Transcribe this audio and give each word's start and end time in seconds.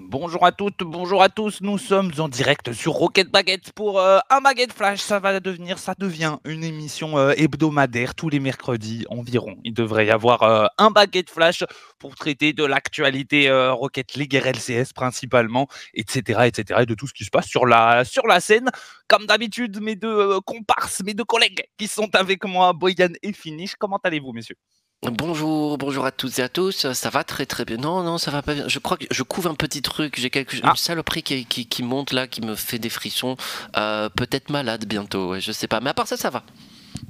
Bonjour 0.00 0.46
à 0.46 0.52
toutes, 0.52 0.84
bonjour 0.84 1.22
à 1.22 1.28
tous. 1.28 1.60
Nous 1.60 1.76
sommes 1.76 2.12
en 2.18 2.28
direct 2.28 2.72
sur 2.72 2.92
Rocket 2.92 3.30
Baguette 3.30 3.72
pour 3.72 3.98
euh, 3.98 4.20
un 4.30 4.40
Baguette 4.40 4.72
Flash. 4.72 5.00
Ça 5.00 5.18
va 5.18 5.40
devenir, 5.40 5.78
ça 5.78 5.94
devient 5.98 6.38
une 6.44 6.62
émission 6.62 7.18
euh, 7.18 7.32
hebdomadaire 7.36 8.14
tous 8.14 8.28
les 8.28 8.38
mercredis 8.38 9.06
environ. 9.10 9.56
Il 9.64 9.74
devrait 9.74 10.06
y 10.06 10.10
avoir 10.12 10.44
euh, 10.44 10.66
un 10.78 10.92
Baguette 10.92 11.30
Flash 11.30 11.64
pour 11.98 12.14
traiter 12.14 12.52
de 12.52 12.64
l'actualité 12.64 13.50
Rocket 13.50 14.14
League 14.14 14.34
RLCS 14.34 14.92
principalement, 14.94 15.66
etc., 15.94 16.42
etc., 16.46 16.80
et 16.82 16.86
de 16.86 16.94
tout 16.94 17.08
ce 17.08 17.12
qui 17.12 17.24
se 17.24 17.30
passe 17.30 17.48
sur 17.48 17.66
la, 17.66 18.04
sur 18.04 18.28
la 18.28 18.38
scène. 18.38 18.70
Comme 19.08 19.26
d'habitude, 19.26 19.80
mes 19.80 19.96
deux 19.96 20.40
comparses, 20.42 21.02
mes 21.02 21.14
deux 21.14 21.24
collègues 21.24 21.64
qui 21.76 21.88
sont 21.88 22.14
avec 22.14 22.44
moi, 22.44 22.72
Boyan 22.72 23.08
et 23.22 23.32
Finish. 23.32 23.74
Comment 23.74 23.98
allez-vous, 24.04 24.32
messieurs? 24.32 24.56
Bonjour, 25.02 25.78
bonjour 25.78 26.04
à 26.06 26.10
toutes 26.10 26.40
et 26.40 26.42
à 26.42 26.48
tous. 26.48 26.92
Ça 26.92 27.10
va 27.10 27.22
très 27.22 27.46
très 27.46 27.64
bien. 27.64 27.76
Non, 27.76 28.02
non, 28.02 28.18
ça 28.18 28.32
va 28.32 28.42
pas 28.42 28.54
bien. 28.54 28.66
Je 28.66 28.80
crois 28.80 28.96
que 28.96 29.04
je 29.08 29.22
couvre 29.22 29.48
un 29.48 29.54
petit 29.54 29.80
truc. 29.80 30.18
J'ai 30.18 30.28
quelque 30.28 30.56
ah. 30.64 30.70
une 30.70 30.76
saloperie 30.76 31.22
qui, 31.22 31.46
qui, 31.46 31.82
monte 31.84 32.12
là, 32.12 32.26
qui 32.26 32.40
me 32.40 32.56
fait 32.56 32.80
des 32.80 32.88
frissons. 32.88 33.36
Euh, 33.76 34.08
peut-être 34.08 34.50
malade 34.50 34.86
bientôt. 34.86 35.30
Ouais, 35.30 35.40
je 35.40 35.52
sais 35.52 35.68
pas. 35.68 35.78
Mais 35.78 35.90
à 35.90 35.94
part 35.94 36.08
ça, 36.08 36.16
ça 36.16 36.30
va. 36.30 36.42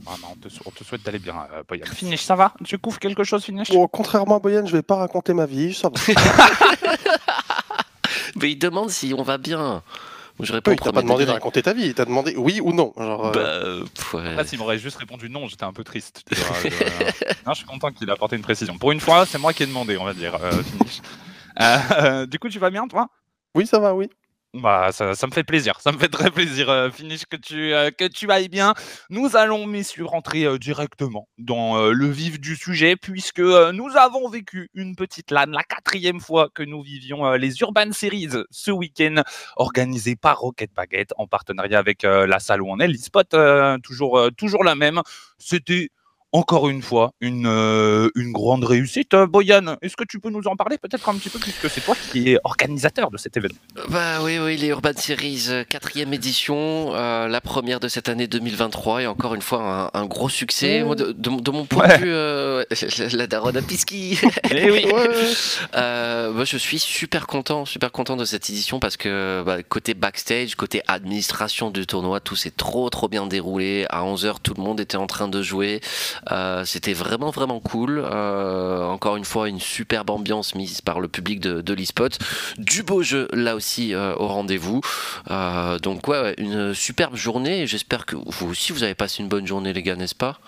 Ah 0.07 0.11
on, 0.23 0.71
te, 0.71 0.85
souhaite 0.85 1.03
d'aller 1.03 1.19
bien, 1.19 1.35
euh, 1.55 1.62
Boyan. 1.67 1.87
Finish, 1.87 2.21
ça 2.21 2.35
va? 2.35 2.53
Tu 2.62 2.77
couvres 2.77 2.98
quelque 2.98 3.25
chose, 3.25 3.43
Finish? 3.43 3.71
Bon, 3.71 3.89
Contrairement 3.89 4.37
à 4.37 4.39
Boyan, 4.39 4.67
je 4.67 4.73
vais 4.73 4.83
pas 4.83 4.97
raconter 4.97 5.33
ma 5.33 5.47
vie. 5.47 5.73
Ça 5.73 5.89
va. 5.89 5.98
Mais 8.37 8.53
il 8.53 8.59
demande 8.59 8.91
si 8.91 9.15
on 9.17 9.23
va 9.23 9.39
bien. 9.39 9.83
Je 10.41 10.52
réponds. 10.52 10.70
Oui, 10.70 10.77
pas 10.77 11.02
demandé 11.02 11.27
de 11.27 11.30
raconter 11.30 11.62
ta 11.62 11.73
vie, 11.73 11.87
il 11.87 11.95
t'a 11.95 12.05
demandé 12.05 12.34
oui 12.37 12.60
ou 12.60 12.73
non. 12.73 12.92
Genre, 12.97 13.33
euh. 13.37 13.84
bah, 14.12 14.45
s'il 14.45 14.59
m'aurait 14.59 14.78
juste 14.78 14.97
répondu 14.97 15.28
non, 15.28 15.48
j'étais 15.48 15.64
un 15.64 15.73
peu 15.73 15.84
triste. 15.84 16.24
non, 17.47 17.52
je 17.52 17.59
suis 17.59 17.66
content 17.66 17.91
qu'il 17.91 18.09
ait 18.09 18.12
apporté 18.12 18.37
une 18.37 18.42
précision. 18.42 18.78
Pour 18.78 18.92
une 18.92 19.01
fois, 19.01 19.27
c'est 19.27 19.38
moi 19.38 19.52
qui 19.52 19.64
ai 19.64 19.66
demandé, 19.66 19.97
on 19.97 20.05
va 20.05 20.14
dire. 20.14 20.37
Euh, 20.41 20.62
euh, 21.61 22.27
du 22.27 22.39
coup, 22.39 22.48
tu 22.48 22.58
vas 22.58 22.70
bien, 22.70 22.86
toi? 22.86 23.08
Oui, 23.55 23.67
ça 23.67 23.78
va, 23.78 23.95
oui. 23.95 24.08
Bah, 24.55 24.93
ça, 24.93 25.05
me 25.27 25.31
fait 25.31 25.45
plaisir, 25.45 25.79
ça 25.79 25.93
me 25.93 25.99
fait 25.99 26.09
très 26.09 26.31
plaisir, 26.31 26.71
euh, 26.71 26.91
Finish, 26.91 27.27
que 27.27 27.37
tu, 27.37 27.75
euh, 27.75 27.91
que 27.91 28.07
tu 28.07 28.31
ailles 28.31 28.49
bien. 28.49 28.73
Nous 29.11 29.37
allons, 29.37 29.67
messieurs, 29.67 30.07
rentrer 30.07 30.45
euh, 30.45 30.57
directement 30.59 31.29
dans 31.37 31.91
le 31.91 32.09
vif 32.09 32.41
du 32.41 32.57
sujet, 32.57 32.97
puisque 32.97 33.41
nous 33.41 33.97
avons 33.99 34.27
vécu 34.31 34.71
une 34.73 34.97
petite 34.97 35.31
LAN, 35.31 35.47
la 35.51 35.63
quatrième 35.65 36.19
fois 36.19 36.49
que 36.55 36.63
nous 36.63 36.83
vivions 36.83 37.31
les 37.33 37.61
Urban 37.61 37.93
Series 37.93 38.31
ce 38.51 38.71
week-end, 38.71 39.23
organisé 39.57 40.17
par 40.17 40.39
Rocket 40.39 40.73
Baguette 40.75 41.13
en 41.19 41.27
partenariat 41.27 41.79
avec 41.79 42.03
la 42.05 42.39
salle 42.41 42.63
où 42.63 42.71
on 42.71 42.79
est, 42.79 42.89
l'e-spot, 42.89 43.37
toujours, 43.83 44.31
toujours 44.37 44.65
la 44.65 44.75
même. 44.75 45.03
C'était 45.39 45.91
encore 46.33 46.69
une 46.69 46.83
fois, 46.83 47.12
une, 47.21 47.47
euh, 47.47 48.11
une 48.15 48.33
grande 48.33 48.65
réussite. 48.65 49.15
Euh, 49.15 49.27
Boyan, 49.27 49.77
est-ce 49.81 49.97
que 49.97 50.05
tu 50.05 50.21
peux 50.21 50.29
nous 50.29 50.47
en 50.47 50.57
parler 50.57 50.77
peut-être 50.77 51.09
un 51.09 51.15
petit 51.15 51.31
peu, 51.31 51.39
puisque 51.39 51.70
c'est 51.70 51.81
toi 51.81 51.97
qui 52.12 52.33
es 52.33 52.39
organisateur 52.45 53.11
de 53.11 53.17
cet 53.17 53.37
événement? 53.39 53.59
Bah 53.89 54.19
oui, 54.23 54.39
oui, 54.39 54.59
les 54.59 54.69
Urban 54.69 54.93
Series, 54.95 55.47
euh, 55.48 55.65
quatrième 55.65 56.12
édition, 56.12 56.93
la 56.93 57.41
première 57.41 57.81
de 57.81 57.89
cette 57.89 58.09
année 58.09 58.27
2023, 58.27 59.03
et 59.03 59.07
encore 59.07 59.35
une 59.35 59.43
fois, 59.43 59.91
un, 59.95 60.07
gros 60.07 60.29
succès. 60.29 60.81
de, 60.81 61.51
mon 61.51 61.65
point 61.65 61.89
de 61.89 62.03
vue, 62.03 63.17
la 63.17 63.27
daronne 63.27 63.57
à 63.57 63.63
Piski. 63.63 64.19
Eh 64.51 64.70
oui. 64.70 64.87
je 65.75 66.57
suis 66.57 66.79
super 66.79 67.27
content, 67.27 67.65
super 67.65 67.92
content 67.92 68.17
de 68.17 68.25
cette 68.25 68.48
édition, 68.51 68.81
parce 68.81 68.97
que 68.97 69.42
bah, 69.45 69.63
côté 69.63 69.95
backstage, 69.95 70.55
côté 70.57 70.83
administration 70.89 71.70
du 71.70 71.87
tournoi, 71.87 72.20
tout 72.20 72.37
s'est 72.37 72.51
trop, 72.51 72.89
trop 72.91 73.09
bien 73.09 73.27
déroulé. 73.27 73.87
À 73.91 74.03
11h, 74.03 74.37
tout 74.42 74.55
le 74.57 74.63
monde 74.63 74.81
était 74.81 74.97
en 74.97 75.07
train 75.07 75.29
de 75.29 75.42
jouer. 75.42 75.81
Euh, 76.30 76.64
c'était 76.64 76.92
vraiment 76.92 77.30
vraiment 77.30 77.61
cool. 77.61 78.02
Euh, 78.05 78.84
encore 78.84 79.16
une 79.16 79.24
fois, 79.24 79.48
une 79.48 79.61
superbe 79.61 80.11
ambiance 80.11 80.55
mise 80.55 80.80
par 80.80 81.00
le 81.00 81.08
public 81.08 81.41
de, 81.41 81.74
l'eSpot. 81.74 82.19
Du 82.56 82.83
beau 82.83 83.02
jeu 83.02 83.28
là 83.33 83.55
aussi 83.55 83.94
euh, 83.94 84.14
au 84.16 84.27
rendez-vous. 84.27 84.80
donc 85.83 86.08
ouais, 86.08 86.34
une 86.39 86.74
superbe 86.74 87.17
journée. 87.17 87.67
J'espère 87.67 88.07
que 88.07 88.17
vous 88.17 88.51
aussi 88.51 88.73
vous 88.73 88.83
avez 88.83 88.95
passé 88.95 89.23
une 89.23 89.28
bonne 89.28 89.46
journée 89.46 89.73
les 89.73 89.83
gars, 89.83 89.96
n'est-ce 89.96 90.14
pas? 90.14 90.39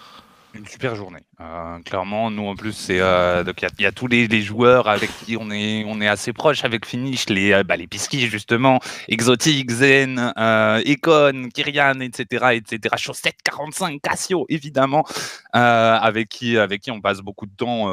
Une 0.55 0.67
super 0.67 0.97
journée. 0.97 1.21
Euh, 1.41 1.79
clairement, 1.87 2.31
nous 2.31 2.47
en 2.47 2.55
plus, 2.55 2.75
c'est 2.75 3.01
euh, 3.01 3.45
donc 3.45 3.63
il 3.63 3.83
y, 3.83 3.87
a 3.87 3.93
tous 3.93 4.07
les, 4.07 4.43
joueurs 4.43 4.89
avec 4.89 5.11
qui 5.25 5.39
on 5.39 5.51
est 5.51 5.85
on 5.87 5.99
est 6.03 6.07
assez 6.07 6.35
proche 6.35 6.65
avec 6.65 6.85
Finish, 6.85 7.31
les 7.31 7.53
euh, 7.53 7.63
bah, 7.63 7.77
les 7.77 7.87
Pisky 7.87 8.27
justement, 8.27 8.79
Exotic, 9.09 9.71
Zen, 9.71 10.35
Econ, 10.37 11.49
Kyrian, 11.55 12.01
etc., 12.01 12.57
etc. 12.57 12.95
Chaussette 12.99 13.39
45, 13.43 14.03
Cassio 14.03 14.45
évidemment, 14.51 15.05
avec 15.53 16.29
qui 16.29 16.59
avec 16.59 16.83
qui 16.83 16.91
on 16.91 17.01
passe 17.01 17.21
beaucoup 17.21 17.47
de 17.47 17.57
temps 17.57 17.87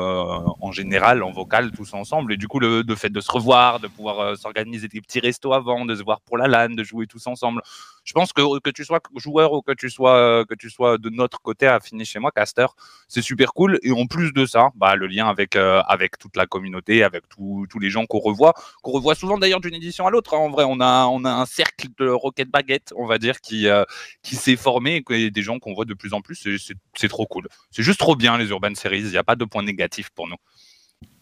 en 0.61 0.71
général 0.73 1.23
en 1.23 1.31
vocal 1.31 1.71
tous 1.71 1.93
ensemble. 1.93 2.33
Et 2.33 2.37
du 2.37 2.49
coup, 2.49 2.59
le, 2.59 2.83
le 2.85 2.95
fait 2.95 3.09
de 3.09 3.21
se 3.21 3.31
revoir, 3.31 3.79
de 3.79 3.87
pouvoir 3.87 4.35
s'organiser 4.37 4.89
des 4.89 4.99
petits 4.99 5.21
restos 5.21 5.53
avant, 5.53 5.85
de 5.85 5.95
se 5.95 6.03
voir 6.03 6.19
pour 6.19 6.37
la 6.37 6.47
LAN, 6.47 6.75
de 6.75 6.83
jouer 6.83 7.07
tous 7.07 7.25
ensemble 7.27 7.61
je 8.07 8.13
pense 8.13 8.31
que 8.31 8.59
que 8.59 8.69
tu 8.69 8.85
sois 8.85 9.01
joueur 9.17 9.51
ou 9.51 9.61
que 9.61 9.73
tu 9.73 9.89
sois 9.89 10.45
que 10.45 10.55
tu 10.55 10.69
sois 10.69 10.97
de 10.97 11.09
notre 11.09 11.41
côté 11.41 11.67
à 11.67 11.81
finir 11.81 12.05
chez 12.05 12.19
moi, 12.19 12.31
Caster, 12.31 12.67
c'est 13.09 13.21
super 13.21 13.36
cool. 13.45 13.79
Et 13.83 13.91
en 13.91 14.05
plus 14.05 14.33
de 14.33 14.45
ça, 14.45 14.69
bah, 14.75 14.95
le 14.95 15.07
lien 15.07 15.27
avec 15.27 15.55
euh, 15.55 15.81
avec 15.87 16.17
toute 16.17 16.35
la 16.35 16.45
communauté, 16.45 17.03
avec 17.03 17.23
tous 17.29 17.79
les 17.79 17.89
gens 17.89 18.05
qu'on 18.05 18.19
revoit, 18.19 18.53
qu'on 18.81 18.91
revoit 18.91 19.15
souvent 19.15 19.37
d'ailleurs 19.37 19.61
d'une 19.61 19.75
édition 19.75 20.07
à 20.07 20.09
l'autre. 20.09 20.33
Hein. 20.33 20.39
En 20.39 20.49
vrai, 20.49 20.65
on 20.67 20.79
a 20.79 21.05
on 21.05 21.23
a 21.25 21.31
un 21.31 21.45
cercle 21.45 21.87
de 21.99 22.09
Rocket 22.09 22.49
Baguette, 22.49 22.93
on 22.95 23.05
va 23.05 23.17
dire, 23.17 23.41
qui 23.41 23.67
euh, 23.67 23.83
qui 24.23 24.35
s'est 24.35 24.55
formé 24.55 25.03
et 25.09 25.31
des 25.31 25.41
gens 25.41 25.59
qu'on 25.59 25.73
voit 25.73 25.85
de 25.85 25.93
plus 25.93 26.13
en 26.13 26.21
plus. 26.21 26.47
C'est 26.95 27.07
trop 27.09 27.25
cool. 27.25 27.47
C'est 27.71 27.83
juste 27.83 27.99
trop 27.99 28.15
bien 28.15 28.37
les 28.37 28.49
Urban 28.49 28.73
Series. 28.75 29.01
Il 29.01 29.11
n'y 29.11 29.17
a 29.17 29.23
pas 29.23 29.35
de 29.35 29.45
point 29.45 29.63
négatif 29.63 30.09
pour 30.09 30.27
nous. 30.27 30.37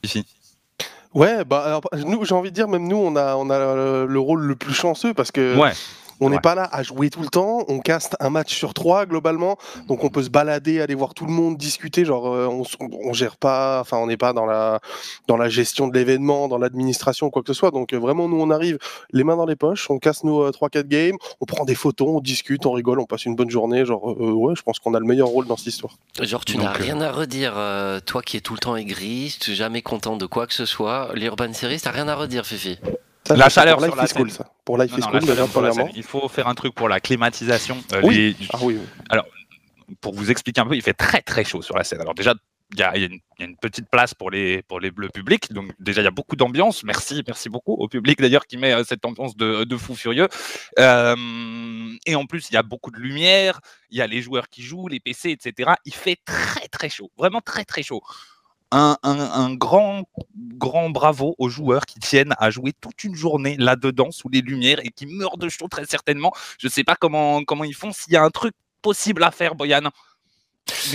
Ici. 0.03 0.25
Ouais, 1.13 1.45
bah 1.45 1.79
nous 1.93 2.25
j'ai 2.25 2.35
envie 2.35 2.49
de 2.49 2.55
dire 2.55 2.67
même 2.67 2.87
nous 2.87 2.97
on 2.97 3.15
a 3.15 3.35
on 3.37 3.49
a 3.49 4.05
le 4.05 4.19
rôle 4.19 4.41
le 4.41 4.55
plus 4.55 4.73
chanceux 4.73 5.13
parce 5.13 5.31
que 5.31 5.57
ouais. 5.57 5.71
On 6.19 6.29
n'est 6.29 6.39
pas 6.39 6.55
là 6.55 6.67
à 6.71 6.83
jouer 6.83 7.09
tout 7.09 7.21
le 7.21 7.27
temps. 7.27 7.65
On 7.67 7.79
caste 7.79 8.15
un 8.19 8.29
match 8.29 8.53
sur 8.53 8.73
trois 8.73 9.05
globalement. 9.05 9.57
Donc 9.87 10.03
on 10.03 10.09
peut 10.09 10.23
se 10.23 10.29
balader, 10.29 10.81
aller 10.81 10.95
voir 10.95 11.13
tout 11.13 11.25
le 11.25 11.31
monde, 11.31 11.57
discuter. 11.57 12.05
Genre 12.05 12.27
euh, 12.27 12.47
on, 12.47 12.63
on, 12.79 13.13
gère 13.13 13.37
pas, 13.37 13.79
enfin 13.81 13.97
on 13.97 14.07
n'est 14.07 14.17
pas 14.17 14.33
dans 14.33 14.45
la 14.45 14.79
dans 15.27 15.37
la 15.37 15.49
gestion 15.49 15.87
de 15.87 15.93
l'événement, 15.93 16.47
dans 16.47 16.57
l'administration, 16.57 17.29
quoi 17.29 17.41
que 17.41 17.47
ce 17.47 17.53
soit. 17.53 17.71
Donc 17.71 17.93
euh, 17.93 17.97
vraiment 17.97 18.27
nous 18.27 18.39
on 18.39 18.49
arrive 18.49 18.77
les 19.11 19.23
mains 19.23 19.35
dans 19.35 19.45
les 19.45 19.55
poches, 19.55 19.89
on 19.89 19.99
casse 19.99 20.23
nos 20.23 20.49
3-4 20.49 20.77
euh, 20.77 20.83
games, 20.83 21.17
on 21.41 21.45
prend 21.45 21.65
des 21.65 21.75
photos, 21.75 22.07
on 22.09 22.21
discute, 22.21 22.65
on 22.65 22.71
rigole, 22.71 22.99
on 22.99 23.05
passe 23.05 23.25
une 23.25 23.35
bonne 23.35 23.49
journée. 23.49 23.85
Genre 23.85 24.17
ouais, 24.17 24.55
je 24.55 24.61
pense 24.61 24.79
qu'on 24.79 24.93
a 24.93 24.99
le 24.99 25.05
meilleur 25.05 25.27
rôle 25.27 25.47
dans 25.47 25.57
cette 25.57 25.67
histoire. 25.67 25.93
Genre 26.21 26.45
tu 26.45 26.57
n'as 26.57 26.71
rien 26.71 27.01
à 27.01 27.11
redire, 27.11 27.53
toi 28.05 28.21
qui 28.21 28.37
es 28.37 28.41
tout 28.41 28.53
le 28.53 28.59
temps 28.59 28.75
aigri, 28.75 29.35
tu 29.39 29.53
jamais 29.53 29.81
content 29.81 30.17
de 30.17 30.25
quoi 30.25 30.47
que 30.47 30.53
ce 30.53 30.65
soit. 30.65 31.09
L'Urban 31.13 31.53
Series, 31.53 31.81
t'as 31.81 31.91
rien 31.91 32.07
à 32.07 32.15
redire, 32.15 32.45
Fifi 32.45 32.77
la 33.29 33.49
chaleur 33.49 33.81
sur 33.81 33.95
la 33.95 34.07
School, 34.07 34.31
ça. 34.31 34.51
Pour 34.63 34.77
Life 34.77 34.91
is 34.97 35.01
School, 35.01 35.21
Il 35.95 36.03
faut 36.03 36.27
faire 36.27 36.47
un 36.47 36.55
truc 36.55 36.73
pour 36.75 36.89
la 36.89 36.99
climatisation. 36.99 37.77
Euh, 37.93 38.01
oui. 38.03 38.35
Ah, 38.53 38.57
oui, 38.61 38.77
Alors, 39.09 39.25
pour 40.01 40.13
vous 40.13 40.31
expliquer 40.31 40.61
un 40.61 40.65
peu, 40.65 40.75
il 40.75 40.81
fait 40.81 40.93
très 40.93 41.21
très 41.21 41.43
chaud 41.43 41.61
sur 41.61 41.77
la 41.77 41.83
scène. 41.83 42.01
Alors 42.01 42.15
déjà, 42.15 42.33
il 42.73 42.79
y, 42.79 42.83
a, 42.83 42.95
une 42.95 43.57
petite 43.57 43.89
place 43.89 44.13
pour 44.13 44.31
les 44.31 44.63
pour 44.63 44.79
les 44.79 44.91
bleus 44.91 45.09
publics. 45.09 45.53
Donc 45.53 45.71
déjà, 45.79 46.01
il 46.01 46.05
y 46.05 46.07
a 46.07 46.11
beaucoup 46.11 46.35
d'ambiance. 46.35 46.83
Merci, 46.83 47.23
merci 47.27 47.49
beaucoup 47.49 47.73
au 47.73 47.87
public 47.87 48.19
d'ailleurs 48.19 48.47
qui 48.47 48.57
met 48.57 48.73
euh, 48.73 48.83
cette 48.83 49.05
ambiance 49.05 49.35
de, 49.35 49.63
de 49.63 49.77
fou 49.77 49.95
furieux. 49.95 50.27
Euh, 50.79 51.15
et 52.05 52.15
en 52.15 52.25
plus, 52.25 52.49
il 52.49 52.53
y 52.53 52.57
a 52.57 52.63
beaucoup 52.63 52.91
de 52.91 52.97
lumière. 52.97 53.59
Il 53.89 53.97
y 53.97 54.01
a 54.01 54.07
les 54.07 54.21
joueurs 54.21 54.49
qui 54.49 54.63
jouent, 54.63 54.87
les 54.87 54.99
PC, 54.99 55.29
etc. 55.31 55.73
Il 55.85 55.93
fait 55.93 56.17
très 56.25 56.67
très 56.67 56.89
chaud, 56.89 57.11
vraiment 57.17 57.41
très 57.41 57.65
très 57.65 57.83
chaud 57.83 58.01
un, 58.71 59.53
grand, 59.55 60.03
grand 60.35 60.89
bravo 60.89 61.35
aux 61.37 61.49
joueurs 61.49 61.85
qui 61.85 61.99
tiennent 61.99 62.33
à 62.37 62.49
jouer 62.49 62.73
toute 62.79 63.03
une 63.03 63.15
journée 63.15 63.55
là-dedans 63.57 64.11
sous 64.11 64.29
les 64.29 64.41
lumières 64.41 64.79
et 64.83 64.89
qui 64.89 65.05
meurent 65.05 65.37
de 65.37 65.49
chaud 65.49 65.67
très 65.67 65.85
certainement. 65.85 66.31
Je 66.59 66.67
ne 66.67 66.71
sais 66.71 66.83
pas 66.83 66.95
comment, 66.95 67.43
comment 67.43 67.63
ils 67.63 67.75
font. 67.75 67.91
S'il 67.91 68.13
y 68.13 68.17
a 68.17 68.23
un 68.23 68.29
truc 68.29 68.53
possible 68.81 69.23
à 69.23 69.31
faire, 69.31 69.55
Boyan, 69.55 69.89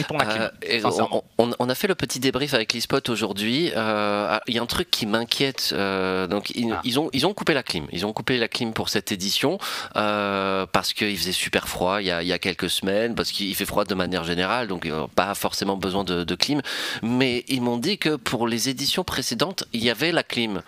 euh, 0.00 1.20
on, 1.38 1.69
a 1.69 1.75
fait 1.75 1.86
le 1.86 1.94
petit 1.94 2.20
débrief 2.20 2.55
avec 2.55 2.72
l'eSpot 2.72 3.08
aujourd'hui. 3.08 3.70
Euh, 3.76 4.26
ah, 4.31 4.43
il 4.46 4.55
y 4.55 4.58
a 4.58 4.62
un 4.62 4.67
truc 4.67 4.90
qui 4.90 5.06
m'inquiète. 5.06 5.70
Euh, 5.72 6.26
donc 6.26 6.52
ah. 6.55 6.81
ils, 6.84 6.99
ont 6.99 7.11
ils 7.12 7.26
ont 7.26 7.34
coupé 7.34 7.55
la 7.55 7.62
clim. 7.62 7.87
Ils 7.93 8.05
ont 8.05 8.12
coupé 8.12 8.37
la 8.38 8.49
clim 8.49 8.72
pour 8.72 8.88
cette 8.88 9.12
édition 9.12 9.58
parce 9.94 10.93
qu'il 10.93 11.17
faisait 11.17 11.32
super 11.32 11.69
froid 11.69 12.00
il 12.00 12.06
y, 12.06 12.32
a, 12.32 12.38
quelques 12.38 12.70
semaines, 12.70 13.14
parce 13.14 13.32
qu'il 13.32 13.55
fait 13.55 13.64
froid 13.64 13.84
de 13.84 13.94
manière 13.94 14.25
générale, 14.25 14.67
donc 14.69 14.88
pas 15.14 15.34
forcément 15.34 15.76
besoin 15.76 16.05
de, 16.05 16.34
clim. 16.34 16.62
Mais 17.02 17.44
ils 17.49 17.61
m'ont 17.61 17.76
dit 17.76 17.99
que 17.99 18.16
pour 18.16 18.49
les 18.49 18.69
éditions 18.69 19.05
précédentes, 19.05 19.64
il 19.73 19.84
y 19.84 19.90
avait 19.90 20.12
la 20.12 20.23
clim. 20.23 20.62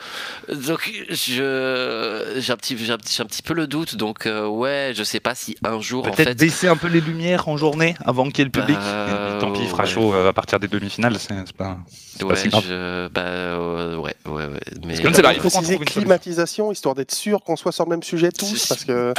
Donc 0.49 0.91
je 1.09 2.35
j'ai 2.37 2.53
un 2.53 2.57
petit 2.57 2.77
j'ai 2.79 2.93
un, 2.93 3.27
petit 3.27 3.43
peu 3.43 3.55
le 3.55 3.67
doute. 3.67 3.97
Donc 3.97 4.27
ouais, 4.27 4.93
je 4.95 5.03
sais 5.03 5.21
pas 5.21 5.35
si 5.35 5.57
un 5.65 5.81
jour 5.81 6.03
peut-être 6.05 6.21
en 6.21 6.25
fait, 6.25 6.39
baisser 6.39 6.69
un 6.69 6.77
peu 6.77 6.89
les 6.89 7.01
lumières 7.01 7.49
en 7.49 7.57
journée 7.57 7.95
avant 8.05 8.25
qu'il 8.29 8.39
y 8.39 8.43
ait 8.43 8.45
le 8.45 8.51
public. 8.51 8.79
Bah, 8.93 9.39
tant 9.41 9.53
pis, 9.53 9.63
il 9.63 9.69
fera 9.69 9.85
chaud 9.85 10.15
euh, 10.15 10.29
à 10.29 10.33
partir 10.33 10.61
des 10.61 10.69
demi-finales, 10.69 11.17
c'est 11.19 11.53
pas, 11.53 11.79
ouais, 12.23 12.37
si 12.37 12.49
grave. 12.49 12.65
bah, 13.13 13.21
euh, 13.23 13.97
ouais, 13.97 14.15
ouais, 14.27 14.47
ouais. 14.47 14.61
Mais 14.85 15.01
parce 15.01 15.17
que, 15.17 15.35
il 15.35 15.41
faut 15.41 15.51
préciser 15.51 15.79
climatisation, 15.79 16.73
histoire 16.73 16.95
d'être 16.95 17.15
sûr 17.15 17.43
qu'on 17.43 17.57
soit 17.57 17.73
sur 17.73 17.85
le 17.85 17.91
même 17.91 18.03
sujet 18.03 18.31
tous, 18.31 18.67
parce 18.67 18.85
que... 18.85 19.13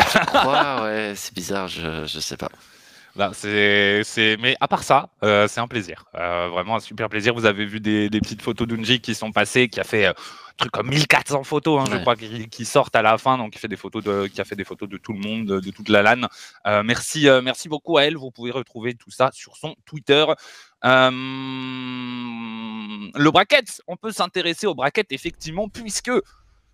ouais, 0.48 0.84
ouais, 0.84 1.14
c'est 1.16 1.34
bizarre, 1.34 1.68
je, 1.68 2.06
je 2.06 2.20
sais 2.20 2.38
pas. 2.38 2.50
C'est, 3.33 4.38
Mais 4.39 4.56
à 4.60 4.68
part 4.68 4.83
ça, 4.83 5.10
euh, 5.24 5.48
c'est 5.48 5.60
un 5.60 5.68
plaisir. 5.68 6.06
Euh, 6.15 6.50
vraiment 6.50 6.77
un 6.77 6.80
super 6.80 7.10
plaisir. 7.10 7.36
Vous 7.36 7.45
avez 7.45 7.65
vu 7.65 7.80
des, 7.80 8.10
petites 8.10 8.42
photos 8.42 8.68
d'Unji 8.68 9.01
qui 9.01 9.13
sont 9.13 9.31
passées, 9.31 9.69
qui 9.69 9.80
a 9.80 9.83
fait 9.83 10.07
un 10.07 10.15
truc 10.57 10.71
comme 10.71 10.89
1400 10.89 11.44
photos, 11.44 11.81
hein, 11.81 11.86
je 11.92 11.98
crois, 11.98 12.15
qui, 12.15 12.65
sortent 12.65 12.95
à 12.95 13.04
la 13.04 13.19
fin. 13.19 13.38
Donc, 13.38 13.56
il 13.56 13.60
fait 13.60 13.68
des 13.68 13.77
photos 13.77 14.04
de, 14.04 14.27
qui 14.27 14.42
a 14.42 14.45
fait 14.45 14.56
des 14.56 14.63
photos 14.63 14.89
de 14.89 14.98
tout 14.98 15.13
le 15.13 15.19
monde, 15.19 15.45
de, 15.45 15.71
toute 15.71 15.89
la 15.89 16.01
LAN. 16.01 16.27
merci, 16.83 17.27
merci 17.44 17.69
beaucoup 17.69 17.98
à 17.98 18.06
elle. 18.06 18.18
Vous 18.18 18.31
pouvez 18.31 18.51
retrouver 18.51 18.95
tout 18.95 19.12
ça 19.12 19.30
sur 19.31 19.57
son 19.57 19.75
Twitter. 19.86 20.25
le 20.83 21.12
bracket, 23.30 23.81
on 23.88 23.95
peut 23.95 24.12
s'intéresser 24.12 24.65
au 24.65 24.74
bracket 24.74 25.12
effectivement, 25.12 25.69
puisque 25.69 26.12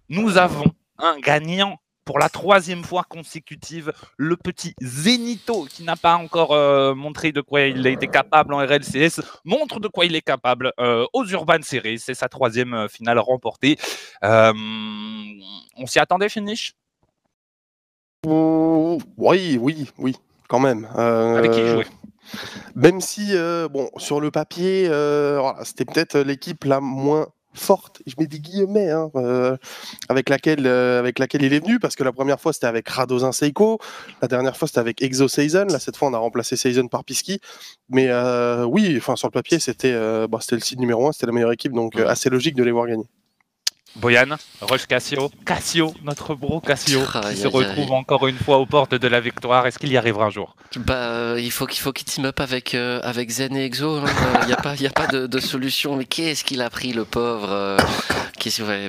nous 0.07 0.37
avons 0.37 0.73
un 0.97 1.19
gagnant 1.19 1.79
pour 2.09 2.17
la 2.17 2.29
troisième 2.29 2.83
fois 2.83 3.03
consécutive, 3.07 3.93
le 4.17 4.35
petit 4.35 4.73
Zenito, 4.81 5.65
qui 5.65 5.83
n'a 5.83 5.95
pas 5.95 6.15
encore 6.15 6.53
euh, 6.53 6.95
montré 6.95 7.31
de 7.31 7.39
quoi 7.39 7.61
il 7.61 7.85
a 7.85 7.91
été 7.91 8.07
capable 8.07 8.55
en 8.55 8.57
RLCS, 8.57 9.21
montre 9.45 9.79
de 9.79 9.87
quoi 9.87 10.05
il 10.05 10.15
est 10.15 10.23
capable 10.23 10.73
euh, 10.79 11.05
aux 11.13 11.23
Urban 11.25 11.59
Series. 11.61 11.99
C'est 11.99 12.15
sa 12.15 12.27
troisième 12.27 12.73
euh, 12.73 12.87
finale 12.87 13.19
remportée. 13.19 13.77
on 14.23 15.85
s'y 15.85 15.99
attendait, 15.99 16.29
finish 16.29 16.73
Oui, 18.25 19.59
oui, 19.61 19.91
oui, 19.99 20.15
quand 20.47 20.59
même. 20.59 20.85
Avec 20.95 21.51
qui 21.51 21.67
jouer 21.67 21.85
Même 22.73 23.01
si, 23.01 23.35
bon, 23.69 23.87
sur 23.97 24.19
le 24.19 24.31
papier, 24.31 24.85
c'était 25.61 25.85
peut-être 25.85 26.17
l'équipe 26.17 26.63
la 26.63 26.79
moins 26.79 27.27
forte, 27.53 28.01
je 28.05 28.13
mets 28.17 28.27
des 28.27 28.39
guillemets, 28.39 28.91
hein, 28.91 29.09
euh, 29.15 29.57
avec, 30.07 30.29
laquelle, 30.29 30.65
euh, 30.65 30.99
avec 30.99 31.19
laquelle 31.19 31.43
il 31.43 31.53
est 31.53 31.59
venu, 31.59 31.79
parce 31.79 31.95
que 31.95 32.03
la 32.03 32.11
première 32.11 32.39
fois 32.39 32.53
c'était 32.53 32.67
avec 32.67 32.87
Radozin 32.87 33.31
Seiko, 33.31 33.79
la 34.21 34.27
dernière 34.27 34.55
fois 34.55 34.67
c'était 34.67 34.79
avec 34.79 35.01
Exo 35.01 35.27
Season, 35.27 35.65
là 35.65 35.79
cette 35.79 35.97
fois 35.97 36.09
on 36.09 36.13
a 36.13 36.17
remplacé 36.17 36.55
Season 36.55 36.87
par 36.87 37.03
Pisky, 37.03 37.39
mais 37.89 38.07
euh, 38.09 38.65
oui, 38.65 38.95
enfin 38.97 39.15
sur 39.15 39.27
le 39.27 39.33
papier 39.33 39.59
c'était 39.59 39.93
bah, 40.27 40.39
c'était 40.41 40.55
le 40.55 40.61
site 40.61 40.79
numéro 40.79 41.07
1, 41.07 41.13
c'était 41.13 41.27
la 41.27 41.33
meilleure 41.33 41.51
équipe, 41.51 41.73
donc 41.73 41.99
assez 41.99 42.29
logique 42.29 42.55
de 42.55 42.63
les 42.63 42.71
voir 42.71 42.87
gagner. 42.87 43.09
Boyan, 43.95 44.37
Rush 44.61 44.85
Cassio, 44.85 45.31
Cassio, 45.45 45.93
notre 46.03 46.35
bro 46.35 46.61
Cassio, 46.61 47.01
qui 47.29 47.37
se 47.37 47.47
retrouve 47.47 47.91
encore 47.91 48.27
une 48.27 48.37
fois 48.37 48.57
aux 48.57 48.65
portes 48.65 48.95
de 48.95 49.07
la 49.07 49.19
victoire. 49.19 49.65
Est-ce 49.67 49.79
qu'il 49.79 49.91
y 49.91 49.97
arrivera 49.97 50.25
un 50.25 50.29
jour? 50.29 50.55
Bah, 50.77 50.93
euh, 50.93 51.39
il 51.39 51.51
faut 51.51 51.65
qu'il 51.65 51.81
faut 51.81 51.91
qu'il 51.91 52.05
team 52.05 52.25
up 52.25 52.39
avec 52.39 52.75
euh, 52.75 52.99
avec 53.03 53.29
Zen 53.29 53.55
et 53.57 53.65
Exo. 53.65 53.97
Hein. 53.97 54.05
Il 54.43 54.47
n'y 54.47 54.53
a 54.53 54.57
pas 54.57 54.75
il 54.75 54.85
a 54.85 54.91
pas 54.91 55.07
de, 55.07 55.39
solution. 55.39 55.95
Mais 55.95 56.05
qu'est-ce 56.05 56.43
qu'il 56.43 56.61
a 56.61 56.69
pris 56.69 56.93
le 56.93 57.03
pauvre 57.05 57.49
euh, 57.51 57.77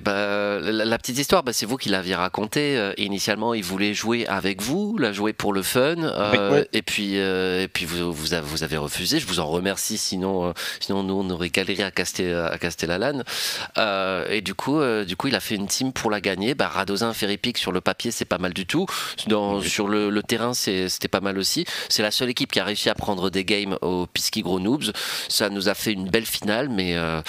bah, 0.04 0.60
la, 0.60 0.98
petite 0.98 1.18
histoire, 1.18 1.42
bah, 1.42 1.52
c'est 1.52 1.66
vous 1.66 1.76
qui 1.76 1.88
l'aviez 1.88 2.14
raconté. 2.14 2.92
initialement, 2.98 3.52
il 3.52 3.64
voulait 3.64 3.94
jouer 3.94 4.26
avec 4.28 4.62
vous, 4.62 4.96
la 4.96 5.12
jouer 5.12 5.32
pour 5.32 5.52
le 5.52 5.62
fun. 5.62 5.96
Et 6.72 6.82
puis 6.82 7.14
et 7.16 7.68
puis 7.72 7.84
vous, 7.84 8.12
vous, 8.12 8.34
avez, 8.34 8.76
refusé. 8.76 9.18
Je 9.18 9.26
vous 9.26 9.40
en 9.40 9.46
remercie. 9.46 9.98
Sinon 9.98 10.52
sinon 10.78 11.02
nous 11.02 11.14
on 11.14 11.30
aurait 11.30 11.50
galéré 11.50 11.82
à 11.82 11.90
caster 11.90 12.32
à 12.32 12.58
caster 12.58 12.86
la 12.86 12.98
LAN. 12.98 13.22
et 14.28 14.40
du 14.42 14.54
coup 14.54 14.80
euh, 14.90 15.04
du 15.04 15.16
coup, 15.16 15.28
il 15.28 15.34
a 15.34 15.40
fait 15.40 15.54
une 15.54 15.66
team 15.66 15.92
pour 15.92 16.10
la 16.10 16.20
gagner. 16.20 16.54
Bah, 16.54 16.68
Radozin, 16.68 17.12
Ferripic, 17.12 17.58
sur 17.58 17.72
le 17.72 17.80
papier, 17.80 18.10
c'est 18.10 18.24
pas 18.24 18.38
mal 18.38 18.52
du 18.52 18.66
tout. 18.66 18.86
Sur 19.16 19.88
le, 19.88 20.22
terrain, 20.22 20.54
c'était 20.54 21.08
pas 21.08 21.20
mal 21.20 21.38
aussi. 21.38 21.64
C'est 21.88 22.02
la 22.02 22.10
seule 22.10 22.28
équipe 22.28 22.52
qui 22.52 22.60
a 22.60 22.64
réussi 22.64 22.88
à 22.88 22.94
prendre 22.94 23.30
des 23.30 23.44
games 23.44 23.76
au 23.80 24.06
Pisky 24.06 24.42
Gros 24.42 24.60
Noobs. 24.60 24.92
Ça 25.28 25.50
nous 25.50 25.68
a 25.68 25.74
fait 25.74 25.92
une 25.92 26.08
belle 26.08 26.26
finale, 26.26 26.68
mais, 26.68 26.96
euh, 26.96 27.22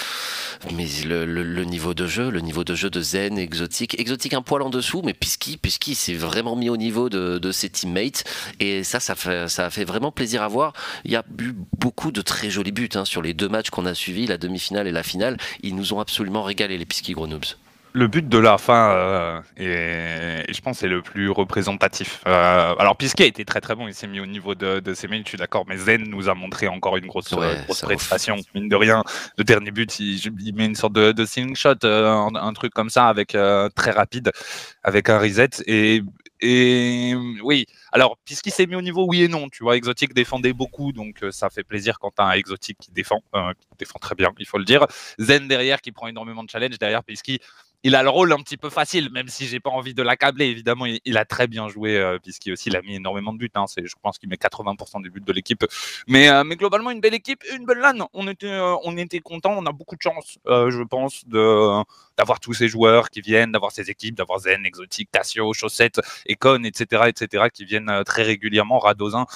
mais 0.72 0.86
le, 1.04 1.64
niveau 1.64 1.94
de 1.94 2.06
jeu, 2.06 2.30
le 2.30 2.40
niveau 2.40 2.64
de 2.64 2.74
jeu 2.74 2.90
de 2.90 3.00
Zen, 3.00 3.38
Exotique, 3.38 3.98
Exotique 3.98 4.34
un 4.34 4.42
poil 4.42 4.62
en 4.62 4.70
dessous, 4.70 5.02
mais 5.04 5.14
Pisky, 5.14 5.56
Pisky 5.56 5.94
s'est 5.94 6.14
vraiment 6.14 6.56
mis 6.56 6.68
au 6.68 6.76
niveau 6.76 7.08
de, 7.08 7.52
ses 7.52 7.70
teammates. 7.70 8.24
Et 8.60 8.84
ça, 8.84 9.00
ça, 9.00 9.14
fait, 9.14 9.48
ça 9.48 9.66
a 9.66 9.70
fait 9.70 9.84
vraiment 9.84 10.10
plaisir 10.10 10.42
à 10.42 10.48
voir. 10.48 10.72
Il 11.04 11.12
y 11.12 11.16
a 11.16 11.24
eu 11.40 11.54
beaucoup 11.78 12.12
de 12.12 12.22
très 12.22 12.50
jolis 12.50 12.72
buts 12.72 12.88
hein, 12.94 13.04
sur 13.04 13.22
les 13.22 13.34
deux 13.34 13.48
matchs 13.48 13.70
qu'on 13.70 13.86
a 13.86 13.94
suivis, 13.94 14.26
la 14.26 14.38
demi-finale 14.38 14.86
et 14.86 14.92
la 14.92 15.02
finale. 15.02 15.36
Ils 15.62 15.74
nous 15.74 15.92
ont 15.92 16.00
absolument 16.00 16.42
régalé, 16.42 16.78
les 16.78 16.86
Pisky 16.86 17.12
Gros 17.12 17.26
Noobs 17.26 17.51
le 17.92 18.06
but 18.08 18.28
de 18.28 18.38
la 18.38 18.58
fin, 18.58 18.92
euh, 18.92 19.40
et, 19.56 20.52
je 20.52 20.60
pense, 20.60 20.78
c'est 20.78 20.88
le 20.88 21.02
plus 21.02 21.30
représentatif. 21.30 22.22
Euh, 22.26 22.74
alors, 22.78 22.96
Pisquet 22.96 23.24
a 23.24 23.26
été 23.26 23.44
très 23.44 23.60
très 23.60 23.74
bon, 23.74 23.86
il 23.86 23.94
s'est 23.94 24.06
mis 24.06 24.20
au 24.20 24.26
niveau 24.26 24.54
de, 24.54 24.94
ses 24.94 25.08
mains, 25.08 25.20
je 25.22 25.28
suis 25.28 25.38
d'accord, 25.38 25.64
mais 25.68 25.76
Zen 25.76 26.04
nous 26.08 26.28
a 26.28 26.34
montré 26.34 26.68
encore 26.68 26.96
une 26.96 27.06
grosse, 27.06 27.32
grosse 27.32 27.82
prestation. 27.82 28.36
Mine 28.54 28.68
de 28.68 28.76
rien, 28.76 29.04
le 29.36 29.44
dernier 29.44 29.70
but, 29.70 29.98
il, 30.00 30.54
met 30.54 30.66
une 30.66 30.74
sorte 30.74 30.94
de, 30.94 31.12
de 31.12 31.26
shot, 31.54 31.74
euh, 31.84 32.30
un, 32.34 32.52
truc 32.54 32.72
comme 32.72 32.90
ça, 32.90 33.08
avec 33.08 33.36
très 33.74 33.90
rapide, 33.90 34.32
avec 34.82 35.10
un 35.10 35.18
reset. 35.18 35.50
Et, 35.66 36.02
et 36.40 37.14
oui, 37.42 37.66
alors, 37.92 38.16
puisqu'il 38.24 38.52
s'est 38.52 38.66
mis 38.66 38.74
au 38.74 38.82
niveau, 38.82 39.04
oui 39.06 39.22
et 39.22 39.28
non, 39.28 39.48
tu 39.50 39.62
vois, 39.62 39.76
Exotique 39.76 40.14
défendait 40.14 40.52
beaucoup, 40.52 40.92
donc 40.92 41.24
ça 41.30 41.50
fait 41.50 41.62
plaisir 41.62 41.98
quand 41.98 42.10
tu 42.16 42.22
as 42.22 42.26
un 42.26 42.32
Exotique 42.32 42.78
qui 42.80 42.90
défend, 42.90 43.22
qui 43.32 43.66
défend 43.78 43.98
très 43.98 44.14
bien, 44.14 44.30
il 44.38 44.46
faut 44.46 44.58
le 44.58 44.64
dire. 44.64 44.86
Zen 45.18 45.46
derrière 45.46 45.80
qui 45.80 45.92
prend 45.92 46.06
énormément 46.06 46.42
de 46.42 46.50
challenge 46.50 46.78
derrière, 46.78 47.04
puisqu'il 47.04 47.38
il 47.84 47.96
a 47.96 48.02
le 48.02 48.10
rôle 48.10 48.32
un 48.32 48.38
petit 48.38 48.56
peu 48.56 48.70
facile, 48.70 49.10
même 49.10 49.28
si 49.28 49.46
j'ai 49.46 49.58
pas 49.58 49.70
envie 49.70 49.94
de 49.94 50.02
l'accabler. 50.02 50.46
Évidemment, 50.46 50.86
il, 50.86 51.16
a 51.16 51.24
très 51.24 51.46
bien 51.46 51.68
joué, 51.68 51.96
euh, 51.96 52.18
puisqu'il 52.22 52.52
aussi 52.52 52.74
a 52.74 52.80
mis 52.82 52.96
énormément 52.96 53.32
de 53.32 53.38
buts. 53.38 53.50
Hein. 53.54 53.64
je 53.76 53.94
pense 54.00 54.18
qu'il 54.18 54.28
met 54.28 54.36
80% 54.36 55.02
des 55.02 55.10
buts 55.10 55.20
de 55.20 55.32
l'équipe. 55.32 55.64
Mais, 56.06 56.28
euh, 56.28 56.44
mais 56.44 56.56
globalement, 56.56 56.90
une 56.90 57.00
belle 57.00 57.14
équipe, 57.14 57.42
une 57.56 57.66
belle 57.66 57.78
LAN. 57.78 58.08
On 58.12 58.28
était, 58.28 58.46
euh, 58.46 58.76
content. 59.24 59.54
On 59.56 59.66
a 59.66 59.72
beaucoup 59.72 59.96
de 59.96 60.02
chance, 60.02 60.38
je 60.46 60.82
pense, 60.84 61.26
de 61.26 61.82
d'avoir 62.16 62.40
tous 62.40 62.54
ces 62.54 62.68
joueurs 62.68 63.10
qui 63.10 63.20
viennent, 63.20 63.52
d'avoir 63.52 63.72
ces 63.72 63.90
équipes, 63.90 64.16
d'avoir 64.16 64.40
Zen, 64.40 64.64
Exotique, 64.66 65.10
Cassio, 65.12 65.52
Chaussette, 65.52 66.00
Econ, 66.28 66.64
etc., 66.64 67.04
etc., 67.08 67.44
qui 67.52 67.64
viennent 67.64 68.02
très 68.04 68.22
régulièrement. 68.22 68.78
Radozin, 68.78 69.26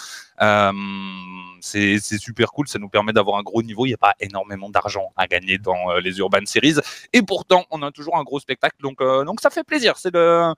c'est 1.60 1.98
super 2.18 2.52
cool. 2.52 2.68
Ça 2.68 2.78
nous 2.78 2.88
permet 2.88 3.12
d'avoir 3.12 3.38
un 3.38 3.42
gros 3.42 3.62
niveau. 3.62 3.86
Il 3.86 3.90
n'y 3.90 3.94
a 3.94 3.98
pas 3.98 4.14
énormément 4.20 4.70
d'argent 4.70 5.12
à 5.16 5.26
gagner 5.26 5.58
dans 5.58 5.94
les 5.98 6.18
Urban 6.18 6.44
Series, 6.44 6.76
et 7.12 7.22
pourtant, 7.22 7.64
on 7.70 7.82
a 7.82 7.90
toujours 7.90 8.16
un 8.16 8.24
gros 8.24 8.40
spectacle. 8.40 8.76
Donc, 8.80 9.00
euh, 9.00 9.24
donc 9.24 9.40
ça 9.40 9.50
fait 9.50 9.64
plaisir. 9.64 9.96
C'est 9.96 10.12
le 10.12 10.52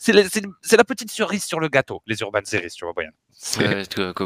c'est 0.00 0.12
la, 0.12 0.84
petite 0.84 1.10
cerise 1.10 1.44
sur 1.44 1.58
le 1.58 1.68
gâteau, 1.68 2.02
les 2.06 2.20
Urban 2.20 2.38
Series, 2.44 2.70
tu 2.70 2.84
vois, 2.84 2.94
Brian. 2.94 3.10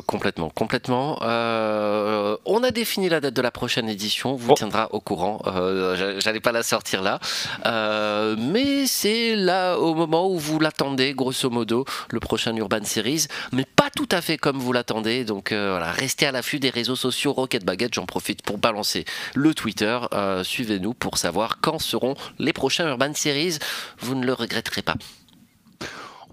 complètement, 0.07 0.51
complètement. 0.51 1.19
Euh, 1.23 2.37
on 2.45 2.63
a 2.63 2.71
défini 2.71 3.09
la 3.09 3.21
date 3.21 3.33
de 3.33 3.41
la 3.41 3.51
prochaine 3.51 3.89
édition, 3.89 4.35
vous 4.35 4.51
oh. 4.51 4.55
tiendra 4.55 4.93
au 4.93 5.01
courant. 5.01 5.41
Euh, 5.47 6.21
J'allais 6.21 6.41
pas 6.41 6.53
la 6.53 6.63
sortir 6.63 7.01
là, 7.01 7.21
euh, 7.65 8.37
mais 8.39 8.87
c'est 8.87 9.35
là 9.35 9.79
au 9.79 9.95
moment 9.95 10.29
où 10.29 10.39
vous 10.39 10.61
l'attendez, 10.61 11.15
grosso 11.15 11.49
modo, 11.49 11.87
le 12.11 12.21
prochain 12.21 12.55
Urban 12.55 12.85
Series, 12.85 13.27
mais 13.53 13.65
pas 13.65 13.89
tout 13.89 14.09
à 14.11 14.21
fait 14.21 14.37
comme 14.37 14.59
vous 14.59 14.75
l'attendez. 14.75 15.25
Donc 15.25 15.53
euh, 15.53 15.71
voilà, 15.71 15.91
restez 15.91 16.27
à 16.27 16.33
l'affût 16.33 16.61
des 16.61 16.71
réseaux 16.71 16.97
sociaux 16.97 17.33
Rocket 17.33 17.65
Baguette. 17.65 17.95
J'en 17.95 18.07
profite 18.07 18.43
pour 18.43 18.59
balancer 18.59 19.07
le 19.35 19.55
Twitter. 19.55 19.99
Suivez-nous 20.43 20.93
pour 20.93 21.17
savoir 21.17 21.61
quand 21.63 21.79
seront 21.79 22.15
les 22.39 22.53
prochains 22.53 22.89
Urban 22.89 23.15
Series. 23.15 23.57
Vous 23.99 24.15
ne 24.15 24.27
le 24.27 24.35
regretterez 24.35 24.83
pas. 24.83 24.97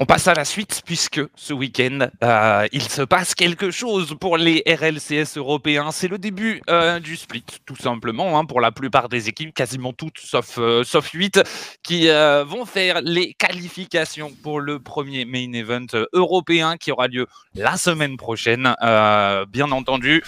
On 0.01 0.05
passe 0.05 0.29
à 0.29 0.33
la 0.33 0.45
suite 0.45 0.81
puisque 0.85 1.19
ce 1.35 1.51
week-end, 1.51 2.07
euh, 2.23 2.65
il 2.71 2.83
se 2.83 3.01
passe 3.01 3.35
quelque 3.35 3.69
chose 3.69 4.15
pour 4.17 4.37
les 4.37 4.63
RLCS 4.65 5.35
européens. 5.35 5.91
C'est 5.91 6.07
le 6.07 6.17
début 6.17 6.61
euh, 6.69 7.01
du 7.01 7.17
split, 7.17 7.43
tout 7.65 7.75
simplement, 7.75 8.39
hein, 8.39 8.45
pour 8.45 8.61
la 8.61 8.71
plupart 8.71 9.09
des 9.09 9.27
équipes, 9.27 9.53
quasiment 9.53 9.91
toutes 9.91 10.17
sauf, 10.17 10.57
euh, 10.57 10.85
sauf 10.85 11.11
8, 11.11 11.41
qui 11.83 12.07
vont 12.07 12.65
faire 12.65 13.01
les 13.01 13.33
qualifications 13.33 14.31
pour 14.41 14.61
le 14.61 14.79
premier 14.79 15.25
main 15.25 15.51
event 15.51 15.87
européen 16.13 16.77
qui 16.77 16.93
aura 16.93 17.09
lieu 17.09 17.27
la 17.53 17.75
semaine 17.75 18.15
prochaine, 18.15 18.73
bien 19.49 19.69
entendu. 19.71 20.23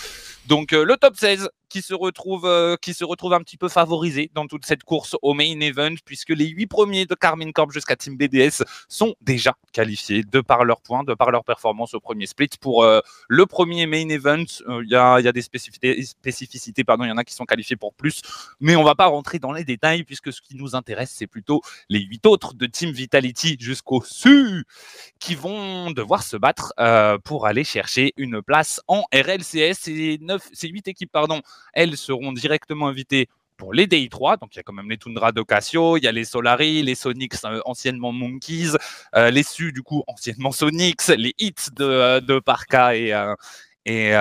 Donc 0.47 0.73
euh, 0.73 0.83
le 0.83 0.97
top 0.97 1.15
16 1.15 1.49
qui 1.69 1.81
se 1.81 1.93
retrouve 1.93 2.45
euh, 2.45 2.75
qui 2.81 2.93
se 2.93 3.05
retrouve 3.05 3.33
un 3.33 3.39
petit 3.39 3.57
peu 3.57 3.69
favorisé 3.69 4.29
dans 4.33 4.47
toute 4.47 4.65
cette 4.65 4.83
course 4.83 5.15
au 5.21 5.33
main 5.33 5.59
event 5.61 5.93
puisque 6.03 6.29
les 6.29 6.47
huit 6.47 6.67
premiers 6.67 7.05
de 7.05 7.15
Carmine 7.15 7.53
Corp 7.53 7.71
jusqu'à 7.71 7.95
Team 7.95 8.17
BDS 8.17 8.63
sont 8.89 9.15
déjà 9.21 9.53
qualifiés 9.71 10.23
de 10.23 10.41
par 10.41 10.65
leurs 10.65 10.81
points, 10.81 11.03
de 11.03 11.13
par 11.13 11.31
leur 11.31 11.45
performance 11.45 11.93
au 11.93 11.99
premier 11.99 12.25
split 12.25 12.49
pour 12.59 12.83
euh, 12.83 12.99
le 13.29 13.45
premier 13.45 13.85
main 13.85 14.09
event. 14.09 14.43
Il 14.67 14.89
y, 14.89 14.95
a, 14.95 15.21
y, 15.21 15.27
a, 15.27 15.31
des 15.31 15.41
spécificités, 15.41 16.83
pardon, 16.83 17.05
il 17.05 17.09
y 17.09 17.11
en 17.11 17.17
a 17.17 17.23
qui 17.23 17.33
sont 17.33 17.45
qualifiés 17.45 17.77
pour 17.77 17.93
plus, 17.93 18.21
mais 18.59 18.75
on 18.75 18.83
va 18.83 18.95
pas 18.95 19.05
rentrer 19.05 19.39
dans 19.39 19.53
les 19.53 19.63
détails 19.63 20.03
puisque 20.03 20.33
ce 20.33 20.41
qui 20.41 20.55
nous 20.55 20.75
intéresse 20.75 21.13
c'est 21.15 21.27
plutôt 21.27 21.61
les 21.87 21.99
huit 21.99 22.25
autres 22.25 22.53
de 22.53 22.65
Team 22.65 22.91
Vitality 22.91 23.55
jusqu'au 23.59 24.03
SU 24.03 24.65
qui 25.19 25.35
vont 25.35 25.91
devoir 25.91 26.23
se 26.23 26.35
battre 26.35 26.73
pour 27.23 27.45
aller 27.45 27.63
chercher 27.63 28.13
une 28.17 28.41
place 28.41 28.81
en 28.87 29.03
RLCS 29.13 29.87
ces 30.53 30.67
8 30.67 30.87
équipes, 30.87 31.11
pardon, 31.11 31.41
elles 31.73 31.97
seront 31.97 32.31
directement 32.31 32.87
invitées 32.87 33.29
pour 33.61 33.73
les 33.73 33.85
DI3. 33.85 34.39
Donc, 34.39 34.55
il 34.55 34.57
y 34.57 34.59
a 34.59 34.63
quand 34.63 34.73
même 34.73 34.89
les 34.89 34.97
Tundra 34.97 35.31
d'Ocasio, 35.31 35.97
il 35.97 36.03
y 36.03 36.07
a 36.07 36.11
les 36.11 36.25
Solari, 36.25 36.81
les 36.81 36.95
Sonics, 36.95 37.35
euh, 37.45 37.61
anciennement 37.65 38.11
Monkeys, 38.11 38.71
euh, 39.15 39.29
les 39.29 39.43
Su, 39.43 39.71
du 39.71 39.83
coup, 39.83 40.03
anciennement 40.07 40.51
Sonics, 40.51 41.07
les 41.09 41.35
Hits 41.37 41.69
de, 41.75 41.83
euh, 41.83 42.41
Parka 42.41 42.95
et, 42.95 43.13
et, 43.85 44.13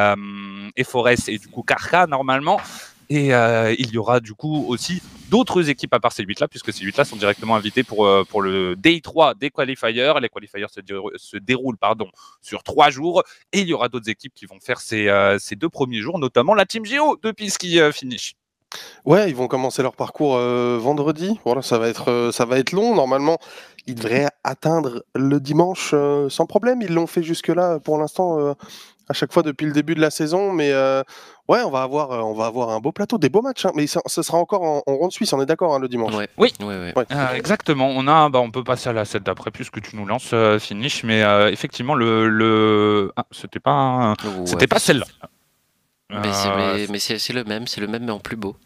et 0.76 0.84
Forest 0.84 1.30
et 1.30 1.38
du 1.38 1.48
coup 1.48 1.62
Carca, 1.62 2.06
normalement. 2.06 2.60
Et 3.08 3.28
il 3.28 3.90
y 3.90 3.98
aura 3.98 4.20
du 4.20 4.34
coup 4.34 4.66
aussi 4.68 5.02
d'autres 5.30 5.70
équipes 5.70 5.94
à 5.94 6.00
part 6.00 6.12
ces 6.12 6.24
8-là, 6.24 6.48
puisque 6.48 6.72
ces 6.72 6.84
8-là 6.84 7.04
sont 7.04 7.16
directement 7.16 7.56
invités 7.56 7.82
pour, 7.82 8.08
pour 8.28 8.42
le 8.42 8.76
Day 8.76 9.00
3 9.00 9.34
des 9.34 9.50
qualifiers. 9.50 10.12
Les 10.20 10.28
qualifiers 10.28 10.66
se, 10.68 10.80
se 11.16 11.36
déroulent 11.36 11.78
pardon, 11.78 12.08
sur 12.42 12.62
trois 12.62 12.90
jours 12.90 13.22
et 13.52 13.60
il 13.60 13.68
y 13.68 13.72
aura 13.72 13.88
d'autres 13.88 14.10
équipes 14.10 14.34
qui 14.34 14.46
vont 14.46 14.60
faire 14.60 14.80
ces, 14.80 15.08
ces 15.38 15.56
deux 15.56 15.68
premiers 15.68 16.00
jours, 16.00 16.18
notamment 16.18 16.54
la 16.54 16.66
Team 16.66 16.84
Geo 16.84 17.18
de 17.22 17.30
Pisky 17.30 17.78
Finish. 17.92 18.34
Ouais, 19.04 19.28
ils 19.28 19.34
vont 19.34 19.48
commencer 19.48 19.82
leur 19.82 19.96
parcours 19.96 20.36
vendredi. 20.36 21.40
Voilà, 21.44 21.62
ça 21.62 21.78
va 21.78 21.88
être 21.88 22.30
ça 22.32 22.44
va 22.44 22.58
être 22.58 22.72
long. 22.72 22.94
Normalement, 22.94 23.38
ils 23.86 23.94
devraient 23.94 24.28
atteindre 24.44 25.04
le 25.14 25.40
dimanche 25.40 25.94
sans 26.28 26.46
problème. 26.46 26.82
Ils 26.82 26.94
l'ont 26.94 27.06
fait 27.08 27.22
jusque 27.22 27.48
là 27.48 27.80
pour 27.80 27.98
l'instant 27.98 28.54
à 29.10 29.12
chaque 29.12 29.32
fois 29.32 29.42
depuis 29.42 29.66
le 29.66 29.72
début 29.72 29.94
de 29.94 30.00
la 30.00 30.10
saison. 30.10 30.52
Mais 30.52 30.72
ouais, 30.72 31.60
on 31.62 31.70
va 31.70 31.82
avoir 31.82 32.10
on 32.26 32.34
va 32.34 32.46
avoir 32.46 32.70
un 32.70 32.80
beau 32.80 32.92
plateau, 32.92 33.18
des 33.18 33.28
beaux 33.28 33.42
matchs. 33.42 33.66
Hein. 33.66 33.72
mais 33.74 33.86
ça, 33.86 34.00
sera 34.06 34.38
encore 34.38 34.62
en, 34.62 34.82
ronde 34.86 35.12
suisse. 35.12 35.32
On 35.32 35.42
est 35.42 35.46
d'accord 35.46 35.74
hein, 35.74 35.78
le 35.78 35.88
dimanche. 35.88 36.14
Oui, 36.38 36.54
exactement. 37.34 37.88
On 37.88 38.06
a, 38.08 38.28
bah, 38.30 38.38
on 38.38 38.50
peut 38.50 38.64
passer 38.64 38.88
à 38.88 38.92
la 38.92 39.04
7 39.04 39.22
d'après 39.22 39.50
puisque 39.50 39.82
tu 39.82 39.96
nous 39.96 40.06
lances 40.06 40.34
finish. 40.58 41.04
Mais 41.04 41.22
effectivement, 41.52 41.94
le, 41.94 42.28
le... 42.28 43.12
Ah, 43.16 43.26
c'était 43.30 43.60
pas 43.60 44.14
c'était 44.46 44.66
pas 44.66 44.78
celle-là. 44.78 45.06
Euh, 46.12 46.86
mais 46.90 46.98
c'est 46.98 47.32
le 47.32 47.44
même, 47.44 47.66
c'est 47.66 47.80
le 47.80 47.86
même 47.86 48.04
mais 48.04 48.12
en 48.12 48.18
plus 48.18 48.36
beau. 48.36 48.56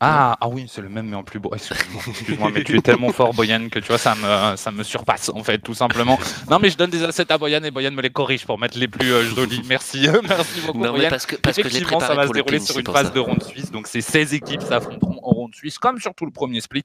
Ah, 0.00 0.36
ah 0.40 0.48
oui, 0.48 0.66
c'est 0.68 0.82
le 0.82 0.90
même 0.90 1.08
mais 1.08 1.16
en 1.16 1.22
plus 1.22 1.38
beau. 1.38 1.50
Excuse-moi, 1.54 2.50
mais 2.52 2.62
tu 2.64 2.76
es 2.76 2.82
tellement 2.82 3.12
fort, 3.12 3.32
Boyan, 3.32 3.68
que 3.70 3.78
tu 3.78 3.88
vois, 3.88 3.98
ça 3.98 4.14
me, 4.14 4.56
ça 4.56 4.70
me 4.70 4.82
surpasse, 4.82 5.30
en 5.30 5.42
fait, 5.42 5.58
tout 5.58 5.72
simplement. 5.72 6.18
Non, 6.50 6.58
mais 6.58 6.68
je 6.68 6.76
donne 6.76 6.90
des 6.90 7.02
assets 7.02 7.32
à 7.32 7.38
Boyan 7.38 7.62
et 7.62 7.70
Boyan 7.70 7.92
me 7.92 8.02
les 8.02 8.10
corrige 8.10 8.44
pour 8.44 8.58
mettre 8.58 8.78
les 8.78 8.88
plus 8.88 9.10
euh, 9.10 9.22
jolis. 9.22 9.62
Merci, 9.66 10.06
merci 10.28 10.60
beaucoup, 10.66 10.80
non, 10.80 10.92
Boyan. 10.92 11.08
Parce 11.08 11.24
que, 11.24 11.36
parce 11.36 11.58
Effectivement, 11.58 12.00
ça 12.00 12.14
va 12.14 12.26
se 12.26 12.32
dérouler 12.32 12.60
sur 12.60 12.78
une 12.78 12.86
phase 12.86 13.12
de 13.12 13.20
ronde 13.20 13.42
suisse. 13.42 13.70
Donc, 13.70 13.86
c'est 13.86 14.02
16 14.02 14.34
équipes 14.34 14.60
s'affronteront 14.60 15.18
en 15.22 15.30
ronde 15.30 15.54
suisse, 15.54 15.78
comme 15.78 15.98
sur 15.98 16.14
tout 16.14 16.26
le 16.26 16.32
premier 16.32 16.60
split, 16.60 16.84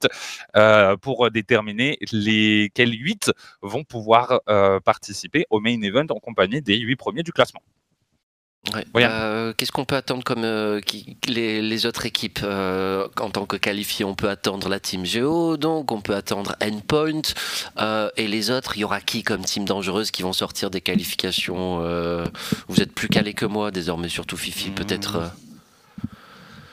euh, 0.55 0.95
pour 0.95 1.29
déterminer 1.31 1.97
lesquels 2.13 2.93
8 2.93 3.31
vont 3.61 3.83
pouvoir 3.83 4.39
participer 4.85 5.45
au 5.49 5.59
main 5.59 5.81
event 5.81 6.05
en 6.09 6.19
compagnie 6.19 6.61
des 6.61 6.77
8 6.77 6.95
premiers 6.95 7.23
du 7.23 7.33
classement. 7.33 7.61
Euh, 8.95 9.53
qu'est-ce 9.57 9.71
qu'on 9.71 9.85
peut 9.85 9.95
attendre 9.95 10.23
comme 10.23 10.43
euh, 10.43 10.79
les, 11.27 11.85
autres 11.87 12.05
équipes 12.05 12.41
euh, 12.43 13.07
en 13.19 13.31
tant 13.31 13.45
que 13.47 13.57
qualifiés 13.57 14.05
On 14.05 14.13
peut 14.13 14.29
attendre 14.29 14.69
la 14.69 14.79
team 14.79 15.03
Geo, 15.03 15.57
donc 15.57 15.91
on 15.91 15.99
peut 15.99 16.13
attendre 16.13 16.55
Endpoint 16.63 17.21
et 18.17 18.27
les 18.27 18.51
autres. 18.51 18.77
Il 18.77 18.81
y 18.81 18.83
aura 18.83 19.01
qui 19.01 19.23
comme 19.23 19.41
team 19.41 19.65
dangereuse 19.65 20.11
qui 20.11 20.21
vont 20.21 20.33
sortir 20.33 20.69
des 20.69 20.81
qualifications 20.81 21.79
Vous 22.67 22.81
êtes 22.81 22.93
plus 22.93 23.07
calé 23.07 23.33
que 23.33 23.45
moi 23.45 23.71
désormais, 23.71 24.09
surtout 24.09 24.37
Fifi 24.37 24.69
hmm. 24.69 24.75
peut-être. 24.75 25.31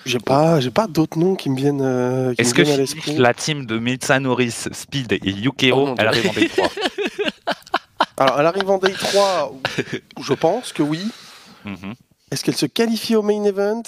J'ai 0.04 0.20
pas, 0.20 0.60
j'ai 0.60 0.70
pas 0.70 0.86
d'autres 0.86 1.18
noms 1.18 1.36
qui 1.36 1.50
me 1.50 1.56
viennent. 1.56 2.34
Est-ce 2.38 2.54
que 2.54 3.20
la 3.20 3.32
team 3.32 3.64
de 3.64 3.78
Mitsunoris, 3.78 4.68
Speed 4.72 5.12
et 5.12 5.30
Yukio, 5.30 5.88
oh 5.88 5.94
elle 5.98 6.06
arrive 6.06 6.28
en 6.28 6.32
Day 6.32 6.48
3 6.48 6.68
Alors, 8.18 8.40
elle 8.40 8.46
arrive 8.46 8.70
en 8.70 8.78
Day 8.78 8.92
3, 8.92 9.54
je 10.22 10.32
pense 10.34 10.72
que 10.72 10.82
oui. 10.82 11.00
Mhm. 11.68 11.94
Est-ce 12.30 12.44
qu'elle 12.44 12.56
se 12.56 12.66
qualifie 12.66 13.16
au 13.16 13.22
main 13.22 13.44
event? 13.44 13.82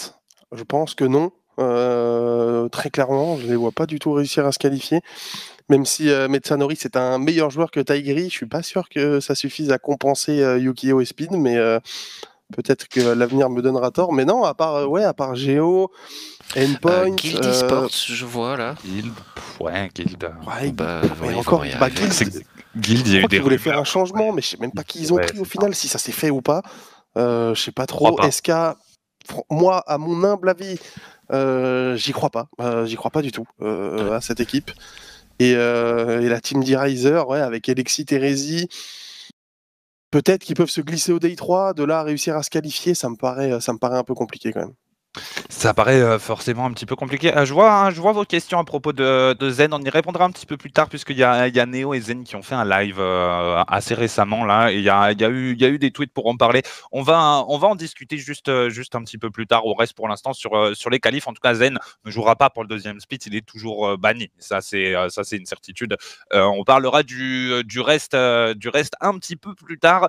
Je 0.53 0.63
pense 0.63 0.95
que 0.95 1.05
non. 1.05 1.33
Euh, 1.59 2.69
très 2.69 2.91
clairement, 2.91 3.37
je 3.37 3.45
ne 3.45 3.51
les 3.51 3.57
vois 3.57 3.73
pas 3.73 3.87
du 3.87 3.99
tout 3.99 4.13
réussir 4.13 4.47
à 4.47 4.53
se 4.53 4.59
qualifier. 4.59 5.01
Même 5.69 5.85
si 5.85 6.09
euh, 6.09 6.27
Metsanori 6.27 6.77
c'est 6.77 6.97
un 6.97 7.19
meilleur 7.19 7.51
joueur 7.51 7.71
que 7.71 7.81
Taigri, 7.81 8.25
je 8.25 8.35
suis 8.35 8.47
pas 8.47 8.63
sûr 8.63 8.89
que 8.89 9.21
ça 9.21 9.35
suffise 9.35 9.71
à 9.71 9.79
compenser 9.79 10.43
euh, 10.43 10.59
Yukio 10.59 11.01
et 11.01 11.05
Speed, 11.05 11.33
mais 11.33 11.57
peut-être 12.53 12.89
que 12.89 13.01
l'avenir 13.01 13.51
me 13.51 13.61
donnera 13.61 13.91
tort. 13.91 14.13
Mais 14.13 14.25
non, 14.25 14.43
à 14.45 14.55
part 14.55 14.91
ouais, 14.91 15.05
à 15.05 15.13
part 15.13 15.35
Geo, 15.35 15.91
Endpoint, 16.57 17.11
Guild 17.11 17.45
Esports, 17.45 17.91
je 17.91 18.25
vois 18.25 18.57
là. 18.57 18.75
Guild, 18.83 19.13
ouais, 19.61 19.91
Guild. 19.95 20.31
Ouais, 20.47 20.73
bah, 20.73 21.03
encore, 21.37 21.65
bah, 21.79 21.91
Guild, 21.91 22.45
Guild, 22.77 23.07
il 23.07 23.13
y 23.13 23.17
a 23.17 23.21
eu 23.21 23.25
des. 23.27 23.37
Ils 23.37 23.43
voulaient 23.43 23.59
faire 23.59 23.79
un 23.79 23.85
changement, 23.85 24.33
mais 24.33 24.41
je 24.41 24.49
sais 24.49 24.59
même 24.59 24.73
pas 24.73 24.83
qui 24.83 25.01
ils 25.01 25.13
ont 25.13 25.19
pris 25.19 25.39
au 25.39 25.45
final, 25.45 25.75
si 25.75 25.89
ça 25.89 25.99
s'est 25.99 26.13
fait 26.13 26.31
ou 26.31 26.41
pas. 26.41 26.63
Euh, 27.17 27.55
je 27.55 27.63
sais 27.63 27.73
pas 27.73 27.87
trop. 27.87 28.17
SK, 28.31 28.53
moi, 29.51 29.83
à 29.87 29.99
mon 29.99 30.25
humble 30.25 30.49
avis, 30.49 30.79
euh, 31.33 31.97
j'y 31.97 32.13
crois 32.13 32.31
pas. 32.31 32.49
Euh, 32.61 32.87
j'y 32.87 32.97
crois 32.97 33.11
pas 33.11 33.23
du 33.23 33.33
tout 33.33 33.47
à 33.61 34.21
cette 34.21 34.41
équipe. 34.41 34.71
Et, 35.39 35.55
la 35.55 36.41
team 36.41 36.63
D-Riser, 36.63 37.23
ouais, 37.27 37.41
avec 37.41 37.69
Alexis 37.69 38.05
Thérèse, 38.05 38.67
peut-être 40.11 40.43
qu'ils 40.43 40.57
peuvent 40.57 40.71
se 40.71 40.81
glisser 40.81 41.13
au 41.13 41.19
Day 41.19 41.35
3, 41.35 41.75
de 41.75 41.85
là 41.85 42.01
à 42.01 42.03
réussir 42.03 42.37
à 42.37 42.43
se 42.43 42.51
qualifier, 42.51 42.95
ça 42.95 43.09
me 43.09 43.17
paraît, 43.17 43.61
ça 43.61 43.73
me 43.73 43.79
paraît 43.79 43.99
un 43.99 44.05
peu 44.05 44.15
compliqué 44.15 44.53
quand 44.53 44.61
même. 44.61 44.75
Ça 45.49 45.75
paraît 45.75 46.01
euh, 46.01 46.19
forcément 46.21 46.67
un 46.67 46.73
petit 46.73 46.87
peu 46.87 46.95
compliqué. 46.95 47.37
Euh, 47.37 47.45
je, 47.45 47.53
vois, 47.53 47.73
hein, 47.73 47.91
je 47.91 48.01
vois 48.01 48.13
vos 48.13 48.25
questions 48.25 48.59
à 48.61 48.65
propos 48.65 48.93
de, 48.93 49.37
Zen. 49.51 49.75
On 49.75 49.81
y 49.81 49.91
répondra 49.91 50.25
un 50.25 50.31
petit 50.31 50.47
peu 50.47 50.57
plus 50.57 50.71
tard, 50.71 50.89
puisqu'il 50.89 51.17
y 51.17 51.25
a, 51.25 51.49
y 51.49 51.59
a 51.59 51.67
Neo 51.67 51.95
et 51.95 52.01
Zen 52.01 52.23
qui 52.23 52.37
ont 52.37 52.43
fait 52.43 52.55
un 52.55 52.65
live 52.65 52.99
euh, 53.01 53.63
assez 53.67 53.95
récemment. 53.95 54.69
Il 54.69 54.81
y 54.81 54.89
a, 54.89 55.13
eu, 55.13 55.79
des 55.79 55.91
tweets 55.91 56.13
pour 56.13 56.29
en 56.29 56.37
parler. 56.37 56.63
On 56.93 57.03
va, 57.03 57.45
en 57.45 57.75
discuter 57.75 58.19
juste, 58.19 58.49
un 58.49 59.03
petit 59.03 59.19
peu 59.19 59.31
plus 59.31 59.49
tard. 59.49 59.67
On 59.67 59.75
reste 59.75 59.95
pour 59.95 60.07
l'instant 60.07 60.33
sur, 60.33 60.91
les 60.91 61.01
qualifs. 61.01 61.27
En 61.27 61.33
tout 61.33 61.41
cas, 61.43 61.55
Zen 61.55 61.79
ne 62.05 62.11
jouera 62.11 62.37
pas 62.37 62.49
pour 62.49 62.63
le 62.63 62.69
deuxième 62.69 63.01
split. 63.01 63.19
Il 63.27 63.35
est 63.35 63.47
toujours 63.47 63.99
banni. 63.99 64.31
Ça, 64.39 64.61
c'est 64.61 64.93
une 65.33 65.47
certitude. 65.47 65.97
on 66.33 66.63
parlera 66.65 67.03
du 67.03 67.81
reste 67.81 68.15
un 68.15 69.19
petit 69.19 69.37
peu 69.37 69.55
plus 69.57 69.79
tard. 69.81 70.09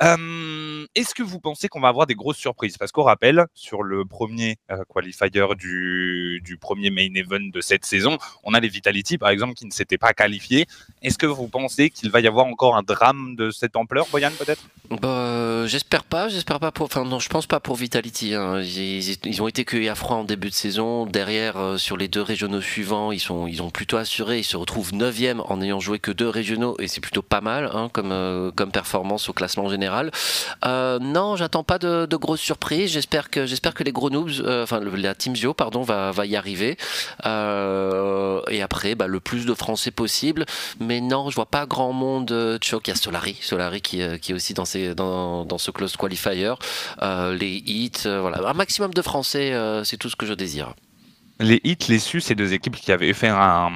Est-ce 0.00 1.14
que 1.14 1.22
vous 1.22 1.40
pensez 1.40 1.68
qu'on 1.68 1.80
va 1.80 1.88
avoir 1.88 2.06
des 2.06 2.14
grosses 2.14 2.38
surprises? 2.38 2.78
Parce 2.78 2.90
qu'on 2.90 3.02
rappelle, 3.02 3.46
sur 3.54 3.82
le 3.82 4.04
premier 4.04 4.56
qualifier 4.92 5.30
du, 5.56 6.58
premier 6.60 6.90
main 6.90 7.08
event 7.14 7.50
de 7.52 7.60
cette 7.60 7.84
saison, 7.84 8.18
on 8.44 8.54
a 8.54 8.60
les 8.60 8.68
Vitality, 8.68 9.18
par 9.18 9.30
exemple, 9.30 9.54
qui 9.54 9.66
ne 9.66 9.72
s'étaient 9.72 9.98
pas 9.98 10.12
qualifiés. 10.12 10.66
Est-ce 11.02 11.18
que 11.18 11.26
vous 11.26 11.48
pensez 11.48 11.90
qu'il 11.90 12.10
va 12.10 12.20
y 12.20 12.26
avoir 12.26 12.46
encore 12.46 12.76
un 12.76 12.82
drame 12.82 13.36
de 13.36 13.50
cette 13.50 13.76
ampleur, 13.76 14.06
Boyan, 14.10 14.30
peut-être? 14.38 14.62
Bah, 14.90 15.66
J'espère 15.66 16.04
pas, 16.04 16.28
j'espère 16.28 16.58
pas 16.60 16.72
pour... 16.72 16.86
Enfin, 16.86 17.04
non, 17.04 17.18
je 17.18 17.28
pense 17.28 17.46
pas 17.46 17.60
pour 17.60 17.76
Vitality. 17.76 18.34
Hein. 18.34 18.60
Ils, 18.60 19.42
ont 19.42 19.48
été 19.48 19.64
cueillis 19.64 19.88
à 19.88 19.94
froid 19.94 20.16
en 20.16 20.24
début 20.24 20.48
de 20.48 20.54
saison. 20.54 21.06
Derrière, 21.06 21.78
sur 21.78 21.96
les 21.96 22.08
deux 22.08 22.22
régionaux 22.22 22.60
suivants, 22.60 23.12
ils, 23.12 23.20
sont, 23.20 23.46
ils 23.46 23.62
ont 23.62 23.70
plutôt 23.70 23.98
assuré. 23.98 24.38
Ils 24.38 24.44
se 24.44 24.56
retrouvent 24.56 24.94
9 24.94 25.10
en 25.44 25.58
n'ayant 25.58 25.80
joué 25.80 25.98
que 25.98 26.10
deux 26.10 26.28
régionaux, 26.28 26.76
et 26.78 26.88
c'est 26.88 27.00
plutôt 27.00 27.22
pas 27.22 27.40
mal 27.40 27.70
hein, 27.72 27.90
comme, 27.92 28.52
comme 28.56 28.72
performance 28.72 29.28
au 29.28 29.32
classement 29.32 29.68
général. 29.68 29.89
Euh, 30.64 30.98
non, 30.98 31.36
j'attends 31.36 31.64
pas 31.64 31.78
de, 31.78 32.06
grosses 32.16 32.40
surprises. 32.40 32.90
J'espère 32.90 33.30
que 33.30 33.84
les 33.84 33.92
gros 33.92 34.10
euh, 34.10 34.62
enfin 34.62 34.80
la 34.80 35.14
Team 35.14 35.36
Zio, 35.36 35.54
pardon, 35.54 35.82
va, 35.82 36.26
y 36.26 36.36
arriver. 36.36 36.76
Euh, 37.26 38.40
et 38.48 38.62
après, 38.62 38.94
bah, 38.94 39.06
le 39.06 39.20
plus 39.20 39.46
de 39.46 39.54
Français 39.54 39.90
possible. 39.90 40.44
Mais 40.80 41.00
non, 41.00 41.30
je 41.30 41.34
vois 41.34 41.46
pas 41.46 41.66
grand 41.66 41.92
monde. 41.92 42.58
Choc, 42.62 42.88
il 42.88 42.90
y 42.90 42.92
a 42.92 42.96
Solari, 42.96 43.36
Solari 43.40 43.80
qui, 43.80 44.00
est 44.00 44.32
aussi 44.32 44.54
dans, 44.54 45.44
dans 45.44 45.58
ce 45.58 45.70
close 45.70 45.96
qualifier. 45.96 46.54
les 47.00 47.62
hits, 47.66 48.02
voilà, 48.04 48.48
un 48.48 48.54
maximum 48.54 48.92
de 48.94 49.02
Français, 49.02 49.54
c'est 49.84 49.96
tout 49.96 50.10
ce 50.10 50.16
que 50.16 50.26
je 50.26 50.34
désire. 50.34 50.74
Les 51.40 51.58
hits, 51.64 51.78
les 51.88 51.98
SU, 51.98 52.20
c'est 52.20 52.34
deux 52.34 52.52
équipes 52.52 52.76
qui 52.76 52.92
avaient 52.92 53.14
fait 53.14 53.28
un, 53.28 53.70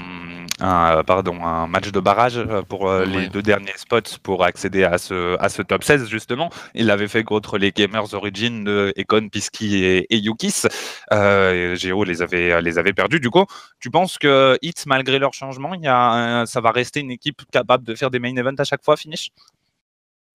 pardon, 1.06 1.42
un 1.42 1.66
match 1.66 1.90
de 1.90 1.98
barrage 1.98 2.36
euh, 2.36 2.60
pour 2.60 2.90
euh, 2.90 3.06
les 3.06 3.28
deux 3.28 3.40
derniers 3.40 3.72
spots 3.76 4.18
pour 4.22 4.44
accéder 4.44 4.84
à 4.84 4.98
ce, 4.98 5.40
à 5.40 5.48
ce 5.48 5.62
top 5.62 5.82
16, 5.82 6.06
justement. 6.10 6.50
Ils 6.74 6.84
l'avaient 6.84 7.08
fait 7.08 7.24
contre 7.24 7.56
les 7.56 7.72
Gamers 7.72 8.12
Origin 8.12 8.64
de 8.64 8.92
Econ, 8.98 9.30
Pisky 9.30 9.82
et, 9.82 10.06
Yukis. 10.10 10.64
Euh, 11.12 11.74
Géo 11.74 12.04
les 12.04 12.20
avait, 12.20 12.60
les 12.60 12.78
avait 12.78 12.92
perdus. 12.92 13.18
Du 13.18 13.30
coup, 13.30 13.46
tu 13.80 13.90
penses 13.90 14.18
que 14.18 14.58
Hits, 14.60 14.84
malgré 14.84 15.18
leur 15.18 15.32
changement, 15.32 15.72
il 15.72 15.80
y 15.80 15.88
a, 15.88 16.44
ça 16.46 16.60
va 16.60 16.70
rester 16.70 17.00
une 17.00 17.12
équipe 17.12 17.42
capable 17.50 17.84
de 17.84 17.94
faire 17.94 18.10
des 18.10 18.18
main 18.18 18.36
events 18.36 18.58
à 18.58 18.64
chaque 18.64 18.84
fois, 18.84 18.98
finish? 18.98 19.30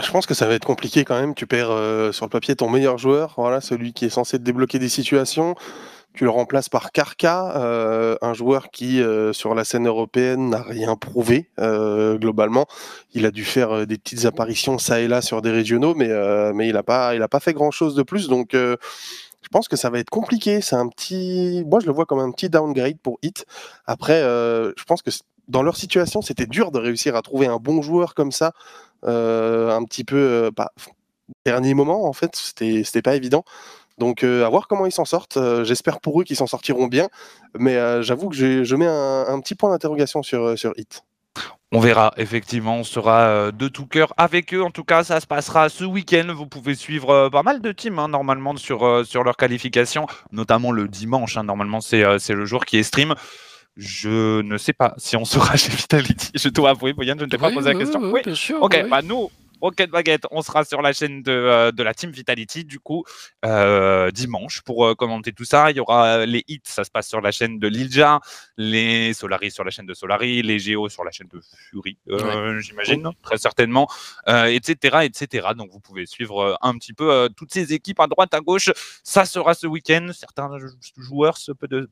Je 0.04 0.10
pense 0.10 0.26
que 0.26 0.34
ça 0.34 0.48
va 0.48 0.56
être 0.56 0.66
compliqué 0.66 1.06
quand 1.06 1.20
même. 1.20 1.36
Tu 1.36 1.46
perds 1.46 2.14
sur 2.14 2.26
le 2.26 2.30
papier 2.30 2.56
ton 2.56 2.70
meilleur 2.70 2.98
joueur, 2.98 3.36
voilà, 3.38 3.62
celui 3.62 3.94
qui 3.94 4.06
est 4.06 4.10
censé 4.10 4.40
te 4.40 4.44
débloquer 4.44 4.80
des 4.80 4.90
situations. 4.90 5.56
Tu 6.14 6.24
le 6.24 6.32
remplaces 6.32 6.70
par 6.70 6.92
Karka, 6.92 7.56
euh, 7.56 8.18
un 8.22 8.34
joueur 8.34 8.72
qui, 8.72 9.02
euh, 9.02 9.32
sur 9.32 9.54
la 9.54 9.64
scène 9.64 9.88
européenne, 9.88 10.50
n'a 10.50 10.62
rien 10.62 10.96
prouvé 10.96 11.50
euh, 11.60 12.18
globalement. 12.18 12.66
Il 13.14 13.26
a 13.26 13.32
dû 13.32 13.46
faire 13.46 13.86
des 13.86 13.98
petites 13.98 14.26
apparitions 14.26 14.80
ça 14.80 15.00
et 15.00 15.08
là 15.08 15.22
sur 15.22 15.42
des 15.42 15.52
régionaux, 15.52 15.94
mais, 15.96 16.10
mais 16.54 16.68
il 16.68 16.74
n'a 16.74 16.84
pas, 16.84 17.16
pas 17.28 17.40
fait 17.40 17.54
grand-chose 17.54 17.96
de 17.96 18.04
plus. 18.04 18.28
Donc, 18.28 18.50
je 18.54 19.48
pense 19.52 19.68
que 19.68 19.76
ça 19.76 19.90
va 19.90 20.00
être 20.00 20.10
compliqué. 20.10 20.62
C'est 20.62 20.76
un 20.76 20.88
petit, 20.88 21.64
moi 21.68 21.80
je 21.80 21.86
le 21.86 21.94
vois 21.94 22.06
comme 22.06 22.20
un 22.20 22.32
petit 22.32 22.50
downgrade 22.50 22.98
pour 23.02 23.20
Hit. 23.22 23.46
Après, 23.86 24.22
je 24.22 24.84
pense 24.86 25.02
que 25.02 25.12
dans 25.48 25.64
leur 25.64 25.78
situation, 25.78 26.22
c'était 26.22 26.48
dur 26.48 26.72
de 26.72 26.80
réussir 26.80 27.16
à 27.16 27.22
trouver 27.22 27.48
un 27.48 27.58
bon 27.58 27.82
joueur 27.82 28.16
comme 28.16 28.32
ça, 28.32 28.54
un 29.04 29.84
petit 29.86 30.04
peu, 30.04 30.52
dernier 31.46 31.74
moment 31.74 32.06
en 32.06 32.14
fait, 32.14 32.36
c'était 32.36 33.02
pas 33.02 33.16
évident. 33.16 33.44
Donc 34.00 34.24
euh, 34.24 34.46
à 34.46 34.50
voir 34.50 34.68
comment 34.68 34.86
ils 34.86 34.92
s'en 34.92 35.06
sortent. 35.06 35.38
Euh, 35.38 35.64
j'espère 35.64 36.00
pour 36.00 36.20
eux 36.20 36.24
qu'ils 36.24 36.38
s'en 36.38 36.48
sortiront 36.48 36.88
bien. 36.88 37.10
Mais 37.58 37.76
euh, 37.76 38.02
j'avoue 38.02 38.30
que 38.30 38.36
je, 38.36 38.76
mets 38.76 38.88
un, 38.88 39.40
petit 39.42 39.56
point 39.56 39.70
d'interrogation 39.70 40.24
sur, 40.24 40.58
sur 40.58 40.74
Hit. 40.78 41.04
On 41.72 41.80
verra, 41.80 42.14
effectivement, 42.18 42.78
on 42.78 42.84
sera 42.84 43.52
de 43.52 43.68
tout 43.68 43.86
cœur 43.86 44.14
avec 44.18 44.56
eux. 44.56 44.64
En 44.64 44.72
tout 44.72 44.84
cas, 44.84 45.04
ça 45.04 45.20
se 45.20 45.28
passera 45.28 45.70
ce 45.70 45.84
week-end. 45.84 46.34
Vous 46.36 46.48
pouvez 46.48 46.74
suivre 46.74 47.30
pas 47.30 47.44
mal 47.44 47.62
de 47.62 47.72
teams, 47.72 48.00
hein, 48.00 48.08
normalement, 48.08 48.58
sur, 48.58 49.06
sur 49.06 49.24
leur 49.24 49.38
qualification, 49.38 50.08
notamment 50.32 50.72
le 50.72 50.88
dimanche. 50.88 51.38
Hein. 51.38 51.44
normalement, 51.44 51.80
c'est 51.80 52.02
le 52.02 52.46
jour 52.46 52.66
qui 52.66 52.78
est 52.80 52.84
stream. 52.84 53.14
je 53.78 54.42
ne 54.42 54.58
sais 54.58 54.74
pas 54.74 54.96
si 54.98 55.16
on 55.16 55.26
sera 55.26 55.56
chez 55.58 55.72
Vitality. 55.72 56.32
Je 56.34 56.50
dois 56.50 56.72
avouer, 56.72 56.94
Boyan, 56.94 57.16
je 57.20 57.26
ne 57.26 57.30
t'ai 57.30 57.38
pas 57.38 57.52
posé 57.52 57.72
la 57.72 57.80
question. 57.80 58.02
Oui, 58.02 58.22
bien 58.26 58.34
sûr. 58.34 58.64
Ok, 58.64 58.90
bah 58.90 59.04
nous, 59.04 59.30
Rocket 59.62 59.90
Baguette, 59.90 60.24
on 60.32 60.42
sera 60.42 60.64
sur 60.64 60.82
la 60.82 60.94
chaîne 60.94 61.22
de, 61.22 61.32
euh, 61.32 61.72
de 61.72 61.84
la 61.84 61.94
Team 61.94 62.12
Vitality, 62.12 62.64
du 62.64 62.80
coup, 62.80 63.04
euh, 63.46 64.12
dimanche, 64.12 64.62
pour 64.62 64.86
euh, 64.86 64.96
commenter 64.96 65.34
tout 65.34 65.44
ça. 65.44 65.72
Il 65.72 65.78
y 65.78 65.80
aura 65.80 66.26
les 66.26 66.44
hits, 66.48 66.62
ça 66.64 66.84
se 66.84 66.92
passe 66.92 67.08
sur 67.08 67.22
la 67.22 67.32
chaîne 67.32 67.60
de 67.60 67.68
Lilja, 67.68 68.20
les 68.58 69.14
Solari 69.14 69.52
sur 69.52 69.64
la 69.64 69.72
chaîne 69.72 69.86
de 69.86 69.94
Solari, 69.94 70.42
les 70.42 70.60
Géo 70.60 70.90
sur 70.90 71.04
la 71.04 71.12
chaîne 71.12 71.28
de 71.28 71.42
Fury, 71.70 71.98
j'imagine, 72.60 73.10
très 73.22 73.38
certainement, 73.38 73.88
etc., 74.28 75.00
etc. 75.04 75.50
Donc, 75.56 75.72
vous 75.72 75.80
pouvez 75.80 76.06
suivre 76.06 76.58
un 76.62 76.78
petit 76.78 76.94
peu 76.94 77.30
toutes 77.36 77.54
ces 77.54 77.74
équipes 77.74 78.00
à 78.00 78.08
droite, 78.08 78.34
à 78.34 78.40
gauche. 78.40 78.72
Ça 79.04 79.26
sera 79.26 79.54
ce 79.54 79.68
week-end. 79.68 80.08
Certains 80.14 80.50
joueurs 80.98 81.38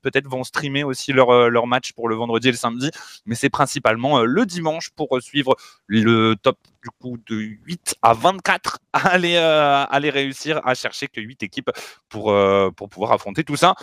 peut-être 0.02 0.28
vont 0.28 0.44
streamer 0.44 0.84
aussi 0.84 1.14
leur, 1.14 1.50
leur 1.50 1.68
match 1.68 1.94
pour 1.94 2.10
le 2.10 2.16
vendredi 2.16 2.50
et 2.50 2.52
le 2.52 2.58
samedi, 2.58 2.92
mais 3.26 3.36
c'est 3.36 3.50
principalement 3.50 4.22
le 4.22 4.46
dimanche 4.46 4.90
pour 4.92 5.22
suivre 5.22 5.56
le 5.88 6.36
top 6.36 6.58
du 6.88 6.90
coup 7.02 7.18
de 7.28 7.36
8 7.36 7.96
à 8.02 8.14
24 8.14 8.80
à 8.94 9.08
aller, 9.10 9.36
euh, 9.36 9.86
aller 9.90 10.10
réussir 10.10 10.62
à 10.66 10.74
chercher 10.74 11.08
que 11.08 11.20
8 11.20 11.44
équipes 11.44 11.72
pour, 12.10 12.32
euh, 12.32 12.70
pour 12.72 12.90
pouvoir 12.90 13.12
affronter 13.12 13.44
tout 13.44 13.56
ça. 13.58 13.76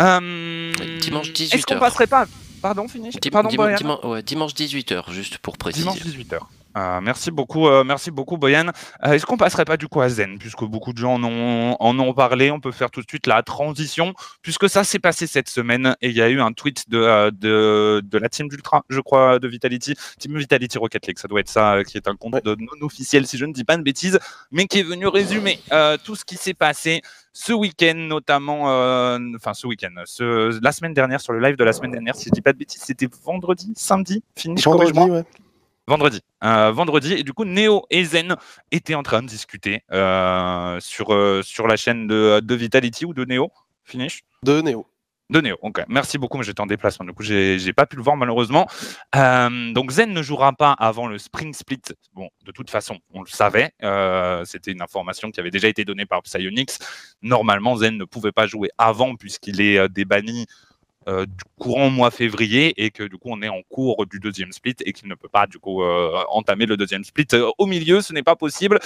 Euh, 0.00 0.72
dimanche 1.00 1.30
18h. 1.32 1.54
Est-ce 1.54 1.66
qu'on 1.66 1.78
passerait 1.78 2.06
pas 2.06 2.26
Pardon, 2.60 2.86
fini 2.86 3.10
Pardon, 3.32 3.48
dimanche 3.48 4.54
18h, 4.54 5.10
juste 5.12 5.38
pour 5.38 5.58
préciser. 5.58 5.84
Dimanche 5.84 6.00
18h. 6.00 6.40
Euh, 6.76 7.00
merci 7.02 7.30
beaucoup, 7.30 7.68
euh, 7.68 7.84
merci 7.84 8.10
beaucoup 8.10 8.36
Boyan. 8.36 8.68
Euh, 9.04 9.12
est-ce 9.12 9.26
qu'on 9.26 9.36
passerait 9.36 9.64
pas 9.64 9.76
du 9.76 9.88
coup 9.88 10.00
à 10.00 10.08
Zen, 10.08 10.38
puisque 10.38 10.64
beaucoup 10.64 10.92
de 10.92 10.98
gens 10.98 11.14
en 11.14 11.24
ont, 11.24 11.76
en 11.78 11.98
ont 11.98 12.14
parlé, 12.14 12.50
on 12.50 12.60
peut 12.60 12.72
faire 12.72 12.90
tout 12.90 13.00
de 13.00 13.06
suite 13.08 13.26
la 13.26 13.42
transition, 13.42 14.14
puisque 14.42 14.68
ça 14.68 14.84
s'est 14.84 14.98
passé 14.98 15.26
cette 15.26 15.48
semaine 15.48 15.96
et 16.00 16.08
il 16.08 16.16
y 16.16 16.22
a 16.22 16.28
eu 16.28 16.40
un 16.40 16.52
tweet 16.52 16.88
de, 16.88 17.30
de, 17.30 18.02
de 18.04 18.18
la 18.18 18.28
team 18.28 18.48
d'Ultra, 18.48 18.84
je 18.88 19.00
crois, 19.00 19.38
de 19.38 19.48
Vitality, 19.48 19.94
Team 20.18 20.36
Vitality 20.36 20.78
Rocket 20.78 21.06
League, 21.06 21.18
ça 21.18 21.28
doit 21.28 21.40
être 21.40 21.48
ça, 21.48 21.84
qui 21.84 21.96
est 21.96 22.08
un 22.08 22.16
compte 22.16 22.34
non 22.44 22.86
officiel 22.86 23.26
si 23.26 23.36
je 23.36 23.44
ne 23.44 23.52
dis 23.52 23.64
pas 23.64 23.76
de 23.76 23.82
bêtises, 23.82 24.18
mais 24.50 24.66
qui 24.66 24.80
est 24.80 24.84
venu 24.84 25.06
résumer 25.06 25.60
tout 26.04 26.16
ce 26.16 26.24
qui 26.24 26.36
s'est 26.36 26.54
passé 26.54 27.02
ce 27.34 27.52
week-end 27.52 27.94
notamment, 27.96 28.62
enfin 29.36 29.54
ce 29.54 29.66
week-end, 29.66 29.90
la 29.94 30.72
semaine 30.72 30.94
dernière, 30.94 31.20
sur 31.20 31.32
le 31.32 31.40
live 31.40 31.56
de 31.56 31.64
la 31.64 31.72
semaine 31.72 31.92
dernière, 31.92 32.16
si 32.16 32.26
je 32.26 32.30
dis 32.30 32.42
pas 32.42 32.52
de 32.52 32.58
bêtises, 32.58 32.82
c'était 32.82 33.08
vendredi, 33.24 33.72
samedi, 33.76 34.22
fini, 34.36 34.60
vendredi, 34.60 34.98
ouais. 34.98 35.24
Vendredi. 35.88 36.20
Euh, 36.44 36.70
vendredi. 36.70 37.14
Et 37.14 37.22
du 37.24 37.32
coup, 37.32 37.44
Neo 37.44 37.84
et 37.90 38.04
Zen 38.04 38.36
étaient 38.70 38.94
en 38.94 39.02
train 39.02 39.22
de 39.22 39.26
discuter 39.26 39.82
euh, 39.90 40.78
sur, 40.80 41.12
euh, 41.12 41.42
sur 41.42 41.66
la 41.66 41.76
chaîne 41.76 42.06
de, 42.06 42.40
de, 42.40 42.54
Vitality 42.54 43.04
ou 43.04 43.14
de 43.14 43.24
Neo. 43.24 43.50
Finish? 43.84 44.22
De 44.44 44.60
Neo. 44.60 44.86
De 45.28 45.40
Neo, 45.40 45.56
ok. 45.62 45.82
Merci 45.88 46.18
beaucoup, 46.18 46.38
mais 46.38 46.44
j'étais 46.44 46.60
en 46.60 46.66
déplacement. 46.66 47.06
Du 47.06 47.12
coup, 47.12 47.22
j'ai 47.22 47.72
pas 47.72 47.86
pu 47.86 47.96
le 47.96 48.02
voir 48.02 48.16
malheureusement. 48.16 48.68
donc, 49.14 49.90
Zen 49.90 50.12
ne 50.12 50.22
jouera 50.22 50.52
pas 50.52 50.72
avant 50.72 51.06
le 51.06 51.18
Spring 51.18 51.52
Split. 51.54 51.80
Bon, 52.12 52.28
de 52.44 52.52
toute 52.52 52.70
façon, 52.70 52.98
on 53.12 53.22
le 53.22 53.28
savait. 53.28 53.72
C'était 54.44 54.72
une 54.72 54.82
information 54.82 55.30
qui 55.30 55.40
avait 55.40 55.50
déjà 55.50 55.68
été 55.68 55.84
donnée 55.86 56.04
par 56.04 56.22
Psyonix. 56.22 56.78
Normalement, 57.22 57.76
Zen 57.76 57.96
ne 57.96 58.04
pouvait 58.04 58.32
pas 58.32 58.46
jouer 58.46 58.68
avant 58.76 59.16
puisqu'il 59.16 59.62
est 59.62 59.88
débanni 59.88 60.46
euh, 61.08 61.26
du 61.26 61.44
courant 61.58 61.90
mois 61.90 62.12
février 62.12 62.74
et 62.84 62.90
que 62.90 63.02
du 63.02 63.18
coup 63.18 63.28
on 63.30 63.42
est 63.42 63.48
en 63.48 63.62
cours 63.68 64.06
du 64.06 64.20
deuxième 64.20 64.52
split 64.52 64.76
et 64.84 64.92
qu'il 64.92 65.08
ne 65.08 65.14
peut 65.14 65.28
pas 65.28 65.48
du 65.48 65.58
coup 65.58 65.82
euh, 65.82 66.22
entamer 66.28 66.64
le 66.64 66.76
deuxième 66.76 67.02
split 67.02 67.26
euh, 67.32 67.50
au 67.58 67.66
milieu, 67.66 68.00
ce 68.02 68.12
n'est 68.12 68.22
pas 68.22 68.36
possible. 68.36 68.78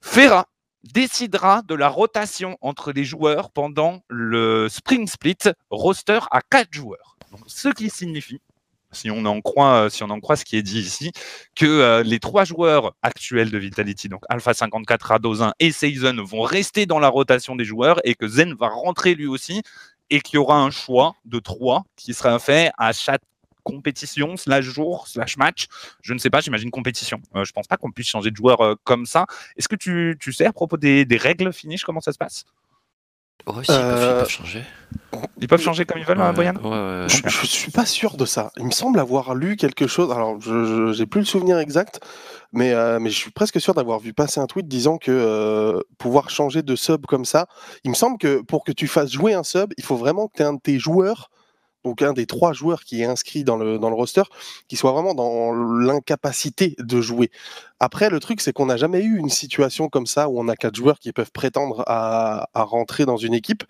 Ferra 0.00 0.46
décidera 0.84 1.62
de 1.62 1.74
la 1.74 1.88
rotation 1.88 2.56
entre 2.62 2.92
les 2.92 3.04
joueurs 3.04 3.50
pendant 3.50 4.02
le 4.08 4.68
spring 4.70 5.06
split 5.06 5.36
roster 5.70 6.20
à 6.30 6.40
quatre 6.40 6.72
joueurs. 6.72 7.16
ce 7.46 7.68
qui 7.68 7.90
signifie 7.90 8.40
si 8.94 9.10
on 9.10 9.24
en 9.24 9.40
croit, 9.40 9.88
si 9.88 10.02
on 10.02 10.10
en 10.10 10.20
croit 10.20 10.36
ce 10.36 10.44
qui 10.44 10.56
est 10.56 10.62
dit 10.62 10.80
ici, 10.80 11.12
que 11.56 12.02
les 12.02 12.20
trois 12.20 12.44
joueurs 12.44 12.94
actuels 13.00 13.50
de 13.50 13.56
Vitality, 13.56 14.10
donc 14.10 14.22
Alpha 14.28 14.52
54, 14.52 15.02
Radozin 15.02 15.54
et 15.60 15.72
Season, 15.72 16.14
vont 16.22 16.42
rester 16.42 16.84
dans 16.84 16.98
la 16.98 17.08
rotation 17.08 17.56
des 17.56 17.64
joueurs 17.64 18.00
et 18.04 18.14
que 18.14 18.28
Zen 18.28 18.52
va 18.52 18.68
rentrer 18.68 19.14
lui 19.14 19.26
aussi 19.26 19.62
et 20.12 20.20
qu'il 20.20 20.36
y 20.36 20.38
aura 20.38 20.58
un 20.58 20.70
choix 20.70 21.16
de 21.24 21.38
trois 21.38 21.84
qui 21.96 22.12
sera 22.12 22.38
fait 22.38 22.70
à 22.76 22.92
chaque 22.92 23.22
compétition, 23.64 24.36
slash 24.36 24.66
jour, 24.66 25.08
slash 25.08 25.38
match. 25.38 25.68
Je 26.02 26.12
ne 26.12 26.18
sais 26.18 26.28
pas, 26.28 26.40
j'imagine 26.40 26.70
compétition. 26.70 27.22
Euh, 27.34 27.44
je 27.44 27.52
pense 27.52 27.66
pas 27.66 27.78
qu'on 27.78 27.90
puisse 27.90 28.08
changer 28.08 28.30
de 28.30 28.36
joueur 28.36 28.60
euh, 28.60 28.74
comme 28.84 29.06
ça. 29.06 29.24
Est-ce 29.56 29.68
que 29.68 29.76
tu, 29.76 30.16
tu, 30.20 30.32
sais 30.34 30.44
à 30.44 30.52
propos 30.52 30.76
des, 30.76 31.06
des 31.06 31.16
règles 31.16 31.50
finish 31.50 31.82
comment 31.84 32.00
ça 32.00 32.12
se 32.12 32.18
passe? 32.18 32.44
Ils, 33.46 33.66
peuvent, 33.66 34.28
changer. 34.28 34.62
Ils 35.40 35.48
peuvent 35.48 35.60
changer 35.60 35.84
comme 35.84 35.98
ils 35.98 36.04
veulent, 36.04 36.18
ouais, 36.18 36.32
Brian 36.32 36.54
je, 37.08 37.24
ne 37.24 37.46
suis 37.46 37.70
pas 37.70 37.86
sûr 37.86 38.16
de 38.16 38.24
ça. 38.24 38.50
Il 38.56 38.66
me 38.66 38.70
semble 38.70 39.00
avoir 39.00 39.34
lu 39.34 39.56
quelque 39.56 39.86
chose. 39.86 40.10
Alors, 40.12 40.40
je 40.40 40.98
n'ai 40.98 41.06
plus 41.06 41.20
le 41.20 41.26
souvenir 41.26 41.58
exact, 41.58 42.00
mais, 42.52 42.72
euh, 42.72 42.98
mais 43.00 43.10
je 43.10 43.16
suis 43.16 43.30
presque 43.30 43.60
sûr 43.60 43.74
d'avoir 43.74 43.98
vu 43.98 44.12
passer 44.12 44.40
un 44.40 44.46
tweet 44.46 44.68
disant 44.68 44.98
que 44.98 45.10
euh, 45.10 45.80
pouvoir 45.98 46.30
changer 46.30 46.62
de 46.62 46.76
sub 46.76 47.06
comme 47.06 47.24
ça, 47.24 47.46
il 47.84 47.90
me 47.90 47.96
semble 47.96 48.18
que 48.18 48.42
pour 48.42 48.64
que 48.64 48.72
tu 48.72 48.86
fasses 48.86 49.10
jouer 49.10 49.34
un 49.34 49.42
sub, 49.42 49.72
il 49.76 49.84
faut 49.84 49.96
vraiment 49.96 50.28
que 50.28 50.36
tu 50.36 50.42
aies 50.42 50.46
un 50.46 50.54
de 50.54 50.60
tes 50.60 50.78
joueurs, 50.78 51.30
donc 51.84 52.02
un 52.02 52.12
des 52.12 52.26
trois 52.26 52.52
joueurs 52.52 52.84
qui 52.84 53.02
est 53.02 53.06
inscrit 53.06 53.44
dans 53.44 53.56
le, 53.56 53.78
dans 53.78 53.88
le 53.88 53.96
roster, 53.96 54.22
qui 54.68 54.76
soit 54.76 54.92
vraiment 54.92 55.14
dans 55.14 55.52
l'incapacité 55.52 56.76
de 56.78 57.00
jouer. 57.00 57.30
Après, 57.84 58.10
le 58.10 58.20
truc, 58.20 58.40
c'est 58.40 58.52
qu'on 58.52 58.66
n'a 58.66 58.76
jamais 58.76 59.02
eu 59.02 59.18
une 59.18 59.28
situation 59.28 59.88
comme 59.88 60.06
ça 60.06 60.28
où 60.28 60.38
on 60.38 60.46
a 60.46 60.54
quatre 60.54 60.76
joueurs 60.76 61.00
qui 61.00 61.12
peuvent 61.12 61.32
prétendre 61.32 61.82
à, 61.88 62.46
rentrer 62.54 63.06
dans 63.06 63.16
une 63.16 63.34
équipe. 63.34 63.64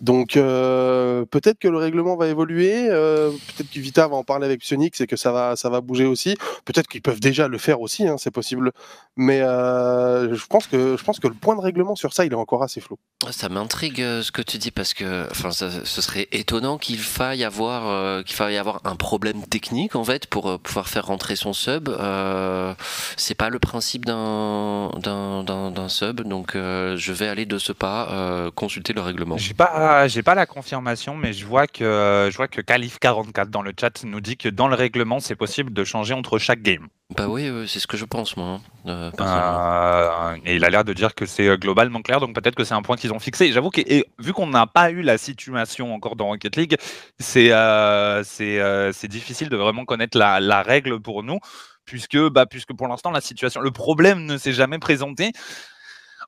Donc 0.00 0.36
euh, 0.36 1.24
peut-être 1.24 1.60
que 1.60 1.68
le 1.68 1.78
règlement 1.78 2.16
va 2.16 2.26
évoluer, 2.26 2.88
euh, 2.90 3.30
peut-être 3.30 3.70
que 3.70 3.78
Vita 3.78 4.08
va 4.08 4.16
en 4.16 4.24
parler 4.24 4.44
avec 4.44 4.60
Psionix 4.60 5.00
et 5.00 5.06
que 5.06 5.16
ça 5.16 5.30
va, 5.30 5.54
ça 5.54 5.70
va 5.70 5.80
bouger 5.80 6.04
aussi. 6.04 6.36
Peut-être 6.64 6.88
qu'ils 6.88 7.00
peuvent 7.00 7.20
déjà 7.20 7.46
le 7.46 7.56
faire 7.58 7.80
aussi, 7.80 8.06
hein, 8.06 8.16
c'est 8.18 8.32
possible. 8.32 8.72
Mais 9.16 9.40
euh, 9.40 10.34
je, 10.34 10.46
pense 10.46 10.66
que, 10.66 10.96
je 10.98 11.04
pense 11.04 11.20
que 11.20 11.28
le 11.28 11.34
point 11.34 11.54
de 11.54 11.60
règlement 11.60 11.94
sur 11.94 12.12
ça, 12.12 12.24
il 12.24 12.32
est 12.32 12.36
encore 12.36 12.64
assez 12.64 12.80
flou. 12.80 12.98
Ça 13.30 13.48
m'intrigue 13.48 13.98
ce 13.98 14.32
que 14.32 14.42
tu 14.42 14.58
dis 14.58 14.72
parce 14.72 14.94
que 14.94 15.28
ce 15.32 16.02
serait 16.02 16.26
étonnant 16.32 16.76
qu'il 16.76 16.98
faille, 16.98 17.44
avoir, 17.44 18.24
qu'il 18.24 18.34
faille 18.34 18.58
avoir 18.58 18.80
un 18.84 18.96
problème 18.96 19.46
technique 19.46 19.94
en 19.94 20.04
fait 20.04 20.26
pour 20.26 20.58
pouvoir 20.58 20.88
faire 20.88 21.06
rentrer 21.06 21.36
son 21.36 21.52
sub. 21.52 21.88
c'est 23.16 23.36
pas 23.36 23.43
le 23.50 23.58
principe 23.58 24.04
d'un, 24.04 24.90
sub, 25.88 26.20
donc 26.22 26.52
je 26.54 27.12
vais 27.12 27.28
aller 27.28 27.46
de 27.46 27.58
ce 27.58 27.72
pas 27.72 28.50
consulter 28.54 28.92
le 28.92 29.00
règlement. 29.00 29.36
J'ai 29.36 29.54
pas 29.54 30.08
j'ai 30.08 30.22
pas 30.22 30.34
la 30.34 30.46
confirmation, 30.46 31.16
mais 31.16 31.32
je 31.32 31.46
vois 31.46 31.66
que 31.66 31.84
euh, 31.84 32.30
je 32.30 32.36
vois 32.36 32.48
que 32.48 32.60
Calif44 32.60 33.48
dans 33.48 33.62
le 33.62 33.72
chat 33.78 34.04
nous 34.04 34.20
dit 34.20 34.36
que 34.36 34.48
dans 34.48 34.68
le 34.68 34.74
règlement, 34.74 35.20
c'est 35.20 35.36
possible 35.36 35.72
de 35.72 35.84
changer 35.84 36.14
entre 36.14 36.38
chaque 36.38 36.62
game. 36.62 36.88
Bah 37.16 37.26
oui, 37.28 37.50
c'est 37.68 37.80
ce 37.80 37.86
que 37.86 37.96
je 37.96 38.04
pense 38.04 38.36
moi. 38.36 38.46
Hein, 38.46 38.60
euh, 38.86 39.10
euh, 39.20 40.36
et 40.44 40.56
il 40.56 40.64
a 40.64 40.70
l'air 40.70 40.84
de 40.84 40.92
dire 40.92 41.14
que 41.14 41.26
c'est 41.26 41.56
globalement 41.58 42.00
clair, 42.00 42.20
donc 42.20 42.34
peut-être 42.34 42.54
que 42.54 42.64
c'est 42.64 42.74
un 42.74 42.82
point 42.82 42.96
qu'ils 42.96 43.12
ont 43.12 43.18
fixé. 43.18 43.52
J'avoue 43.52 43.70
que 43.70 43.82
vu 44.18 44.32
qu'on 44.32 44.46
n'a 44.46 44.66
pas 44.66 44.90
eu 44.90 45.02
la 45.02 45.18
situation 45.18 45.94
encore 45.94 46.16
dans 46.16 46.26
Rocket 46.26 46.56
League, 46.56 46.76
c'est 47.18 47.50
c'est 48.24 49.08
difficile 49.08 49.48
de 49.48 49.56
vraiment 49.56 49.84
connaître 49.84 50.18
la, 50.18 50.40
la 50.40 50.62
règle 50.62 51.00
pour 51.00 51.22
nous, 51.22 51.38
puisque 51.84 52.18
bah 52.30 52.46
puisque 52.46 52.74
pour 52.74 52.88
l'instant 52.88 53.10
la 53.10 53.20
situation, 53.20 53.60
le 53.60 53.70
problème 53.70 54.24
ne 54.24 54.36
s'est 54.38 54.52
jamais 54.52 54.78
présenté 54.78 55.32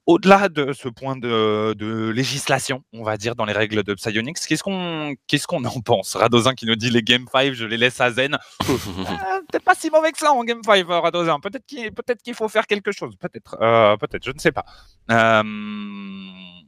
au-delà 0.06 0.48
de 0.48 0.72
ce 0.72 0.88
point 0.88 1.16
de, 1.16 2.10
législation, 2.10 2.82
on 2.92 3.02
va 3.02 3.16
dire, 3.16 3.34
dans 3.34 3.44
les 3.44 3.52
règles 3.52 3.82
de 3.82 3.94
Psyonix, 3.94 4.46
qu'est-ce 4.46 4.62
qu'on 4.62 5.14
qu'est-ce 5.26 5.46
qu'on 5.46 5.64
en 5.64 5.80
pense? 5.80 6.14
Radozin 6.14 6.54
qui 6.54 6.64
nous 6.66 6.76
dit 6.76 6.90
les 6.90 7.02
Game 7.02 7.26
5, 7.30 7.52
je 7.52 7.64
les 7.64 7.76
laisse 7.76 8.00
à 8.00 8.12
Zen. 8.12 8.34
Euh, 8.34 8.66
peut-être 9.48 9.64
pas 9.64 9.74
si 9.74 9.90
mauvais 9.90 10.12
que 10.12 10.18
ça 10.18 10.32
en 10.32 10.44
Game 10.44 10.62
5, 10.64 10.88
euh, 10.88 11.00
Radozin. 11.00 11.40
Peut-être 11.40 11.66
qu'il 11.66 11.92
peut 11.92 12.04
qu'il 12.22 12.34
faut 12.34 12.48
faire 12.48 12.66
quelque 12.66 12.92
chose. 12.92 13.16
Peut-être, 13.16 13.56
euh, 13.60 13.96
peut-être, 13.96 14.24
je 14.24 14.30
ne 14.30 14.38
sais 14.38 14.52
pas. 14.52 14.64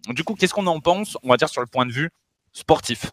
du 0.08 0.24
coup, 0.24 0.34
qu'est-ce 0.34 0.54
qu'on 0.54 0.66
en 0.66 0.80
pense 0.80 1.16
On 1.22 1.28
va 1.28 1.36
dire 1.36 1.48
sur 1.48 1.60
le 1.60 1.68
point 1.68 1.86
de 1.86 1.92
vue 1.92 2.10
sportif. 2.58 3.10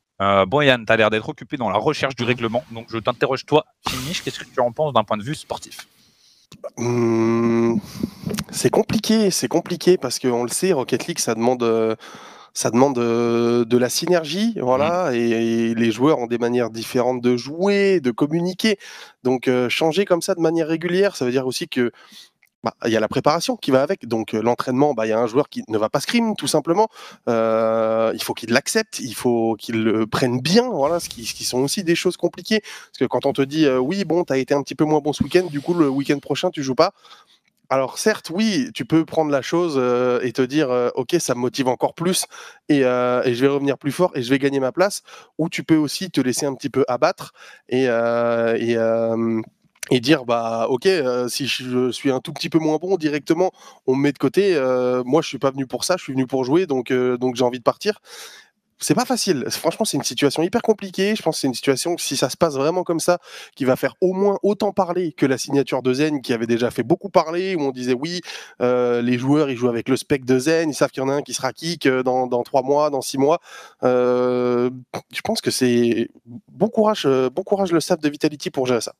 Boyan, 0.48 0.86
tu 0.86 0.92
as 0.92 0.98
l'air 0.98 1.10
d'être 1.10 1.30
occupé 1.30 1.58
dans 1.58 1.70
la 1.70 1.78
recherche 1.78 2.16
du 2.16 2.24
mmh. 2.24 2.28
règlement, 2.28 2.64
donc 2.72 2.88
je 2.90 2.98
t'interroge 2.98 3.46
toi, 3.46 3.66
Finish, 3.88 4.24
qu'est-ce 4.24 4.40
que 4.40 4.46
tu 4.46 4.60
en 4.60 4.72
penses 4.72 4.94
d'un 4.94 5.04
point 5.04 5.18
de 5.18 5.24
vue 5.24 5.36
sportif? 5.36 5.88
Mmh, 6.78 7.80
c'est 8.52 8.70
compliqué, 8.70 9.32
c'est 9.32 9.48
compliqué 9.48 9.98
parce 9.98 10.20
qu'on 10.20 10.44
le 10.44 10.50
sait, 10.50 10.74
Rocket 10.74 11.08
League, 11.08 11.20
ça 11.20 11.36
demande, 11.36 11.64
euh, 11.64 11.96
ça 12.54 12.72
demande 12.72 12.98
euh, 12.98 13.66
de 13.66 13.78
la 13.78 13.90
synergie, 13.90 14.58
voilà, 14.60 15.12
mmh. 15.12 15.16
et, 15.16 15.76
les 15.76 15.92
joueurs 15.92 16.20
ont 16.20 16.28
des 16.28 16.38
manières 16.38 16.70
différentes 16.70 17.22
de 17.22 17.38
jouer, 17.38 18.00
de 18.00 18.12
communiquer. 18.12 18.78
Donc 19.24 19.48
euh, 19.48 19.70
changer 19.70 20.06
comme 20.06 20.22
ça 20.22 20.36
de 20.36 20.42
manière 20.42 20.68
régulière, 20.68 21.16
ça 21.16 21.26
veut 21.26 21.32
dire 21.32 21.48
aussi 21.48 21.68
que 21.68 21.92
bah, 22.66 22.74
il 22.84 22.92
y 22.92 22.98
a 22.98 23.00
la 23.00 23.08
préparation 23.08 23.58
qui 23.58 23.70
va 23.70 23.84
avec. 23.84 24.08
Donc 24.08 24.34
euh, 24.34 24.42
l'entraînement, 24.42 24.96
bah, 24.96 25.06
il 25.06 25.10
y 25.10 25.14
a 25.14 25.20
un 25.20 25.28
joueur 25.28 25.50
qui 25.50 25.64
ne 25.68 25.78
va 25.78 25.88
pas 25.88 26.00
scrim 26.00 26.36
tout 26.36 26.48
simplement. 26.48 26.90
Euh, 27.30 28.12
il 28.16 28.24
faut 28.24 28.34
qu'il 28.34 28.50
l'accepte, 28.50 29.00
il 29.00 29.14
faut 29.14 29.56
qu'il 29.60 29.84
le 29.84 30.08
prenne 30.08 30.42
bien. 30.42 30.68
Voilà, 30.68 31.00
ce 31.00 31.08
qui, 31.08 31.26
sont 31.46 31.60
aussi 31.60 31.84
des 31.84 31.94
choses 31.94 32.18
compliquées. 32.18 32.62
Parce 32.62 32.98
que 33.00 33.06
quand 33.06 33.28
on 33.28 33.34
te 33.34 33.44
dit 33.44 33.66
euh, 33.66 33.78
oui, 33.78 34.04
bon, 34.04 34.24
tu 34.24 34.34
as 34.34 34.38
été 34.38 34.56
un 34.56 34.64
petit 34.64 34.74
peu 34.74 34.84
moins 34.84 35.00
bon 35.00 35.14
ce 35.14 35.24
week-end, 35.24 35.46
du 35.46 35.62
coup 35.62 35.76
le 35.76 35.88
week-end 35.88 36.18
prochain 36.18 36.50
tu 36.50 36.64
joues 36.64 36.74
pas. 36.74 36.92
alors 37.70 38.00
certes, 38.00 38.32
oui, 38.34 38.72
tu 38.74 38.84
peux 38.86 39.06
prendre 39.06 39.30
la 39.30 39.44
chose 39.44 39.78
et 40.24 40.32
te 40.34 40.42
dire, 40.42 40.70
ok, 40.96 41.16
ça 41.20 41.36
me 41.36 41.42
motive 41.42 41.68
encore 41.68 41.94
plus 41.94 42.26
et, 42.70 42.82
je 42.82 43.42
vais 43.42 43.48
revenir 43.48 43.78
plus 43.78 43.92
fort 43.92 44.12
et 44.16 44.24
je 44.24 44.30
vais 44.32 44.40
gagner 44.40 44.60
ma 44.60 44.72
place. 44.72 45.04
Ou 45.38 45.50
tu 45.50 45.64
peux 45.64 45.78
aussi 45.78 46.10
te 46.10 46.22
laisser 46.22 46.48
un 46.48 46.56
petit 46.56 46.70
peu 46.72 46.84
abattre 46.88 47.34
et, 47.70 47.88
et 49.92 50.00
dire, 50.00 50.26
bah 50.26 50.68
ok, 50.70 50.88
si 51.28 51.48
je 51.48 51.92
suis 51.92 52.12
un 52.12 52.20
tout 52.20 52.34
petit 52.34 52.50
peu 52.50 52.60
moins 52.60 52.78
bon 52.78 52.98
directement, 52.98 53.52
on 53.88 53.96
me 53.96 54.04
met 54.04 54.12
de 54.12 54.18
côté. 54.18 54.56
moi, 55.06 55.22
je 55.22 55.28
suis 55.28 55.40
pas 55.40 55.52
venu 55.52 55.68
pour 55.68 55.84
ça, 55.84 55.96
je 55.98 56.04
suis 56.04 56.14
venu 56.14 56.28
pour 56.28 56.44
jouer, 56.44 56.66
donc 56.66 56.92
donc 56.92 57.36
j'ai 57.36 57.44
envie 57.44 57.60
de 57.60 57.64
partir 57.64 58.00
c'est 58.80 58.94
pas 58.94 59.06
facile. 59.06 59.46
Franchement, 59.50 59.86
c'est 59.86 59.98
une 59.98 60.04
situation 60.04 60.44
hyper 60.44 60.62
compliquée. 60.62 61.16
Je 61.16 61.22
pense 61.22 61.38
que 61.38 61.42
c'est 61.42 61.48
une 61.48 61.54
situation, 61.54 61.98
si 61.98 62.18
ça 62.18 62.30
se 62.30 62.38
passe 62.38 62.56
vraiment 62.56 62.84
comme 62.84 63.00
ça, 63.00 63.20
qui 63.56 63.66
va 63.66 63.76
faire 63.76 63.96
au 64.02 64.14
moins 64.14 64.38
autant 64.44 64.74
parler 64.74 65.14
que 65.14 65.26
la 65.26 65.38
signature 65.38 65.82
de 65.82 65.94
Zen, 65.94 66.22
qui 66.22 66.34
avait 66.34 66.48
déjà 66.48 66.72
fait 66.72 66.84
beaucoup 66.84 67.10
parler, 67.10 67.56
où 67.56 67.62
on 67.62 67.72
disait 67.72 67.94
oui, 67.94 68.22
euh, 68.62 69.02
les 69.02 69.18
joueurs, 69.18 69.50
ils 69.50 69.58
jouent 69.58 69.70
avec 69.70 69.90
le 69.90 69.96
spec 69.96 70.26
de 70.26 70.38
Zen, 70.40 70.70
ils 70.70 70.74
savent 70.74 70.92
qu'il 70.92 71.02
y 71.04 71.06
en 71.06 71.10
a 71.10 71.14
un 71.14 71.22
qui 71.22 71.34
sera 71.34 71.54
kick 71.54 71.86
euh, 71.86 72.04
dans, 72.04 72.28
dans 72.28 72.44
trois 72.44 72.64
mois, 72.64 72.90
dans 72.90 73.02
six 73.02 73.18
mois. 73.18 73.40
Euh, 73.84 74.70
je 75.14 75.22
pense 75.22 75.42
que 75.42 75.52
c'est 75.52 76.10
bon 76.50 76.70
courage, 76.70 77.08
bon 77.08 77.44
courage 77.44 77.72
le 77.72 77.80
staff 77.80 78.00
de 78.00 78.10
Vitality 78.10 78.52
pour 78.52 78.68
gérer 78.68 78.82
ça. 78.82 78.94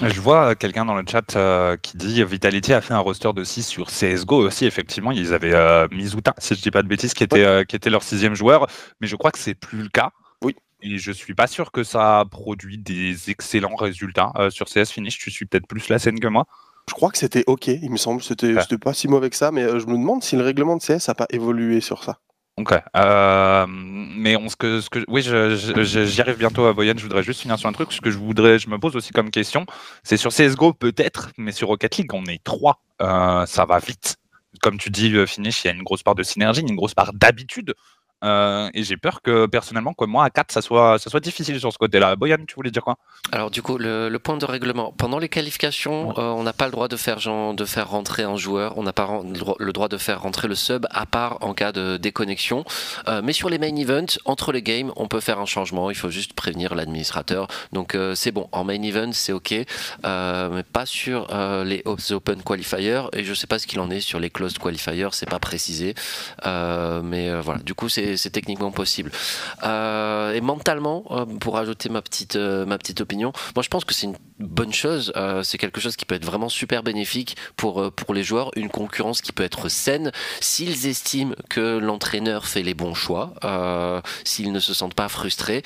Je 0.00 0.20
vois 0.22 0.54
quelqu'un 0.54 0.86
dans 0.86 0.94
le 0.94 1.04
chat 1.06 1.36
euh, 1.36 1.76
qui 1.76 1.98
dit 1.98 2.24
Vitality 2.24 2.72
a 2.72 2.80
fait 2.80 2.94
un 2.94 2.98
roster 2.98 3.30
de 3.34 3.44
6 3.44 3.62
sur 3.62 3.88
CSGO 3.88 4.36
aussi. 4.36 4.64
Effectivement, 4.64 5.12
ils 5.12 5.34
avaient 5.34 5.54
euh, 5.54 5.86
Mizuta, 5.90 6.34
si 6.38 6.54
je 6.54 6.62
dis 6.62 6.70
pas 6.70 6.82
de 6.82 6.88
bêtises, 6.88 7.12
qui 7.12 7.24
était, 7.24 7.44
euh, 7.44 7.64
qui 7.64 7.76
était 7.76 7.90
leur 7.90 8.02
sixième 8.02 8.34
joueur. 8.34 8.66
Mais 9.00 9.06
je 9.06 9.16
crois 9.16 9.30
que 9.30 9.38
c'est 9.38 9.54
plus 9.54 9.82
le 9.82 9.90
cas. 9.90 10.10
Oui. 10.42 10.56
Et 10.80 10.96
je 10.96 11.12
suis 11.12 11.34
pas 11.34 11.46
sûr 11.46 11.72
que 11.72 11.84
ça 11.84 12.20
a 12.20 12.24
produit 12.24 12.78
des 12.78 13.30
excellents 13.30 13.76
résultats 13.76 14.32
sur 14.48 14.66
CS 14.66 14.90
Finish. 14.90 15.18
Tu 15.18 15.30
suis 15.30 15.44
peut-être 15.44 15.66
plus 15.66 15.88
la 15.90 15.98
scène 15.98 16.18
que 16.18 16.28
moi. 16.28 16.46
Je 16.88 16.94
crois 16.94 17.10
que 17.10 17.18
c'était 17.18 17.44
OK, 17.46 17.68
il 17.68 17.90
me 17.90 17.98
semble. 17.98 18.22
C'était 18.22 18.60
c'était 18.60 18.78
pas 18.78 18.94
si 18.94 19.08
mauvais 19.08 19.28
que 19.28 19.36
ça. 19.36 19.52
Mais 19.52 19.78
je 19.78 19.86
me 19.86 19.92
demande 19.92 20.24
si 20.24 20.36
le 20.36 20.42
règlement 20.42 20.76
de 20.76 20.82
CS 20.82 21.06
n'a 21.06 21.14
pas 21.14 21.26
évolué 21.30 21.80
sur 21.82 22.02
ça. 22.02 22.18
Ok. 22.58 22.74
Euh, 22.96 23.66
mais 23.68 24.36
on, 24.36 24.48
ce 24.48 24.56
que, 24.56 24.80
ce 24.80 24.90
que, 24.90 25.04
oui, 25.08 25.22
j'y 25.22 26.20
arrive 26.20 26.36
bientôt 26.36 26.66
à 26.66 26.72
Boyan. 26.74 26.94
Je 26.96 27.02
voudrais 27.02 27.22
juste 27.22 27.40
finir 27.40 27.58
sur 27.58 27.68
un 27.68 27.72
truc. 27.72 27.92
Ce 27.92 28.00
que 28.00 28.10
je 28.10 28.18
voudrais, 28.18 28.58
je 28.58 28.68
me 28.68 28.78
pose 28.78 28.94
aussi 28.94 29.12
comme 29.12 29.30
question, 29.30 29.64
c'est 30.02 30.18
sur 30.18 30.30
CSGO 30.32 30.74
peut-être, 30.74 31.30
mais 31.38 31.52
sur 31.52 31.68
Rocket 31.68 31.96
League, 31.96 32.12
on 32.12 32.24
est 32.26 32.42
trois. 32.44 32.82
Euh, 33.00 33.46
ça 33.46 33.64
va 33.64 33.78
vite. 33.78 34.16
Comme 34.60 34.76
tu 34.76 34.90
dis, 34.90 35.14
Finish, 35.26 35.64
il 35.64 35.68
y 35.68 35.70
a 35.70 35.74
une 35.74 35.82
grosse 35.82 36.02
part 36.02 36.14
de 36.14 36.22
synergie, 36.22 36.60
une 36.60 36.76
grosse 36.76 36.94
part 36.94 37.14
d'habitude. 37.14 37.74
Euh, 38.22 38.70
et 38.74 38.82
j'ai 38.82 38.96
peur 38.96 39.22
que 39.22 39.46
personnellement, 39.46 39.94
comme 39.94 40.10
moi, 40.10 40.24
à 40.24 40.30
4, 40.30 40.52
ça 40.52 40.62
soit, 40.62 40.98
ça 40.98 41.10
soit 41.10 41.20
difficile 41.20 41.58
sur 41.58 41.72
ce 41.72 41.78
côté-là. 41.78 42.16
Boyan, 42.16 42.38
tu 42.46 42.54
voulais 42.54 42.70
dire 42.70 42.82
quoi? 42.82 42.96
Alors 43.32 43.50
du 43.50 43.62
coup, 43.62 43.78
le, 43.78 44.16
point 44.22 44.36
de 44.36 44.44
règlement. 44.44 44.92
Pendant 44.92 45.18
les 45.18 45.28
qualifications, 45.28 46.16
euh, 46.18 46.22
on 46.22 46.44
n'a 46.44 46.52
pas 46.52 46.66
le 46.66 46.70
droit 46.70 46.88
de 46.88 46.96
faire, 46.96 47.18
genre, 47.18 47.54
de 47.54 47.64
faire 47.64 47.90
rentrer 47.90 48.22
un 48.22 48.36
joueur, 48.36 48.78
on 48.78 48.84
n'a 48.84 48.92
pas 48.92 49.08
le 49.58 49.72
droit 49.72 49.88
de 49.88 49.96
faire 49.96 50.22
rentrer 50.22 50.46
le 50.46 50.54
sub, 50.54 50.86
à 50.90 51.06
part 51.06 51.38
en 51.40 51.54
cas 51.54 51.72
de 51.72 51.96
déconnexion. 51.96 52.64
Euh, 53.08 53.20
mais 53.24 53.32
sur 53.32 53.48
les 53.48 53.58
main 53.58 53.74
events, 53.74 54.18
entre 54.24 54.52
les 54.52 54.62
games, 54.62 54.92
on 54.96 55.08
peut 55.08 55.20
faire 55.20 55.40
un 55.40 55.46
changement, 55.46 55.90
il 55.90 55.96
faut 55.96 56.10
juste 56.10 56.34
prévenir 56.34 56.74
l'administrateur. 56.74 57.48
Donc 57.72 57.96
c'est 58.14 58.30
bon, 58.30 58.48
en 58.52 58.64
main 58.64 58.80
event, 58.82 59.10
c'est 59.12 59.32
ok, 59.32 59.50
mais 60.04 60.62
pas 60.72 60.86
sur 60.86 61.26
les 61.64 61.82
open 62.10 62.42
qualifiers, 62.42 63.02
et 63.12 63.24
je 63.24 63.34
sais 63.34 63.46
pas 63.46 63.58
ce 63.58 63.66
qu'il 63.66 63.80
en 63.80 63.90
est 63.90 64.00
sur 64.00 64.20
les 64.20 64.30
closed 64.30 64.58
qualifiers, 64.58 65.08
c'est 65.12 65.28
pas 65.28 65.40
précisé. 65.40 65.94
mais 66.44 67.40
voilà, 67.40 67.60
du 67.60 67.74
coup, 67.74 67.88
c'est 67.88 68.11
c'est 68.16 68.30
techniquement 68.30 68.70
possible. 68.70 69.10
Euh, 69.64 70.32
et 70.32 70.40
mentalement, 70.40 71.04
euh, 71.10 71.24
pour 71.24 71.58
ajouter 71.58 71.88
ma 71.88 72.02
petite, 72.02 72.36
euh, 72.36 72.66
ma 72.66 72.78
petite 72.78 73.00
opinion, 73.00 73.32
moi 73.54 73.62
je 73.62 73.68
pense 73.68 73.84
que 73.84 73.94
c'est 73.94 74.06
une 74.06 74.16
bonne 74.42 74.72
chose. 74.72 75.12
c'est 75.42 75.58
quelque 75.58 75.80
chose 75.80 75.96
qui 75.96 76.04
peut 76.04 76.14
être 76.14 76.24
vraiment 76.24 76.48
super 76.48 76.82
bénéfique 76.82 77.36
pour, 77.56 77.92
pour 77.92 78.14
les 78.14 78.22
joueurs. 78.22 78.50
Une 78.56 78.68
concurrence 78.68 79.20
qui 79.20 79.32
peut 79.32 79.42
être 79.42 79.68
saine 79.68 80.12
s'ils 80.40 80.86
estiment 80.86 81.34
que 81.48 81.78
l'entraîneur 81.78 82.46
fait 82.46 82.62
les 82.62 82.74
bons 82.74 82.94
choix, 82.94 83.34
s'ils 84.24 84.52
ne 84.52 84.60
se 84.60 84.74
sentent 84.74 84.94
pas 84.94 85.08
frustrés. 85.08 85.62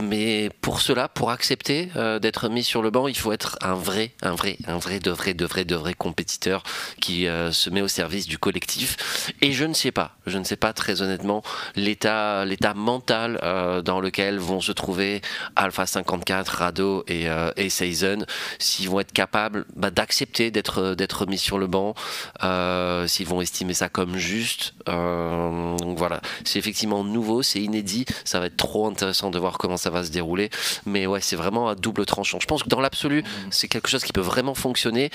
mais 0.00 0.50
pour 0.60 0.80
cela, 0.80 1.08
pour 1.08 1.30
accepter 1.30 1.88
d'être 2.20 2.48
mis 2.48 2.64
sur 2.64 2.82
le 2.82 2.90
banc, 2.90 3.08
il 3.08 3.16
faut 3.16 3.32
être 3.32 3.58
un 3.62 3.74
vrai, 3.74 4.12
un 4.22 4.34
vrai, 4.34 4.58
un 4.66 4.78
vrai, 4.78 5.00
de 5.00 5.10
vrai, 5.10 5.34
de 5.34 5.44
vrai, 5.44 5.64
de 5.64 5.76
vrai 5.76 5.94
compétiteur 5.94 6.62
qui 7.00 7.26
se 7.50 7.70
met 7.70 7.82
au 7.82 7.88
service 7.88 8.26
du 8.26 8.38
collectif. 8.38 8.96
Et 9.40 9.52
je 9.52 9.64
ne 9.64 9.74
sais 9.74 9.92
pas, 9.92 10.16
je 10.26 10.38
ne 10.38 10.44
sais 10.44 10.56
pas 10.56 10.72
très 10.72 11.02
honnêtement 11.02 11.42
l'état 11.74 12.44
mental 12.74 13.38
euh, 13.42 13.82
dans 13.82 14.00
lequel 14.00 14.38
vont 14.38 14.60
se 14.60 14.72
trouver 14.72 15.20
Alpha 15.56 15.86
54, 15.86 16.48
Rado 16.48 17.04
et, 17.08 17.28
euh, 17.28 17.50
et 17.56 17.70
Season, 17.70 18.24
s'ils 18.58 18.88
vont 18.88 19.00
être 19.00 19.12
capables 19.12 19.66
bah, 19.74 19.90
d'accepter 19.90 20.50
d'être 20.50 20.94
d'être 20.94 21.26
mis 21.26 21.38
sur 21.38 21.58
le 21.58 21.66
banc, 21.66 21.94
euh, 22.42 23.06
s'ils 23.06 23.26
vont 23.26 23.40
estimer 23.40 23.74
ça 23.74 23.88
comme 23.88 24.16
juste. 24.16 24.74
donc 24.86 25.98
voilà, 25.98 26.20
c'est 26.44 26.58
effectivement 26.58 27.04
nouveau, 27.04 27.42
c'est 27.42 27.60
inédit, 27.60 28.04
ça 28.24 28.40
va 28.40 28.46
être 28.46 28.56
trop 28.56 28.86
intéressant 28.86 29.30
de 29.30 29.38
voir 29.38 29.58
comment 29.58 29.76
ça 29.76 29.90
va 29.90 30.04
se 30.04 30.10
dérouler. 30.10 30.50
Mais 30.84 31.06
ouais, 31.06 31.20
c'est 31.20 31.36
vraiment 31.36 31.68
à 31.68 31.74
double 31.74 32.06
tranchant. 32.06 32.38
Je 32.40 32.46
pense 32.46 32.62
que 32.62 32.68
dans 32.68 32.80
l'absolu, 32.80 33.24
c'est 33.50 33.68
quelque 33.68 33.88
chose 33.88 34.04
qui 34.04 34.12
peut 34.12 34.20
vraiment 34.20 34.54
fonctionner, 34.54 35.10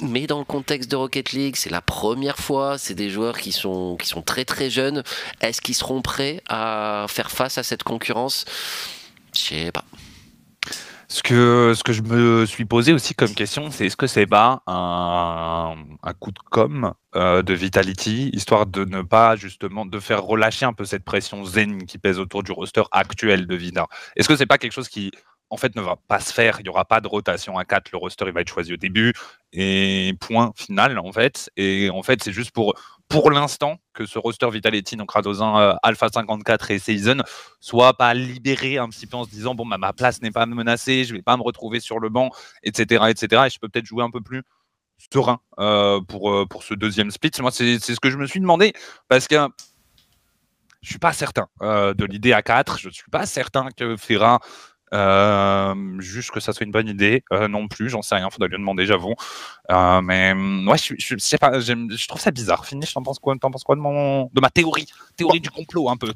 mais 0.00 0.26
dans 0.26 0.38
le 0.38 0.44
contexte 0.44 0.90
de 0.90 0.96
Rocket 0.96 1.32
League, 1.32 1.56
c'est 1.56 1.70
la 1.70 1.82
première 1.82 2.38
fois, 2.38 2.78
c'est 2.78 2.94
des 2.94 3.10
joueurs 3.10 3.38
qui 3.38 3.52
sont 3.52 3.96
qui 3.96 4.08
sont 4.08 4.22
très 4.22 4.44
très 4.44 4.70
jeunes. 4.70 5.02
Est-ce 5.40 5.60
qu'ils 5.60 5.74
seront 5.74 6.02
prêts 6.02 6.42
à 6.48 7.06
faire 7.08 7.30
face 7.30 7.58
à 7.58 7.62
cette 7.62 7.82
concurrence? 7.82 8.44
Je 9.34 9.40
sais 9.40 9.72
pas. 9.72 9.84
Ce 11.12 11.24
que, 11.24 11.74
ce 11.74 11.82
que 11.82 11.92
je 11.92 12.02
me 12.02 12.46
suis 12.46 12.64
posé 12.64 12.92
aussi 12.92 13.16
comme 13.16 13.34
question, 13.34 13.72
c'est 13.72 13.86
est-ce 13.86 13.96
que 13.96 14.06
c'est 14.06 14.28
pas 14.28 14.62
un, 14.68 15.74
coup 16.20 16.30
de 16.30 16.38
com 16.38 16.94
euh, 17.16 17.42
de 17.42 17.52
Vitality, 17.52 18.30
histoire 18.32 18.64
de 18.64 18.84
ne 18.84 19.02
pas 19.02 19.34
justement 19.34 19.84
de 19.84 19.98
faire 19.98 20.22
relâcher 20.22 20.66
un 20.66 20.72
peu 20.72 20.84
cette 20.84 21.02
pression 21.02 21.44
zen 21.44 21.84
qui 21.84 21.98
pèse 21.98 22.20
autour 22.20 22.44
du 22.44 22.52
roster 22.52 22.84
actuel 22.92 23.48
de 23.48 23.56
Vida? 23.56 23.88
Est-ce 24.14 24.28
que 24.28 24.36
c'est 24.36 24.46
pas 24.46 24.56
quelque 24.56 24.70
chose 24.70 24.88
qui 24.88 25.10
en 25.50 25.56
fait 25.56 25.74
ne 25.74 25.80
va 25.80 25.96
pas 25.96 26.20
se 26.20 26.32
faire, 26.32 26.60
il 26.60 26.62
n'y 26.62 26.68
aura 26.68 26.84
pas 26.84 27.00
de 27.00 27.08
rotation 27.08 27.58
à 27.58 27.64
4, 27.64 27.90
le 27.90 27.98
roster 27.98 28.26
il 28.28 28.32
va 28.32 28.42
être 28.42 28.48
choisi 28.48 28.72
au 28.72 28.76
début 28.76 29.12
et 29.52 30.14
point 30.20 30.52
final 30.54 30.96
en 30.96 31.10
fait. 31.10 31.50
Et 31.56 31.90
en 31.90 32.04
fait 32.04 32.22
c'est 32.22 32.32
juste 32.32 32.52
pour 32.52 32.76
pour 33.10 33.32
l'instant 33.32 33.76
que 33.92 34.06
ce 34.06 34.18
roster 34.18 34.48
Vitality, 34.48 34.96
donc 34.96 35.10
Radozin, 35.10 35.58
euh, 35.58 35.74
Alpha 35.82 36.08
54 36.08 36.70
et 36.70 36.78
Season, 36.78 37.18
soit 37.58 37.92
pas 37.94 38.14
libéré 38.14 38.78
un 38.78 38.88
petit 38.88 39.06
peu 39.06 39.16
en 39.16 39.24
se 39.24 39.30
disant 39.30 39.54
bon 39.54 39.66
bah, 39.66 39.78
ma 39.78 39.92
place 39.92 40.22
n'est 40.22 40.30
pas 40.30 40.46
menacée, 40.46 41.04
je 41.04 41.12
vais 41.12 41.20
pas 41.20 41.36
me 41.36 41.42
retrouver 41.42 41.80
sur 41.80 41.98
le 41.98 42.08
banc, 42.08 42.30
etc. 42.62 43.06
etc. 43.08 43.42
et 43.46 43.50
je 43.50 43.58
peux 43.58 43.68
peut-être 43.68 43.84
jouer 43.84 44.04
un 44.04 44.10
peu 44.10 44.20
plus 44.20 44.44
serein 45.12 45.40
euh, 45.58 46.00
pour, 46.00 46.30
euh, 46.30 46.46
pour 46.46 46.62
ce 46.62 46.72
deuxième 46.72 47.10
split. 47.10 47.32
Moi 47.40 47.50
c'est 47.50 47.80
ce 47.80 47.98
que 47.98 48.10
je 48.10 48.16
me 48.16 48.26
suis 48.26 48.38
demandé 48.38 48.72
parce 49.08 49.26
que 49.26 49.48
je 50.80 50.88
suis 50.88 50.98
pas 50.98 51.12
certain 51.12 51.48
de 51.60 52.04
l'idée 52.06 52.32
à 52.32 52.40
4, 52.40 52.78
je 52.78 52.88
suis 52.88 53.10
pas 53.10 53.26
certain 53.26 53.68
que 53.76 53.96
Ferra 53.96 54.38
juste 54.92 56.30
que 56.30 56.40
ça 56.40 56.52
soit 56.52 56.64
une 56.64 56.72
bonne 56.72 56.88
idée, 56.88 57.24
euh, 57.32 57.48
non 57.48 57.68
plus, 57.68 57.88
j'en 57.88 58.02
sais 58.02 58.14
rien, 58.14 58.28
faudrait 58.30 58.48
lui 58.48 58.58
demander, 58.58 58.86
j'avoue. 58.86 59.14
Euh, 59.70 60.00
mais 60.00 60.32
ouais, 60.32 60.78
je, 60.78 60.94
je, 60.98 61.16
sais 61.18 61.38
pas, 61.38 61.60
je 61.60 62.08
trouve 62.08 62.20
ça 62.20 62.30
bizarre. 62.30 62.66
Fini, 62.66 62.86
t'en 62.86 63.02
penses 63.02 63.18
quoi, 63.18 63.34
penses 63.40 63.64
quoi 63.64 63.76
de, 63.76 63.80
mon, 63.80 64.24
de 64.32 64.40
ma 64.40 64.50
théorie? 64.50 64.86
Théorie 65.16 65.40
du 65.40 65.50
complot, 65.50 65.88
un 65.88 65.96
peu. 65.96 66.12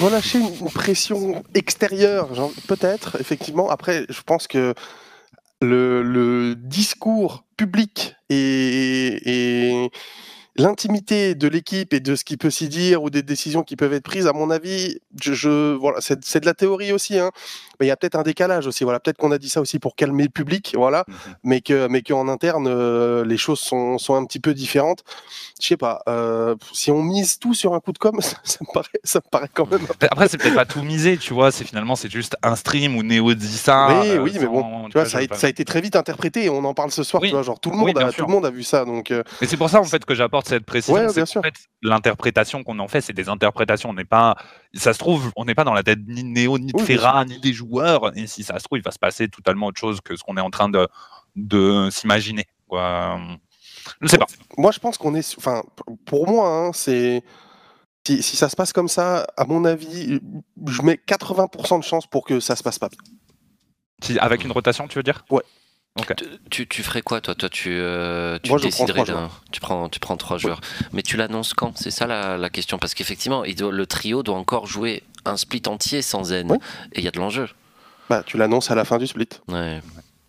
relâcher 0.00 0.38
une 0.38 0.70
pression 0.70 1.42
extérieure, 1.54 2.28
peut-être, 2.68 3.20
effectivement. 3.20 3.70
Après, 3.70 4.06
je 4.08 4.22
pense 4.22 4.46
que 4.46 4.74
le, 5.62 6.02
le 6.02 6.54
discours 6.54 7.44
public 7.56 8.16
et, 8.28 9.20
et 9.24 9.90
l'intimité 10.60 11.34
de 11.34 11.48
l'équipe 11.48 11.92
et 11.92 12.00
de 12.00 12.14
ce 12.14 12.24
qui 12.24 12.36
peut 12.36 12.50
s'y 12.50 12.68
dire 12.68 13.02
ou 13.02 13.10
des 13.10 13.22
décisions 13.22 13.62
qui 13.62 13.76
peuvent 13.76 13.92
être 13.92 14.04
prises, 14.04 14.26
à 14.26 14.32
mon 14.32 14.50
avis, 14.50 14.98
je, 15.20 15.74
voilà, 15.74 15.98
c'est 16.00 16.40
de 16.40 16.46
la 16.46 16.54
théorie 16.54 16.92
aussi, 16.92 17.18
hein, 17.18 17.30
mais 17.78 17.86
il 17.86 17.88
y 17.88 17.92
a 17.92 17.96
peut-être 17.96 18.16
un 18.16 18.22
décalage 18.22 18.66
aussi. 18.66 18.84
Voilà, 18.84 19.00
peut-être 19.00 19.16
qu'on 19.16 19.32
a 19.32 19.38
dit 19.38 19.48
ça 19.48 19.60
aussi 19.60 19.78
pour 19.78 19.96
calmer 19.96 20.24
le 20.24 20.28
public, 20.28 20.74
voilà, 20.76 21.04
mmh 21.06 21.12
mais 21.42 21.60
que 21.60 21.86
mais 21.88 22.02
qu'en 22.02 22.28
interne 22.28 22.66
euh, 22.68 23.24
les 23.24 23.36
choses 23.36 23.60
sont, 23.60 23.98
sont, 23.98 24.14
un 24.14 24.24
petit 24.24 24.40
peu 24.40 24.52
différentes. 24.52 25.04
Je 25.60 25.68
sais 25.68 25.76
pas. 25.76 26.02
Euh, 26.08 26.54
si 26.72 26.90
on 26.90 27.02
mise 27.02 27.38
tout 27.38 27.54
sur 27.54 27.74
un 27.74 27.80
coup 27.80 27.92
de 27.92 27.98
com, 27.98 28.20
ça, 28.44 28.58
me 28.60 28.72
paraît 28.72 28.88
ça 29.02 29.20
me 29.24 29.30
paraît 29.30 29.50
quand 29.52 29.70
même. 29.70 29.86
Après, 30.02 30.28
c'est 30.28 30.38
peut-être 30.38 30.54
pas 30.54 30.66
tout 30.66 30.82
misé, 30.82 31.16
tu 31.16 31.32
vois. 31.32 31.50
C'est 31.50 31.64
finalement 31.64 31.96
c'est 31.96 32.10
juste 32.10 32.36
un 32.42 32.56
stream 32.56 32.96
où 32.96 33.02
Néo 33.02 33.34
dit 33.34 33.56
ça. 33.56 34.00
Oui, 34.02 34.10
euh, 34.10 34.18
oui, 34.18 34.32
mais 34.38 34.46
bon, 34.46 34.88
tu 34.88 34.92
vois, 34.92 35.06
ça, 35.06 35.18
a, 35.18 35.34
ça, 35.34 35.46
a, 35.46 35.50
été 35.50 35.64
très 35.64 35.80
vite 35.80 35.96
interprété 35.96 36.44
et 36.44 36.50
on 36.50 36.64
en 36.64 36.74
parle 36.74 36.90
ce 36.90 37.02
soir. 37.02 37.22
Tu 37.22 37.30
vois, 37.30 37.42
genre 37.42 37.60
tout 37.60 37.70
le 37.70 37.76
monde, 37.76 37.96
a, 37.98 38.12
tout 38.12 38.26
le 38.26 38.32
monde 38.32 38.46
a 38.46 38.50
vu 38.50 38.62
ça, 38.62 38.84
donc. 38.84 39.12
Mais 39.40 39.46
c'est 39.46 39.56
pour 39.56 39.70
ça 39.70 39.80
en 39.80 39.84
fait 39.84 40.04
que 40.04 40.14
j'apporte 40.14 40.49
cette 40.50 40.64
précision. 40.64 40.94
Ouais, 40.94 41.12
bien 41.12 41.26
sûr. 41.26 41.40
En 41.40 41.42
fait, 41.42 41.54
l'interprétation 41.82 42.62
qu'on 42.62 42.78
en 42.78 42.88
fait, 42.88 43.00
c'est 43.00 43.12
des 43.12 43.28
interprétations. 43.28 43.90
On 43.90 43.94
n'est 43.94 44.04
pas, 44.04 44.36
ça 44.74 44.92
se 44.92 44.98
trouve, 44.98 45.32
on 45.36 45.44
n'est 45.44 45.54
pas 45.54 45.64
dans 45.64 45.74
la 45.74 45.82
tête 45.82 46.00
ni 46.06 46.22
de 46.22 46.28
Néo, 46.28 46.58
ni 46.58 46.72
de 46.72 46.80
Ferra, 46.80 47.24
ni 47.24 47.40
des 47.40 47.52
joueurs. 47.52 48.16
Et 48.16 48.26
si 48.26 48.44
ça 48.44 48.58
se 48.58 48.64
trouve, 48.64 48.78
il 48.78 48.84
va 48.84 48.90
se 48.90 48.98
passer 48.98 49.28
totalement 49.28 49.66
autre 49.66 49.80
chose 49.80 50.00
que 50.00 50.16
ce 50.16 50.22
qu'on 50.22 50.36
est 50.36 50.42
en 50.42 50.50
train 50.50 50.68
de, 50.68 50.86
de 51.36 51.88
s'imaginer. 51.90 52.46
Je 52.70 53.36
ne 54.02 54.08
sais 54.08 54.18
pas. 54.18 54.26
Moi, 54.56 54.72
je 54.72 54.78
pense 54.78 54.98
qu'on 54.98 55.14
est. 55.14 55.36
Enfin, 55.38 55.62
pour 56.04 56.28
moi, 56.28 56.48
hein, 56.48 56.70
c'est. 56.72 57.22
Si, 58.06 58.22
si, 58.22 58.36
ça 58.36 58.48
se 58.48 58.56
passe 58.56 58.72
comme 58.72 58.88
ça, 58.88 59.26
à 59.36 59.44
mon 59.44 59.64
avis, 59.64 60.20
je 60.66 60.82
mets 60.82 60.98
80% 61.06 61.80
de 61.80 61.84
chance 61.84 62.06
pour 62.06 62.24
que 62.24 62.40
ça 62.40 62.56
se 62.56 62.62
passe 62.62 62.78
pas 62.78 62.88
bien. 62.88 64.16
avec 64.20 64.42
une 64.42 64.52
rotation, 64.52 64.88
tu 64.88 64.96
veux 64.96 65.02
dire? 65.02 65.24
Ouais. 65.30 65.42
Tu, 66.50 66.66
tu, 66.66 66.82
ferais 66.82 67.02
quoi, 67.02 67.20
toi? 67.20 67.34
Toi, 67.34 67.48
tu, 67.48 67.70
euh, 67.72 68.38
tu 68.42 68.50
Moi, 68.50 68.60
déciderais 68.60 69.04
d'un. 69.04 69.28
Tu 69.50 69.60
prends, 69.60 69.88
tu 69.88 69.98
prends 69.98 70.16
trois 70.16 70.38
joueurs. 70.38 70.60
Mais 70.92 71.02
tu 71.02 71.16
l'annonces 71.16 71.52
quand? 71.52 71.76
C'est 71.76 71.90
ça 71.90 72.06
la, 72.06 72.36
la, 72.36 72.48
question. 72.48 72.78
Parce 72.78 72.94
qu'effectivement, 72.94 73.42
le 73.44 73.86
trio 73.86 74.22
doit 74.22 74.36
encore 74.36 74.66
jouer 74.66 75.02
un 75.24 75.36
split 75.36 75.62
entier 75.66 76.00
sans 76.00 76.24
Zen. 76.24 76.58
Et 76.92 77.00
il 77.00 77.04
y 77.04 77.08
a 77.08 77.10
de 77.10 77.18
l'enjeu. 77.18 77.48
Bah, 78.08 78.22
tu 78.24 78.36
l'annonces 78.38 78.70
à 78.70 78.74
la 78.74 78.84
fin 78.84 78.98
du 78.98 79.06
split. 79.06 79.28
Ouais. 79.48 79.80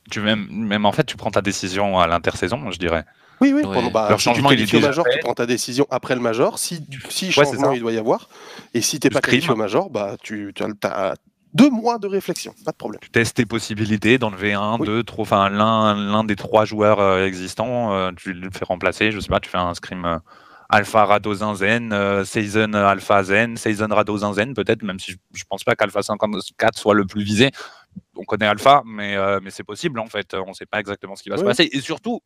Tu 0.09 0.19
même, 0.19 0.47
même 0.49 0.85
en 0.85 0.91
fait, 0.91 1.05
tu 1.05 1.15
prends 1.15 1.31
ta 1.31 1.41
décision 1.41 1.99
à 1.99 2.07
l'intersaison, 2.07 2.71
je 2.71 2.77
dirais. 2.77 3.05
Oui, 3.39 3.53
oui. 3.53 3.63
Pendant, 3.63 3.89
bah, 3.89 4.07
Leur 4.09 4.19
changement, 4.19 4.51
il 4.51 4.61
est 4.61 4.71
déjà 4.71 4.87
major, 4.87 5.05
tu 5.11 5.19
prends 5.19 5.33
ta 5.33 5.47
décision 5.47 5.87
après 5.89 6.13
le 6.13 6.21
major. 6.21 6.59
Si, 6.59 6.85
si 7.09 7.31
changement 7.31 7.71
il 7.71 7.79
doit 7.79 7.91
y 7.91 7.97
avoir, 7.97 8.29
et 8.73 8.81
si 8.81 8.99
tu 8.99 9.07
n'es 9.07 9.11
pas 9.11 9.21
qualifié 9.21 9.49
au 9.49 9.55
major, 9.55 9.89
bah, 9.89 10.15
tu 10.21 10.53
as, 10.83 11.15
deux 11.53 11.69
mois 11.69 11.97
de 11.97 12.07
réflexion, 12.07 12.53
pas 12.65 12.71
de 12.71 12.77
problème. 12.77 12.99
Tu 13.01 13.09
testes 13.09 13.37
tes 13.37 13.45
possibilités 13.45 14.17
d'enlever 14.17 14.53
un, 14.53 14.77
deux, 14.77 15.03
trois, 15.03 15.23
enfin 15.23 15.49
l'un 15.49 16.23
des 16.23 16.35
trois 16.35 16.65
joueurs 16.65 16.99
euh, 16.99 17.25
existants, 17.25 17.93
euh, 17.93 18.11
tu 18.15 18.33
le 18.33 18.49
fais 18.51 18.65
remplacer, 18.65 19.11
je 19.11 19.19
sais 19.19 19.27
pas, 19.27 19.39
tu 19.39 19.49
fais 19.49 19.57
un 19.57 19.73
scrim 19.73 20.05
euh, 20.05 20.17
Alpha 20.69 21.03
Radozin 21.03 21.53
Zen, 21.55 22.23
Season 22.23 22.73
Alpha 22.73 23.23
Zen, 23.23 23.57
Season 23.57 23.87
Radozin 23.89 24.33
Zen, 24.33 24.53
peut-être, 24.53 24.83
même 24.83 24.99
si 24.99 25.17
je, 25.33 25.43
pense 25.49 25.65
pas 25.65 25.75
qu'Alpha 25.75 26.01
54 26.01 26.77
soit 26.77 26.93
le 26.93 27.05
plus 27.05 27.23
visé. 27.23 27.51
On 28.15 28.23
connaît 28.23 28.45
Alpha, 28.45 28.81
mais, 28.85 29.17
mais 29.41 29.51
c'est 29.51 29.65
possible 29.65 29.99
en 29.99 30.07
fait, 30.07 30.33
on 30.33 30.49
ne 30.49 30.53
sait 30.53 30.65
pas 30.65 30.79
exactement 30.79 31.17
ce 31.17 31.23
qui 31.23 31.29
va 31.29 31.37
se 31.37 31.43
passer. 31.43 31.67
Et 31.73 31.81
surtout, 31.81 32.21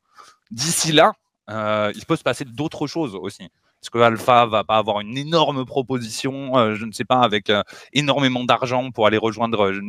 d'ici 0.52 0.92
là, 0.92 1.14
il 1.50 2.06
peut 2.08 2.16
se 2.16 2.22
passer 2.22 2.46
d'autres 2.46 2.86
choses 2.86 3.16
aussi. 3.16 3.50
Est-ce 3.86 3.92
que 3.92 4.00
Alpha 4.00 4.48
va 4.48 4.64
pas 4.64 4.78
avoir 4.78 5.00
une 5.02 5.16
énorme 5.16 5.64
proposition, 5.64 6.58
euh, 6.58 6.74
je 6.74 6.86
ne 6.86 6.92
sais 6.92 7.06
pas, 7.06 7.20
avec 7.20 7.52
euh, 7.52 7.62
énormément 7.94 8.44
d'argent 8.44 8.90
pour 8.90 9.06
aller 9.06 9.20
rejoindre 9.20 9.68
euh, 9.68 9.80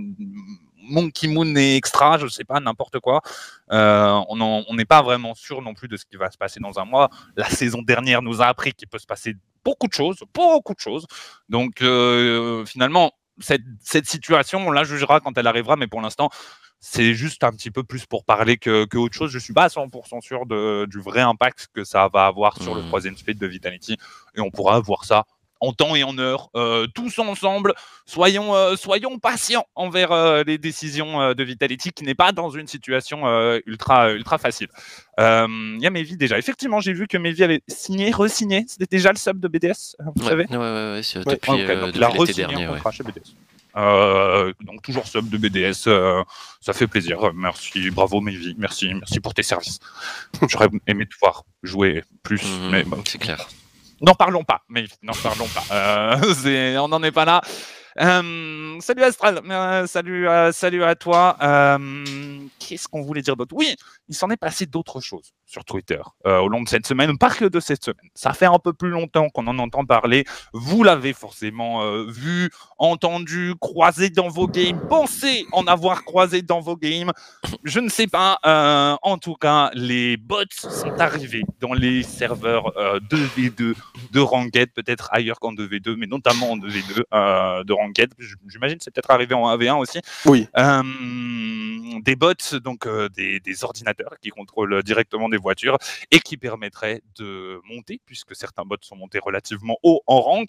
Monkey 0.77 1.29
Moon 1.29 1.57
et 1.57 1.77
Extra, 1.77 2.19
je 2.19 2.25
ne 2.25 2.29
sais 2.29 2.45
pas, 2.45 2.61
n'importe 2.61 3.01
quoi. 3.01 3.23
on 3.71 4.75
n'est 4.75 4.85
pas 4.85 5.01
vraiment 5.01 5.35
sûr 5.35 5.63
non 5.63 5.73
plus 5.73 5.89
de 5.89 5.97
ce 5.97 6.05
qui 6.05 6.19
va 6.19 6.31
se 6.31 6.37
passer 6.37 6.61
dans 6.61 6.79
un 6.79 6.85
mois. 6.85 7.09
La 7.37 7.49
saison 7.49 7.81
dernière 7.81 8.21
nous 8.21 8.43
a 8.43 8.47
appris 8.49 8.75
qu'il 8.75 8.87
peut 8.87 8.99
se 8.99 9.07
passer 9.07 9.33
beaucoup 9.65 9.89
de 9.89 9.95
choses, 9.95 10.23
beaucoup 10.35 10.75
de 10.75 10.81
choses. 10.81 11.07
Donc 11.49 11.83
finalement, 12.67 13.13
cette, 13.39 13.65
situation, 14.07 14.67
on 14.67 14.71
la 14.71 14.85
jugera 14.85 15.21
quand 15.21 15.39
elle 15.39 15.47
arrivera, 15.47 15.77
mais 15.77 15.87
pour 15.87 16.03
l'instant, 16.03 16.29
c'est 16.81 17.15
juste 17.15 17.45
un 17.45 17.53
petit 17.53 17.71
peu 17.71 17.83
plus 17.83 18.07
pour 18.07 18.25
parler 18.25 18.57
que, 18.57 18.85
que 18.85 18.99
autre 18.99 19.15
chose. 19.15 19.31
Je 19.31 19.39
suis 19.39 19.53
pas 19.53 19.65
à 19.65 19.69
100% 19.69 20.21
sûr 20.21 20.47
de, 20.47 20.87
du 20.87 21.01
vrai 21.01 21.21
impact 21.21 21.69
que 21.73 21.85
ça 21.85 22.09
va 22.13 22.27
avoir 22.27 22.61
sur 22.63 22.75
le 22.75 22.83
mmh. 22.83 22.87
troisième 22.87 23.17
split 23.17 23.35
de 23.35 23.47
Vitality 23.47 23.97
et 24.35 24.41
on 24.41 24.51
pourra 24.51 24.79
voir 24.81 25.05
ça 25.05 25.25
en 25.61 25.73
temps 25.73 25.95
et 25.97 26.05
en 26.05 26.19
heure, 26.19 26.51
euh, 26.55 26.87
tous 26.95 27.19
ensemble. 27.19 27.75
Soyons, 28.05 28.55
euh, 28.55 28.77
soyons 28.77 29.19
patients 29.19 29.67
envers 29.75 30.13
euh, 30.13 30.43
les 30.47 30.59
décisions 30.59 31.35
de 31.35 31.45
Vitality, 31.45 31.93
qui 31.93 32.05
n'est 32.05 32.15
pas 32.15 32.33
dans 32.33 32.51
une 32.51 32.67
situation 32.67 33.27
ultra, 33.67 34.13
ultra 34.13 34.39
facile. 34.39 34.69
Il 35.19 35.79
y 35.81 35.87
a 35.87 35.91
Mevi 35.91 36.17
déjà. 36.17 36.39
Effectivement, 36.39 36.81
j'ai 36.81 36.93
vu 36.93 37.07
que 37.07 37.17
Mevi 37.17 37.43
avait 37.43 37.63
signé, 37.69 38.11
re-signé. 38.11 38.65
C'était 38.69 38.97
déjà 38.97 39.11
le 39.11 39.17
sub 39.17 39.41
de 39.41 39.49
BDS, 39.49 39.97
vous 39.99 40.23
ouais, 40.23 40.29
savez 40.29 40.47
Ouais, 40.51 40.57
ouais, 40.57 41.03
ouais. 41.17 41.25
Depuis, 41.27 41.53
okay, 41.53 41.77
donc, 41.77 41.93
il 41.95 42.03
a 42.03 42.09
re 42.09 42.25
dernier, 42.25 42.69
chez 42.93 43.03
BDS. 43.03 43.35
Euh, 43.77 44.53
donc 44.61 44.83
toujours 44.83 45.07
sub 45.07 45.29
de 45.29 45.37
BDS, 45.37 45.89
euh, 45.89 46.23
ça 46.61 46.73
fait 46.73 46.87
plaisir. 46.87 47.33
Merci, 47.35 47.91
bravo 47.91 48.21
Mevi, 48.21 48.55
merci, 48.59 48.93
merci 48.95 49.21
pour 49.21 49.35
tes 49.35 49.43
services. 49.43 49.81
J'aurais 50.49 50.69
aimé 50.87 51.07
te 51.07 51.15
voir 51.21 51.45
jouer 51.63 52.03
plus, 52.23 52.43
mmh, 52.43 52.71
mais 52.71 52.85
c'est 53.05 53.19
clair. 53.19 53.47
N'en 54.01 54.15
parlons 54.15 54.45
pas, 54.45 54.63
Mevi, 54.69 54.93
n'en 55.03 55.13
parlons 55.15 55.49
pas. 55.49 55.65
Euh, 55.73 56.77
on 56.79 56.89
n'en 56.89 57.03
est 57.03 57.13
pas 57.13 57.25
là. 57.25 57.43
Euh, 57.99 58.77
salut 58.81 59.03
Astral, 59.03 59.41
euh, 59.49 59.87
salut, 59.87 60.29
euh, 60.29 60.53
salut 60.53 60.85
à 60.85 60.95
toi. 60.95 61.37
Qu'est-ce 62.67 62.89
qu'on 62.89 63.03
voulait 63.03 63.23
dire 63.23 63.37
d'autre? 63.37 63.55
Oui, 63.55 63.77
il 64.09 64.15
s'en 64.15 64.29
est 64.31 64.37
passé 64.37 64.67
d'autres 64.67 65.01
choses 65.01 65.33
sur 65.45 65.65
Twitter 65.65 66.01
au 66.25 66.49
long 66.49 66.63
de 66.63 66.69
cette 66.69 66.87
semaine, 66.87 67.17
pas 67.19 67.31
que 67.31 67.45
de 67.45 67.61
cette 67.61 67.85
semaine. 67.85 68.11
Ça 68.15 68.33
fait 68.33 68.47
un 68.47 68.59
peu 68.59 68.73
plus 68.73 68.91
longtemps 68.91 69.29
qu'on 69.29 69.47
en 69.47 69.59
entend 69.59 69.85
parler. 69.85 70.25
Vous 70.53 70.83
l'avez 70.83 71.13
forcément 71.13 72.03
vu, 72.07 72.51
entendu, 72.79 73.55
croisé 73.61 74.11
dans 74.11 74.29
vos 74.29 74.49
games, 74.49 74.81
pensé 74.89 75.47
en 75.53 75.65
avoir 75.67 76.05
croisé 76.05 76.43
dans 76.43 76.61
vos 76.61 76.77
games. 76.77 77.13
Je 77.63 77.79
ne 77.79 77.89
sais 77.89 78.09
pas. 78.09 78.39
en 79.03 79.19
tout 79.19 79.37
cas, 79.37 79.71
les 79.75 80.17
bots 80.17 80.43
sont 80.51 80.99
arrivés 80.99 81.45
dans 81.61 81.75
les 81.75 82.03
serveurs 82.03 82.73
2v2 83.11 83.75
de 84.11 84.21
Ranked, 84.21 84.73
peut-être 84.73 85.09
ailleurs 85.13 85.39
qu'en 85.39 85.53
2v2, 85.53 85.95
mais 85.97 86.07
notamment 86.07 86.53
en 86.53 86.57
2v2 86.57 87.65
de 87.65 87.73
Ranked 87.73 88.15
J'imagine 88.49 88.79
c'est 88.81 88.93
peut-être 88.93 89.11
arrivé 89.11 89.35
en 89.35 89.57
1v1 89.57 89.79
aussi. 89.79 90.01
Oui. 90.25 90.49
Euh, 90.57 90.83
des 92.03 92.17
bots, 92.17 92.33
donc 92.59 92.87
euh, 92.87 93.09
des, 93.09 93.65
ordinateurs 93.65 94.17
qui 94.21 94.31
contrôlent 94.31 94.83
directement 94.83 95.29
des 95.29 95.37
voitures 95.37 95.79
et 96.11 96.21
qui 96.21 96.37
permettraient 96.37 97.03
de 97.17 97.61
monter, 97.65 98.01
puisque 98.05 98.35
certains 98.35 98.65
bots 98.65 98.77
sont 98.81 98.97
montés 98.97 99.19
relativement 99.19 99.79
haut 99.83 100.03
en 100.07 100.21
rank. 100.21 100.49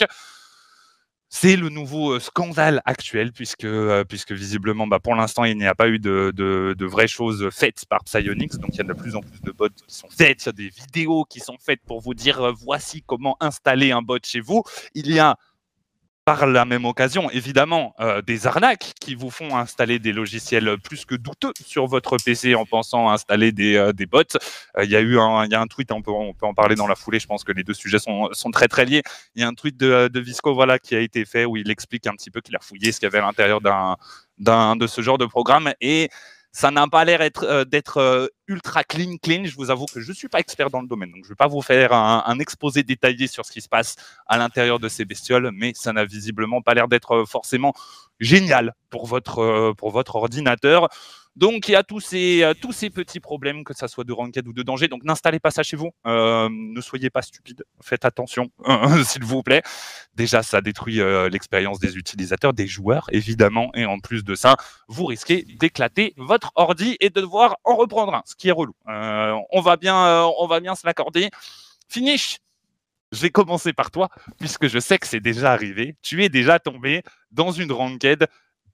C'est 1.29 1.57
le 1.57 1.67
nouveau 1.67 2.13
euh, 2.13 2.19
scandale 2.19 2.81
actuel, 2.85 3.33
puisque, 3.33 3.67
puisque 4.07 4.31
visiblement, 4.31 4.87
bah, 4.87 4.99
pour 4.99 5.13
l'instant, 5.13 5.43
il 5.43 5.57
n'y 5.57 5.67
a 5.67 5.75
pas 5.75 5.89
eu 5.89 5.99
de, 5.99 6.31
de, 6.33 6.85
vraies 6.85 7.09
choses 7.09 7.49
faites 7.51 7.85
par 7.85 8.05
Psyonix. 8.05 8.57
Donc, 8.57 8.69
il 8.73 8.77
y 8.77 8.81
a 8.81 8.85
de 8.85 8.93
plus 8.93 9.15
en 9.15 9.21
plus 9.21 9.41
de 9.41 9.51
bots 9.51 9.67
qui 9.69 9.93
sont 9.93 10.09
faits. 10.09 10.43
Il 10.43 10.45
y 10.45 10.49
a 10.49 10.53
des 10.53 10.69
vidéos 10.69 11.25
qui 11.25 11.41
sont 11.41 11.57
faites 11.59 11.81
pour 11.85 11.99
vous 11.99 12.13
dire 12.13 12.53
voici 12.53 13.03
comment 13.05 13.35
installer 13.41 13.91
un 13.91 14.01
bot 14.01 14.19
chez 14.23 14.39
vous. 14.39 14.63
Il 14.93 15.11
y 15.11 15.19
a 15.19 15.37
par 16.27 16.45
la 16.45 16.65
même 16.65 16.83
occasion, 16.83 17.29
évidemment, 17.31 17.95
euh, 18.01 18.21
des 18.21 18.47
arnaques 18.47 18.91
qui 18.99 19.15
vous 19.15 19.29
font 19.29 19.55
installer 19.55 19.97
des 19.97 20.11
logiciels 20.11 20.75
plus 20.83 21.05
que 21.05 21.15
douteux 21.15 21.53
sur 21.65 21.87
votre 21.87 22.17
PC 22.17 22.53
en 22.53 22.65
pensant 22.65 23.09
installer 23.09 23.53
des, 23.53 23.77
euh, 23.77 23.93
des 23.93 24.05
bots. 24.05 24.23
Euh, 24.77 24.83
il 24.83 24.91
y 24.91 24.97
a 24.97 24.99
eu 24.99 25.17
un, 25.17 25.45
y 25.45 25.55
a 25.55 25.61
un 25.61 25.67
tweet, 25.67 25.89
on 25.93 26.01
peut, 26.01 26.11
on 26.11 26.33
peut 26.33 26.45
en 26.45 26.53
parler 26.53 26.75
dans 26.75 26.85
la 26.85 26.95
foulée, 26.95 27.21
je 27.21 27.27
pense 27.27 27.45
que 27.45 27.53
les 27.53 27.63
deux 27.63 27.73
sujets 27.73 27.99
sont, 27.99 28.27
sont 28.33 28.51
très 28.51 28.67
très 28.67 28.83
liés. 28.83 29.03
Il 29.35 29.41
y 29.41 29.45
a 29.45 29.47
un 29.47 29.53
tweet 29.53 29.77
de, 29.77 30.09
de 30.09 30.19
Visco 30.19 30.53
voilà, 30.53 30.79
qui 30.79 30.97
a 30.97 30.99
été 30.99 31.23
fait 31.23 31.45
où 31.45 31.55
il 31.55 31.71
explique 31.71 32.07
un 32.07 32.13
petit 32.13 32.29
peu 32.29 32.41
qu'il 32.41 32.57
a 32.57 32.59
fouillé 32.59 32.91
ce 32.91 32.99
qu'il 32.99 33.05
y 33.05 33.07
avait 33.07 33.19
à 33.19 33.25
l'intérieur 33.25 33.61
d'un 33.61 34.75
de 34.75 34.85
ce 34.85 35.01
genre 35.01 35.17
de 35.17 35.25
programme 35.25 35.71
et 35.79 36.09
ça 36.57 36.71
n'a 36.71 36.87
pas 36.87 37.05
l'air 37.05 37.19
euh, 37.43 37.65
d'être 37.65 37.97
euh, 37.97 38.27
ultra 38.47 38.83
clean, 38.83 39.17
clean. 39.21 39.45
Je 39.45 39.55
vous 39.55 39.69
avoue 39.69 39.85
que 39.85 40.01
je 40.01 40.09
ne 40.09 40.15
suis 40.15 40.27
pas 40.27 40.39
expert 40.39 40.71
dans 40.71 40.81
le 40.81 40.87
domaine, 40.87 41.11
donc 41.11 41.23
je 41.23 41.27
ne 41.27 41.33
vais 41.33 41.35
pas 41.35 41.45
vous 41.45 41.61
faire 41.61 41.93
un, 41.93 42.39
exposé 42.39 42.81
détaillé 42.81 43.27
sur 43.27 43.45
ce 43.45 43.51
qui 43.51 43.61
se 43.61 43.69
passe 43.69 43.95
à 44.25 44.39
l'intérieur 44.39 44.79
de 44.79 44.89
ces 44.89 45.05
bestioles, 45.05 45.51
mais 45.53 45.73
ça 45.75 45.93
n'a 45.93 46.03
visiblement 46.03 46.63
pas 46.63 46.73
l'air 46.73 46.87
d'être 46.87 47.11
euh, 47.11 47.25
forcément 47.25 47.75
génial 48.19 48.73
pour 48.89 49.05
votre, 49.05 49.73
pour 49.77 49.91
votre 49.91 50.15
ordinateur. 50.15 50.89
Donc 51.37 51.67
il 51.67 51.73
y 51.73 51.75
a 51.75 51.83
tous 51.83 51.99
ces, 51.99 52.41
euh, 52.41 52.55
tous 52.59 52.71
ces 52.71 52.89
petits 52.89 53.19
problèmes, 53.19 53.63
que 53.63 53.75
ça 53.75 53.87
soit 53.87 54.03
de 54.03 54.11
ranked 54.11 54.47
ou 54.47 54.53
de 54.53 54.63
danger. 54.63 54.87
Donc 54.87 55.03
n'installez 55.03 55.39
pas 55.39 55.51
ça 55.51 55.61
chez 55.61 55.77
vous. 55.77 55.91
Euh, 56.07 56.49
ne 56.51 56.81
soyez 56.81 57.11
pas 57.11 57.21
stupides. 57.21 57.63
Faites 57.79 58.05
attention, 58.05 58.49
s'il 59.05 59.23
vous 59.23 59.43
plaît. 59.43 59.61
Déjà, 60.15 60.41
ça 60.41 60.61
détruit 60.61 60.99
euh, 60.99 61.29
l'expérience 61.29 61.79
des 61.79 61.95
utilisateurs, 61.95 62.53
des 62.53 62.65
joueurs, 62.65 63.05
évidemment. 63.11 63.69
Et 63.75 63.85
en 63.85 63.99
plus 63.99 64.23
de 64.23 64.33
ça, 64.33 64.57
vous 64.87 65.05
risquez 65.05 65.43
d'éclater 65.59 66.15
votre 66.17 66.51
ordi 66.55 66.97
et 67.01 67.11
de 67.11 67.21
devoir 67.21 67.57
en 67.63 67.75
reprendre 67.75 68.15
un, 68.15 68.23
ce 68.25 68.35
qui 68.35 68.49
est 68.49 68.51
relou. 68.51 68.73
on, 68.87 69.61
va 69.61 69.77
bien, 69.77 70.25
on 70.39 70.47
va 70.47 70.59
bien 70.59 70.73
se 70.73 70.87
l'accorder. 70.87 71.29
Finish 71.87 72.39
je 73.13 73.21
vais 73.21 73.29
commencer 73.29 73.71
par 73.71 73.89
toi, 73.89 74.09
puisque 74.37 74.67
je 74.67 74.79
sais 74.79 74.97
que 74.97 75.07
c'est 75.07 75.21
déjà 75.21 75.53
arrivé. 75.53 75.95
Tu 76.01 76.25
es 76.25 76.29
déjà 76.29 76.59
tombé 76.59 77.03
dans 77.31 77.51
une 77.51 77.71
ranked 77.71 78.27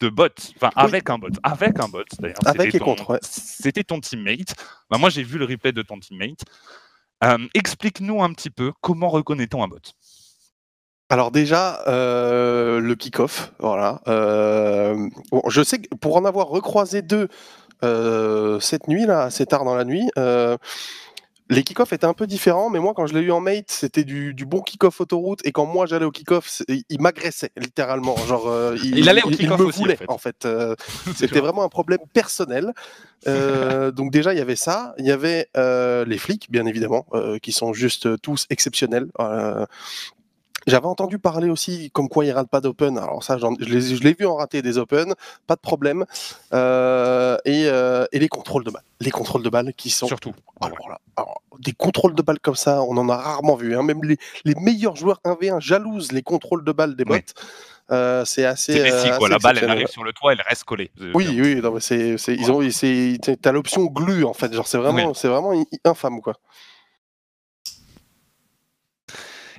de 0.03 0.09
bot, 0.09 0.33
enfin 0.57 0.69
avec 0.75 1.09
un 1.09 1.17
bot, 1.17 1.29
avec 1.43 1.79
un 1.79 1.87
bot 1.87 2.03
d'ailleurs. 2.19 2.37
Avec 2.45 2.75
et 2.75 2.79
contre, 2.79 3.17
C'était 3.21 3.83
ton 3.83 3.99
teammate. 4.01 4.53
Bah, 4.89 4.97
moi 4.97 5.09
j'ai 5.09 5.23
vu 5.23 5.37
le 5.37 5.45
replay 5.45 5.71
de 5.71 5.81
ton 5.81 5.97
teammate. 5.99 6.41
Euh, 7.23 7.37
explique-nous 7.53 8.21
un 8.21 8.33
petit 8.33 8.49
peu 8.49 8.73
comment 8.81 9.09
reconnaît-on 9.09 9.63
un 9.63 9.67
bot 9.67 9.79
alors 11.09 11.29
déjà, 11.29 11.83
euh, 11.85 12.79
le 12.79 12.95
kick-off, 12.95 13.51
voilà. 13.59 14.01
Euh, 14.07 15.09
je 15.47 15.61
sais 15.61 15.77
que 15.77 15.93
pour 15.95 16.15
en 16.15 16.25
avoir 16.25 16.47
recroisé 16.47 17.03
deux 17.03 17.27
cette 18.59 18.87
nuit 18.87 19.05
là, 19.05 19.23
assez 19.23 19.45
tard 19.45 19.63
dans 19.63 19.75
la 19.75 19.83
nuit, 19.83 20.09
les 21.49 21.63
kick-offs 21.63 21.93
étaient 21.93 22.05
un 22.05 22.13
peu 22.13 22.27
différents, 22.27 22.69
mais 22.69 22.79
moi, 22.79 22.93
quand 22.95 23.05
je 23.05 23.13
l'ai 23.13 23.21
eu 23.21 23.31
en 23.31 23.41
mate, 23.41 23.69
c'était 23.69 24.03
du, 24.03 24.33
bon 24.45 24.61
kick-off 24.61 25.01
autoroute. 25.01 25.39
Et 25.45 25.51
quand 25.51 25.65
moi, 25.65 25.85
j'allais 25.85 26.05
au 26.05 26.11
kick-off, 26.11 26.61
il 26.67 27.01
m'agressait, 27.01 27.51
littéralement. 27.57 28.15
Genre, 28.27 28.47
euh, 28.47 28.77
il, 28.83 29.07
allait 29.09 29.23
au 29.23 29.29
kick-off 29.29 29.59
aussi, 29.59 29.79
voulait, 29.79 29.99
en 30.07 30.17
fait. 30.17 30.45
Euh, 30.45 30.75
c'était 31.15 31.41
vraiment 31.41 31.63
un 31.63 31.69
problème 31.69 31.99
personnel. 32.13 32.73
Euh, 33.27 33.91
donc 33.91 34.11
déjà, 34.11 34.33
il 34.33 34.37
y 34.37 34.41
avait 34.41 34.55
ça. 34.55 34.93
Il 34.97 35.05
y 35.05 35.11
avait 35.11 35.49
les 35.55 36.17
flics, 36.17 36.49
bien 36.49 36.65
évidemment, 36.65 37.05
qui 37.41 37.51
sont 37.51 37.73
juste 37.73 38.21
tous 38.21 38.45
exceptionnels. 38.49 39.07
J'avais 40.67 40.87
entendu 40.87 41.19
parler 41.19 41.49
aussi 41.49 41.91
comme 41.91 42.09
quoi 42.09 42.25
il 42.25 42.31
rate 42.31 42.49
pas 42.49 42.61
d'open. 42.61 42.97
Alors 42.97 43.23
ça, 43.23 43.37
je 43.37 44.03
l'ai 44.03 44.13
vu 44.13 44.25
en 44.25 44.35
rater 44.35 44.61
des 44.61 44.77
open, 44.77 45.13
pas 45.47 45.55
de 45.55 45.61
problème. 45.61 46.05
Euh, 46.53 47.37
euh, 47.47 48.05
et, 48.11 48.19
les 48.19 48.29
contrôles 48.29 48.63
de 48.63 48.71
balles. 48.71 48.83
Les 48.99 49.11
contrôles 49.11 49.43
de 49.43 49.49
balles 49.49 49.73
qui 49.75 49.89
sont... 49.89 50.07
Surtout. 50.07 50.33
Alors, 50.61 51.41
des 51.59 51.73
contrôles 51.73 52.15
de 52.15 52.21
balles 52.21 52.39
comme 52.39 52.55
ça, 52.55 52.81
on 52.83 52.97
en 52.97 53.09
a 53.09 53.17
rarement 53.17 53.55
vu. 53.55 53.75
Hein. 53.75 53.83
Même 53.83 54.01
les, 54.03 54.17
meilleurs 54.55 54.95
joueurs 54.95 55.19
1v1 55.25 55.59
jalousent 55.59 56.11
les 56.11 56.21
contrôles 56.21 56.63
de 56.63 56.71
balles 56.71 56.95
des 56.95 57.05
bots. 57.05 57.15
Euh, 57.91 58.23
c'est 58.25 58.45
assez. 58.45 58.73
C'est 58.73 58.83
Messi, 58.83 59.09
euh, 59.09 59.17
quoi. 59.17 59.27
assez 59.27 59.33
La 59.33 59.39
balle, 59.39 59.59
elle 59.61 59.69
arrive 59.69 59.87
sur 59.87 60.03
le 60.03 60.13
toit, 60.13 60.33
elle 60.33 60.41
reste 60.41 60.63
collée. 60.63 60.91
Oui, 61.13 61.27
oui, 61.39 61.55
non, 61.61 61.73
mais 61.73 61.81
c'est, 61.81 62.17
c'est, 62.17 62.33
ils 62.33 62.49
ont, 62.49 62.61
c'est, 62.71 63.17
t'as 63.41 63.51
l'option 63.51 63.85
glue 63.85 64.23
en 64.23 64.33
fait, 64.33 64.53
genre 64.53 64.67
c'est 64.67 64.77
vraiment, 64.77 65.13
c'est 65.13 65.27
vraiment 65.27 65.51
infâme 65.83 66.21
quoi. 66.21 66.35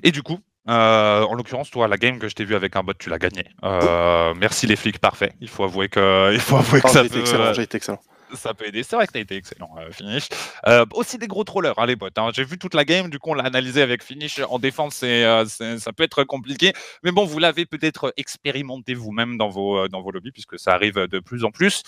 Et 0.01 0.11
du 0.11 0.23
coup, 0.23 0.39
euh, 0.67 1.23
en 1.23 1.33
l'occurrence, 1.35 1.69
toi, 1.71 1.87
la 1.87 1.97
game 1.97 2.19
que 2.19 2.27
je 2.27 2.35
t'ai 2.35 2.45
vu 2.45 2.55
avec 2.55 2.75
un 2.75 2.83
bot, 2.83 2.93
tu 2.97 3.09
l'as 3.09 3.19
gagné. 3.19 3.45
Euh, 3.63 4.33
Merci 4.35 4.65
les 4.67 4.75
flics, 4.75 4.99
parfait. 4.99 5.33
Il 5.41 5.49
faut 5.49 5.63
avouer 5.63 5.89
que, 5.89 6.33
il 6.33 6.39
faut 6.39 6.57
avouer 6.57 6.81
que 6.81 6.87
Oh, 6.87 6.91
ça 6.91 7.01
j'ai 7.01 7.07
été 7.07 7.13
peut, 7.15 7.21
excellent, 7.21 7.53
j'ai 7.53 7.61
été 7.63 7.77
excellent. 7.77 7.99
ça 8.33 8.53
peut 8.53 8.65
aider. 8.65 8.81
C'est 8.83 8.95
vrai 8.95 9.05
que 9.07 9.11
t'as 9.13 9.19
été 9.19 9.35
excellent, 9.35 9.69
euh, 9.77 9.91
Finish. 9.91 10.27
Euh, 10.67 10.85
aussi 10.93 11.17
des 11.19 11.27
gros 11.27 11.43
trollers, 11.43 11.77
hein, 11.77 11.85
les 11.85 11.95
bots. 11.95 12.07
hein. 12.17 12.31
J'ai 12.33 12.43
vu 12.43 12.57
toute 12.57 12.73
la 12.73 12.83
game, 12.83 13.09
du 13.09 13.19
coup, 13.19 13.29
on 13.31 13.33
l'a 13.35 13.43
analysé 13.43 13.81
avec 13.81 14.03
Finish. 14.03 14.39
En 14.49 14.57
défense, 14.59 15.01
euh, 15.03 15.45
ça 15.45 15.93
peut 15.95 16.03
être 16.03 16.23
compliqué. 16.23 16.73
Mais 17.03 17.11
bon, 17.11 17.25
vous 17.25 17.37
l'avez 17.39 17.65
peut-être 17.65 18.13
expérimenté 18.17 18.93
vous-même 18.95 19.37
dans 19.37 19.49
vos, 19.49 19.77
euh, 19.77 19.87
dans 19.87 20.01
vos 20.01 20.11
lobbies, 20.11 20.31
puisque 20.31 20.57
ça 20.59 20.71
arrive 20.73 20.95
de 20.95 21.19
plus 21.19 21.43
en 21.43 21.51
plus. 21.51 21.83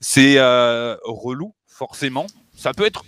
C'est 0.00 0.34
euh, 0.38 0.96
relou, 1.04 1.54
forcément. 1.66 2.26
Ça 2.54 2.72
peut 2.74 2.84
être. 2.86 3.02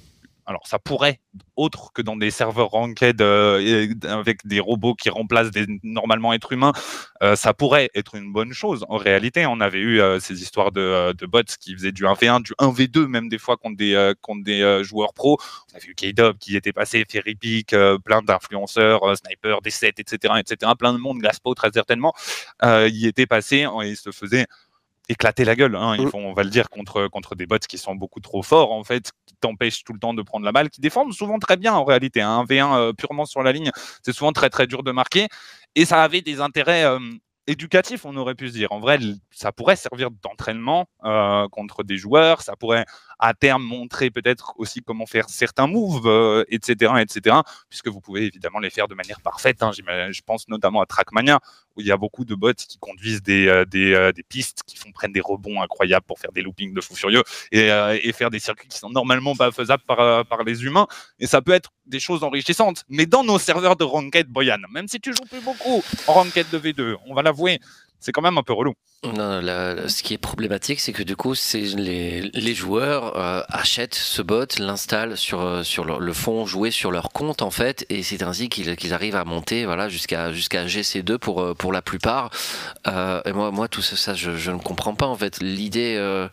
Alors, 0.53 0.67
ça 0.67 0.79
pourrait, 0.79 1.19
autre 1.57 1.95
que 1.95 2.03
dans 2.03 2.15
des 2.15 2.31
serveurs 2.31 2.69
ranked 2.69 3.23
euh, 3.23 3.89
avec 4.05 4.47
des 4.47 4.61
robots 4.61 4.95
qui 4.95 5.09
remplacent 5.09 5.51
des 5.51 5.65
normalement 5.83 6.35
êtres 6.35 6.53
humains, 6.53 6.75
euh, 7.23 7.37
ça 7.37 7.55
pourrait 7.55 7.89
être 7.95 8.17
une 8.17 8.31
bonne 8.31 8.53
chose. 8.53 8.85
En 8.91 8.99
réalité, 8.99 9.47
on 9.47 9.63
avait 9.63 9.79
eu 9.79 10.03
euh, 10.03 10.21
ces 10.21 10.43
histoires 10.43 10.71
de, 10.71 11.15
bots 11.25 11.41
qui 11.59 11.73
faisaient 11.73 11.91
du 11.91 12.05
1v1, 12.05 12.43
du 12.43 12.53
1v2 12.59 13.07
même 13.07 13.31
des 13.31 13.39
fois 13.39 13.57
contre 13.57 13.79
des, 13.79 14.13
des 14.45 14.85
joueurs 14.85 15.15
pros. 15.15 15.39
On 15.73 15.77
avait 15.79 15.87
eu 15.87 15.95
K-Dub 15.95 16.37
qui 16.37 16.55
était 16.55 16.75
passé, 16.75 17.07
Ferry 17.11 17.35
Peak, 17.35 17.75
plein 18.05 18.21
d'influenceurs, 18.21 19.03
euh, 19.05 19.15
Sniper, 19.15 19.63
D7, 19.63 19.95
etc., 19.97 20.35
etc. 20.39 20.71
Plein 20.79 20.93
de 20.93 20.99
monde, 20.99 21.19
Gaspo 21.23 21.55
très 21.55 21.71
certainement, 21.73 22.13
y 22.63 23.07
était 23.07 23.25
passé 23.25 23.67
et 23.85 23.95
se 23.95 24.11
faisait 24.11 24.45
éclater 25.09 25.45
la 25.45 25.57
gueule. 25.57 25.77
Hein. 25.77 25.97
Ils 25.99 26.07
Mm. 26.07 26.11
font, 26.11 26.25
on 26.25 26.33
va 26.33 26.43
le 26.45 26.51
dire, 26.51 26.69
contre, 26.71 27.09
contre 27.09 27.35
des 27.35 27.47
bots 27.47 27.59
qui 27.69 27.79
sont 27.79 27.95
beaucoup 27.95 28.21
trop 28.21 28.43
forts, 28.43 28.73
en 28.73 28.85
fait, 28.85 29.11
qui 29.27 29.35
t'empêchent 29.41 29.85
tout 29.85 29.93
le 29.93 29.99
temps 29.99 30.15
de 30.15 30.23
prendre 30.23 30.45
la 30.45 30.53
balle, 30.53 30.71
qui 30.71 30.81
défendent 30.81 31.13
souvent 31.13 31.39
très 31.39 31.57
bien 31.57 31.75
en 31.75 31.85
réalité. 31.85 32.21
hein. 32.23 32.31
Un 32.41 32.45
V1 32.45 32.77
euh, 32.79 32.93
purement 32.93 33.25
sur 33.27 33.43
la 33.43 33.53
ligne, 33.53 33.71
c'est 34.03 34.13
souvent 34.13 34.33
très 34.33 34.51
très 34.51 34.67
dur 34.67 34.83
de 34.83 34.93
marquer. 34.93 35.29
Et 35.75 35.85
ça 35.85 36.03
avait 36.03 36.21
des 36.23 36.41
intérêts 36.41 36.85
euh, 36.85 36.99
éducatifs, 37.49 38.05
on 38.05 38.17
aurait 38.17 38.35
pu 38.37 38.49
se 38.49 38.53
dire. 38.55 38.71
En 38.73 38.79
vrai, 38.81 38.99
ça 39.33 39.51
pourrait 39.53 39.77
servir 39.77 40.11
d'entraînement 40.23 40.87
euh, 41.05 41.49
contre 41.49 41.83
des 41.83 41.97
joueurs, 41.97 42.41
ça 42.43 42.55
pourrait 42.57 42.85
à 43.23 43.35
terme 43.35 43.63
montrer 43.63 44.11
peut-être 44.11 44.53
aussi 44.57 44.83
comment 44.83 45.07
faire 45.07 45.31
certains 45.31 45.69
moves, 45.69 46.09
euh, 46.09 46.45
etc., 46.49 46.95
etc., 47.01 47.37
puisque 47.71 47.87
vous 47.87 48.01
pouvez 48.01 48.27
évidemment 48.27 48.59
les 48.59 48.69
faire 48.69 48.89
de 48.89 48.97
manière 48.97 49.21
parfaite. 49.21 49.63
hein. 49.63 49.71
Je 49.71 50.21
pense 50.27 50.49
notamment 50.49 50.81
à 50.81 50.87
Trackmania, 50.87 51.39
où 51.77 51.81
il 51.81 51.87
y 51.87 51.93
a 51.93 51.97
beaucoup 51.97 52.25
de 52.25 52.35
bots 52.35 52.53
qui 52.53 52.79
conduisent 52.79 53.23
des, 53.23 53.47
euh, 53.47 53.65
euh, 53.77 54.11
des 54.11 54.23
pistes, 54.25 54.63
qui 54.67 54.77
font 54.77 54.91
prendre 54.91 55.15
des 55.15 55.21
rebonds 55.21 55.63
incroyables 55.63 56.05
pour 56.05 56.19
faire 56.19 56.33
des 56.33 56.43
loopings 56.43 56.75
de 56.75 56.81
fou 56.81 56.97
furieux 56.97 57.23
et, 57.53 58.13
faire 58.13 58.29
des 58.29 58.41
circuits 58.41 58.69
qui 58.69 58.77
sont 58.77 58.91
normalement 58.91 59.37
pas 59.37 59.53
faisables 59.53 59.85
par, 59.87 60.27
par 60.27 60.43
les 60.43 60.65
humains. 60.65 60.89
Et 61.21 61.29
ça 61.29 61.41
peut 61.41 61.53
être 61.53 61.71
des 61.87 62.01
choses 62.01 62.25
enrichissantes. 62.25 62.85
Mais 62.89 63.07
dans 63.07 63.23
nos 63.23 63.39
serveurs 63.39 63.77
de 63.77 63.85
Ranked, 63.85 64.27
Boyan, 64.27 64.59
même 64.73 64.89
si 64.89 65.01
tu 65.01 65.13
joues 65.13 65.29
plus 65.31 65.41
beaucoup 65.41 65.83
en 66.09 66.13
Ranked 66.13 66.47
de 66.51 66.59
V2, 66.59 66.97
on 67.07 67.15
va 67.15 67.23
l'avouer, 67.23 67.61
c'est 68.03 68.13
quand 68.13 68.21
même 68.21 68.37
un 68.37 68.43
peu 68.43 68.53
relou. 68.53 68.75
Non, 69.05 69.41
ce 69.89 70.03
qui 70.05 70.15
est 70.15 70.19
problématique, 70.19 70.79
c'est 70.79 70.93
que 70.93 71.03
du 71.03 71.17
coup, 71.17 71.35
c'est 71.35 71.59
les, 71.61 72.21
les 72.21 72.55
joueurs 72.55 73.17
euh, 73.17 73.43
achètent 73.49 73.97
ce 73.97 74.23
bot, 74.23 74.47
l'installent 74.61 75.17
sur, 75.17 75.41
euh, 75.41 75.63
sur 75.65 75.85
le, 75.85 75.99
le 75.99 76.13
fond, 76.13 76.47
jouer 76.47 76.71
sur 76.71 76.93
leur 76.93 77.11
compte 77.11 77.43
en 77.43 77.51
fait, 77.51 77.85
et 77.89 78.05
c'est 78.05 78.23
ainsi 78.23 78.49
qu'ils 78.49 78.95
arrivent 78.95 79.17
à 79.17 79.25
monter 79.25 79.65
voilà, 79.65 79.89
jusqu'à 79.89 80.33
jusqu'à 80.33 80.67
GC2 80.67 81.19
pour, 81.19 81.41
euh, 81.41 81.55
pour 81.55 81.73
la 81.73 81.83
plupart. 81.83 82.31
Euh, 82.87 83.21
et 83.25 83.33
moi, 83.33 83.51
moi, 83.51 83.67
tout 83.67 83.83
ça, 83.83 84.15
je, 84.15 84.37
je 84.37 84.51
ne 84.53 84.59
comprends 84.59 84.95
pas 84.95 85.07
en 85.07 85.17
fait. 85.17 85.41
L'idée, 85.41 85.97
euh, 85.99 86.29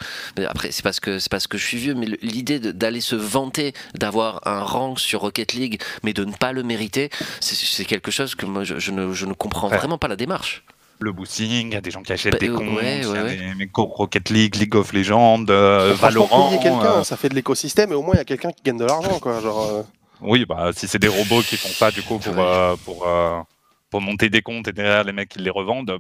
après, 0.48 0.72
c'est 0.72 0.84
parce 0.84 1.00
que 1.00 1.18
parce 1.30 1.48
que 1.48 1.58
je 1.58 1.66
suis 1.66 1.78
vieux, 1.78 1.96
mais 1.96 2.06
l'idée 2.22 2.60
d'aller 2.60 3.02
se 3.02 3.16
vanter 3.16 3.74
d'avoir 3.96 4.46
un 4.48 4.60
rang 4.62 4.96
sur 4.96 5.22
Rocket 5.22 5.54
League, 5.54 5.82
mais 6.04 6.14
de 6.14 6.24
ne 6.26 6.34
pas 6.34 6.52
le 6.52 6.62
mériter, 6.64 7.10
c'est- 7.40 7.56
c'est 7.66 7.86
quelque 7.86 8.12
chose 8.12 8.36
que 8.36 8.46
moi, 8.46 8.64
je, 8.64 8.78
je 8.78 8.92
ne, 8.92 9.12
je 9.14 9.26
ne 9.26 9.34
comprends 9.34 9.70
Ouais. 9.70 9.78
vraiment 9.78 9.98
pas 9.98 10.08
la 10.08 10.16
démarche. 10.16 10.64
Le 11.02 11.12
boosting, 11.14 11.68
il 11.68 11.74
y 11.74 11.78
a 11.78 11.82
des 11.82 11.92
gens 11.92 12.02
qui 12.02 12.12
achètent 12.12 12.34
Bah, 12.34 12.40
des 12.40 12.50
euh, 12.50 12.56
comptes, 12.58 12.76
ouais, 12.76 12.98
il 12.98 13.04
y 13.04 13.06
a 13.06 13.10
ouais, 13.12 13.22
ouais. 13.22 13.36
des 13.38 13.56
mecs 13.56 13.72
comme 13.72 13.86
Rocket 13.86 14.30
League, 14.30 14.56
League 14.56 14.76
of 14.76 14.92
Legends, 14.92 15.46
euh, 15.50 15.94
Valorant. 15.98 16.52
euh, 16.62 17.04
ça 17.04 17.16
fait 17.16 17.30
de 17.30 17.36
l'écosystème 17.36 17.92
et 17.92 17.96
au 17.96 18.02
moins 18.02 18.16
il 18.16 18.18
y 18.18 18.22
a 18.22 18.26
quelqu'un 18.26 18.52
qui 18.52 18.62
gagne 18.64 18.78
de 18.78 18.84
l'argent 18.86 19.18
quoi. 19.20 19.40
Genre, 19.40 19.66
euh, 19.72 19.84
Oui, 20.22 20.46
bah, 20.46 20.72
si 20.76 20.88
c'est 20.90 21.00
des 21.00 21.08
robots 21.08 21.42
qui 21.42 21.56
font 21.56 21.70
ça, 21.70 21.90
du 21.92 22.02
coup, 22.02 22.18
pour, 22.20 22.34
Ouais. 22.34 22.42
euh, 22.46 22.76
pour, 22.84 23.08
euh, 23.08 23.40
pour 23.90 24.02
monter 24.02 24.30
des 24.30 24.42
comptes 24.42 24.68
et 24.68 24.74
derrière 24.74 25.06
les 25.06 25.14
mecs 25.14 25.30
qui 25.30 25.40
les 25.40 25.50
revendent, 25.50 26.00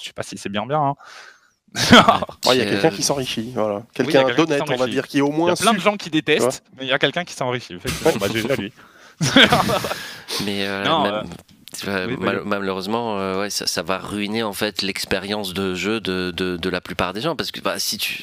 je 0.00 0.06
sais 0.06 0.12
pas 0.12 0.22
si 0.22 0.38
c'est 0.38 0.48
bien 0.48 0.64
bien. 0.66 0.80
hein. 0.80 0.94
ouais, 2.46 2.54
il 2.56 2.58
y 2.58 2.62
a 2.62 2.64
quelqu'un 2.64 2.90
qui 2.90 3.02
s'enrichit, 3.02 3.50
voilà. 3.54 3.82
il 3.98 4.04
y 4.04 4.08
a 4.08 4.12
Quelqu'un 4.22 4.30
qui 4.30 4.36
d'honnête, 4.36 4.62
on 4.70 4.76
va 4.76 4.86
dire, 4.86 5.06
qui 5.08 5.20
au 5.20 5.26
Il 5.28 5.34
y 5.34 5.36
moins 5.36 5.52
a 5.52 5.56
plein 5.56 5.74
de 5.74 5.80
gens 5.80 5.96
qui 5.96 6.08
détestent, 6.10 6.62
mais 6.78 6.84
il 6.86 6.88
y 6.88 6.92
a 6.92 6.98
quelqu'un 7.00 7.24
qui 7.24 7.34
s'enrichit. 7.34 7.74
effectivement. 7.74 8.12
Bah, 8.20 8.28
GG 8.32 8.50
à 8.52 8.56
lui. 8.56 8.72
Mais 10.44 10.64
euh, 10.66 10.84
Non, 10.84 11.02
même- 11.02 11.14
euh, 11.14 11.22
oui, 11.86 12.16
mal- 12.18 12.36
vas-y. 12.38 12.46
malheureusement, 12.46 13.18
euh, 13.18 13.40
ouais, 13.40 13.50
ça, 13.50 13.66
ça 13.66 13.82
va 13.82 13.98
ruiner 13.98 14.42
en 14.42 14.52
fait 14.52 14.82
l'expérience 14.82 15.54
de 15.54 15.74
jeu 15.74 16.00
de, 16.00 16.32
de, 16.36 16.56
de 16.56 16.68
la 16.68 16.80
plupart 16.80 17.12
des 17.12 17.20
gens 17.20 17.36
parce 17.36 17.50
que 17.50 17.60
bah, 17.60 17.78
si 17.78 17.98
tu, 17.98 18.22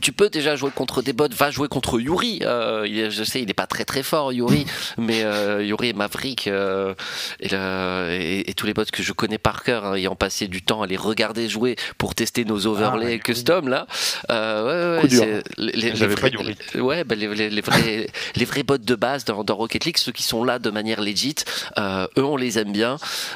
tu 0.00 0.12
peux 0.12 0.28
déjà 0.30 0.56
jouer 0.56 0.70
contre 0.74 1.02
des 1.02 1.12
bots, 1.12 1.28
va 1.36 1.50
jouer 1.50 1.68
contre 1.68 2.00
Yuri. 2.00 2.40
Euh, 2.42 2.86
il 2.88 2.98
est- 2.98 3.10
je 3.10 3.24
sais, 3.24 3.40
il 3.40 3.46
n'est 3.46 3.54
pas 3.54 3.66
très 3.66 3.84
très 3.84 4.02
fort 4.02 4.32
Yuri, 4.32 4.64
mais 4.98 5.22
euh, 5.24 5.62
Yuri 5.64 5.88
et 5.88 5.92
Maverick 5.92 6.46
euh, 6.48 6.94
et, 7.40 7.48
le- 7.48 8.08
et- 8.12 8.50
et 8.50 8.54
tous 8.54 8.66
les 8.66 8.74
bots 8.74 8.84
que 8.92 9.02
je 9.02 9.12
connais 9.12 9.38
par 9.38 9.62
cœur, 9.62 9.84
hein, 9.84 9.94
ayant 9.94 10.16
passé 10.16 10.48
du 10.48 10.62
temps 10.62 10.82
à 10.82 10.86
les 10.86 10.96
regarder 10.96 11.48
jouer 11.48 11.76
pour 11.98 12.14
tester 12.14 12.44
nos 12.44 12.66
overlays 12.66 13.12
Yuri. 13.12 13.20
custom 13.20 13.68
là. 13.68 13.86
Euh, 14.30 14.96
ouais, 14.98 15.02
ouais, 15.02 15.42
les, 15.58 15.72
les- 15.72 15.90
les 15.92 15.98
pas 15.98 16.06
vrais- 16.06 16.30
Yuri. 16.30 16.56
Ouais, 16.76 17.04
bah, 17.04 17.14
les, 17.14 17.28
les- 17.34 17.50
les 17.50 17.60
vrais, 17.60 18.06
les 18.36 18.44
vrais 18.44 18.62
bots 18.62 18.78
de 18.78 18.94
base 18.94 19.24
dans, 19.24 19.44
dans 19.44 19.56
Rocket 19.56 19.84
League, 19.84 19.98
ceux 19.98 20.12
qui 20.12 20.22
sont 20.22 20.44
là 20.44 20.58
de 20.58 20.70
manière 20.70 21.00
legit, 21.00 21.34
euh, 21.78 22.06
eux 22.16 22.24
on 22.24 22.36
les 22.36 22.58
aime 22.58 22.72
bien, 22.72 22.87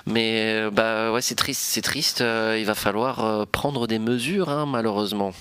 mais 0.06 0.62
euh, 0.62 0.70
bah 0.70 1.12
ouais 1.12 1.20
c'est 1.22 1.34
triste, 1.34 1.62
c'est 1.62 1.82
triste. 1.82 2.20
euh, 2.20 2.56
il 2.58 2.64
va 2.66 2.74
falloir 2.74 3.24
euh, 3.24 3.44
prendre 3.50 3.86
des 3.86 3.98
mesures, 3.98 4.48
hein, 4.48 4.66
malheureusement. 4.66 5.32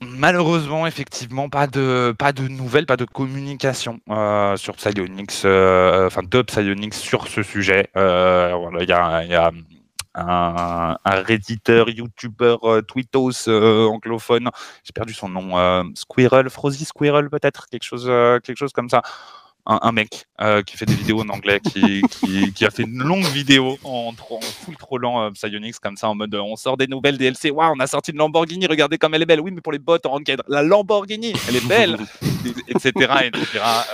Malheureusement, 0.00 0.86
effectivement, 0.86 1.48
pas 1.48 1.66
de, 1.66 2.14
pas 2.18 2.32
de 2.32 2.46
nouvelles, 2.48 2.84
pas 2.84 2.96
de 2.98 3.06
communication 3.06 4.00
sur 4.56 4.74
Psyonix, 4.76 5.44
enfin 5.46 6.22
de 6.22 6.42
Psyonix 6.42 6.98
sur 6.98 7.26
ce 7.26 7.42
sujet. 7.42 7.88
Euh, 7.96 8.54
voilà, 8.54 8.82
Il 8.82 8.88
y 8.88 8.92
a, 8.92 9.24
il 9.24 9.30
y 9.30 9.34
a 9.34 9.50
un, 10.14 10.96
un 11.04 11.22
redditeur, 11.22 11.88
youtubeur, 11.88 12.58
euh, 12.64 12.82
anglophone, 13.86 14.50
j'ai 14.84 14.92
perdu 14.92 15.14
son 15.14 15.28
nom, 15.30 15.92
Squirrel, 15.94 16.50
Frosy 16.50 16.84
Squirrel 16.84 17.30
peut-être, 17.30 17.66
quelque 17.70 17.84
chose, 17.84 18.04
quelque 18.42 18.58
chose 18.58 18.72
comme 18.72 18.90
ça. 18.90 19.00
Un, 19.66 19.78
un 19.80 19.92
mec 19.92 20.26
euh, 20.42 20.62
qui 20.62 20.76
fait 20.76 20.84
des 20.84 20.94
vidéos 20.94 21.20
en 21.22 21.28
anglais, 21.30 21.58
qui, 21.58 22.02
qui, 22.02 22.52
qui 22.52 22.66
a 22.66 22.70
fait 22.70 22.82
une 22.82 23.02
longue 23.02 23.24
vidéo 23.24 23.78
en 23.82 24.12
full 24.12 24.76
trollant 24.76 25.22
euh, 25.22 25.30
Psyonix 25.30 25.78
comme 25.78 25.96
ça 25.96 26.10
en 26.10 26.14
mode 26.14 26.34
euh, 26.34 26.42
on 26.42 26.54
sort 26.54 26.76
des 26.76 26.86
nouvelles 26.86 27.16
DLC, 27.16 27.50
waouh 27.50 27.72
on 27.74 27.80
a 27.80 27.86
sorti 27.86 28.10
une 28.10 28.18
Lamborghini, 28.18 28.66
regardez 28.66 28.98
comme 28.98 29.14
elle 29.14 29.22
est 29.22 29.26
belle, 29.26 29.40
oui 29.40 29.52
mais 29.52 29.62
pour 29.62 29.72
les 29.72 29.78
bots 29.78 29.96
en 30.04 30.10
ranked, 30.10 30.42
la 30.48 30.62
Lamborghini, 30.62 31.32
elle 31.48 31.56
est 31.56 31.66
belle, 31.66 31.96
etc. 32.68 32.90
etc. 33.24 33.44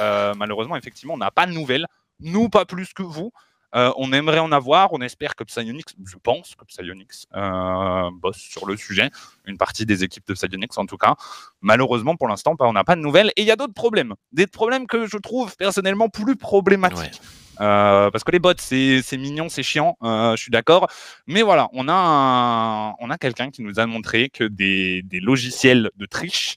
Euh, 0.01 0.35
malheureusement 0.37 0.75
effectivement 0.75 1.15
on 1.15 1.19
n'a 1.19 1.31
pas 1.31 1.47
de 1.47 1.53
nouvelles, 1.53 1.87
nous 2.19 2.49
pas 2.49 2.65
plus 2.65 2.93
que 2.93 3.05
vous. 3.05 3.33
Euh, 3.75 3.93
on 3.97 4.13
aimerait 4.13 4.41
en 4.41 4.51
avoir, 4.53 4.93
on 4.93 5.01
espère 5.01 5.37
que 5.37 5.45
Psyonix, 5.45 5.95
je 6.05 6.17
pense 6.17 6.55
que 6.57 6.65
Psyonix 6.65 7.27
euh, 7.37 8.11
bosse 8.13 8.39
sur 8.39 8.67
le 8.67 8.77
sujet, 8.77 9.11
une 9.47 9.59
partie 9.59 9.87
des 9.87 10.03
équipes 10.03 10.27
de 10.27 10.35
Psyonix 10.35 10.77
en 10.77 10.87
tout 10.87 10.97
cas. 10.97 11.15
Malheureusement, 11.61 12.17
pour 12.17 12.29
l'instant, 12.29 12.57
on 12.59 12.73
n'a 12.73 12.85
pas 12.85 12.97
de 12.97 13.01
nouvelles. 13.01 13.31
Et 13.37 13.43
il 13.43 13.47
y 13.47 13.51
a 13.53 13.57
d'autres 13.57 13.75
problèmes. 13.75 14.15
Des 14.33 14.47
problèmes 14.47 14.87
que 14.87 15.07
je 15.07 15.19
trouve 15.19 15.57
personnellement 15.57 16.09
plus 16.09 16.37
problématiques. 16.37 16.99
Ouais. 16.99 17.11
Euh, 17.61 18.11
parce 18.11 18.25
que 18.25 18.31
les 18.33 18.39
bots, 18.39 18.55
c'est 18.57 19.03
c'est 19.03 19.19
mignon, 19.19 19.51
c'est 19.51 19.63
chiant, 19.63 19.99
euh, 20.03 20.35
je 20.35 20.41
suis 20.43 20.51
d'accord. 20.51 20.89
Mais 21.27 21.43
voilà, 21.43 21.69
on 21.75 21.89
a, 21.89 21.93
un- 21.93 22.95
on 23.01 23.11
a 23.11 23.19
quelqu'un 23.19 23.51
qui 23.51 23.61
nous 23.63 23.79
a 23.79 23.85
montré 23.87 24.31
que 24.31 24.45
des, 24.45 25.03
des 25.03 25.21
logiciels 25.21 25.91
de 25.97 26.07
triche 26.07 26.57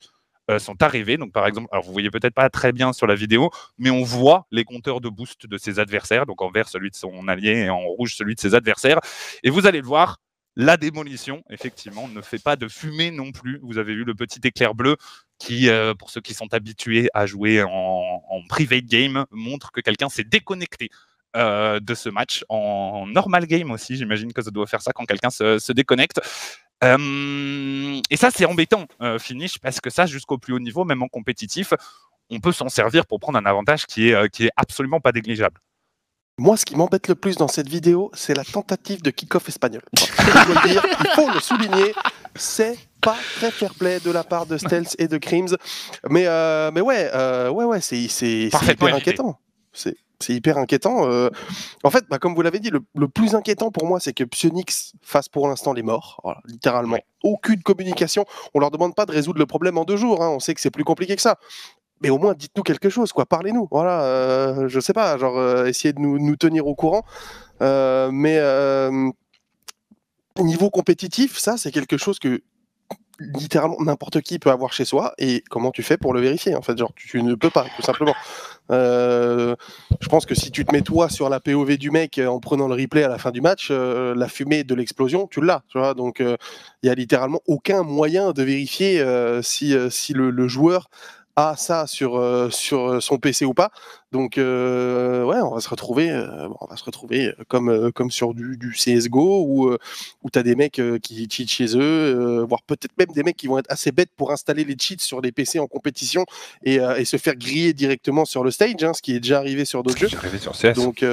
euh, 0.49 0.59
sont 0.59 0.81
arrivés. 0.81 1.17
Donc, 1.17 1.31
par 1.31 1.47
exemple, 1.47 1.67
alors 1.71 1.83
vous 1.85 1.91
voyez 1.91 2.09
peut-être 2.09 2.33
pas 2.33 2.49
très 2.49 2.71
bien 2.71 2.93
sur 2.93 3.07
la 3.07 3.15
vidéo, 3.15 3.49
mais 3.77 3.89
on 3.89 4.03
voit 4.03 4.45
les 4.51 4.63
compteurs 4.63 5.01
de 5.01 5.09
boost 5.09 5.47
de 5.47 5.57
ses 5.57 5.79
adversaires. 5.79 6.25
Donc, 6.25 6.41
en 6.41 6.51
vert, 6.51 6.67
celui 6.67 6.89
de 6.89 6.95
son 6.95 7.27
allié 7.27 7.65
et 7.65 7.69
en 7.69 7.79
rouge, 7.79 8.15
celui 8.15 8.35
de 8.35 8.39
ses 8.39 8.55
adversaires. 8.55 8.99
Et 9.43 9.49
vous 9.49 9.67
allez 9.67 9.81
le 9.81 9.87
voir, 9.87 10.19
la 10.55 10.77
démolition, 10.77 11.43
effectivement, 11.49 12.07
ne 12.07 12.21
fait 12.21 12.41
pas 12.41 12.55
de 12.55 12.67
fumée 12.67 13.09
non 13.11 13.31
plus. 13.31 13.59
Vous 13.63 13.77
avez 13.77 13.95
vu 13.95 14.03
le 14.03 14.13
petit 14.13 14.39
éclair 14.43 14.75
bleu 14.75 14.97
qui, 15.39 15.69
euh, 15.69 15.93
pour 15.95 16.09
ceux 16.09 16.21
qui 16.21 16.33
sont 16.33 16.53
habitués 16.53 17.09
à 17.13 17.25
jouer 17.25 17.63
en, 17.63 17.69
en 17.69 18.41
private 18.47 18.85
game, 18.85 19.25
montre 19.31 19.71
que 19.71 19.81
quelqu'un 19.81 20.09
s'est 20.09 20.23
déconnecté 20.23 20.89
euh, 21.35 21.79
de 21.79 21.95
ce 21.95 22.09
match 22.09 22.45
en 22.47 23.07
normal 23.07 23.47
game 23.47 23.71
aussi. 23.71 23.95
J'imagine 23.95 24.31
que 24.33 24.43
ça 24.43 24.51
doit 24.51 24.67
faire 24.67 24.83
ça 24.83 24.93
quand 24.93 25.05
quelqu'un 25.05 25.31
se, 25.31 25.57
se 25.57 25.71
déconnecte. 25.73 26.21
Euh, 26.83 28.01
et 28.09 28.17
ça, 28.17 28.29
c'est 28.31 28.45
embêtant, 28.45 28.85
euh, 29.01 29.17
finish, 29.19 29.57
parce 29.59 29.79
que 29.79 29.89
ça, 29.89 30.05
jusqu'au 30.05 30.37
plus 30.37 30.53
haut 30.53 30.59
niveau, 30.59 30.83
même 30.83 31.01
en 31.01 31.07
compétitif, 31.07 31.73
on 32.29 32.39
peut 32.39 32.51
s'en 32.51 32.69
servir 32.69 33.05
pour 33.05 33.19
prendre 33.19 33.37
un 33.37 33.45
avantage 33.45 33.85
qui 33.85 34.09
est, 34.09 34.13
euh, 34.13 34.27
qui 34.27 34.45
est 34.45 34.51
absolument 34.55 34.99
pas 34.99 35.11
négligeable. 35.11 35.59
Moi, 36.39 36.57
ce 36.57 36.65
qui 36.65 36.75
m'embête 36.75 37.07
le 37.07 37.15
plus 37.15 37.35
dans 37.35 37.47
cette 37.47 37.69
vidéo, 37.69 38.09
c'est 38.15 38.33
la 38.33 38.43
tentative 38.43 39.03
de 39.03 39.11
kick-off 39.11 39.47
espagnol. 39.49 39.83
il 39.93 41.09
faut 41.15 41.29
le 41.31 41.39
souligner, 41.39 41.93
c'est 42.33 42.75
pas 43.01 43.15
très 43.35 43.51
fair 43.51 43.75
play 43.75 43.99
de 43.99 44.09
la 44.09 44.23
part 44.23 44.47
de 44.47 44.57
Stealth 44.57 44.95
et 44.97 45.07
de 45.07 45.17
Creams. 45.19 45.55
Mais, 46.09 46.25
euh, 46.25 46.71
mais 46.73 46.81
ouais, 46.81 47.11
euh, 47.13 47.51
ouais, 47.51 47.65
ouais, 47.65 47.81
c'est 47.81 47.99
hyper 47.99 48.95
inquiétant. 48.95 49.37
C'est 49.71 49.95
hyper 50.29 50.57
inquiétant. 50.57 51.07
Euh. 51.09 51.29
En 51.83 51.89
fait, 51.89 52.05
bah, 52.09 52.19
comme 52.19 52.35
vous 52.35 52.41
l'avez 52.41 52.59
dit, 52.59 52.71
le, 52.71 53.07
plus 53.07 53.35
inquiétant 53.35 53.71
pour 53.71 53.87
moi, 53.87 53.99
c'est 53.99 54.13
que 54.13 54.23
Psionix 54.23 54.93
fasse 55.01 55.29
pour 55.29 55.47
l'instant 55.47 55.73
les 55.73 55.83
morts. 55.83 56.21
littéralement, 56.45 56.97
aucune 57.23 57.61
communication. 57.61 58.25
On 58.53 58.59
leur 58.59 58.71
demande 58.71 58.95
pas 58.95 59.05
de 59.05 59.11
résoudre 59.11 59.39
le 59.39 59.45
problème 59.45 59.77
en 59.77 59.85
deux 59.85 59.97
jours. 59.97 60.23
Hein. 60.23 60.29
On 60.29 60.39
sait 60.39 60.53
que 60.53 60.61
c'est 60.61 60.71
plus 60.71 60.83
compliqué 60.83 61.15
que 61.15 61.21
ça 61.21 61.37
mais 62.03 62.09
au 62.09 62.17
moins 62.17 62.33
dites-nous 62.33 62.63
quelque 62.63 62.89
chose, 62.89 63.13
quoi. 63.13 63.25
Parlez-nous. 63.25 63.67
Voilà, 63.71 64.03
euh, 64.03 64.67
je 64.67 64.79
sais 64.79 64.93
pas, 64.93 65.17
genre 65.17 65.37
euh, 65.37 65.65
essayez 65.65 65.93
de 65.93 65.99
nous, 65.99 66.35
tenir 66.35 66.67
au 66.67 66.75
courant. 66.75 67.03
Euh, 67.61 68.11
mais 68.11 68.39
niveau 70.39 70.69
compétitif, 70.69 71.37
ça 71.37 71.57
c'est 71.57 71.71
quelque 71.71 71.97
chose 71.97 72.19
que 72.19 72.41
littéralement 73.19 73.77
n'importe 73.79 74.21
qui 74.21 74.39
peut 74.39 74.49
avoir 74.49 74.73
chez 74.73 74.85
soi. 74.85 75.13
Et 75.17 75.43
comment 75.49 75.71
tu 75.71 75.83
fais 75.83 75.97
pour 75.97 76.13
le 76.13 76.21
vérifier 76.21 76.55
En 76.55 76.61
fait, 76.61 76.77
genre 76.77 76.93
tu, 76.95 77.21
ne 77.21 77.35
peux 77.35 77.49
pas, 77.49 77.65
tout 77.75 77.81
simplement. 77.81 78.15
je 78.69 80.07
pense 80.09 80.25
que 80.25 80.35
si 80.35 80.51
tu 80.51 80.65
te 80.65 80.73
mets 80.73 80.81
toi 80.81 81.09
sur 81.09 81.29
la 81.29 81.39
POV 81.39 81.77
du 81.77 81.91
mec 81.91 82.19
en 82.19 82.39
prenant 82.39 82.67
le 82.67 82.75
replay 82.75 83.03
à 83.03 83.09
la 83.09 83.17
fin 83.17 83.31
du 83.31 83.41
match, 83.41 83.71
la 83.71 84.27
fumée 84.27 84.63
de 84.63 84.75
l'explosion, 84.75 85.27
tu 85.27 85.41
l'as. 85.41 85.63
Tu 85.69 85.77
vois 85.77 85.93
Donc 85.93 86.19
il 86.19 86.87
y 86.87 86.89
a 86.89 86.95
littéralement 86.95 87.41
aucun 87.47 87.83
moyen 87.83 88.31
de 88.31 88.43
vérifier 88.43 89.03
si, 89.41 89.75
si 89.89 90.13
le 90.13 90.47
joueur 90.47 90.89
a 91.35 91.55
ça 91.57 91.87
sur, 91.87 92.17
euh, 92.17 92.49
sur 92.49 92.89
euh, 92.89 92.99
son 92.99 93.17
PC 93.17 93.45
ou 93.45 93.53
pas. 93.53 93.71
Donc 94.11 94.37
euh, 94.37 95.23
ouais, 95.23 95.39
on 95.41 95.55
va 95.55 95.59
se 95.59 95.69
retrouver, 95.69 96.11
on 96.61 96.67
va 96.67 96.77
se 96.77 96.83
retrouver 96.83 97.33
comme, 97.47 97.91
comme 97.93 98.11
sur 98.11 98.35
du, 98.35 98.57
du 98.57 98.71
CSGO 98.71 99.43
où, 99.47 99.71
où 99.71 100.29
tu 100.29 100.37
as 100.37 100.43
des 100.43 100.55
mecs 100.55 100.79
qui 101.01 101.27
cheatent 101.29 101.49
chez 101.49 101.75
eux, 101.75 102.45
voire 102.47 102.61
peut-être 102.61 102.95
même 102.99 103.07
des 103.07 103.23
mecs 103.23 103.37
qui 103.37 103.47
vont 103.47 103.57
être 103.57 103.71
assez 103.71 103.91
bêtes 103.91 104.11
pour 104.15 104.31
installer 104.31 104.65
les 104.65 104.75
cheats 104.79 104.99
sur 104.99 105.21
des 105.23 105.31
PC 105.31 105.57
en 105.57 105.65
compétition 105.65 106.25
et, 106.63 106.75
et 106.75 107.05
se 107.05 107.17
faire 107.17 107.35
griller 107.35 107.73
directement 107.73 108.25
sur 108.25 108.43
le 108.43 108.51
stage, 108.51 108.83
hein, 108.83 108.93
ce 108.93 109.01
qui 109.01 109.15
est 109.15 109.19
déjà 109.19 109.39
arrivé 109.39 109.65
sur 109.65 109.81
d'autres 109.81 109.97
jeux. 109.97 110.09
Sur 110.09 110.53
CS. 110.53 110.73
Donc 110.75 111.03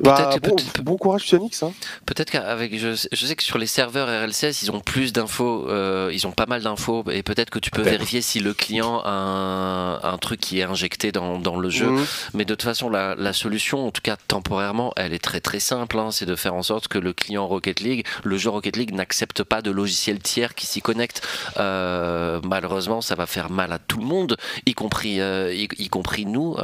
bah, 0.00 0.36
bon, 0.82 0.96
courage 0.96 1.28
Phoenix. 1.28 1.62
Hein. 1.62 1.72
Peut-être 2.06 2.30
qu'avec, 2.30 2.76
je, 2.78 2.94
sais 2.94 3.36
que 3.36 3.42
sur 3.42 3.58
les 3.58 3.66
serveurs 3.66 4.08
RLCS, 4.08 4.62
ils 4.62 4.70
ont 4.70 4.80
plus 4.80 5.12
d'infos, 5.12 5.66
euh, 5.68 6.10
ils 6.12 6.26
ont 6.26 6.32
pas 6.32 6.46
mal 6.46 6.62
d'infos, 6.62 7.04
et 7.10 7.22
peut-être 7.22 7.50
que 7.50 7.58
tu 7.58 7.70
peux 7.70 7.82
vérifier 7.82 8.22
si 8.22 8.40
le 8.40 8.54
client 8.54 9.02
a 9.04 10.00
un, 10.02 10.18
truc 10.18 10.40
qui 10.40 10.60
est 10.60 10.64
injecté 10.64 11.12
dans, 11.12 11.58
le 11.58 11.70
jeu. 11.70 11.86
Mhm. 11.86 12.06
Mais 12.34 12.44
de 12.44 12.54
toute 12.54 12.62
façon, 12.62 12.90
la, 12.90 13.32
solution, 13.32 13.86
en 13.86 13.90
tout 13.90 14.02
cas 14.02 14.16
temporairement, 14.28 14.92
elle 14.96 15.12
est 15.12 15.22
très 15.22 15.40
très 15.40 15.60
simple. 15.60 15.98
Hein. 15.98 16.10
c'est 16.10 16.26
de 16.26 16.36
faire 16.36 16.54
en 16.54 16.62
sorte 16.62 16.88
que 16.88 16.98
le 16.98 17.12
client 17.12 17.46
Rocket 17.46 17.80
League, 17.80 18.06
le 18.24 18.36
jeu 18.36 18.50
Rocket 18.50 18.76
League, 18.76 18.92
n'accepte 18.92 19.42
pas 19.42 19.62
de 19.62 19.70
logiciel 19.70 20.18
tiers 20.18 20.54
qui 20.54 20.66
s'y 20.66 20.82
connecte. 20.82 21.26
Euh, 21.58 22.40
malheureusement, 22.44 23.00
ça 23.00 23.14
va 23.14 23.26
faire 23.26 23.50
mal 23.50 23.72
à 23.72 23.78
tout 23.78 24.00
le 24.00 24.06
monde, 24.06 24.36
y 24.66 24.74
compris, 24.74 25.20
euh, 25.20 25.52
y, 25.54 25.88
compris 25.88 26.26
nous, 26.26 26.56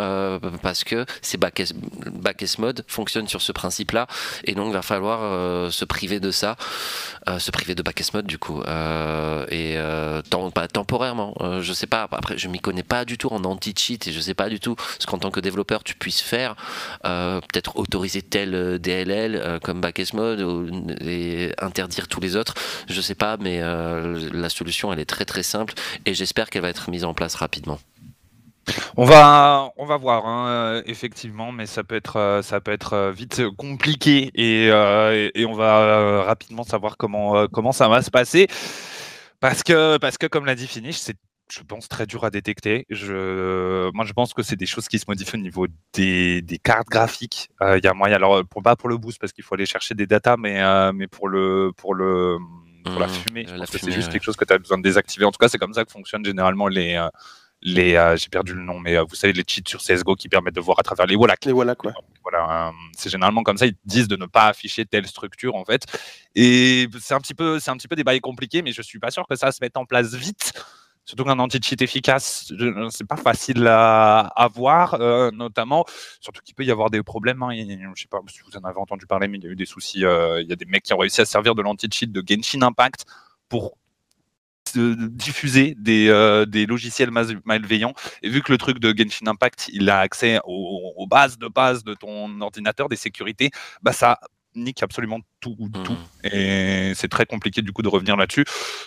parce 0.62 0.84
que 0.84 1.06
c'est 1.22 1.38
back 1.38 1.60
mode 2.58 2.84
fonctionne 2.96 3.28
sur 3.28 3.42
ce 3.42 3.52
principe-là, 3.52 4.06
et 4.44 4.54
donc 4.54 4.68
il 4.68 4.72
va 4.72 4.82
falloir 4.82 5.20
euh, 5.22 5.70
se 5.70 5.84
priver 5.84 6.18
de 6.18 6.30
ça, 6.30 6.56
euh, 7.28 7.38
se 7.38 7.50
priver 7.50 7.74
de 7.74 7.82
backest 7.82 8.14
mode 8.14 8.26
du 8.26 8.38
coup, 8.38 8.62
euh, 8.62 9.44
et 9.50 9.76
temporairement. 10.72 11.34
je 11.60 11.72
sais 11.72 11.86
pas. 11.86 12.08
Après, 12.10 12.38
je 12.38 12.48
m'y 12.48 12.60
connais 12.60 12.82
pas 12.82 13.04
du 13.04 13.18
tout 13.18 13.28
en 13.32 13.44
anti-cheat 13.44 14.08
et 14.08 14.12
je 14.12 14.20
sais 14.20 14.34
pas 14.34 14.48
du 14.48 14.60
tout 14.60 14.76
ce 14.98 15.06
qu'en 15.06 15.18
tant 15.18 15.30
que 15.30 15.40
développeur 15.40 15.84
tu 15.84 15.94
puisses 15.94 16.22
faire. 16.22 16.56
Peut-être 17.02 17.76
autoriser 17.76 18.22
tel 18.22 18.78
DLL 18.78 19.60
comme 19.62 19.80
backest 19.80 20.14
mode 20.14 20.40
et 21.00 21.52
interdire 21.58 22.08
tous 22.08 22.20
les 22.20 22.36
autres. 22.36 22.54
Je 22.88 23.00
sais 23.00 23.14
pas, 23.14 23.36
mais 23.38 23.60
la 23.60 24.48
solution 24.48 24.92
elle 24.92 25.00
est 25.00 25.10
très 25.16 25.24
très 25.24 25.42
simple 25.42 25.74
et 26.06 26.14
j'espère 26.14 26.48
qu'elle 26.48 26.62
va 26.62 26.70
être 26.70 26.90
mise 26.90 27.04
en 27.04 27.14
place 27.14 27.34
rapidement. 27.34 27.78
On 28.96 29.04
va, 29.04 29.72
on 29.76 29.84
va 29.84 29.96
voir, 29.96 30.26
hein, 30.26 30.48
euh, 30.48 30.82
effectivement, 30.86 31.52
mais 31.52 31.66
ça 31.66 31.84
peut 31.84 31.94
être, 31.94 32.16
euh, 32.16 32.42
ça 32.42 32.60
peut 32.60 32.72
être 32.72 32.94
euh, 32.94 33.12
vite 33.12 33.42
compliqué 33.56 34.30
et, 34.34 34.70
on 35.46 35.54
va 35.54 36.24
rapidement 36.24 36.64
savoir 36.64 36.96
comment, 36.96 37.46
comment 37.48 37.72
ça 37.72 37.88
va 37.88 38.02
se 38.02 38.10
passer. 38.10 38.48
Parce 39.40 39.62
que, 39.62 39.98
parce 39.98 40.18
que 40.18 40.26
comme 40.26 40.46
l'a 40.46 40.54
dit 40.54 40.66
Finish, 40.66 40.96
c'est, 40.96 41.16
je 41.52 41.60
pense, 41.62 41.88
très 41.88 42.06
dur 42.06 42.24
à 42.24 42.30
détecter. 42.30 42.86
Je, 42.90 43.90
moi, 43.92 44.04
je 44.04 44.12
pense 44.12 44.34
que 44.34 44.42
c'est 44.42 44.56
des 44.56 44.66
choses 44.66 44.88
qui 44.88 44.98
se 44.98 45.04
modifient 45.06 45.36
au 45.36 45.40
niveau 45.40 45.66
des, 45.92 46.42
cartes 46.64 46.88
graphiques. 46.88 47.50
Il 47.60 47.84
y 47.84 47.86
a 47.86 47.94
moyen, 47.94 48.16
alors 48.16 48.44
pour, 48.46 48.62
pas 48.62 48.74
pour 48.74 48.88
le 48.88 48.96
boost, 48.96 49.20
parce 49.20 49.32
qu'il 49.32 49.44
faut 49.44 49.54
aller 49.54 49.66
chercher 49.66 49.94
des 49.94 50.06
datas, 50.06 50.36
mais, 50.36 50.62
mais 50.92 51.06
pour, 51.06 51.28
le, 51.28 51.70
pour, 51.76 51.94
le, 51.94 52.38
pour 52.84 52.98
la 52.98 53.06
mmh, 53.06 53.10
fumée, 53.10 53.46
c'est 53.70 53.92
juste 53.92 54.10
quelque 54.10 54.24
chose 54.24 54.36
que 54.36 54.44
tu 54.44 54.52
as 54.52 54.58
besoin 54.58 54.78
de 54.78 54.82
désactiver. 54.82 55.24
En 55.24 55.30
tout 55.30 55.38
cas, 55.38 55.48
c'est 55.48 55.58
comme 55.58 55.74
ça 55.74 55.84
que 55.84 55.92
fonctionnent 55.92 56.24
généralement 56.24 56.66
les 56.66 56.98
les, 57.66 57.96
euh, 57.96 58.16
j'ai 58.16 58.28
perdu 58.28 58.54
le 58.54 58.62
nom, 58.62 58.78
mais 58.78 58.96
euh, 58.96 59.02
vous 59.02 59.16
savez, 59.16 59.32
les 59.32 59.42
cheats 59.46 59.62
sur 59.66 59.82
CSGO 59.82 60.14
qui 60.14 60.28
permettent 60.28 60.54
de 60.54 60.60
voir 60.60 60.78
à 60.78 60.84
travers 60.84 61.04
les 61.04 61.16
wallacks. 61.16 61.44
Les 61.44 61.52
wallacks, 61.52 61.82
ouais. 61.82 61.92
Voilà, 62.22 62.68
euh, 62.68 62.72
c'est 62.96 63.10
généralement 63.10 63.42
comme 63.42 63.56
ça, 63.56 63.66
ils 63.66 63.74
disent 63.84 64.06
de 64.06 64.14
ne 64.14 64.26
pas 64.26 64.46
afficher 64.46 64.86
telle 64.86 65.06
structure, 65.08 65.56
en 65.56 65.64
fait. 65.64 65.82
Et 66.36 66.86
c'est 67.00 67.14
un 67.14 67.20
petit 67.20 67.34
peu, 67.34 67.58
c'est 67.58 67.72
un 67.72 67.76
petit 67.76 67.88
peu 67.88 67.96
des 67.96 68.04
bails 68.04 68.20
compliqués, 68.20 68.62
mais 68.62 68.70
je 68.70 68.82
suis 68.82 69.00
pas 69.00 69.10
sûr 69.10 69.26
que 69.26 69.34
ça 69.34 69.50
se 69.50 69.58
mette 69.60 69.76
en 69.76 69.84
place 69.84 70.14
vite. 70.14 70.52
Surtout 71.04 71.24
qu'un 71.24 71.38
anti-cheat 71.40 71.82
efficace, 71.82 72.52
c'est 72.90 73.06
pas 73.06 73.16
facile 73.16 73.66
à 73.68 74.20
avoir, 74.36 74.98
notamment, 75.32 75.84
surtout 76.20 76.42
qu'il 76.42 76.56
peut 76.56 76.64
y 76.64 76.70
avoir 76.72 76.90
des 76.90 77.00
problèmes. 77.04 77.44
Hein. 77.44 77.50
Je 77.94 78.02
sais 78.02 78.08
pas 78.08 78.18
si 78.26 78.40
vous 78.40 78.56
en 78.56 78.64
avez 78.64 78.78
entendu 78.78 79.06
parler, 79.06 79.28
mais 79.28 79.38
il 79.38 79.44
y 79.44 79.46
a 79.46 79.50
eu 79.50 79.54
des 79.56 79.66
soucis. 79.66 80.00
il 80.00 80.46
y 80.48 80.52
a 80.52 80.56
des 80.56 80.64
mecs 80.64 80.82
qui 80.82 80.92
ont 80.94 80.98
réussi 80.98 81.20
à 81.20 81.24
servir 81.24 81.54
de 81.54 81.62
l'anti-cheat 81.62 82.10
de 82.10 82.24
Genshin 82.26 82.62
Impact 82.62 83.04
pour 83.48 83.76
diffuser 84.78 85.74
des, 85.78 86.08
euh, 86.08 86.46
des, 86.46 86.66
logiciels 86.66 87.10
malveillants. 87.44 87.94
Et 88.22 88.28
vu 88.28 88.42
que 88.42 88.52
le 88.52 88.58
truc 88.58 88.78
de 88.78 88.94
Genshin 88.96 89.26
Impact, 89.26 89.70
il 89.72 89.88
a 89.90 90.00
accès 90.00 90.40
aux, 90.44 91.06
bases 91.08 91.38
de 91.38 91.48
base 91.48 91.84
de 91.84 91.94
ton 91.94 92.40
ordinateur, 92.40 92.88
des 92.88 92.96
sécurités, 92.96 93.50
bah 93.82 93.92
ça 93.92 94.18
nique 94.54 94.82
absolument 94.82 95.20
tout, 95.40 95.54
tout. 95.84 95.92
Mmh. 95.92 96.26
Et 96.32 96.92
c'est 96.94 97.08
très 97.08 97.26
compliqué 97.26 97.60
du 97.60 97.72
coup 97.72 97.82
de 97.82 97.88
revenir 97.88 98.16
là-dessus. 98.16 98.46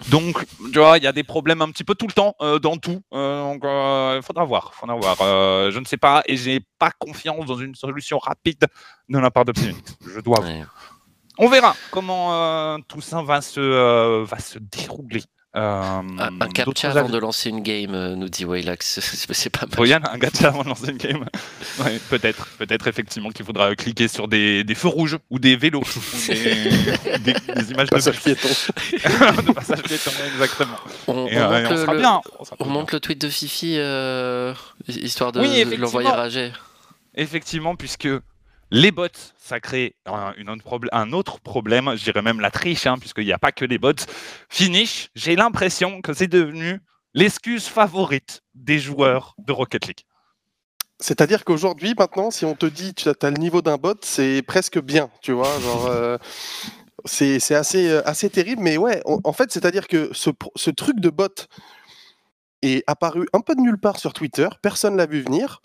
Donc, 0.10 0.44
tu 0.74 0.80
vois, 0.80 0.98
il 0.98 1.04
y 1.04 1.08
a 1.08 1.12
des 1.12 1.24
problèmes 1.24 1.62
un 1.62 1.70
petit 1.70 1.84
peu 1.84 1.94
tout 1.94 2.08
le 2.08 2.12
temps 2.12 2.34
euh, 2.42 2.58
dans 2.58 2.78
tout. 2.78 3.04
Euh, 3.14 3.44
donc, 3.44 3.62
il 3.64 4.24
faudra 4.24 4.46
voir. 4.46 4.74
Faudra 4.74 4.96
voir. 4.96 5.18
je 5.72 5.78
ne 5.78 5.86
sais 5.86 5.98
pas 5.98 6.24
et 6.26 6.38
j'ai 6.38 6.62
pas 6.80 6.90
confiance 6.92 7.46
dans 7.46 7.58
une 7.58 7.76
solution 7.76 8.18
rapide 8.18 8.66
de 9.10 9.20
la 9.20 9.30
part 9.30 9.46
de 9.46 9.54
Je 9.56 10.20
dois. 10.22 10.44
On 11.38 11.48
verra 11.48 11.76
comment 11.92 12.80
tout 12.88 13.02
ça 13.02 13.22
va 13.22 13.42
se, 13.42 14.24
va 14.24 14.40
se 14.40 14.58
dérouler. 14.58 15.22
Euh, 15.56 16.02
un, 16.20 16.48
captcha 16.50 16.92
avant 16.92 17.10
de 17.10 17.18
lancer 17.18 17.50
une 17.50 17.64
game, 17.64 17.96
euh, 17.96 18.16
nous 18.16 18.30
dit 18.30 18.46
Waylax. 18.46 19.00
c'est 19.32 19.50
pas 19.50 19.66
mal. 19.66 19.88
Yann, 19.88 20.04
un 20.08 20.20
captcha 20.20 20.50
avant 20.50 20.62
de 20.62 20.70
lancer 20.70 20.92
une 20.92 20.98
game. 20.98 21.26
peut-être, 22.10 22.48
peut-être 22.60 22.88
effectivement 22.88 23.32
qu'il 23.32 23.46
faudra 23.46 23.76
cliquer 23.76 24.08
sur 24.08 24.28
des, 24.28 24.64
des, 24.64 24.76
feux 24.76 24.90
rouges 24.90 25.18
ou 25.32 25.40
des 25.40 25.56
vélos, 25.56 25.82
des, 26.28 27.34
des, 27.34 27.72
images 27.72 27.90
passage 27.90 28.18
de 28.18 28.22
piéton. 28.22 28.48
de 28.48 29.54
passage 29.54 29.82
piéton, 29.82 30.12
exactement. 30.34 30.78
On, 31.08 31.14
on, 31.14 31.28
euh, 31.28 31.64
montre, 31.64 31.94
le, 31.94 31.98
bien, 31.98 32.22
on, 32.60 32.66
montre 32.66 32.94
le 32.94 33.00
tweet 33.00 33.20
de 33.20 33.30
Fifi, 33.30 33.80
histoire 34.88 35.32
de, 35.32 35.40
de 35.40 35.76
l'envoyer 35.78 36.10
rager. 36.10 36.52
Effectivement, 37.16 37.76
puisque 37.76 38.08
les 38.72 38.92
bots, 38.92 39.08
ça 39.38 39.60
crée 39.60 39.96
un, 40.06 41.14
autre, 41.14 41.40
problème, 41.40 41.96
je 41.96 42.04
dirais 42.04 42.22
même 42.22 42.40
la 42.40 42.52
triche, 42.52 42.86
hein, 42.86 42.98
puisqu'il 43.00 43.26
n'y 43.26 43.34
a 43.34 43.40
pas 43.40 43.52
que 43.52 43.66
les 43.66 43.78
bots. 43.78 43.94
Finish, 44.50 45.10
j'ai 45.16 45.36
l'impression 45.36 46.02
que 46.02 46.14
c'est 46.14 46.28
devenu 46.28 46.80
l'excuse 47.14 47.66
favorite 47.68 48.42
des 48.54 48.80
joueurs 48.80 49.36
de 49.40 49.52
Rocket 49.52 49.88
League. 49.88 50.06
C'est-à-dire 51.00 51.46
qu'aujourd'hui, 51.46 51.96
maintenant, 51.98 52.30
si 52.30 52.46
on 52.46 52.56
te 52.56 52.66
dit 52.66 52.94
tu 52.94 53.10
as 53.10 53.30
le 53.30 53.38
niveau 53.38 53.62
d'un 53.62 53.78
bot, 53.78 53.98
c'est 54.02 54.42
presque 54.42 54.80
bien, 54.80 55.10
tu 55.22 55.32
vois. 55.32 55.58
Euh, 55.88 56.18
c'est 57.06 57.56
assez, 57.56 57.90
euh, 57.90 58.02
assez 58.06 58.30
terrible, 58.30 58.62
mais 58.62 58.78
ouais, 58.78 59.02
en 59.06 59.34
fait, 59.34 59.52
c'est-à-dire 59.52 59.88
que 59.88 60.10
ce, 60.14 60.30
ce, 60.56 60.70
truc 60.70 61.00
de 61.00 61.10
bot 61.10 61.48
est 62.62 62.84
apparu 62.86 63.26
un 63.32 63.40
peu 63.40 63.56
de 63.56 63.62
nulle 63.62 63.80
part 63.80 63.98
sur 63.98 64.12
Twitter, 64.12 64.50
personne 64.62 64.98
l'a 64.98 65.06
vu 65.06 65.22
venir, 65.22 65.62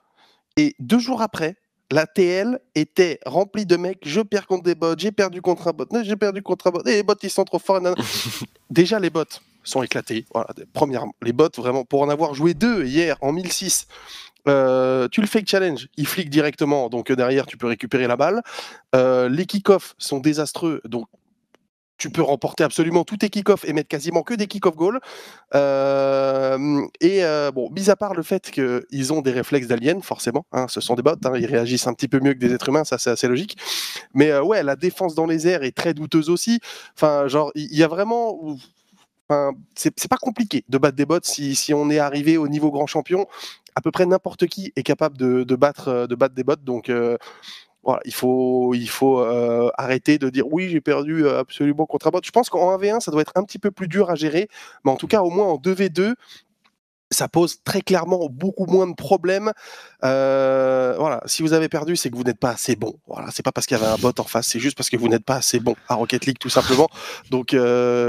et 0.57 0.77
deux 0.79 1.01
jours 1.01 1.21
après, 1.21 1.57
la 1.91 2.07
TL 2.07 2.59
était 2.75 3.21
remplie 3.27 3.67
de 3.67 3.77
mecs, 3.77 4.07
je 4.07 4.21
perds 4.21 4.47
contre 4.47 4.65
des 4.65 4.75
bots, 4.75 4.95
j'ai 4.97 5.13
perdu 5.13 5.43
contre 5.43 5.69
un 5.69 5.73
bot, 5.73 5.87
j'ai 6.03 6.17
perdu 6.17 6.43
contre 6.43 6.69
un 6.69 6.71
bot, 6.71 6.83
et 6.87 6.97
les 6.97 7.03
bots 7.03 7.15
ils 7.23 7.31
sont 7.31 7.45
trop 7.45 7.59
forts. 7.59 7.81
Déjà 8.71 8.99
les 8.99 9.11
bots 9.11 9.25
sont 9.63 9.83
éclatés. 9.83 10.27
Voilà, 10.33 10.49
premièrement, 10.73 11.15
les 11.23 11.33
bots 11.33 11.49
vraiment 11.57 11.85
pour 11.85 12.03
en 12.03 12.09
avoir 12.09 12.35
joué 12.35 12.55
deux 12.55 12.85
hier 12.85 13.17
en 13.21 13.33
1006. 13.33 13.87
Euh, 14.47 15.09
tu 15.09 15.23
le 15.23 15.27
fake 15.27 15.49
challenge, 15.49 15.89
il 15.97 16.07
flic 16.07 16.29
directement, 16.29 16.91
donc 16.91 17.11
derrière 17.11 17.47
tu 17.47 17.57
peux 17.57 17.67
récupérer 17.67 18.07
la 18.07 18.17
balle. 18.17 18.43
Euh, 18.95 19.29
les 19.29 19.47
kick-offs 19.47 19.95
sont 19.99 20.19
désastreux, 20.19 20.83
donc 20.85 21.07
tu 21.99 22.11
peux 22.11 22.23
remporter 22.23 22.65
absolument 22.65 23.05
tous 23.05 23.19
tes 23.19 23.31
kick-offs 23.31 23.65
et 23.65 23.73
mettre 23.73 23.89
quasiment 23.89 24.23
que 24.23 24.35
des 24.35 24.47
kick-off 24.47 24.77
goals. 24.77 25.01
Et 25.53 27.23
bon, 27.55 27.71
mis 27.71 27.91
à 27.91 27.97
part 27.97 28.15
le 28.15 28.23
fait 28.23 28.51
qu'ils 28.51 29.13
ont 29.13 29.21
des 29.21 29.31
réflexes 29.31 29.69
d'aliens, 29.69 30.01
forcément, 30.01 30.47
hein, 30.53 30.67
ce 30.69 30.81
sont 30.81 30.95
des 30.95 31.03
bots, 31.03 31.13
hein, 31.25 31.33
ils 31.37 31.47
réagissent 31.47 31.87
un 31.87 31.95
petit 31.95 32.09
peu 32.09 32.21
mieux 32.21 32.35
que 32.35 32.39
des 32.39 32.53
êtres 32.53 32.69
humains, 32.69 32.85
ça 32.85 32.99
c'est 32.99 33.11
assez 33.11 33.29
logique. 33.29 33.57
Mais 34.15 34.37
ouais, 34.39 34.63
la 34.63 34.77
défense 34.77 35.15
dans 35.15 35.27
les 35.27 35.47
airs 35.47 35.63
est 35.63 35.77
très 35.77 35.95
douteuse 35.95 36.31
aussi. 36.31 36.61
Enfin, 36.97 37.29
genre, 37.29 37.51
il 37.55 37.75
y, 37.75 37.83
a 37.83 37.89
vraiment. 37.89 38.39
Enfin, 39.29 39.53
c'est 39.75 40.09
pas 40.09 40.17
compliqué 40.17 40.65
de 40.69 40.79
battre 40.79 40.97
des 40.97 41.07
bots 41.07 41.19
si, 41.23 41.55
si, 41.55 41.73
on 41.75 41.91
est 41.91 41.99
arrivé 41.99 42.37
au 42.37 42.49
niveau 42.49 42.71
grand 42.71 42.87
champion. 42.87 43.27
À 43.77 43.81
peu 43.81 43.91
près 43.91 44.07
n'importe 44.07 44.47
qui 44.47 44.73
est 44.77 44.83
capable 44.85 45.17
de, 45.17 45.43
de, 45.43 45.57
battre, 45.57 46.07
de 46.07 46.15
battre 46.15 46.35
des 46.35 46.45
bots. 46.45 46.57
Donc, 46.57 46.91
il 48.05 48.15
faut, 48.15 48.75
il 48.75 48.89
faut 48.89 49.21
euh, 49.21 49.71
arrêter 49.77 50.19
de 50.19 50.31
dire 50.31 50.47
oui, 50.51 50.69
j'ai 50.69 50.81
perdu 50.81 51.25
euh, 51.25 51.41
absolument 51.41 51.87
contre 51.87 52.07
un 52.07 52.11
bot. 52.11 52.21
Je 52.25 52.31
pense 52.31 52.49
qu'en 52.49 52.77
1v1, 52.77 53.01
ça 53.01 53.11
doit 53.11 53.23
être 53.23 53.33
un 53.35 53.45
petit 53.45 53.59
peu 53.59 53.71
plus 53.71 53.89
dur 53.89 54.11
à 54.11 54.15
gérer, 54.15 54.49
mais 54.85 54.91
en 54.91 54.97
tout 54.97 55.07
cas, 55.07 55.23
au 55.23 55.31
moins 55.31 55.47
en 55.47 55.57
2v2, 55.57 56.15
ça 57.11 57.29
pose 57.29 57.59
très 57.63 57.81
clairement 57.81 58.27
beaucoup 58.29 58.67
moins 58.67 58.89
de 58.89 58.95
problèmes. 58.95 59.53
Euh, 60.03 60.95
voilà, 60.99 61.23
si 61.27 61.43
vous 61.43 61.53
avez 61.53 61.69
perdu, 61.69 61.95
c'est 61.95 62.11
que 62.11 62.17
vous 62.17 62.25
n'êtes 62.25 62.41
pas 62.41 62.51
assez 62.51 62.75
bon. 62.75 62.95
Voilà, 63.07 63.29
c'est 63.31 63.45
pas 63.45 63.53
parce 63.53 63.67
qu'il 63.67 63.77
y 63.77 63.81
avait 63.81 63.91
un 63.91 63.99
bot 63.99 64.13
en 64.19 64.25
face, 64.25 64.49
c'est 64.49 64.59
juste 64.59 64.77
parce 64.77 64.91
que 64.91 64.97
vous 64.97 65.09
n'êtes 65.09 65.25
pas 65.25 65.37
assez 65.37 65.61
bon 65.61 65.77
à 65.89 65.95
Rocket 65.95 66.27
League 66.27 66.39
tout 66.41 66.49
simplement. 66.49 66.89
Donc, 67.31 67.55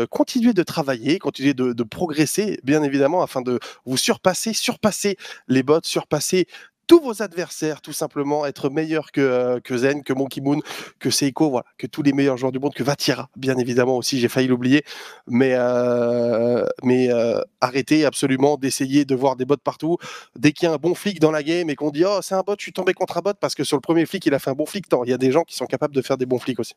continuez 0.09 0.53
de 0.53 0.63
travailler, 0.63 1.19
continuez 1.19 1.53
de, 1.53 1.83
progresser, 1.83 2.59
bien 2.63 2.81
évidemment, 2.81 3.21
afin 3.21 3.41
de 3.41 3.59
vous 3.85 3.97
surpasser, 3.97 4.53
surpasser 4.53 5.17
les 5.47 5.61
bots, 5.61 5.81
surpasser 5.83 6.47
tous 6.87 6.99
vos 6.99 7.21
adversaires, 7.21 7.81
tout 7.81 7.93
simplement, 7.93 8.45
être 8.45 8.69
meilleur 8.69 9.11
que, 9.11 9.21
euh, 9.21 9.59
que 9.59 9.77
Zen, 9.77 10.03
que 10.03 10.13
Monkey 10.13 10.41
Moon, 10.41 10.61
que 10.99 11.09
Seiko, 11.09 11.49
voilà, 11.49 11.65
que 11.77 11.87
tous 11.87 12.03
les 12.03 12.13
meilleurs 12.13 12.37
joueurs 12.37 12.51
du 12.51 12.59
monde, 12.59 12.73
que 12.73 12.83
Vatira, 12.83 13.29
bien 13.35 13.57
évidemment 13.57 13.97
aussi, 13.97 14.19
j'ai 14.19 14.27
failli 14.27 14.47
l'oublier, 14.47 14.83
mais, 15.27 15.53
euh, 15.55 16.65
mais 16.83 17.11
euh, 17.11 17.41
arrêtez 17.61 18.05
absolument 18.05 18.57
d'essayer 18.57 19.05
de 19.05 19.15
voir 19.15 19.35
des 19.35 19.45
bots 19.45 19.57
partout. 19.57 19.97
Dès 20.35 20.51
qu'il 20.51 20.67
y 20.67 20.71
a 20.71 20.73
un 20.73 20.77
bon 20.77 20.95
flic 20.95 21.19
dans 21.19 21.31
la 21.31 21.43
game 21.43 21.69
et 21.69 21.75
qu'on 21.75 21.91
dit 21.91 22.03
oh 22.05 22.19
c'est 22.21 22.35
un 22.35 22.41
bot, 22.41 22.55
je 22.57 22.63
suis 22.63 22.73
tombé 22.73 22.93
contre 22.93 23.17
un 23.17 23.21
bot 23.21 23.33
parce 23.39 23.55
que 23.55 23.63
sur 23.63 23.77
le 23.77 23.81
premier 23.81 24.05
flic 24.05 24.25
il 24.25 24.33
a 24.33 24.39
fait 24.39 24.49
un 24.49 24.53
bon 24.53 24.65
flic, 24.65 24.85
il 25.05 25.09
y 25.09 25.13
a 25.13 25.17
des 25.17 25.31
gens 25.31 25.43
qui 25.43 25.55
sont 25.55 25.65
capables 25.65 25.95
de 25.95 26.01
faire 26.01 26.17
des 26.17 26.25
bons 26.25 26.39
flics 26.39 26.59
aussi. 26.59 26.73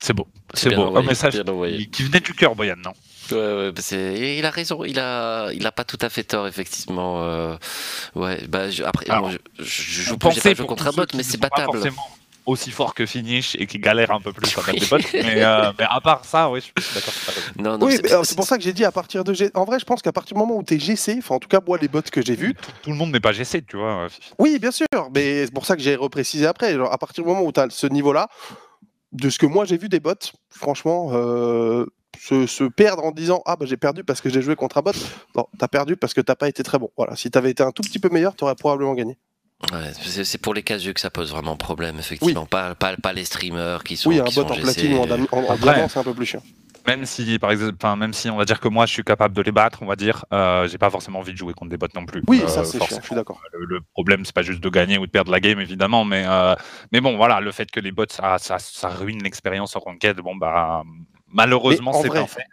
C'est 0.00 0.12
beau, 0.12 0.28
c'est 0.54 0.74
beau. 0.74 0.96
Un 0.96 1.02
message 1.02 1.42
qui 1.92 2.02
venait 2.04 2.20
du 2.20 2.32
cœur, 2.32 2.54
Boyan, 2.54 2.76
non? 2.76 2.92
Ouais, 3.32 3.72
bah, 3.72 3.82
il 3.92 4.44
a 4.44 4.50
raison, 4.50 4.84
il 4.84 4.98
a, 4.98 5.50
il 5.52 5.66
a 5.66 5.72
pas 5.72 5.84
tout 5.84 5.98
à 6.00 6.08
fait 6.08 6.24
tort, 6.24 6.46
effectivement. 6.46 7.22
Euh, 7.22 7.56
ouais, 8.14 8.40
bah, 8.48 8.64
après, 8.84 9.06
je, 9.58 9.64
je, 9.64 10.02
joue 10.02 10.18
pas, 10.18 10.30
pas 10.30 10.64
contre 10.64 10.86
un 10.88 10.92
bot, 10.92 11.06
mais 11.14 11.22
c'est 11.22 11.38
battable. 11.38 11.78
aussi 12.46 12.70
fort 12.70 12.94
que 12.94 13.04
Finish 13.04 13.56
et 13.58 13.66
qui 13.66 13.78
galère 13.78 14.10
un 14.10 14.20
peu 14.20 14.32
plus 14.32 14.56
à 14.56 14.72
des 14.72 14.86
bots. 14.86 14.96
Mais, 15.12 15.44
euh, 15.44 15.72
mais, 15.78 15.84
à 15.88 16.00
part 16.00 16.24
ça, 16.24 16.50
oui, 16.50 16.60
je 16.60 16.82
suis 16.82 16.94
d'accord. 16.94 17.14
Non, 17.58 17.86
oui, 17.86 17.98
c'est 18.24 18.36
pour 18.36 18.46
ça 18.46 18.56
que 18.56 18.62
j'ai 18.62 18.72
dit 18.72 18.84
à 18.84 18.92
partir 18.92 19.24
de 19.24 19.34
G... 19.34 19.50
En 19.54 19.64
vrai, 19.64 19.78
je 19.78 19.84
pense 19.84 20.00
qu'à 20.00 20.12
partir 20.12 20.34
du 20.34 20.40
moment 20.40 20.56
où 20.56 20.62
tu 20.62 20.74
es 20.74 20.78
GC, 20.78 21.16
enfin 21.18 21.34
en 21.36 21.38
tout 21.38 21.48
cas 21.48 21.60
moi 21.66 21.78
les 21.78 21.88
bots 21.88 22.02
que 22.02 22.22
j'ai 22.22 22.36
vus. 22.36 22.54
Tout, 22.82 22.90
le 22.90 22.96
monde 22.96 23.12
n'est 23.12 23.20
pas 23.20 23.32
GC, 23.32 23.62
tu 23.62 23.76
vois. 23.76 24.08
Oui, 24.38 24.58
bien 24.58 24.70
sûr, 24.70 24.86
mais 25.14 25.44
c'est 25.44 25.52
pour 25.52 25.66
ça 25.66 25.76
que 25.76 25.82
j'ai 25.82 25.96
reprécisé 25.96 26.46
après. 26.46 26.74
Genre, 26.74 26.92
à 26.92 26.98
partir 26.98 27.24
du 27.24 27.28
moment 27.28 27.42
où 27.42 27.52
tu 27.52 27.60
as 27.60 27.66
ce 27.70 27.86
niveau-là, 27.86 28.28
de 29.12 29.30
ce 29.30 29.38
que 29.38 29.46
moi 29.46 29.64
j'ai 29.64 29.76
vu 29.76 29.88
des 29.88 30.00
bots, 30.00 30.14
franchement, 30.50 31.10
euh, 31.12 31.86
se, 32.18 32.68
perdre 32.68 33.04
en 33.04 33.12
disant 33.12 33.42
Ah, 33.46 33.56
bah 33.56 33.66
j'ai 33.66 33.76
perdu 33.76 34.04
parce 34.04 34.20
que 34.20 34.28
j'ai 34.28 34.42
joué 34.42 34.56
contre 34.56 34.78
un 34.78 34.82
bot. 34.82 34.92
Non, 35.36 35.46
t'as 35.58 35.68
perdu 35.68 35.96
parce 35.96 36.14
que 36.14 36.20
t'as 36.20 36.36
pas 36.36 36.48
été 36.48 36.62
très 36.62 36.78
bon. 36.78 36.90
Voilà, 36.96 37.16
si 37.16 37.30
t'avais 37.30 37.50
été 37.50 37.62
un 37.62 37.70
tout 37.70 37.82
petit 37.82 37.98
peu 37.98 38.08
meilleur, 38.08 38.34
t'aurais 38.34 38.54
probablement 38.54 38.94
gagné. 38.94 39.16
Ouais, 39.72 39.92
c'est 40.24 40.38
pour 40.40 40.54
les 40.54 40.62
caseux 40.62 40.92
que 40.92 41.00
ça 41.00 41.10
pose 41.10 41.32
vraiment 41.32 41.56
problème, 41.56 41.98
effectivement. 41.98 42.46
Pas, 42.46 42.76
pas, 42.76 42.96
pas, 42.96 43.12
les 43.12 43.24
streamers 43.24 43.82
qui 43.82 43.96
sont. 43.96 44.08
Oui, 44.08 44.20
un 44.20 44.24
bot 44.24 44.42
en 44.42 44.54
platine 44.54 44.94
ou 44.94 45.00
en, 45.00 45.10
en, 45.10 45.88
c'est 45.88 45.98
un 45.98 46.04
peu 46.04 46.14
plus 46.14 46.26
chiant. 46.26 46.42
Même 46.86 47.04
si, 47.04 47.38
par 47.38 47.50
exemple, 47.50 47.76
même 47.98 48.12
si 48.14 48.30
on 48.30 48.36
va 48.36 48.46
dire 48.46 48.60
que 48.60 48.68
moi 48.68 48.86
je 48.86 48.92
suis 48.92 49.02
capable 49.02 49.34
de 49.34 49.42
les 49.42 49.52
battre, 49.52 49.80
on 49.82 49.86
va 49.86 49.96
dire, 49.96 50.24
euh, 50.32 50.66
j'ai 50.68 50.78
pas 50.78 50.88
forcément 50.88 51.18
envie 51.18 51.32
de 51.32 51.36
jouer 51.36 51.52
contre 51.52 51.70
des 51.70 51.76
bots 51.76 51.86
non 51.94 52.06
plus. 52.06 52.22
Oui, 52.28 52.42
ça 52.46 52.60
euh, 52.60 52.64
c'est 52.64 52.82
chiant, 52.82 52.98
je 53.02 53.06
suis 53.06 53.14
d'accord. 53.14 53.42
Le, 53.52 53.80
problème, 53.92 54.24
c'est 54.24 54.34
pas 54.34 54.42
juste 54.42 54.62
de 54.62 54.68
gagner 54.70 54.96
ou 54.96 55.04
de 55.04 55.10
perdre 55.10 55.30
la 55.30 55.40
game, 55.40 55.60
évidemment, 55.60 56.06
mais, 56.06 56.24
euh, 56.26 56.54
mais 56.92 57.02
bon, 57.02 57.16
voilà, 57.16 57.40
le 57.40 57.52
fait 57.52 57.70
que 57.70 57.80
les 57.80 57.92
bots 57.92 58.06
ça, 58.08 58.38
ça, 58.38 58.58
ça 58.58 58.88
ruine 58.88 59.22
l'expérience 59.22 59.76
en 59.76 59.80
ranked, 59.80 60.16
bon 60.20 60.36
bah 60.36 60.82
malheureusement 61.30 61.92
c'est 62.02 62.10
bien 62.10 62.26
fait. 62.26 62.44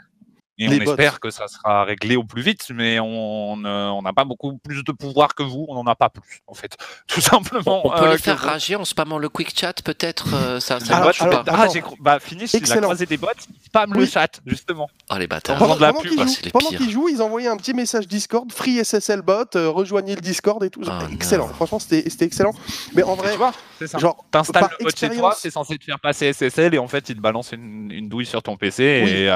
Et 0.57 0.69
on 0.69 0.71
espère 0.71 1.19
que 1.19 1.29
ça 1.31 1.49
sera 1.49 1.83
réglé 1.83 2.15
au 2.15 2.23
plus 2.23 2.41
vite, 2.41 2.67
mais 2.73 2.97
on 2.99 3.57
n'a 3.57 4.13
pas 4.13 4.23
beaucoup 4.23 4.57
plus 4.57 4.83
de 4.83 4.91
pouvoir 4.93 5.35
que 5.35 5.43
vous, 5.43 5.65
on 5.67 5.75
n'en 5.75 5.85
a 5.85 5.95
pas 5.95 6.09
plus, 6.09 6.41
en 6.47 6.53
fait. 6.53 6.77
Tout 7.07 7.19
simplement. 7.19 7.85
On 7.85 7.89
peut 7.89 8.05
euh, 8.05 8.11
les 8.13 8.17
faire 8.17 8.39
rager 8.39 8.75
en 8.75 8.85
spammant 8.85 9.17
le 9.17 9.27
quick 9.27 9.57
chat, 9.57 9.81
peut-être 9.83 10.33
euh, 10.33 10.59
ça, 10.61 10.79
ça 10.79 10.97
alors, 10.97 11.11
alors, 11.19 11.43
pas. 11.43 11.53
Ah, 11.53 11.67
j'ai 11.71 11.83
bah, 11.99 12.19
fini, 12.19 12.45
il 12.45 12.71
a 12.71 12.77
croisé 12.77 13.05
des 13.05 13.17
bots, 13.17 13.27
il 13.49 13.65
spamme 13.65 13.93
le 13.93 14.05
chat, 14.05 14.39
justement. 14.45 14.89
Oh 15.09 15.17
les 15.17 15.27
bâtards. 15.27 15.57
Pendant, 15.57 15.75
pendant 15.77 16.69
qu'ils 16.69 16.89
jouent, 16.89 17.09
ils 17.09 17.21
envoyaient 17.21 17.49
un 17.49 17.57
petit 17.57 17.73
message 17.73 18.07
Discord, 18.07 18.49
free 18.51 18.83
SSL 18.83 19.21
bot, 19.21 19.55
euh, 19.55 19.69
rejoignez 19.69 20.15
le 20.15 20.21
Discord 20.21 20.63
et 20.63 20.69
tout. 20.69 20.81
Oh, 20.87 20.91
excellent, 21.11 21.49
franchement, 21.49 21.79
c'était 21.79 22.25
excellent. 22.25 22.53
Mais 22.93 23.03
en 23.03 23.15
vrai, 23.15 23.35
c'est 23.77 23.87
ça. 23.87 23.97
Genre, 23.97 24.23
t'installes 24.31 24.69
le 24.79 24.85
bot 24.85 24.91
chez 24.95 25.09
toi, 25.09 25.35
c'est 25.37 25.51
censé 25.51 25.77
te 25.77 25.83
faire 25.83 25.99
passer 25.99 26.31
SSL 26.31 26.75
et 26.75 26.79
en 26.79 26.87
fait, 26.87 27.09
il 27.09 27.17
te 27.17 27.21
balance 27.21 27.51
une, 27.51 27.91
une 27.91 28.07
douille 28.07 28.25
sur 28.25 28.41
ton 28.41 28.55
PC 28.55 28.83
et 28.83 29.29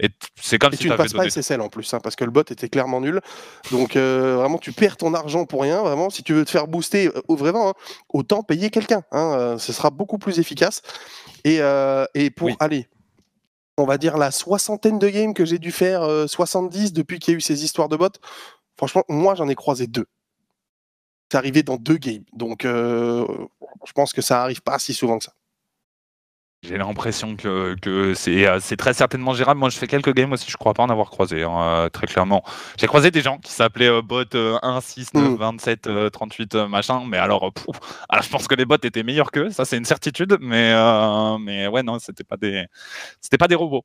et 0.00 0.10
c'est 0.40 0.58
comme 0.58 0.72
si 0.72 0.78
tu 0.78 0.88
ne 0.88 0.96
passes 0.96 1.12
pas 1.12 1.28
SSL 1.28 1.60
en 1.60 1.68
plus, 1.68 1.92
hein, 1.92 2.00
parce 2.00 2.14
que 2.14 2.24
le 2.24 2.30
bot 2.30 2.42
était 2.42 2.68
clairement 2.68 3.00
nul. 3.00 3.20
Donc 3.72 3.96
euh, 3.96 4.36
vraiment, 4.36 4.58
tu 4.58 4.72
perds 4.72 4.96
ton 4.96 5.12
argent 5.12 5.44
pour 5.44 5.62
rien. 5.62 5.82
Vraiment, 5.82 6.08
si 6.08 6.22
tu 6.22 6.34
veux 6.34 6.44
te 6.44 6.50
faire 6.50 6.68
booster, 6.68 7.08
euh, 7.08 7.20
vraiment, 7.28 7.70
hein, 7.70 7.74
autant 8.08 8.42
payer 8.42 8.70
quelqu'un. 8.70 9.02
Hein, 9.10 9.34
euh, 9.38 9.58
ce 9.58 9.72
sera 9.72 9.90
beaucoup 9.90 10.18
plus 10.18 10.38
efficace. 10.38 10.82
Et, 11.44 11.60
et 12.14 12.30
pour 12.30 12.50
aller, 12.60 12.88
on 13.76 13.84
va 13.84 13.96
dire 13.96 14.18
la 14.18 14.30
soixantaine 14.30 14.98
de 14.98 15.08
games 15.08 15.34
que 15.34 15.44
j'ai 15.44 15.58
dû 15.58 15.72
faire, 15.72 16.06
70 16.28 16.92
depuis 16.92 17.18
qu'il 17.18 17.32
y 17.32 17.34
a 17.34 17.38
eu 17.38 17.40
ces 17.40 17.64
histoires 17.64 17.88
de 17.88 17.96
bots. 17.96 18.08
Franchement, 18.76 19.04
moi, 19.08 19.34
j'en 19.34 19.48
ai 19.48 19.54
croisé 19.54 19.86
deux. 19.86 20.06
C'est 21.30 21.38
arrivé 21.38 21.62
dans 21.62 21.76
deux 21.76 21.96
games. 21.96 22.24
Donc, 22.34 22.64
je 22.64 23.92
pense 23.94 24.12
que 24.12 24.20
ça 24.20 24.42
arrive 24.42 24.62
pas 24.62 24.78
si 24.78 24.92
souvent 24.92 25.18
que 25.18 25.24
ça. 25.24 25.32
J'ai 26.64 26.76
l'impression 26.76 27.36
que, 27.36 27.76
que 27.80 28.14
euh, 28.28 28.58
c'est 28.60 28.76
très 28.76 28.92
certainement 28.92 29.32
gérable. 29.32 29.60
Moi, 29.60 29.70
je 29.70 29.78
fais 29.78 29.86
quelques 29.86 30.12
games 30.12 30.32
aussi, 30.32 30.50
je 30.50 30.56
crois 30.56 30.74
pas 30.74 30.82
en 30.82 30.88
avoir 30.90 31.08
croisé, 31.08 31.44
hein, 31.44 31.62
euh, 31.62 31.88
très 31.88 32.08
clairement. 32.08 32.42
J'ai 32.80 32.88
croisé 32.88 33.12
des 33.12 33.20
gens 33.20 33.38
qui 33.38 33.52
s'appelaient 33.52 33.88
euh, 33.88 34.02
bot 34.02 34.24
1, 34.34 34.80
6, 34.80 35.14
9, 35.14 35.38
27, 35.38 36.10
38, 36.10 36.56
machin, 36.56 37.04
mais 37.06 37.16
alors, 37.16 37.52
alors, 38.08 38.24
je 38.24 38.28
pense 38.28 38.48
que 38.48 38.56
les 38.56 38.64
bots 38.64 38.74
étaient 38.74 39.04
meilleurs 39.04 39.30
qu'eux, 39.30 39.50
ça 39.50 39.64
c'est 39.64 39.76
une 39.76 39.84
certitude, 39.84 40.36
mais, 40.40 40.74
mais 41.38 41.68
ouais, 41.68 41.84
non, 41.84 42.00
c'était 42.00 42.24
pas 42.24 42.36
des, 42.36 42.66
c'était 43.20 43.38
pas 43.38 43.46
des 43.46 43.54
robots, 43.54 43.84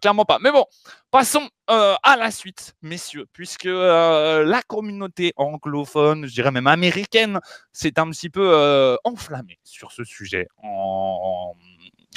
clairement 0.00 0.24
pas. 0.24 0.38
Mais 0.40 0.50
bon, 0.50 0.64
passons 1.10 1.46
à 1.68 2.16
la 2.18 2.30
suite, 2.30 2.74
messieurs, 2.80 3.26
puisque 3.34 3.64
la 3.64 4.62
communauté 4.66 5.34
anglophone, 5.36 6.26
je 6.26 6.32
dirais 6.32 6.50
même 6.50 6.68
américaine, 6.68 7.40
s'est 7.72 7.98
un 7.98 8.08
petit 8.10 8.30
peu 8.30 8.96
enflammée 9.04 9.58
sur 9.62 9.92
ce 9.92 10.04
sujet 10.04 10.48
en 10.62 11.52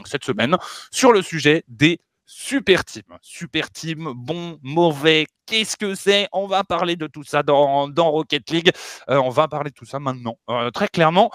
cette 0.05 0.23
semaine 0.23 0.57
sur 0.91 1.11
le 1.11 1.21
sujet 1.21 1.63
des 1.67 1.99
super 2.25 2.85
teams. 2.85 3.17
Super 3.21 3.71
team, 3.71 4.13
bon, 4.15 4.59
mauvais, 4.61 5.25
qu'est-ce 5.45 5.77
que 5.77 5.95
c'est? 5.95 6.27
On 6.33 6.45
va 6.45 6.63
parler 6.63 6.95
de 6.95 7.07
tout 7.07 7.23
ça 7.23 7.41
dans, 7.41 7.89
Rocket 7.95 8.49
League. 8.51 8.71
Euh, 9.09 9.17
on 9.17 9.29
va 9.29 9.47
parler 9.47 9.71
de 9.71 9.75
tout 9.75 9.85
ça 9.85 9.99
maintenant. 9.99 10.37
Euh, 10.49 10.69
très 10.69 10.89
clairement, 10.89 11.31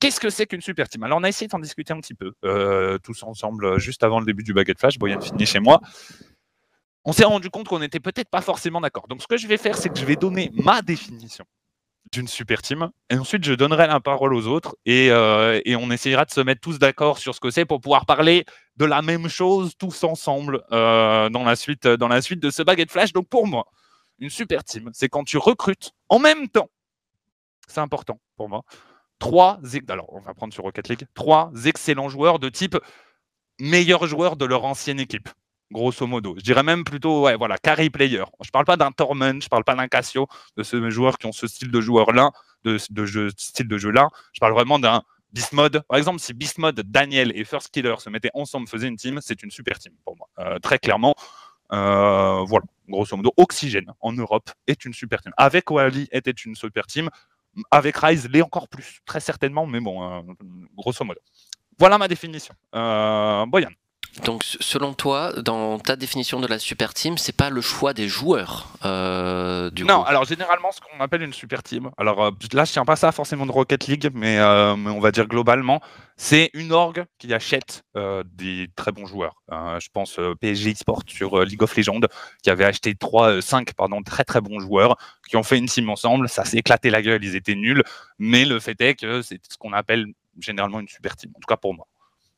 Qu'est-ce 0.00 0.18
que 0.18 0.30
c'est 0.30 0.46
qu'une 0.46 0.62
super 0.62 0.88
team? 0.88 1.02
Alors, 1.02 1.18
on 1.18 1.24
a 1.24 1.28
essayé 1.28 1.46
d'en 1.46 1.58
discuter 1.58 1.92
un 1.92 2.00
petit 2.00 2.14
peu, 2.14 2.32
euh, 2.46 2.96
tous 3.00 3.22
ensemble, 3.22 3.78
juste 3.78 4.02
avant 4.02 4.18
le 4.18 4.24
début 4.24 4.42
du 4.42 4.54
Baguette 4.54 4.80
Flash. 4.80 4.98
Boyan 4.98 5.20
fini 5.20 5.44
chez 5.44 5.60
moi. 5.60 5.78
On 7.04 7.12
s'est 7.12 7.26
rendu 7.26 7.50
compte 7.50 7.68
qu'on 7.68 7.80
n'était 7.80 8.00
peut-être 8.00 8.30
pas 8.30 8.40
forcément 8.40 8.80
d'accord. 8.80 9.08
Donc, 9.08 9.20
ce 9.20 9.26
que 9.26 9.36
je 9.36 9.46
vais 9.46 9.58
faire, 9.58 9.76
c'est 9.76 9.90
que 9.90 9.98
je 9.98 10.06
vais 10.06 10.16
donner 10.16 10.52
ma 10.54 10.80
définition 10.80 11.44
d'une 12.12 12.28
super 12.28 12.62
team. 12.62 12.90
Et 13.08 13.16
ensuite, 13.16 13.44
je 13.44 13.52
donnerai 13.52 13.86
la 13.86 14.00
parole 14.00 14.34
aux 14.34 14.46
autres 14.46 14.76
et, 14.84 15.10
euh, 15.10 15.60
et 15.64 15.76
on 15.76 15.90
essayera 15.90 16.24
de 16.24 16.30
se 16.30 16.40
mettre 16.40 16.60
tous 16.60 16.78
d'accord 16.78 17.18
sur 17.18 17.34
ce 17.34 17.40
que 17.40 17.50
c'est 17.50 17.64
pour 17.64 17.80
pouvoir 17.80 18.06
parler 18.06 18.44
de 18.76 18.84
la 18.84 19.02
même 19.02 19.28
chose 19.28 19.74
tous 19.78 20.04
ensemble 20.04 20.62
euh, 20.72 21.28
dans, 21.28 21.44
la 21.44 21.56
suite, 21.56 21.86
dans 21.86 22.08
la 22.08 22.22
suite 22.22 22.40
de 22.40 22.50
ce 22.50 22.62
baguette 22.62 22.90
flash. 22.90 23.12
Donc 23.12 23.28
pour 23.28 23.46
moi, 23.46 23.66
une 24.18 24.30
super 24.30 24.64
team, 24.64 24.90
c'est 24.92 25.08
quand 25.08 25.24
tu 25.24 25.38
recrutes 25.38 25.92
en 26.08 26.18
même 26.18 26.48
temps, 26.48 26.68
c'est 27.68 27.80
important 27.80 28.20
pour 28.36 28.48
moi, 28.48 28.62
trois, 29.18 29.60
alors 29.88 30.12
on 30.12 30.20
va 30.20 30.34
prendre 30.34 30.52
sur 30.52 30.64
Rocket 30.64 30.88
League, 30.88 31.06
trois 31.14 31.52
excellents 31.66 32.08
joueurs 32.08 32.38
de 32.38 32.48
type 32.48 32.76
meilleurs 33.60 34.06
joueurs 34.06 34.36
de 34.36 34.44
leur 34.46 34.64
ancienne 34.64 34.98
équipe 34.98 35.28
grosso 35.70 36.06
modo. 36.06 36.34
Je 36.38 36.42
dirais 36.42 36.62
même 36.62 36.84
plutôt, 36.84 37.28
voilà, 37.38 37.58
carry 37.58 37.90
player. 37.90 38.24
Je 38.40 38.48
ne 38.48 38.50
parle 38.52 38.64
pas 38.64 38.76
d'un 38.76 38.92
Torment, 38.92 39.40
je 39.40 39.46
ne 39.46 39.48
parle 39.48 39.64
pas 39.64 39.74
d'un 39.74 39.88
Cassio, 39.88 40.26
de 40.56 40.62
ces 40.62 40.90
joueurs 40.90 41.18
qui 41.18 41.26
ont 41.26 41.32
ce 41.32 41.46
style 41.46 41.70
de 41.70 41.80
joueur-là, 41.80 42.30
de, 42.64 42.78
de 42.90 43.04
jeu, 43.06 43.30
style 43.36 43.68
de 43.68 43.78
jeu-là. 43.78 44.08
Je 44.32 44.40
parle 44.40 44.52
vraiment 44.52 44.78
d'un 44.78 45.02
Beast 45.32 45.52
Mode. 45.52 45.82
Par 45.88 45.98
exemple, 45.98 46.20
si 46.20 46.34
Beast 46.34 46.58
Mode, 46.58 46.80
Daniel 46.80 47.32
et 47.34 47.44
First 47.44 47.70
Killer 47.70 47.94
se 47.98 48.10
mettaient 48.10 48.30
ensemble, 48.34 48.68
faisaient 48.68 48.88
une 48.88 48.96
team, 48.96 49.20
c'est 49.22 49.42
une 49.42 49.50
super 49.50 49.78
team 49.78 49.92
pour 50.04 50.16
moi. 50.16 50.28
Euh, 50.38 50.58
très 50.58 50.78
clairement. 50.78 51.14
Euh, 51.72 52.42
voilà, 52.48 52.66
grosso 52.88 53.16
modo, 53.16 53.32
Oxygène 53.36 53.92
en 54.00 54.12
Europe 54.12 54.50
est 54.66 54.84
une 54.84 54.92
super 54.92 55.20
team. 55.22 55.32
Avec 55.36 55.70
Wally 55.70 56.08
était 56.10 56.32
une 56.32 56.56
super 56.56 56.86
team. 56.86 57.08
Avec 57.70 57.96
Rise, 57.96 58.28
l'est 58.28 58.42
encore 58.42 58.68
plus, 58.68 59.00
très 59.04 59.20
certainement, 59.20 59.66
mais 59.66 59.80
bon, 59.80 60.02
euh, 60.02 60.22
grosso 60.76 61.04
modo. 61.04 61.20
Voilà 61.78 61.96
ma 61.98 62.08
définition. 62.08 62.54
Boyan. 62.72 63.70
Donc, 64.24 64.42
selon 64.44 64.92
toi, 64.92 65.32
dans 65.40 65.78
ta 65.78 65.96
définition 65.96 66.40
de 66.40 66.46
la 66.46 66.58
super 66.58 66.92
team, 66.94 67.16
c'est 67.16 67.36
pas 67.36 67.48
le 67.48 67.60
choix 67.60 67.94
des 67.94 68.08
joueurs 68.08 68.68
euh, 68.84 69.70
du 69.70 69.84
Non, 69.84 70.02
alors 70.02 70.24
généralement, 70.24 70.72
ce 70.72 70.80
qu'on 70.80 71.00
appelle 71.00 71.22
une 71.22 71.32
super 71.32 71.62
team, 71.62 71.90
alors 71.96 72.24
euh, 72.24 72.30
là, 72.52 72.64
je 72.64 72.72
tiens 72.72 72.84
pas 72.84 72.96
ça 72.96 73.12
forcément 73.12 73.46
de 73.46 73.52
Rocket 73.52 73.86
League, 73.86 74.10
mais, 74.12 74.38
euh, 74.38 74.74
mais 74.76 74.90
on 74.90 75.00
va 75.00 75.12
dire 75.12 75.26
globalement, 75.26 75.80
c'est 76.16 76.50
une 76.54 76.72
orgue 76.72 77.04
qui 77.18 77.32
achète 77.32 77.82
des 78.24 78.68
très 78.76 78.92
bons 78.92 79.06
joueurs. 79.06 79.42
je 79.50 79.88
pense 79.92 80.20
PSG 80.40 80.74
Sport 80.74 81.02
sur 81.06 81.40
League 81.44 81.62
of 81.62 81.74
Legends, 81.74 82.00
qui 82.42 82.50
avait 82.50 82.64
acheté 82.64 82.94
3, 82.94 83.40
5 83.40 83.72
pardon, 83.72 84.02
très 84.02 84.24
très 84.24 84.42
bons 84.42 84.60
joueurs, 84.60 84.96
qui 85.28 85.36
ont 85.36 85.42
fait 85.42 85.56
une 85.56 85.66
team 85.66 85.88
ensemble. 85.88 86.28
Ça 86.28 86.44
s'est 86.44 86.58
éclaté 86.58 86.90
la 86.90 87.00
gueule, 87.00 87.24
ils 87.24 87.36
étaient 87.36 87.54
nuls, 87.54 87.82
mais 88.18 88.44
le 88.44 88.60
fait 88.60 88.78
est 88.82 88.96
que 88.96 89.22
c'est 89.22 89.40
ce 89.48 89.56
qu'on 89.56 89.72
appelle 89.72 90.06
généralement 90.38 90.80
une 90.80 90.88
super 90.88 91.16
team, 91.16 91.30
en 91.34 91.40
tout 91.40 91.46
cas 91.46 91.56
pour 91.56 91.74
moi. 91.74 91.86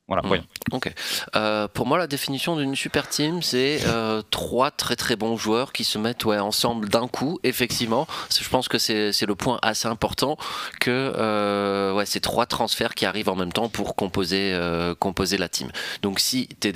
Voilà, 0.09 0.23
mmh. 0.23 0.43
Ok. 0.73 0.93
Euh, 1.37 1.69
pour 1.69 1.87
moi, 1.87 1.97
la 1.97 2.09
définition 2.09 2.57
d'une 2.57 2.75
super 2.75 3.09
team, 3.09 3.41
c'est 3.41 3.81
euh, 3.87 4.21
trois 4.31 4.73
très 4.73 4.97
très 4.97 5.15
bons 5.15 5.37
joueurs 5.37 5.73
qui 5.73 5.85
se 5.85 5.97
mettent 5.97 6.25
ouais, 6.25 6.39
ensemble 6.39 6.89
d'un 6.89 7.07
coup, 7.07 7.39
effectivement. 7.45 8.09
Je 8.29 8.49
pense 8.49 8.69
que 8.69 8.79
c'est 8.79 9.27
le 9.27 9.35
point 9.35 9.61
assez 9.63 9.87
important 9.87 10.37
que 10.81 10.91
euh, 10.91 11.95
ouais, 11.95 12.05
c'est 12.05 12.21
trois 12.21 12.47
transferts 12.47 12.95
qui 12.95 13.07
arrivent 13.07 13.29
en 13.29 13.37
même 13.37 13.53
temps 13.53 13.69
pour 13.69 13.95
composer, 13.95 14.59
composer 14.99 15.39
la 15.39 15.49
team. 15.49 15.71
Donc 16.03 16.19
si 16.19 16.49
tu 16.61 16.69
as 16.69 16.73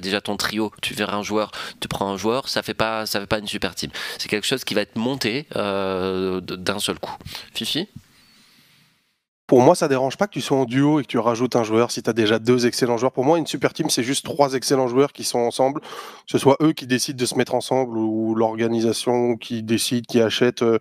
déjà 0.00 0.20
ton 0.20 0.36
trio, 0.36 0.72
tu 0.82 0.94
verras 0.94 1.16
un 1.16 1.22
joueur, 1.22 1.52
tu 1.80 1.86
prends 1.86 2.08
un 2.08 2.16
joueur, 2.16 2.48
ça 2.48 2.62
fait 2.62 2.74
pas, 2.74 3.06
ça 3.06 3.20
fait 3.20 3.26
pas 3.26 3.38
une 3.38 3.48
super 3.48 3.74
team. 3.76 3.90
C'est 4.18 4.28
quelque 4.28 4.46
chose 4.46 4.64
qui 4.64 4.74
va 4.74 4.80
être 4.80 4.96
monté 4.96 5.46
d'un 5.54 6.78
seul 6.80 6.98
coup. 6.98 7.16
Fifi? 7.54 7.88
Pour 9.46 9.60
moi, 9.60 9.74
ça 9.74 9.88
dérange 9.88 10.16
pas 10.16 10.26
que 10.26 10.32
tu 10.32 10.40
sois 10.40 10.56
en 10.56 10.64
duo 10.64 11.00
et 11.00 11.02
que 11.02 11.08
tu 11.08 11.18
rajoutes 11.18 11.54
un 11.54 11.64
joueur 11.64 11.90
si 11.90 12.02
tu 12.02 12.08
as 12.08 12.14
déjà 12.14 12.38
deux 12.38 12.66
excellents 12.66 12.96
joueurs. 12.96 13.12
Pour 13.12 13.24
moi, 13.24 13.38
une 13.38 13.46
super 13.46 13.74
team, 13.74 13.90
c'est 13.90 14.02
juste 14.02 14.24
trois 14.24 14.54
excellents 14.54 14.88
joueurs 14.88 15.12
qui 15.12 15.22
sont 15.22 15.38
ensemble, 15.38 15.80
que 15.80 15.86
ce 16.26 16.38
soit 16.38 16.56
eux 16.62 16.72
qui 16.72 16.86
décident 16.86 17.18
de 17.18 17.26
se 17.26 17.34
mettre 17.34 17.54
ensemble 17.54 17.98
ou 17.98 18.34
l'organisation 18.34 19.36
qui 19.36 19.62
décide, 19.62 20.06
qui 20.06 20.20
achète, 20.20 20.62
euh, 20.62 20.78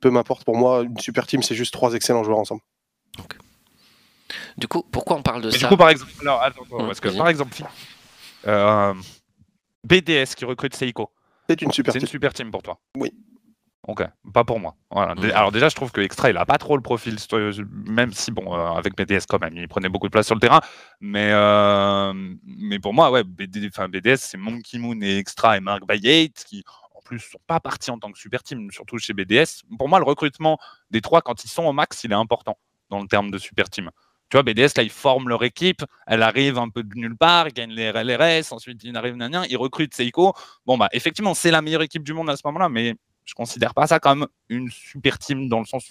peu 0.00 0.10
m'importe. 0.10 0.44
Pour 0.44 0.56
moi, 0.56 0.82
une 0.82 0.98
super 0.98 1.26
team, 1.26 1.42
c'est 1.42 1.54
juste 1.54 1.72
trois 1.72 1.94
excellents 1.94 2.24
joueurs 2.24 2.38
ensemble. 2.38 2.60
Du 4.58 4.68
coup, 4.68 4.84
pourquoi 4.90 5.16
on 5.16 5.22
parle 5.22 5.42
de 5.42 5.50
ça 5.50 5.58
Du 5.58 5.66
coup, 5.66 5.76
par 5.76 5.88
exemple, 5.88 6.12
que, 6.12 7.16
par 7.16 7.28
exemple, 7.28 7.64
euh, 8.46 8.94
BDS 9.84 10.34
qui 10.36 10.44
recrute 10.44 10.74
Seiko. 10.74 11.10
C'est 11.48 11.62
une 11.62 11.72
super 11.72 11.92
team. 11.92 12.00
C'est 12.00 12.06
une 12.06 12.10
super 12.10 12.34
team 12.34 12.50
pour 12.50 12.62
toi. 12.62 12.78
Oui. 12.96 13.12
Ok, 13.88 14.04
pas 14.32 14.44
pour 14.44 14.60
moi. 14.60 14.76
Mmh. 14.92 15.30
Alors 15.34 15.50
déjà, 15.50 15.68
je 15.68 15.74
trouve 15.74 15.90
que 15.90 16.00
Extra, 16.00 16.30
il 16.30 16.36
a 16.36 16.46
pas 16.46 16.58
trop 16.58 16.76
le 16.76 16.82
profil, 16.82 17.16
même 17.68 18.12
si, 18.12 18.30
bon, 18.30 18.54
euh, 18.54 18.72
avec 18.74 18.96
BDS 18.96 19.26
quand 19.28 19.40
même, 19.40 19.56
il 19.56 19.66
prenait 19.66 19.88
beaucoup 19.88 20.06
de 20.06 20.12
place 20.12 20.26
sur 20.26 20.36
le 20.36 20.40
terrain. 20.40 20.60
Mais, 21.00 21.30
euh, 21.32 22.12
mais 22.44 22.78
pour 22.78 22.94
moi, 22.94 23.10
ouais, 23.10 23.24
BDS, 23.24 24.18
c'est 24.18 24.36
Monkey 24.36 24.78
Moon 24.78 25.00
et 25.02 25.18
Extra 25.18 25.56
et 25.56 25.60
Mark 25.60 25.84
Bayate 25.84 26.44
qui, 26.44 26.62
en 26.94 27.00
plus, 27.00 27.18
sont 27.18 27.40
pas 27.48 27.58
partis 27.58 27.90
en 27.90 27.98
tant 27.98 28.12
que 28.12 28.18
super 28.18 28.44
team, 28.44 28.70
surtout 28.70 28.98
chez 28.98 29.14
BDS. 29.14 29.62
Pour 29.76 29.88
moi, 29.88 29.98
le 29.98 30.04
recrutement 30.04 30.58
des 30.90 31.00
trois, 31.00 31.20
quand 31.20 31.42
ils 31.44 31.50
sont 31.50 31.64
au 31.64 31.72
max, 31.72 32.04
il 32.04 32.12
est 32.12 32.14
important 32.14 32.56
dans 32.88 33.00
le 33.00 33.08
terme 33.08 33.32
de 33.32 33.38
super 33.38 33.68
team. 33.68 33.90
Tu 34.30 34.36
vois, 34.36 34.44
BDS, 34.44 34.76
là, 34.76 34.84
ils 34.84 34.90
forment 34.90 35.28
leur 35.28 35.42
équipe, 35.42 35.84
elle 36.06 36.22
arrive 36.22 36.56
un 36.56 36.68
peu 36.68 36.84
de 36.84 36.94
nulle 36.94 37.16
part, 37.16 37.48
ils 37.48 37.52
gagnent 37.52 37.72
les 37.72 37.90
RLRS, 37.90 38.52
ensuite 38.52 38.82
ils 38.84 38.96
arrivent, 38.96 39.16
ils 39.50 39.56
recrutent 39.56 39.94
Seiko. 39.94 40.34
Bon, 40.64 40.78
bah, 40.78 40.88
effectivement, 40.92 41.34
c'est 41.34 41.50
la 41.50 41.60
meilleure 41.62 41.82
équipe 41.82 42.04
du 42.04 42.14
monde 42.14 42.30
à 42.30 42.36
ce 42.36 42.42
moment-là, 42.44 42.68
mais 42.68 42.94
je 43.24 43.34
considère 43.34 43.74
pas 43.74 43.86
ça 43.86 44.00
comme 44.00 44.26
une 44.48 44.70
super 44.70 45.18
team 45.18 45.48
dans 45.48 45.60
le 45.60 45.66
sens, 45.66 45.88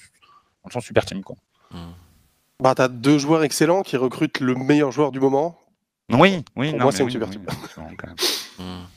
dans 0.63 0.69
le 0.69 0.71
sens 0.71 0.86
super 0.86 1.05
team. 1.05 1.23
Quoi. 1.23 1.36
Bah, 2.59 2.75
tu 2.75 2.82
as 2.82 2.88
deux 2.88 3.17
joueurs 3.17 3.43
excellents 3.43 3.82
qui 3.82 3.97
recrutent 3.97 4.39
le 4.39 4.55
meilleur 4.55 4.91
joueur 4.91 5.11
du 5.11 5.19
moment. 5.19 5.57
Oui, 6.09 6.43
oui. 6.55 6.71
Pour 6.71 6.82
moi, 6.82 6.91
c'est 6.91 7.03
une 7.03 7.09
super 7.09 7.29
team. 7.29 7.45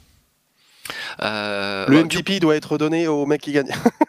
Euh, 1.22 1.86
le 1.88 2.04
MVP 2.04 2.40
doit 2.40 2.56
être 2.56 2.78
donné 2.78 3.08
au 3.08 3.26
mec 3.26 3.40
qui 3.42 3.52
gagne. 3.52 3.70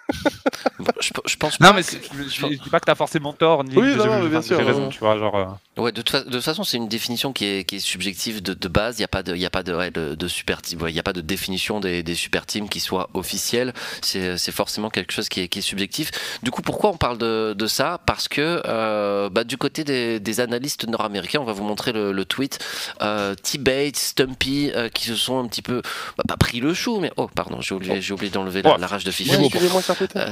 je, 1.01 1.35
pense 1.37 1.59
non, 1.59 1.73
mais 1.73 1.81
je, 1.83 2.47
dis 2.47 2.69
pas 2.69 2.79
que 2.79 2.85
tu 2.85 2.91
as 2.91 2.95
forcément 2.95 3.33
tort. 3.33 3.63
Ni 3.63 3.75
oui, 3.75 3.95
non, 3.95 4.25
bien 4.25 4.41
sûr. 4.41 4.57
Raison, 4.57 4.89
tu 4.89 4.99
vois, 4.99 5.17
genre, 5.17 5.35
euh. 5.77 5.81
ouais, 5.81 5.91
de, 5.91 6.01
toute 6.01 6.41
façon, 6.41 6.63
c'est 6.63 6.77
une 6.77 6.87
définition 6.87 7.33
qui 7.33 7.45
est, 7.45 7.63
qui 7.63 7.77
est 7.77 7.79
subjective 7.79 8.41
de, 8.41 8.53
de 8.53 8.67
base. 8.67 8.97
Il 8.97 9.01
n'y 9.01 9.05
a 9.05 9.09
pas 9.09 9.23
de, 9.23 9.35
y 9.35 9.45
a 9.45 9.49
pas 9.49 9.63
de, 9.63 10.15
de, 10.15 10.27
super 10.27 10.61
team. 10.61 10.79
Il 10.87 10.93
n'y 10.93 10.99
a 10.99 11.03
pas 11.03 11.13
de 11.13 11.21
définition 11.21 11.79
des, 11.79 12.03
des, 12.03 12.15
super 12.15 12.45
teams 12.45 12.69
qui 12.69 12.79
soit 12.79 13.09
officielle. 13.13 13.73
C'est 14.01 14.51
forcément 14.51 14.89
quelque 14.89 15.11
chose 15.11 15.29
qui 15.29 15.41
est, 15.41 15.47
qui 15.47 15.59
est, 15.59 15.61
subjectif. 15.61 16.11
Du 16.43 16.51
coup, 16.51 16.61
pourquoi 16.61 16.91
on 16.91 16.97
parle 16.97 17.17
de, 17.17 17.53
de 17.57 17.67
ça? 17.67 17.99
Parce 18.05 18.27
que 18.27 18.61
euh, 18.65 19.29
bah, 19.29 19.43
du 19.43 19.57
côté 19.57 19.83
des, 19.83 20.19
des 20.19 20.39
analystes 20.39 20.87
nord-américains, 20.87 21.39
on 21.39 21.45
va 21.45 21.53
vous 21.53 21.63
montrer 21.63 21.91
le, 21.91 22.25
tweet. 22.25 22.59
Euh, 23.01 23.35
T-Bates, 23.35 23.97
Stumpy, 23.97 24.71
euh, 24.75 24.89
qui 24.89 25.05
se 25.05 25.15
sont 25.15 25.39
un 25.39 25.47
petit 25.47 25.61
peu, 25.61 25.81
bah, 26.17 26.23
pas 26.27 26.37
pris 26.37 26.59
le 26.59 26.73
chou, 26.73 26.94
mais 26.99 27.11
oh, 27.17 27.27
pardon, 27.33 27.61
j'ai 27.61 27.75
oublié, 27.75 27.99
oublié 28.11 28.31
d'enlever 28.31 28.61
la, 28.61 28.87
rage 28.87 29.03
de 29.03 29.11
Fifi. 29.11 29.33
Excusez-moi 29.33 29.81
sur 29.81 29.95
Twitter. 29.95 30.25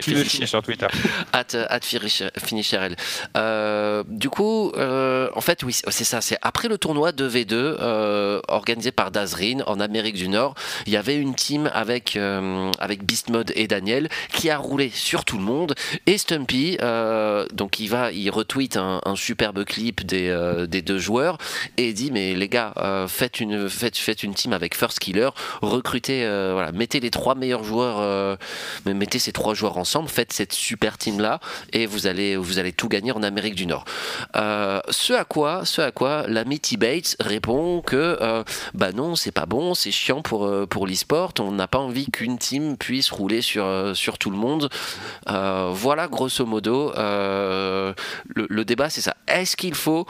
sur 0.46 0.62
Twitter. 0.62 0.86
At, 1.32 1.54
at. 1.54 1.80
Euh, 3.36 4.04
du 4.08 4.28
coup, 4.28 4.72
euh, 4.76 5.28
en 5.34 5.40
fait, 5.40 5.62
oui, 5.62 5.74
c'est 5.88 6.04
ça. 6.04 6.20
C'est 6.20 6.38
après 6.42 6.68
le 6.68 6.78
tournoi 6.78 7.12
de 7.12 7.28
V2 7.28 7.52
euh, 7.52 8.40
organisé 8.48 8.92
par 8.92 9.10
Dazrin 9.10 9.60
en 9.66 9.80
Amérique 9.80 10.16
du 10.16 10.28
Nord, 10.28 10.54
il 10.86 10.92
y 10.92 10.96
avait 10.96 11.16
une 11.16 11.34
team 11.34 11.70
avec 11.72 12.16
avec 12.78 13.04
Beast 13.04 13.30
Mode 13.30 13.52
et 13.54 13.66
Daniel 13.66 14.08
qui 14.32 14.50
a 14.50 14.58
roulé 14.58 14.90
sur 14.90 15.24
tout 15.24 15.38
le 15.38 15.44
monde. 15.44 15.74
Et 16.06 16.18
Stumpy, 16.18 16.78
donc 17.52 17.80
il 17.80 17.88
va, 17.88 18.12
il 18.12 18.30
retweet 18.30 18.76
un, 18.76 19.00
superbe 19.14 19.64
clip 19.64 20.04
des, 20.04 20.66
des 20.68 20.82
deux 20.82 20.98
joueurs 20.98 21.38
et 21.76 21.92
dit 21.92 22.10
mais 22.10 22.34
les 22.34 22.48
gars, 22.48 22.74
faites 23.08 23.40
une 23.40 23.68
faites, 23.68 23.96
faites 23.96 24.22
une 24.22 24.34
team 24.34 24.52
avec 24.52 24.76
First 24.76 24.98
Killer, 24.98 25.30
recrutez, 25.60 26.26
voilà, 26.52 26.72
mettez 26.72 27.00
les 27.00 27.10
trois 27.10 27.34
meilleurs 27.34 27.64
joueurs, 27.64 28.38
mettez 28.86 29.18
ces 29.18 29.32
trois 29.32 29.54
joueurs 29.54 29.78
ensemble, 29.78 30.08
faites 30.08 30.32
cette 30.32 30.52
super 30.52 30.98
team 30.98 31.20
là 31.20 31.40
et 31.72 31.86
vous 31.86 32.06
allez 32.06 32.36
vous 32.36 32.58
allez 32.58 32.72
tout 32.72 32.88
gagner 32.88 33.12
en 33.12 33.22
Amérique 33.22 33.54
du 33.54 33.66
Nord. 33.66 33.84
Euh, 34.36 34.80
ce 34.88 35.12
à 35.12 35.24
quoi, 35.24 35.64
ce 35.64 35.80
à 35.80 35.90
quoi 35.90 36.24
l'ami 36.28 36.60
T-Bates 36.60 37.16
répond 37.20 37.82
que 37.82 38.18
euh, 38.20 38.44
bah 38.74 38.92
non, 38.92 39.16
c'est 39.16 39.32
pas 39.32 39.46
bon, 39.46 39.74
c'est 39.74 39.90
chiant 39.90 40.22
pour 40.22 40.46
euh, 40.46 40.66
pour 40.66 40.86
l'e-sport. 40.86 41.32
On 41.40 41.52
n'a 41.52 41.68
pas 41.68 41.78
envie 41.78 42.10
qu'une 42.10 42.38
team 42.38 42.76
puisse 42.76 43.10
rouler 43.10 43.42
sur 43.42 43.66
sur 43.94 44.18
tout 44.18 44.30
le 44.30 44.36
monde. 44.36 44.68
voilà, 45.26 46.08
grosso 46.08 46.44
modo, 46.46 46.92
le 46.96 48.62
débat 48.64 48.90
c'est 48.90 49.00
ça. 49.00 49.16
Est-ce 49.26 49.56
qu'il 49.56 49.74
faut 49.74 50.06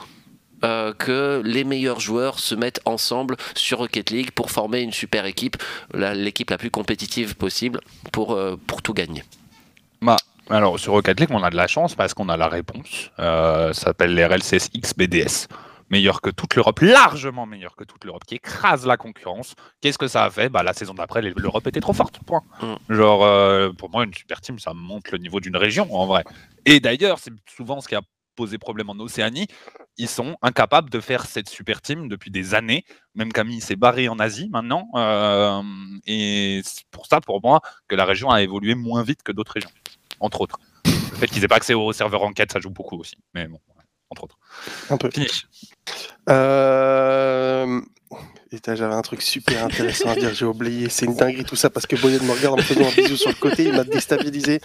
que 0.63 1.43
les 1.45 1.65
meilleurs 1.65 2.01
joueurs 2.01 2.39
se 2.39 2.55
mettent 2.55 2.81
ensemble 2.85 3.37
sur 3.55 3.79
Rocket 3.79 4.11
League 4.11 4.31
pour 4.31 4.51
former 4.51 4.81
une 4.81 4.93
super 4.93 5.27
équipe, 5.27 5.57
l'équipe 5.95 6.51
la, 6.51 6.59
plus 6.59 6.71
compétitive 6.71 7.37
possible 7.37 7.81
pour, 8.13 8.39
pour 8.67 8.83
tout 8.83 8.95
gagner. 8.95 9.25
Bah, 10.01 10.17
alors, 10.51 10.79
sur 10.79 10.93
Rocket 10.93 11.19
League, 11.21 11.31
on 11.31 11.43
a 11.43 11.51
de 11.51 11.57
la 11.57 11.67
chance 11.67 11.95
parce 11.95 12.15
qu'on 12.15 12.29
a 12.29 12.37
la 12.37 12.49
réponse. 12.49 13.11
Euh, 13.19 13.73
ça 13.73 13.87
s'appelle 13.87 14.15
les 14.15 14.27
RLCS 14.27 14.71
XBDS. 14.77 15.49
Meilleur 15.91 16.21
que 16.21 16.31
toute 16.31 16.55
l'Europe, 16.55 16.81
largement 16.81 17.45
meilleur 17.47 17.77
que 17.77 17.85
toute 17.85 18.05
l'Europe, 18.05 18.25
qui 18.27 18.37
écrase 18.37 18.87
la 18.87 18.97
concurrence. 18.97 19.55
Qu'est-ce 19.81 19.99
que 19.99 20.09
ça 20.09 20.25
a 20.25 20.31
fait? 20.31 20.49
Bah, 20.49 20.63
La 20.63 20.73
saison 20.73 20.95
d'après, 20.95 21.23
l'Europe 21.23 21.67
était 21.67 21.81
trop 21.81 21.93
forte. 21.93 22.19
Point. 22.27 22.43
Mm. 22.61 22.95
Genre, 22.95 23.25
euh, 23.25 23.73
pour 23.73 23.91
moi, 23.91 24.05
une 24.05 24.15
super 24.15 24.41
team, 24.41 24.59
ça 24.59 24.73
monte 24.75 25.11
le 25.11 25.19
niveau 25.19 25.39
d'une 25.39 25.57
région, 25.57 25.87
en 25.95 26.07
vrai. 26.07 26.25
Et 26.65 26.81
d'ailleurs, 26.81 27.19
c'est 27.19 27.33
souvent 27.47 27.81
ce 27.81 27.89
qui 27.89 27.95
a 27.95 28.01
posé 28.35 28.59
problème 28.59 28.91
en 28.91 28.99
Océanie. 28.99 29.47
Ils 29.99 30.09
sont 30.09 30.36
incapables 30.43 30.90
de 30.90 31.01
faire 31.01 31.26
cette 31.26 31.49
super 31.49 31.80
team 31.82 32.09
depuis 32.09 32.30
des 32.30 32.55
années. 32.55 32.84
Même 33.14 33.32
Camille 33.32 33.61
s'est 33.61 33.76
barré 33.76 34.09
en 34.09 34.18
Asie 34.18 34.49
maintenant. 34.51 34.88
Euh, 34.95 35.62
et 36.07 36.62
c'est 36.64 36.84
pour 36.90 37.07
ça, 37.07 37.20
pour 37.20 37.43
moi, 37.43 37.61
que 37.88 37.95
la 37.95 38.05
région 38.05 38.30
a 38.30 38.43
évolué 38.43 38.74
moins 38.74 39.03
vite 39.03 39.22
que 39.22 39.32
d'autres 39.32 39.53
régions 39.53 39.70
entre 40.22 40.40
autres. 40.40 40.59
Le 40.84 41.16
fait 41.18 41.26
qu'ils 41.26 41.45
aient 41.45 41.49
pas 41.49 41.57
accès 41.57 41.74
au 41.74 41.93
serveur 41.93 42.22
enquête, 42.22 42.53
ça 42.53 42.61
joue 42.61 42.70
beaucoup 42.70 42.99
aussi. 42.99 43.16
Mais 43.34 43.47
bon, 43.47 43.59
entre 44.09 44.24
autres. 44.24 44.38
Un 44.88 44.97
peu. 44.97 45.11
Finish. 45.11 45.47
Euh... 46.30 47.80
J'avais 48.66 48.95
un 48.95 49.03
truc 49.03 49.22
super 49.22 49.64
intéressant 49.64 50.11
à 50.11 50.14
dire, 50.14 50.34
j'ai 50.34 50.45
oublié. 50.45 50.88
C'est 50.90 51.07
une 51.07 51.16
dinguerie 51.16 51.45
tout 51.45 51.57
ça 51.57 51.70
parce 51.70 51.86
que 51.86 51.97
Boyen 51.97 52.18
me 52.22 52.32
regarde 52.32 52.55
en 52.55 52.57
me 52.59 52.62
faisant 52.62 52.86
un 52.86 52.95
bisou 52.95 53.16
sur 53.16 53.30
le 53.30 53.36
côté, 53.36 53.64
il 53.64 53.72
m'a 53.72 53.84
déstabilisé. 53.84 54.61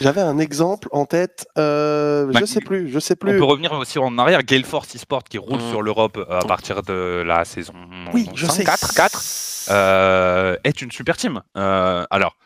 J'avais 0.00 0.20
un 0.20 0.38
exemple 0.38 0.88
en 0.92 1.06
tête, 1.06 1.46
euh, 1.58 2.30
je 2.38 2.44
sais 2.44 2.60
plus, 2.60 2.90
je 2.90 2.98
sais 2.98 3.16
plus. 3.16 3.36
On 3.36 3.38
peut 3.38 3.44
revenir 3.44 3.72
aussi 3.72 3.98
en 3.98 4.18
arrière. 4.18 4.42
Gale 4.42 4.64
Force 4.64 4.94
Esport 4.94 5.24
qui 5.24 5.38
roule 5.38 5.60
mm. 5.60 5.70
sur 5.70 5.82
l'Europe 5.82 6.16
euh, 6.18 6.38
à 6.38 6.44
partir 6.44 6.82
de 6.82 7.22
la 7.26 7.44
saison 7.44 7.72
oui, 8.12 8.28
je 8.34 8.46
sais. 8.46 8.64
4, 8.64 8.94
4 8.94 9.22
euh, 9.70 10.56
est 10.64 10.80
une 10.82 10.90
super 10.90 11.16
team. 11.16 11.42
Euh, 11.56 12.04
alors, 12.10 12.36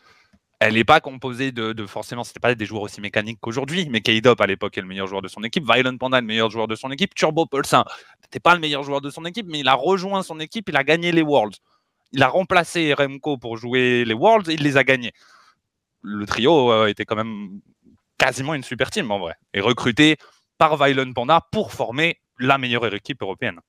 elle 0.59 0.75
n'est 0.75 0.83
pas 0.83 0.99
composée 0.99 1.51
de, 1.51 1.73
de 1.73 1.85
forcément, 1.85 2.23
c'était 2.23 2.39
pas 2.39 2.53
des 2.53 2.65
joueurs 2.65 2.83
aussi 2.83 3.01
mécaniques 3.01 3.39
qu'aujourd'hui, 3.41 3.87
mais 3.89 4.01
K-Dop 4.01 4.39
à 4.41 4.47
l'époque 4.47 4.77
est 4.77 4.81
le 4.81 4.87
meilleur 4.87 5.07
joueur 5.07 5.21
de 5.21 5.27
son 5.27 5.43
équipe, 5.43 5.63
Violent 5.65 5.97
Panda 5.97 6.21
le 6.21 6.27
meilleur 6.27 6.49
joueur 6.49 6.67
de 6.67 6.75
son 6.75 6.91
équipe, 6.91 7.15
Turbo 7.15 7.45
Pulsar 7.45 7.85
n'était 8.21 8.39
pas 8.39 8.53
le 8.53 8.59
meilleur 8.59 8.83
joueur 8.83 9.01
de 9.01 9.09
son 9.09 9.25
équipe, 9.25 9.47
mais 9.49 9.59
il 9.59 9.67
a 9.67 9.73
rejoint 9.73 10.23
son 10.23 10.39
équipe, 10.39 10.69
il 10.69 10.77
a 10.77 10.83
gagné 10.83 11.11
les 11.11 11.21
Worlds. 11.21 11.57
Il 12.13 12.21
a 12.23 12.27
remplacé 12.27 12.93
Remco 12.93 13.37
pour 13.37 13.57
jouer 13.57 14.03
les 14.05 14.13
Worlds 14.13 14.49
et 14.49 14.53
il 14.55 14.63
les 14.63 14.77
a 14.77 14.83
gagnés. 14.83 15.13
Le 16.01 16.25
trio 16.25 16.71
euh, 16.71 16.87
était 16.87 17.05
quand 17.05 17.15
même 17.15 17.61
quasiment 18.17 18.53
une 18.53 18.63
super 18.63 18.89
team 18.91 19.11
en 19.11 19.19
vrai, 19.19 19.35
et 19.53 19.61
recruté 19.61 20.17
par 20.57 20.77
Violent 20.77 21.11
Panda 21.13 21.41
pour 21.51 21.71
former 21.71 22.19
la 22.39 22.57
meilleure 22.57 22.85
équipe 22.93 23.21
européenne. 23.21 23.59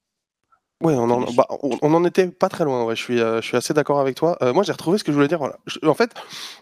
Ouais, 0.82 0.94
on 0.94 1.08
en, 1.10 1.32
bah, 1.32 1.46
en 1.48 2.04
était 2.04 2.26
pas 2.26 2.48
très 2.48 2.64
loin. 2.64 2.92
Je 2.92 3.00
suis, 3.00 3.18
je 3.18 3.40
suis 3.40 3.56
assez 3.56 3.72
d'accord 3.72 4.00
avec 4.00 4.16
toi. 4.16 4.36
moi, 4.52 4.64
j'ai 4.64 4.72
retrouvé 4.72 4.98
ce 4.98 5.04
que 5.04 5.12
je 5.12 5.16
voulais 5.16 5.28
dire. 5.28 5.40
En 5.40 5.94
fait, 5.94 6.12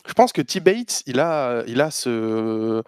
je 0.06 0.12
pense 0.12 0.32
que 0.32 0.42
T-Bates, 0.42 1.02
il 1.06 1.20
a, 1.20 1.62
il 1.66 1.80
a 1.80 1.90
ce, 1.90 2.82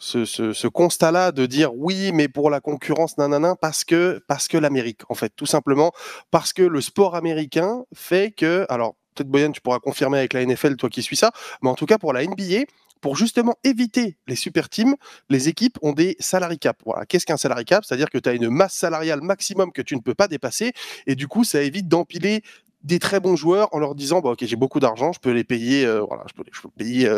ce, 0.00 0.66
constat-là 0.66 1.32
de 1.32 1.46
dire 1.46 1.74
oui, 1.74 2.10
mais 2.12 2.28
pour 2.28 2.50
la 2.50 2.60
concurrence, 2.60 3.18
nanana, 3.18 3.54
parce 3.56 3.84
que, 3.84 4.22
parce 4.26 4.48
que 4.48 4.56
l'Amérique, 4.56 5.02
en 5.08 5.14
fait, 5.14 5.30
tout 5.36 5.46
simplement, 5.46 5.92
parce 6.30 6.52
que 6.52 6.62
le 6.62 6.80
sport 6.80 7.14
américain 7.14 7.84
fait 7.94 8.32
que, 8.32 8.66
alors 8.68 8.96
peut-être 9.24 9.52
tu 9.52 9.60
pourras 9.60 9.78
confirmer 9.78 10.18
avec 10.18 10.32
la 10.32 10.44
NFL, 10.44 10.76
toi 10.76 10.88
qui 10.88 11.02
suis 11.02 11.16
ça, 11.16 11.32
mais 11.62 11.68
en 11.70 11.74
tout 11.74 11.86
cas 11.86 11.98
pour 11.98 12.12
la 12.12 12.24
NBA, 12.24 12.64
pour 13.00 13.16
justement 13.16 13.56
éviter 13.64 14.16
les 14.26 14.36
super 14.36 14.68
teams, 14.68 14.94
les 15.28 15.48
équipes 15.48 15.78
ont 15.82 15.92
des 15.92 16.16
salary 16.20 16.58
cap. 16.58 16.76
Voilà. 16.84 17.06
Qu'est-ce 17.06 17.26
qu'un 17.26 17.36
salary 17.36 17.64
cap? 17.64 17.84
C'est-à-dire 17.84 18.10
que 18.10 18.18
tu 18.18 18.28
as 18.28 18.32
une 18.32 18.50
masse 18.50 18.74
salariale 18.74 19.20
maximum 19.22 19.72
que 19.72 19.82
tu 19.82 19.96
ne 19.96 20.00
peux 20.00 20.14
pas 20.14 20.28
dépasser, 20.28 20.72
et 21.06 21.14
du 21.14 21.26
coup, 21.28 21.44
ça 21.44 21.62
évite 21.62 21.88
d'empiler 21.88 22.42
des 22.82 22.98
très 22.98 23.20
bons 23.20 23.36
joueurs 23.36 23.68
en 23.72 23.78
leur 23.78 23.94
disant 23.94 24.20
bah, 24.20 24.30
ok 24.30 24.38
j'ai 24.42 24.56
beaucoup 24.56 24.80
d'argent 24.80 25.12
je 25.12 25.20
peux 25.20 25.32
les 25.32 25.44
payer 25.44 25.84
euh, 25.84 26.00
voilà 26.00 26.24
je 26.28 26.34
peux, 26.34 26.44
je 26.50 26.66
payer 26.78 27.10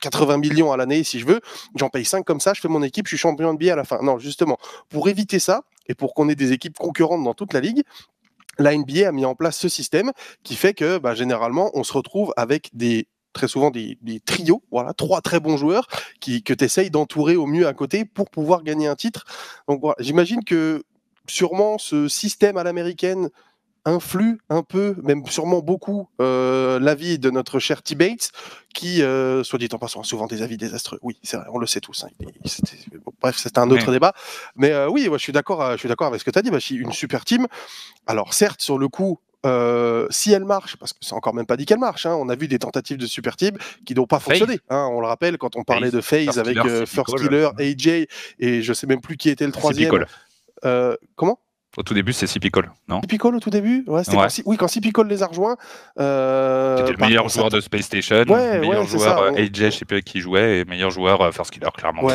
80 0.00 0.34
euh, 0.34 0.38
millions 0.38 0.72
à 0.72 0.76
l'année 0.76 1.04
si 1.04 1.20
je 1.20 1.26
veux 1.26 1.40
j'en 1.74 1.90
paye 1.90 2.06
5 2.06 2.24
comme 2.24 2.40
ça 2.40 2.54
je 2.54 2.60
fais 2.62 2.68
mon 2.68 2.82
équipe 2.82 3.06
je 3.06 3.10
suis 3.10 3.18
champion 3.18 3.52
de 3.52 3.58
billet 3.58 3.72
à 3.72 3.76
la 3.76 3.84
fin 3.84 3.98
non 4.02 4.18
justement 4.18 4.56
pour 4.88 5.08
éviter 5.08 5.38
ça 5.38 5.62
et 5.88 5.94
pour 5.94 6.14
qu'on 6.14 6.28
ait 6.30 6.34
des 6.34 6.52
équipes 6.52 6.78
concurrentes 6.78 7.22
dans 7.22 7.34
toute 7.34 7.52
la 7.52 7.60
ligue 7.60 7.82
la 8.58 8.76
NBA 8.76 9.08
a 9.08 9.12
mis 9.12 9.24
en 9.24 9.34
place 9.34 9.56
ce 9.56 9.68
système 9.68 10.12
qui 10.42 10.56
fait 10.56 10.74
que 10.74 10.98
bah, 10.98 11.14
généralement 11.14 11.70
on 11.74 11.84
se 11.84 11.92
retrouve 11.92 12.32
avec 12.36 12.70
des 12.72 13.08
très 13.34 13.48
souvent 13.48 13.70
des, 13.70 13.98
trios, 14.24 14.62
voilà, 14.70 14.94
trois 14.94 15.20
très 15.20 15.40
bons 15.40 15.56
joueurs 15.56 15.88
qui, 16.20 16.42
que 16.42 16.54
tu 16.54 16.64
essayes 16.64 16.90
d'entourer 16.90 17.36
au 17.36 17.46
mieux 17.46 17.66
à 17.66 17.74
côté 17.74 18.04
pour 18.04 18.30
pouvoir 18.30 18.62
gagner 18.62 18.86
un 18.86 18.94
titre. 18.94 19.24
Donc 19.68 19.80
voilà, 19.80 19.96
j'imagine 19.98 20.44
que 20.44 20.84
sûrement 21.26 21.76
ce 21.76 22.08
système 22.08 22.56
à 22.56 22.62
l'américaine 22.62 23.28
influe 23.84 24.38
un 24.48 24.62
peu, 24.62 24.96
même 25.02 25.26
sûrement 25.26 25.60
beaucoup, 25.60 26.08
euh, 26.20 26.78
l'avis 26.78 27.18
de 27.18 27.30
notre 27.30 27.58
cher 27.58 27.82
T. 27.82 27.94
Bates, 27.94 28.30
qui, 28.72 29.02
euh, 29.02 29.44
soit 29.44 29.58
dit 29.58 29.68
en 29.72 29.78
passant, 29.78 30.00
a 30.00 30.04
souvent 30.04 30.26
des 30.26 30.42
avis 30.42 30.56
désastreux. 30.56 30.98
Oui, 31.02 31.18
c'est 31.22 31.36
vrai, 31.36 31.46
on 31.52 31.58
le 31.58 31.66
sait 31.66 31.80
tous. 31.80 32.04
Hein. 32.04 32.08
bref, 33.20 33.36
c'est 33.38 33.58
un 33.58 33.70
autre 33.70 33.92
débat. 33.92 34.14
Mais 34.56 34.72
euh, 34.72 34.88
oui, 34.88 35.08
je 35.12 35.18
suis 35.18 35.32
d'accord 35.32 35.72
je 35.72 35.76
suis 35.76 35.88
d'accord 35.88 36.08
avec 36.08 36.20
ce 36.20 36.24
que 36.24 36.30
tu 36.30 36.38
as 36.38 36.42
dit. 36.42 36.50
Bah, 36.50 36.58
une 36.70 36.92
super 36.92 37.24
team. 37.24 37.46
Alors, 38.06 38.34
certes, 38.34 38.62
sur 38.62 38.78
le 38.78 38.88
coup, 38.88 39.18
si 40.10 40.32
elle 40.32 40.44
marche, 40.44 40.76
parce 40.76 40.92
que 40.92 40.98
c'est 41.02 41.14
encore 41.14 41.34
même 41.34 41.46
pas 41.46 41.56
dit 41.56 41.66
qu'elle 41.66 41.78
marche, 41.78 42.06
hein, 42.06 42.14
on 42.18 42.28
a 42.28 42.36
vu 42.36 42.48
des 42.48 42.58
tentatives 42.58 42.96
de 42.96 43.06
super 43.06 43.36
team 43.36 43.56
qui 43.84 43.94
n'ont 43.94 44.06
pas 44.06 44.18
fonctionné. 44.18 44.60
Hein, 44.70 44.88
on 44.92 45.00
le 45.00 45.06
rappelle 45.06 45.36
quand 45.36 45.56
on 45.56 45.62
parlait 45.62 45.90
de 45.90 46.00
FaZe 46.00 46.38
avec 46.38 46.58
First 46.86 47.16
Killer, 47.16 47.50
AJ, 47.58 48.06
et 48.38 48.62
je 48.62 48.72
sais 48.72 48.86
même 48.86 49.00
plus 49.00 49.16
qui 49.16 49.28
était 49.28 49.46
le 49.46 49.52
troisième. 49.52 50.06
comment? 51.16 51.38
Au 51.76 51.82
tout 51.82 51.94
début, 51.94 52.12
c'est 52.12 52.26
Cipicol, 52.26 52.70
non 52.88 53.00
Cipicol 53.00 53.34
au 53.34 53.40
tout 53.40 53.50
début 53.50 53.84
ouais, 53.86 54.02
Quand, 54.08 54.26
Oui, 54.44 54.56
quand 54.56 54.68
Cipicol 54.68 55.08
les 55.08 55.22
a 55.22 55.26
rejoints. 55.26 55.56
Euh, 55.98 56.78
C'était 56.78 56.92
le 56.92 56.98
meilleur 56.98 57.28
joueur 57.28 57.50
de 57.50 57.60
Space 57.60 57.86
Station, 57.86 58.24
ouais, 58.28 58.60
meilleur 58.60 58.86
joueur 58.86 59.18
ça, 59.18 59.40
AJ, 59.40 59.50
je 59.54 59.70
sais 59.70 59.84
pas 59.84 60.00
qui 60.00 60.20
jouait, 60.20 60.60
et 60.60 60.64
meilleur 60.64 60.90
joueur 60.90 61.20
euh, 61.20 61.32
First 61.32 61.50
Killer, 61.50 61.68
clairement. 61.76 62.08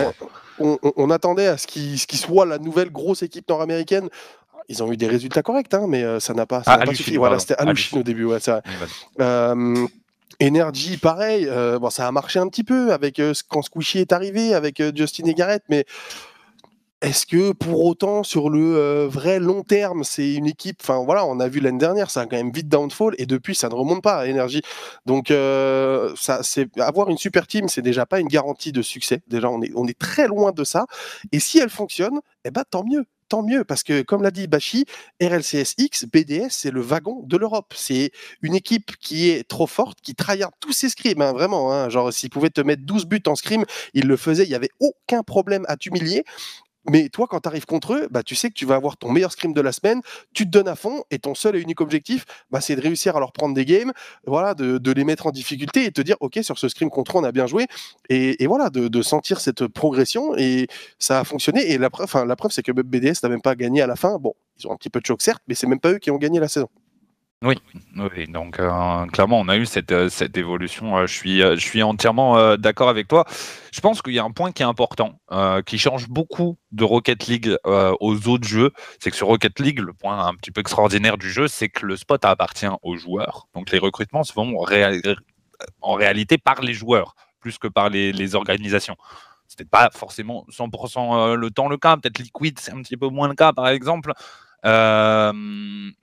On, 0.59 1.09
attendait 1.09 1.47
à 1.47 1.57
ce 1.57 1.67
qu'il 1.67 1.97
soit 1.97 2.45
la 2.45 2.57
nouvelle 2.57 2.91
grosse 2.91 3.23
équipe 3.23 3.47
nord-américaine. 3.49 4.09
Ils 4.67 4.83
ont 4.83 4.91
eu 4.91 4.97
des 4.97 5.07
résultats 5.07 5.41
corrects, 5.41 5.73
hein, 5.73 5.85
mais 5.87 6.03
euh, 6.03 6.19
ça 6.19 6.33
n'a 6.33 6.45
pas, 6.45 6.61
ah, 6.65 6.85
suffi. 6.93 7.17
Voilà, 7.17 7.39
c'était 7.39 7.55
Alushine 7.55 7.99
au 7.99 8.03
début, 8.03 8.25
ouais, 8.25 8.37
euh, 9.19 9.87
Energy, 10.41 10.97
pareil, 10.97 11.49
bon, 11.81 11.89
ça 11.89 12.07
a 12.07 12.11
marché 12.11 12.39
un 12.39 12.47
petit 12.47 12.63
peu 12.63 12.93
avec 12.93 13.21
quand 13.49 13.61
Squishy 13.61 13.99
est 13.99 14.13
arrivé, 14.13 14.53
avec 14.53 14.81
Justin 14.95 15.25
et 15.25 15.33
Garrett, 15.33 15.63
mais 15.69 15.85
est-ce 17.01 17.25
que 17.25 17.53
pour 17.53 17.85
autant, 17.85 18.23
sur 18.23 18.49
le 18.49 19.05
vrai 19.05 19.39
long 19.39 19.63
terme, 19.63 20.03
c'est 20.03 20.33
une 20.33 20.47
équipe 20.47 20.79
Enfin 20.81 21.03
voilà, 21.05 21.25
on 21.25 21.39
a 21.39 21.47
vu 21.47 21.61
l'année 21.61 21.77
dernière, 21.77 22.09
ça 22.11 22.21
a 22.21 22.25
quand 22.25 22.35
même 22.35 22.51
vite 22.51 22.67
downfall 22.67 23.15
et 23.17 23.25
depuis, 23.25 23.55
ça 23.55 23.69
ne 23.69 23.73
remonte 23.73 24.03
pas 24.03 24.17
à 24.17 24.27
énergie. 24.27 24.61
Donc, 25.05 25.31
euh, 25.31 26.13
ça, 26.17 26.41
avoir 26.79 27.09
une 27.09 27.17
super 27.17 27.47
team, 27.47 27.69
c'est 27.69 27.81
déjà 27.81 28.05
pas 28.05 28.19
une 28.19 28.27
garantie 28.27 28.73
de 28.73 28.81
succès. 28.81 29.21
Déjà, 29.27 29.49
on 29.49 29.61
est, 29.61 29.71
on 29.75 29.87
est 29.87 29.97
très 29.97 30.27
loin 30.27 30.51
de 30.51 30.63
ça. 30.65 30.87
Et 31.31 31.39
si 31.39 31.59
elle 31.59 31.69
fonctionne, 31.69 32.19
eh 32.43 32.51
ben 32.51 32.63
tant 32.69 32.83
mieux 32.83 33.05
tant 33.29 33.43
mieux, 33.43 33.63
parce 33.63 33.83
que 33.83 34.01
comme 34.01 34.23
l'a 34.23 34.31
dit 34.31 34.47
Bachi, 34.47 34.85
RLCSX, 35.21 36.05
BDS, 36.11 36.49
c'est 36.49 36.71
le 36.71 36.81
wagon 36.81 37.21
de 37.23 37.37
l'Europe. 37.37 37.73
C'est 37.75 38.11
une 38.41 38.55
équipe 38.55 38.97
qui 38.99 39.29
est 39.29 39.47
trop 39.47 39.67
forte, 39.67 39.99
qui 40.01 40.15
tryhard 40.15 40.51
tous 40.59 40.73
ses 40.73 40.89
scrims, 40.89 41.21
hein, 41.21 41.31
vraiment. 41.31 41.71
Hein. 41.71 41.89
genre, 41.89 42.11
s'il 42.11 42.31
pouvait 42.31 42.49
te 42.49 42.61
mettre 42.61 42.83
12 42.83 43.05
buts 43.05 43.21
en 43.27 43.35
scrim, 43.35 43.65
il 43.93 44.07
le 44.07 44.17
faisait, 44.17 44.43
il 44.43 44.49
n'y 44.49 44.55
avait 44.55 44.71
aucun 44.79 45.21
problème 45.21 45.63
à 45.67 45.77
t'humilier. 45.77 46.23
Mais 46.87 47.09
toi, 47.09 47.27
quand 47.29 47.41
tu 47.41 47.47
arrives 47.49 47.65
contre 47.65 47.93
eux, 47.93 48.07
bah, 48.09 48.23
tu 48.23 48.35
sais 48.35 48.49
que 48.49 48.53
tu 48.53 48.65
vas 48.65 48.75
avoir 48.75 48.97
ton 48.97 49.11
meilleur 49.11 49.31
scrim 49.31 49.53
de 49.53 49.61
la 49.61 49.71
semaine, 49.71 50.01
tu 50.33 50.45
te 50.45 50.49
donnes 50.49 50.67
à 50.67 50.75
fond 50.75 51.03
et 51.11 51.19
ton 51.19 51.35
seul 51.35 51.55
et 51.55 51.61
unique 51.61 51.81
objectif, 51.81 52.25
bah, 52.51 52.61
c'est 52.61 52.75
de 52.75 52.81
réussir 52.81 53.17
à 53.17 53.19
leur 53.19 53.31
prendre 53.31 53.53
des 53.53 53.65
games, 53.65 53.91
voilà, 54.25 54.53
de, 54.53 54.91
les 54.91 55.03
mettre 55.03 55.27
en 55.27 55.31
difficulté 55.31 55.85
et 55.85 55.91
te 55.91 56.01
dire, 56.01 56.15
OK, 56.19 56.39
sur 56.41 56.57
ce 56.57 56.67
scrim 56.69 56.89
contre 56.89 57.17
eux, 57.17 57.21
on 57.21 57.23
a 57.23 57.31
bien 57.31 57.47
joué. 57.47 57.67
Et, 58.09 58.47
voilà, 58.47 58.69
de, 58.69 59.01
sentir 59.01 59.39
cette 59.39 59.67
progression 59.67 60.35
et 60.37 60.67
ça 60.99 61.19
a 61.19 61.23
fonctionné. 61.23 61.71
Et 61.71 61.77
la 61.77 61.89
preuve, 61.89 62.51
c'est 62.51 62.63
que 62.63 62.71
BDS 62.71 63.23
n'a 63.23 63.29
même 63.29 63.41
pas 63.41 63.55
gagné 63.55 63.81
à 63.81 63.87
la 63.87 63.95
fin. 63.95 64.17
Bon, 64.17 64.33
ils 64.57 64.67
ont 64.67 64.71
un 64.71 64.77
petit 64.77 64.89
peu 64.89 64.99
de 64.99 65.05
choc, 65.05 65.21
certes, 65.21 65.43
mais 65.47 65.55
c'est 65.55 65.67
même 65.67 65.79
pas 65.79 65.91
eux 65.91 65.99
qui 65.99 66.11
ont 66.11 66.17
gagné 66.17 66.39
la 66.39 66.47
saison. 66.47 66.69
Oui, 67.41 67.55
donc 68.27 68.59
euh, 68.59 69.05
clairement, 69.05 69.39
on 69.39 69.47
a 69.47 69.55
eu 69.55 69.65
cette, 69.65 69.93
euh, 69.93 70.09
évolution. 70.35 70.97
Euh, 70.97 71.07
je, 71.07 71.13
suis, 71.13 71.39
je 71.39 71.55
suis 71.55 71.81
entièrement 71.81 72.57
d'accord 72.57 72.89
avec 72.89 73.07
toi. 73.07 73.25
Je 73.71 73.79
pense 73.79 74.01
qu'il 74.01 74.13
y 74.13 74.19
a 74.19 74.25
un 74.25 74.31
point 74.31 74.51
qui 74.51 74.61
est 74.61 74.65
important, 74.65 75.21
qui 75.65 75.77
change 75.77 76.09
beaucoup 76.09 76.57
de 76.73 76.83
Rocket 76.83 77.27
League 77.27 77.55
aux 77.65 78.27
autres 78.27 78.47
jeux. 78.47 78.71
C'est 78.99 79.11
que 79.11 79.15
sur 79.15 79.27
Rocket 79.27 79.57
League, 79.59 79.79
le 79.79 79.93
point 79.93 80.25
un 80.25 80.35
petit 80.35 80.51
peu 80.51 80.59
extraordinaire 80.59 81.17
du 81.17 81.31
jeu, 81.31 81.47
c'est 81.47 81.69
que 81.69 81.85
le 81.85 81.95
spot 81.95 82.25
appartient 82.25 82.67
aux 82.81 82.97
joueurs. 82.97 83.47
Donc 83.55 83.71
les 83.71 83.79
recrutements 83.79 84.23
se 84.23 84.33
font 84.33 84.57
en 85.81 85.93
réalité 85.93 86.37
par 86.37 86.61
les 86.61 86.73
joueurs, 86.73 87.15
plus 87.39 87.57
que 87.57 87.67
par 87.69 87.89
les, 87.89 88.11
les 88.11 88.35
organisations. 88.35 88.97
C'était 89.47 89.65
pas 89.65 89.89
forcément 89.93 90.45
100% 90.51 91.35
le 91.35 91.51
temps 91.51 91.69
le 91.69 91.77
cas. 91.77 91.95
Peut-être 91.95 92.19
Liquid, 92.19 92.59
c'est 92.59 92.71
un 92.71 92.81
petit 92.81 92.97
peu 92.97 93.07
moins 93.07 93.29
le 93.29 93.35
cas, 93.35 93.53
par 93.53 93.69
exemple. 93.69 94.13
Euh, 94.65 95.31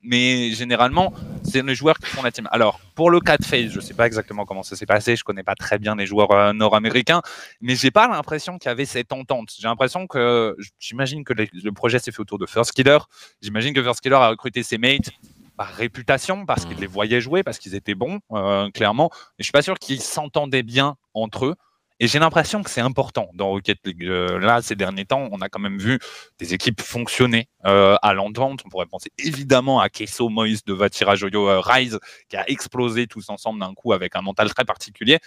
mais 0.02 0.50
généralement, 0.52 1.12
c'est 1.42 1.62
les 1.62 1.74
joueurs 1.74 1.98
qui 1.98 2.06
font 2.06 2.22
la 2.22 2.30
team. 2.30 2.48
Alors, 2.50 2.80
pour 2.94 3.10
le 3.10 3.20
cas 3.20 3.36
de 3.36 3.44
FaZe, 3.44 3.70
je 3.70 3.76
ne 3.76 3.80
sais 3.80 3.94
pas 3.94 4.06
exactement 4.06 4.44
comment 4.44 4.62
ça 4.62 4.76
s'est 4.76 4.86
passé, 4.86 5.16
je 5.16 5.24
connais 5.24 5.42
pas 5.42 5.54
très 5.54 5.78
bien 5.78 5.96
les 5.96 6.06
joueurs 6.06 6.30
euh, 6.30 6.52
nord-américains, 6.52 7.22
mais 7.60 7.74
j'ai 7.74 7.90
pas 7.90 8.08
l'impression 8.08 8.58
qu'il 8.58 8.68
y 8.68 8.72
avait 8.72 8.86
cette 8.86 9.12
entente. 9.12 9.50
J'ai 9.58 9.68
l'impression 9.68 10.06
que, 10.06 10.56
j'imagine 10.78 11.24
que 11.24 11.34
le 11.34 11.72
projet 11.72 11.98
s'est 11.98 12.12
fait 12.12 12.20
autour 12.20 12.38
de 12.38 12.46
First 12.46 12.72
Killer. 12.72 12.98
J'imagine 13.42 13.74
que 13.74 13.82
First 13.82 14.00
Killer 14.00 14.16
a 14.16 14.28
recruté 14.28 14.62
ses 14.62 14.78
mates 14.78 15.10
par 15.56 15.68
réputation, 15.68 16.46
parce 16.46 16.66
qu'il 16.66 16.78
les 16.78 16.86
voyait 16.86 17.20
jouer, 17.20 17.42
parce 17.42 17.58
qu'ils 17.58 17.74
étaient 17.74 17.94
bons, 17.94 18.20
euh, 18.32 18.70
clairement. 18.70 19.10
Mais 19.12 19.40
je 19.40 19.44
suis 19.44 19.52
pas 19.52 19.62
sûr 19.62 19.78
qu'ils 19.78 20.02
s'entendaient 20.02 20.62
bien 20.62 20.96
entre 21.14 21.46
eux. 21.46 21.54
Et 21.98 22.08
j'ai 22.08 22.18
l'impression 22.18 22.62
que 22.62 22.68
c'est 22.68 22.82
important 22.82 23.30
dans 23.34 23.48
Rocket 23.48 23.78
League. 23.86 24.04
Euh, 24.04 24.38
là, 24.38 24.60
ces 24.60 24.76
derniers 24.76 25.06
temps, 25.06 25.28
on 25.32 25.40
a 25.40 25.48
quand 25.48 25.60
même 25.60 25.78
vu 25.78 25.98
des 26.38 26.52
équipes 26.52 26.82
fonctionner 26.82 27.48
euh, 27.64 27.96
à 28.02 28.12
l'entente. 28.12 28.60
On 28.66 28.68
pourrait 28.68 28.86
penser 28.86 29.10
évidemment 29.18 29.80
à 29.80 29.88
Keso 29.88 30.28
Moïse 30.28 30.62
de 30.64 30.74
Vatira 30.74 31.16
Joyo 31.16 31.48
euh, 31.48 31.60
Rise, 31.60 31.98
qui 32.28 32.36
a 32.36 32.48
explosé 32.50 33.06
tous 33.06 33.30
ensemble 33.30 33.60
d'un 33.60 33.72
coup 33.72 33.94
avec 33.94 34.14
un 34.14 34.20
mental 34.22 34.52
très 34.52 34.64
particulier. 34.64 35.18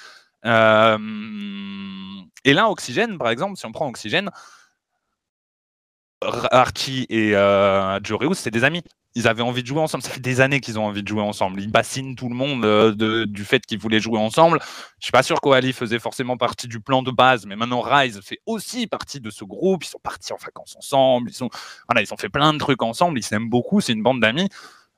et 0.44 0.48
là, 2.54 2.70
Oxygène, 2.70 3.18
par 3.18 3.30
exemple, 3.30 3.58
si 3.58 3.66
on 3.66 3.72
prend 3.72 3.88
Oxygène, 3.88 4.30
Archie 6.22 7.08
et 7.10 7.32
Joreus, 8.04 8.36
c'est 8.36 8.52
des 8.52 8.64
amis 8.64 8.84
ils 9.20 9.28
avaient 9.28 9.44
envie 9.44 9.62
de 9.62 9.68
jouer 9.68 9.82
ensemble. 9.82 10.04
Ça 10.04 10.12
fait 10.12 10.22
des 10.22 10.40
années 10.40 10.62
qu'ils 10.62 10.80
ont 10.80 10.86
envie 10.86 11.04
de 11.04 11.08
jouer 11.08 11.22
ensemble. 11.22 11.60
Ils 11.62 11.70
bassinent 11.70 12.16
tout 12.16 12.30
le 12.30 12.36
monde 12.36 12.64
euh, 12.64 13.26
du 13.26 13.44
fait 13.44 13.66
qu'ils 13.66 13.78
voulaient 13.78 14.00
jouer 14.00 14.18
ensemble. 14.18 14.60
Je 15.00 15.06
suis 15.06 15.12
pas 15.12 15.24
sûr 15.24 15.42
qu'Oali 15.42 15.74
faisait 15.74 16.00
forcément 16.00 16.38
partie 16.38 16.68
du 16.70 16.80
plan 16.80 17.04
de 17.04 17.12
base, 17.12 17.46
mais 17.46 17.58
maintenant 17.58 17.82
Rise 17.82 18.22
fait 18.24 18.40
aussi 18.46 18.88
partie 18.88 19.20
de 19.20 19.30
ce 19.30 19.44
groupe. 19.44 19.84
Ils 19.84 19.90
sont 19.90 20.00
partis 20.00 20.32
en 20.32 20.38
vacances 20.38 20.76
ensemble. 20.78 21.32
Ils 21.32 22.14
ont 22.14 22.18
fait 22.18 22.30
plein 22.30 22.54
de 22.54 22.60
trucs 22.60 22.82
ensemble. 22.82 23.20
Ils 23.20 23.24
s'aiment 23.24 23.50
beaucoup. 23.50 23.82
C'est 23.82 23.94
une 23.94 24.04
bande 24.04 24.22
d'amis. 24.22 24.50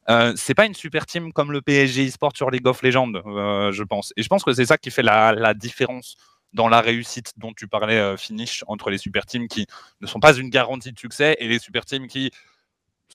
Euh, 0.09 0.33
c'est 0.35 0.55
pas 0.55 0.65
une 0.65 0.73
super 0.73 1.05
team 1.05 1.31
comme 1.33 1.51
le 1.51 1.61
PSG 1.61 2.03
eSport 2.05 2.31
sur 2.35 2.49
League 2.49 2.67
of 2.67 2.81
Legends, 2.81 3.13
euh, 3.25 3.71
je 3.71 3.83
pense. 3.83 4.13
Et 4.17 4.23
je 4.23 4.27
pense 4.27 4.43
que 4.43 4.53
c'est 4.53 4.65
ça 4.65 4.77
qui 4.77 4.91
fait 4.91 5.03
la, 5.03 5.31
la, 5.31 5.53
différence 5.53 6.15
dans 6.53 6.67
la 6.67 6.81
réussite 6.81 7.33
dont 7.37 7.53
tu 7.53 7.67
parlais, 7.67 7.97
euh, 7.97 8.17
Finish, 8.17 8.63
entre 8.67 8.89
les 8.89 8.97
super 8.97 9.25
teams 9.25 9.47
qui 9.47 9.67
ne 10.01 10.07
sont 10.07 10.19
pas 10.19 10.33
une 10.33 10.49
garantie 10.49 10.91
de 10.91 10.99
succès 10.99 11.37
et 11.39 11.47
les 11.47 11.59
super 11.59 11.85
teams 11.85 12.07
qui 12.07 12.31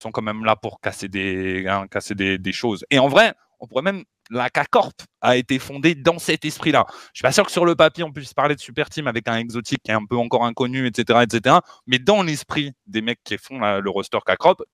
sont 0.02 0.10
quand 0.10 0.22
même 0.22 0.44
là 0.44 0.56
pour 0.56 0.80
casser 0.80 1.08
des, 1.08 1.66
hein, 1.68 1.86
casser 1.90 2.14
des, 2.14 2.52
choses. 2.52 2.84
Et 2.90 2.98
en 2.98 3.08
vrai, 3.08 3.34
on 3.60 3.66
pourrait 3.66 3.82
même. 3.82 4.04
La 4.28 4.50
K-Corp 4.50 5.02
a 5.20 5.36
été 5.36 5.60
fondée 5.60 5.94
dans 5.94 6.18
cet 6.18 6.44
esprit-là. 6.44 6.84
Je 7.12 7.18
suis 7.18 7.22
pas 7.22 7.30
sûr 7.30 7.46
que 7.46 7.52
sur 7.52 7.64
le 7.64 7.76
papier, 7.76 8.02
on 8.02 8.10
puisse 8.10 8.34
parler 8.34 8.56
de 8.56 8.60
super 8.60 8.90
team 8.90 9.06
avec 9.06 9.28
un 9.28 9.36
exotique 9.36 9.78
qui 9.84 9.92
est 9.92 9.94
un 9.94 10.04
peu 10.04 10.16
encore 10.16 10.44
inconnu, 10.44 10.88
etc. 10.88 11.20
etc. 11.22 11.58
mais 11.86 12.00
dans 12.00 12.24
l'esprit 12.24 12.72
des 12.88 13.02
mecs 13.02 13.20
qui 13.22 13.38
font 13.38 13.60
le 13.60 13.88
roster 13.88 14.18
K-Corp, 14.26 14.64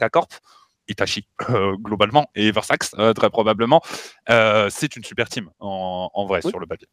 Itachi, 0.88 1.26
euh, 1.50 1.76
globalement, 1.76 2.30
et 2.34 2.50
Versax, 2.50 2.94
euh, 2.98 3.12
très 3.12 3.30
probablement, 3.30 3.80
euh, 4.30 4.68
c'est 4.70 4.96
une 4.96 5.04
super 5.04 5.28
team 5.28 5.50
en, 5.60 6.26
vrai 6.26 6.42
sur 6.42 6.58
le 6.58 6.66
papier. 6.66 6.88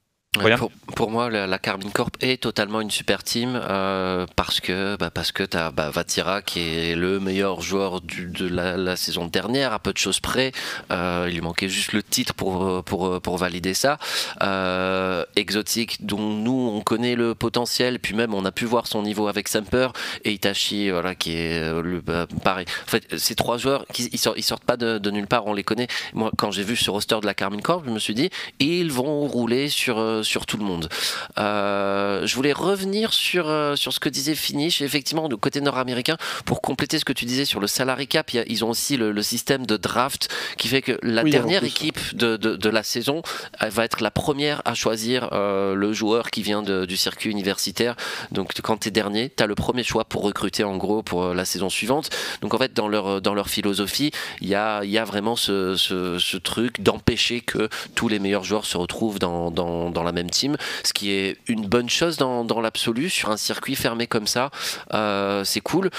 Pour, 0.96 1.12
moi, 1.12 1.30
la, 1.30 1.60
Carmine 1.60 1.92
Corp 1.92 2.16
est 2.22 2.42
totalement 2.42 2.82
une 2.82 2.92
super 2.92 3.24
team 3.24 3.60
euh, 3.62 4.26
parce 4.36 4.60
que 4.60 4.96
bah, 4.98 5.10
parce 5.10 5.32
que 5.32 5.44
t'as 5.44 5.72
bah, 5.72 5.90
Vatira 5.90 6.42
qui 6.42 6.60
est 6.60 6.96
le 6.96 7.20
meilleur 7.20 7.62
joueur 7.62 8.02
du, 8.02 8.28
de 8.28 8.48
la, 8.48 8.96
saison 8.96 9.28
dernière 9.28 9.74
à 9.74 9.80
peu 9.80 9.94
de 9.94 9.98
choses 9.98 10.20
près. 10.20 10.52
Euh, 10.92 11.28
il 11.30 11.36
lui 11.36 11.42
manquait 11.42 11.70
juste 11.70 11.94
le 11.94 12.04
titre 12.04 12.34
pour 12.34 12.84
pour, 12.84 13.22
pour 13.22 13.38
valider 13.38 13.74
ça. 13.74 13.98
Euh, 14.42 15.26
Exotique 15.36 16.06
dont 16.06 16.20
nous 16.20 16.72
on 16.74 16.82
connaît 16.82 17.16
le 17.16 17.36
potentiel, 17.36 18.00
puis 18.00 18.16
même 18.16 18.34
on 18.34 18.46
a 18.46 18.52
pu 18.52 18.66
voir 18.66 18.88
son 18.88 19.04
niveau 19.04 19.28
avec 19.28 19.48
Semper 19.48 19.90
et 20.24 20.32
Itachi, 20.32 20.90
voilà 20.90 21.16
qui 21.16 21.36
est 21.36 21.60
le 21.82 22.02
bah, 22.02 22.28
pareil. 22.44 22.66
En 22.86 22.90
fait, 22.90 23.18
ces 23.18 23.36
trois 23.36 23.58
joueurs 23.58 23.86
qui 23.94 24.10
ils 24.12 24.18
sortent, 24.18 24.38
ils 24.38 24.44
sortent 24.44 24.64
pas 24.64 24.78
de, 24.78 24.98
de, 24.98 25.12
nulle 25.12 25.28
part, 25.28 25.46
on 25.48 25.54
les 25.54 25.64
connaît. 25.64 25.88
Moi, 26.14 26.32
quand 26.38 26.52
j'ai 26.52 26.64
vu 26.64 26.76
ce 26.76 26.90
roster 26.90 27.20
de 27.22 27.26
la 27.26 27.34
Carmine 27.34 27.62
Corp, 27.62 27.84
je 27.86 27.92
me 27.92 28.00
suis 28.00 28.16
dit 28.16 28.30
ils 28.60 28.92
vont 28.92 29.28
rouler 29.28 29.70
sur 29.70 30.24
sur 30.24 30.29
tout 30.38 30.58
le 30.58 30.64
monde. 30.64 30.90
Euh, 31.38 32.26
je 32.26 32.36
voulais 32.36 32.54
revenir 32.54 33.14
sur, 33.14 33.50
euh, 33.50 33.76
sur 33.76 33.94
ce 33.94 34.00
que 34.00 34.10
disait 34.10 34.36
Finish, 34.36 34.82
effectivement, 34.82 35.28
du 35.28 35.38
côté 35.38 35.62
nord-américain, 35.62 36.18
pour 36.46 36.62
compléter 36.62 37.00
ce 37.00 37.06
que 37.06 37.14
tu 37.14 37.26
disais 37.26 37.46
sur 37.46 37.60
le 37.60 37.68
salary 37.68 38.08
cap, 38.08 38.32
ils 38.34 38.66
ont 38.66 38.70
aussi 38.70 38.98
le, 38.98 39.20
système 39.22 39.66
de 39.66 39.78
draft 39.78 40.30
qui 40.58 40.68
fait 40.68 40.82
que 40.82 40.98
la 41.04 41.24
dernière 41.24 41.64
équipe 41.64 42.00
de, 42.16 42.38
de, 42.38 42.70
la 42.70 42.84
saison 42.84 43.22
va 43.60 43.84
être 43.84 44.02
la 44.02 44.12
première 44.12 44.62
à 44.66 44.74
choisir 44.74 45.30
euh, 45.34 45.76
le 45.76 45.94
joueur 45.94 46.32
qui 46.32 46.42
vient 46.42 46.64
du 46.64 46.98
circuit 46.98 47.30
universitaire. 47.30 47.96
Donc 48.32 48.54
quand 48.64 48.78
tu 48.78 48.88
es 48.88 48.92
dernier, 48.92 49.32
tu 49.36 49.44
as 49.44 49.48
le 49.48 49.56
premier 49.56 49.84
choix 49.84 50.06
pour 50.06 50.24
recruter 50.24 50.64
en 50.64 50.78
gros 50.78 51.04
pour 51.04 51.34
la 51.34 51.46
saison 51.46 51.70
suivante. 51.70 52.10
Donc 52.42 52.54
en 52.54 52.58
fait, 52.58 52.74
dans 52.74 52.88
leur, 52.88 53.22
dans 53.22 53.34
leur 53.34 53.50
philosophie, 53.50 54.12
il 54.42 54.48
y 54.48 54.56
a, 54.56 54.84
y 54.84 54.98
a 54.98 55.04
vraiment 55.04 55.36
ce, 55.36 55.76
ce, 55.76 56.38
truc 56.38 56.82
d'empêcher 56.82 57.42
que 57.42 57.70
tous 57.96 58.08
les 58.08 58.20
meilleurs 58.20 58.44
joueurs 58.44 58.66
se 58.66 58.78
retrouvent 58.78 59.20
dans, 59.20 59.52
dans, 59.52 59.90
dans 59.90 60.04
la 60.04 60.09
même 60.12 60.30
team, 60.30 60.58
ce 60.84 60.94
qui 60.94 61.12
est 61.12 61.38
une 61.48 61.66
bonne 61.66 61.90
chose 61.90 62.18
dans, 62.18 62.62
l'absolu 62.62 63.10
sur 63.10 63.30
un 63.30 63.38
circuit 63.38 63.76
fermé 63.76 64.08
comme 64.08 64.28
ça. 64.28 64.52
Euh, 64.94 65.44
c'est 65.44 65.62
cool. 65.62 65.90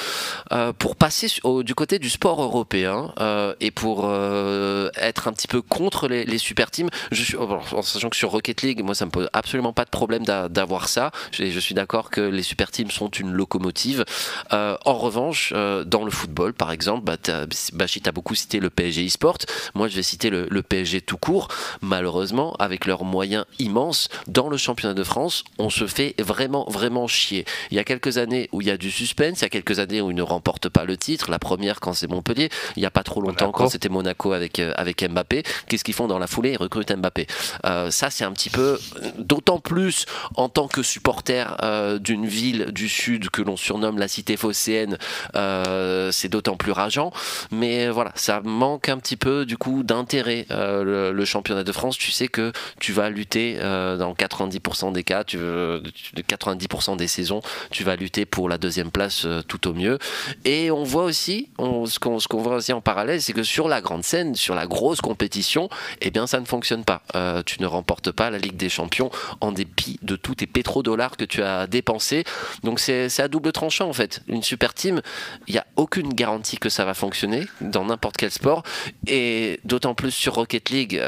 Euh, 0.53 0.73
pour 0.73 0.97
passer 0.97 1.29
du 1.65 1.75
côté 1.75 1.99
du 1.99 2.11
sport 2.11 2.43
européen 2.43 3.13
euh, 3.21 3.55
et 3.61 3.71
pour 3.71 4.11
être 4.97 5.29
un 5.29 5.33
petit 5.33 5.49
peu 5.49 5.63
contre 5.63 6.09
les, 6.09 6.39
super 6.39 6.71
teams, 6.71 6.91
en 7.73 7.83
sachant 7.83 8.11
que 8.11 8.17
sur 8.17 8.31
Rocket 8.31 8.63
League, 8.63 8.83
moi 8.83 8.95
ça 8.95 9.07
me 9.07 9.11
pose 9.11 9.29
absolument 9.33 9.73
pas 9.73 9.85
de 9.85 9.91
problème 9.91 10.25
d'avoir 10.25 10.89
ça. 10.89 11.11
Je, 11.33 11.47
je 11.47 11.61
suis 11.61 11.75
d'accord 11.75 12.11
que 12.11 12.21
les 12.21 12.43
super 12.43 12.71
teams 12.71 12.91
sont 12.91 13.11
une 13.11 13.33
locomotive. 13.33 14.05
en 14.51 14.95
revanche, 14.95 15.53
dans 15.53 16.05
le 16.05 16.11
football, 16.11 16.53
par 16.53 16.73
exemple, 16.73 17.05
bah, 17.05 17.17
Bachit 17.73 18.07
a 18.07 18.13
beaucoup 18.13 18.35
cité 18.35 18.61
le 18.61 18.71
PSG 18.71 19.05
eSport. 19.05 19.39
Moi, 19.75 19.89
je 19.89 19.97
vais 19.97 20.03
citer 20.03 20.31
le, 20.31 20.47
le 20.51 20.63
PSG 20.63 21.01
tout 21.01 21.19
court. 21.19 21.49
Malheureusement, 21.83 22.55
avec 22.59 22.87
leurs 22.87 23.05
moyens 23.05 23.45
immenses 23.59 24.00
dans 24.27 24.49
le 24.49 24.57
championnat 24.57 24.95
de 24.95 25.05
France, 25.05 25.45
on 25.59 25.71
se 25.71 25.87
fait 25.87 26.15
vraiment, 26.19 26.65
vraiment 26.69 27.07
chier. 27.07 27.45
Il 27.71 27.77
y 27.77 27.81
a 27.81 27.85
quelques 27.85 28.19
années 28.19 28.49
où 28.53 28.61
il 28.61 28.69
y 28.69 28.71
a 28.71 28.77
du 28.77 28.91
suspense, 28.91 29.41
il 29.41 29.43
y 29.43 29.47
a 29.47 29.49
quelques 29.49 29.79
années 29.79 30.01
où 30.01 30.11
ils 30.11 30.17
ne 30.17 30.23
remportent 30.23 30.69
pas 30.69 30.85
le 30.85 30.97
titre. 30.97 31.31
La 31.31 31.39
première 31.39 31.81
quand 31.81 31.93
c'est 31.93 32.09
Montpellier, 32.09 32.51
il 32.77 32.81
n'y 32.81 32.87
a 32.87 32.91
pas 32.91 33.03
trop 33.03 33.21
longtemps 33.21 33.53
quand 33.53 33.69
c'était 33.69 33.89
Monaco 33.89 34.33
avec, 34.33 34.59
euh, 34.59 34.73
avec 34.77 35.03
Mbappé. 35.09 35.43
Qu'est-ce 35.67 35.85
qu'ils 35.85 35.95
font 35.95 36.07
dans 36.07 36.19
la 36.19 36.27
foulée? 36.27 36.53
Ils 36.53 36.57
recrutent 36.57 36.93
Mbappé. 36.93 37.27
Euh, 37.67 37.91
ça, 37.91 38.11
c'est 38.11 38.25
un 38.25 38.33
petit 38.33 38.51
peu, 38.51 38.79
d'autant 39.19 39.59
plus 39.59 40.07
en 40.37 40.49
tant 40.49 40.69
que 40.69 40.83
supporter 40.83 41.57
euh, 41.63 41.99
d'une 41.99 42.27
ville 42.27 42.67
du 42.73 42.89
Sud 42.89 43.31
que 43.31 43.43
l'on 43.43 43.57
surnomme 43.57 43.99
la 43.99 44.09
cité 44.09 44.37
phocéenne, 44.37 44.99
c'est 46.13 46.29
d'autant 46.29 46.57
plus 46.57 46.73
rageant. 46.73 47.13
Mais 47.51 47.89
voilà, 47.89 48.13
ça 48.15 48.41
manque 48.43 48.89
un 48.89 48.99
petit 48.99 49.17
peu 49.17 49.45
du 49.45 49.57
coup 49.57 49.83
d'intérêt. 49.83 50.47
Le, 50.51 51.13
le, 51.13 51.25
championnat 51.25 51.65
de 51.65 51.73
France, 51.73 51.97
tu 51.97 52.11
sais 52.11 52.29
que 52.29 52.53
tu 52.81 52.93
vas 52.93 53.11
lutter 53.11 53.59
dans 53.97 54.15
90% 54.15 54.93
des 54.93 55.05
cas, 55.05 55.25
tu 55.25 55.39
veux, 55.39 55.83
90% 56.17 56.97
des 56.97 57.07
saisons, 57.07 57.41
tu 57.71 57.85
vas 57.85 57.97
lutter 57.97 58.25
pour 58.27 58.49
la 58.49 58.59
deuxième 58.59 58.91
place 58.91 59.25
euh, 59.25 59.43
tout 59.43 59.69
au 59.69 59.75
mieux. 59.75 59.99
Et 60.45 60.71
on 60.71 60.85
voit 60.85 61.05
aussi, 61.05 61.49
ce 61.59 61.99
qu'on 61.99 62.43
voit 62.43 62.57
aussi 62.57 62.73
en 62.73 62.81
parallèle, 62.81 63.21
c'est 63.21 63.33
que 63.33 63.43
sur 63.43 63.69
la 63.69 63.81
grande 63.81 64.05
scène, 64.05 64.35
sur 64.35 64.55
la 64.55 64.67
grosse 64.67 65.01
compétition, 65.01 65.69
eh 66.01 66.11
bien 66.11 66.27
ça 66.27 66.41
ne 66.41 66.45
fonctionne 66.47 66.85
pas. 66.85 67.03
Euh, 67.15 67.43
tu 67.45 67.61
ne 67.61 67.67
remportes 67.67 68.11
pas 68.11 68.31
la 68.31 68.39
Ligue 68.39 68.57
des 68.57 68.69
Champions 68.69 69.11
en 69.41 69.53
dépit 69.53 69.99
de 70.03 70.17
tous 70.17 70.37
tes 70.37 70.47
pétrodollars 70.47 71.17
que 71.17 71.25
tu 71.25 71.43
as 71.43 71.67
dépensés. 71.67 72.25
Donc 72.63 72.81
c'est 72.81 73.21
à 73.21 73.29
double 73.29 73.53
tranchant 73.53 73.89
en 73.89 73.93
fait. 73.93 74.23
Une 74.29 74.43
super 74.43 74.75
team, 74.75 75.01
il 75.47 75.53
n'y 75.53 75.59
a 75.59 75.67
aucune 75.77 76.13
garantie 76.15 76.59
que 76.59 76.69
ça 76.69 76.85
va 76.85 76.95
fonctionner 76.95 77.47
dans 77.61 77.85
n'importe 77.85 78.17
quel 78.17 78.31
sport. 78.31 78.63
Et 79.07 79.61
d'autant 79.65 79.95
plus 79.95 80.13
sur 80.13 80.35
Rocket 80.35 80.71
League. 80.71 81.01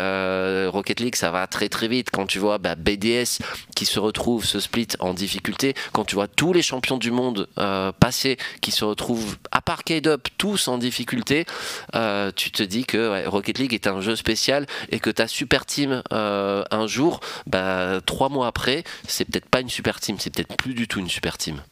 Rocket 0.73 1.01
League, 1.01 1.17
ça 1.17 1.31
va 1.31 1.47
très 1.47 1.69
très 1.69 1.89
vite 1.89 2.11
quand 2.11 2.27
tu 2.27 2.39
vois 2.39 2.59
bah, 2.59 2.72
BDS 2.77 3.39
qui 3.75 3.87
se 3.87 3.99
retrouve 3.99 4.45
ce 4.45 4.61
split 4.61 4.89
en 5.01 5.15
difficulté, 5.15 5.75
quand 5.93 6.05
tu 6.05 6.15
vois 6.15 6.29
tous 6.29 6.53
les 6.53 6.63
champions 6.63 6.99
du 6.99 7.11
monde 7.11 7.49
euh, 7.59 7.93
passer 7.93 8.37
qui 8.61 8.71
se 8.71 8.85
retrouvent 8.85 9.37
à 9.51 9.61
part 9.61 9.85
K-Up 9.85 10.29
tous 10.39 10.69
en 10.69 10.79
difficulté, 10.79 11.47
euh, 11.95 12.31
tu 12.35 12.51
te 12.51 12.63
dis 12.63 12.85
que 12.85 13.27
Rocket 13.27 13.59
League 13.59 13.75
est 13.75 13.87
un 13.87 14.01
jeu 14.01 14.17
spécial 14.17 14.67
et 14.91 15.01
que 15.01 15.11
ta 15.11 15.29
super 15.29 15.67
team 15.67 16.03
euh, 16.13 16.65
un 16.71 16.87
jour, 16.87 17.21
bah, 17.47 18.01
trois 18.05 18.29
mois 18.29 18.47
après, 18.47 18.85
c'est 19.07 19.25
peut-être 19.25 19.49
pas 19.49 19.61
une 19.61 19.71
super 19.71 20.01
team, 20.01 20.17
c'est 20.19 20.35
peut-être 20.35 20.57
plus 20.57 20.75
du 20.75 20.89
tout 20.89 21.01
une 21.01 21.09
super 21.09 21.39
team. 21.39 21.63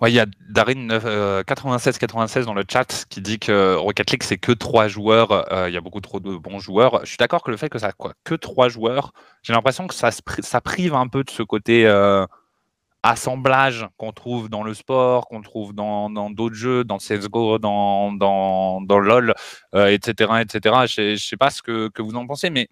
Ouais, 0.00 0.10
il 0.10 0.14
y 0.14 0.20
a 0.20 0.26
Darin 0.48 0.86
9696 1.46 2.46
dans 2.46 2.54
le 2.54 2.64
chat 2.70 3.06
qui 3.08 3.20
dit 3.20 3.38
que 3.38 3.74
Rocket 3.74 4.10
League 4.10 4.22
c'est 4.22 4.38
que 4.38 4.52
trois 4.52 4.88
joueurs. 4.88 5.46
il 5.68 5.74
y 5.74 5.76
a 5.76 5.80
beaucoup 5.80 6.00
trop 6.00 6.20
de 6.20 6.36
bons 6.36 6.58
joueurs. 6.58 7.00
Je 7.02 7.08
suis 7.08 7.16
d'accord 7.16 7.42
que 7.42 7.50
le 7.50 7.56
fait 7.56 7.68
que 7.68 7.78
ça 7.78 7.92
quoi 7.92 8.14
que 8.24 8.34
trois 8.34 8.68
joueurs, 8.68 9.12
j'ai 9.42 9.52
l'impression 9.52 9.86
que 9.86 9.94
ça, 9.94 10.10
ça 10.10 10.60
prive 10.60 10.94
un 10.94 11.08
peu 11.08 11.24
de 11.24 11.30
ce 11.30 11.42
côté 11.42 11.86
assemblage 13.02 13.86
qu'on 13.96 14.12
trouve 14.12 14.48
dans 14.48 14.62
le 14.62 14.74
sport, 14.74 15.28
qu'on 15.28 15.42
trouve 15.42 15.74
dans 15.74 16.30
d'autres 16.30 16.54
jeux, 16.54 16.84
dans 16.84 16.98
CSGO, 16.98 17.58
dans, 17.58 18.12
dans, 18.12 18.98
LoL, 18.98 19.34
etc. 19.74 20.32
etc. 20.40 20.86
Je 20.86 21.12
ne 21.12 21.16
sais 21.16 21.36
pas 21.36 21.50
ce 21.50 21.62
que, 21.62 21.88
que, 21.88 22.02
vous 22.02 22.14
en 22.16 22.26
pensez, 22.26 22.50
mais 22.50 22.68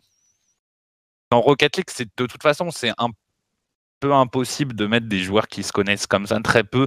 dans 1.31 1.41
Rocket 1.41 1.77
League, 1.77 1.87
de 2.17 2.27
toute 2.27 2.43
façon, 2.43 2.71
c'est 2.71 2.93
un 2.99 3.11
peu 4.07 4.15
impossible 4.15 4.75
de 4.75 4.87
mettre 4.87 5.07
des 5.07 5.19
joueurs 5.19 5.49
qui 5.49 5.63
se 5.63 5.73
connaissent 5.73 6.07
comme 6.07 6.27
ça 6.27 6.39
très 6.41 6.65
peu 6.65 6.87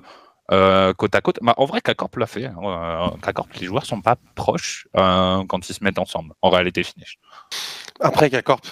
euh, 0.51 0.93
côte 0.93 1.13
à 1.13 1.21
côte. 1.21 1.37
Bah, 1.41 1.53
en 1.57 1.65
vrai, 1.65 1.81
K-Corp 1.81 2.15
l'a 2.17 2.25
fait. 2.25 2.45
Hein. 2.45 2.55
Euh, 2.63 3.35
les 3.59 3.67
joueurs 3.67 3.85
sont 3.85 4.01
pas 4.01 4.15
proches 4.35 4.87
euh, 4.97 5.43
quand 5.47 5.69
ils 5.69 5.73
se 5.73 5.83
mettent 5.83 5.99
ensemble, 5.99 6.33
en 6.41 6.49
réalité 6.49 6.81
finish. 6.83 7.19
Après, 7.99 8.29
K-Corp, 8.29 8.65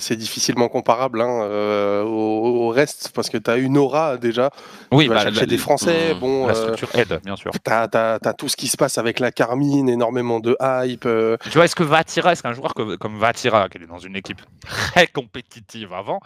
c'est 0.00 0.16
difficilement 0.16 0.68
comparable 0.68 1.20
hein, 1.20 2.02
au, 2.04 2.70
reste 2.70 3.12
parce 3.14 3.28
que 3.28 3.36
tu 3.36 3.50
as 3.50 3.58
une 3.58 3.76
aura 3.76 4.16
déjà. 4.16 4.50
Oui, 4.90 5.04
tu 5.04 5.10
vas 5.10 5.16
bah, 5.16 5.22
chercher 5.22 5.46
des 5.46 5.58
Français. 5.58 6.14
bon, 6.14 6.46
la 6.46 6.54
structure 6.54 6.88
aide, 6.94 7.20
bien 7.22 7.36
sûr. 7.36 7.52
Tu 7.52 7.70
as, 7.70 8.18
tout 8.38 8.48
ce 8.48 8.56
qui 8.56 8.68
se 8.68 8.78
passe 8.78 8.96
avec 8.96 9.20
la 9.20 9.30
Carmine, 9.30 9.88
énormément 9.90 10.40
de 10.40 10.56
hype. 10.60 11.06
Tu 11.42 11.50
vois, 11.50 11.66
est-ce 11.66 11.76
que 11.76 11.82
Vatira, 11.82 12.32
est-ce 12.32 12.42
qu'un 12.42 12.54
joueur 12.54 12.72
comme 12.72 13.18
Vatira, 13.18 13.68
qui 13.68 13.78
est 13.78 13.86
dans 13.86 13.98
une 13.98 14.16
équipe 14.16 14.40
très 14.62 15.06
compétitive 15.06 15.92
avant, 15.92 16.20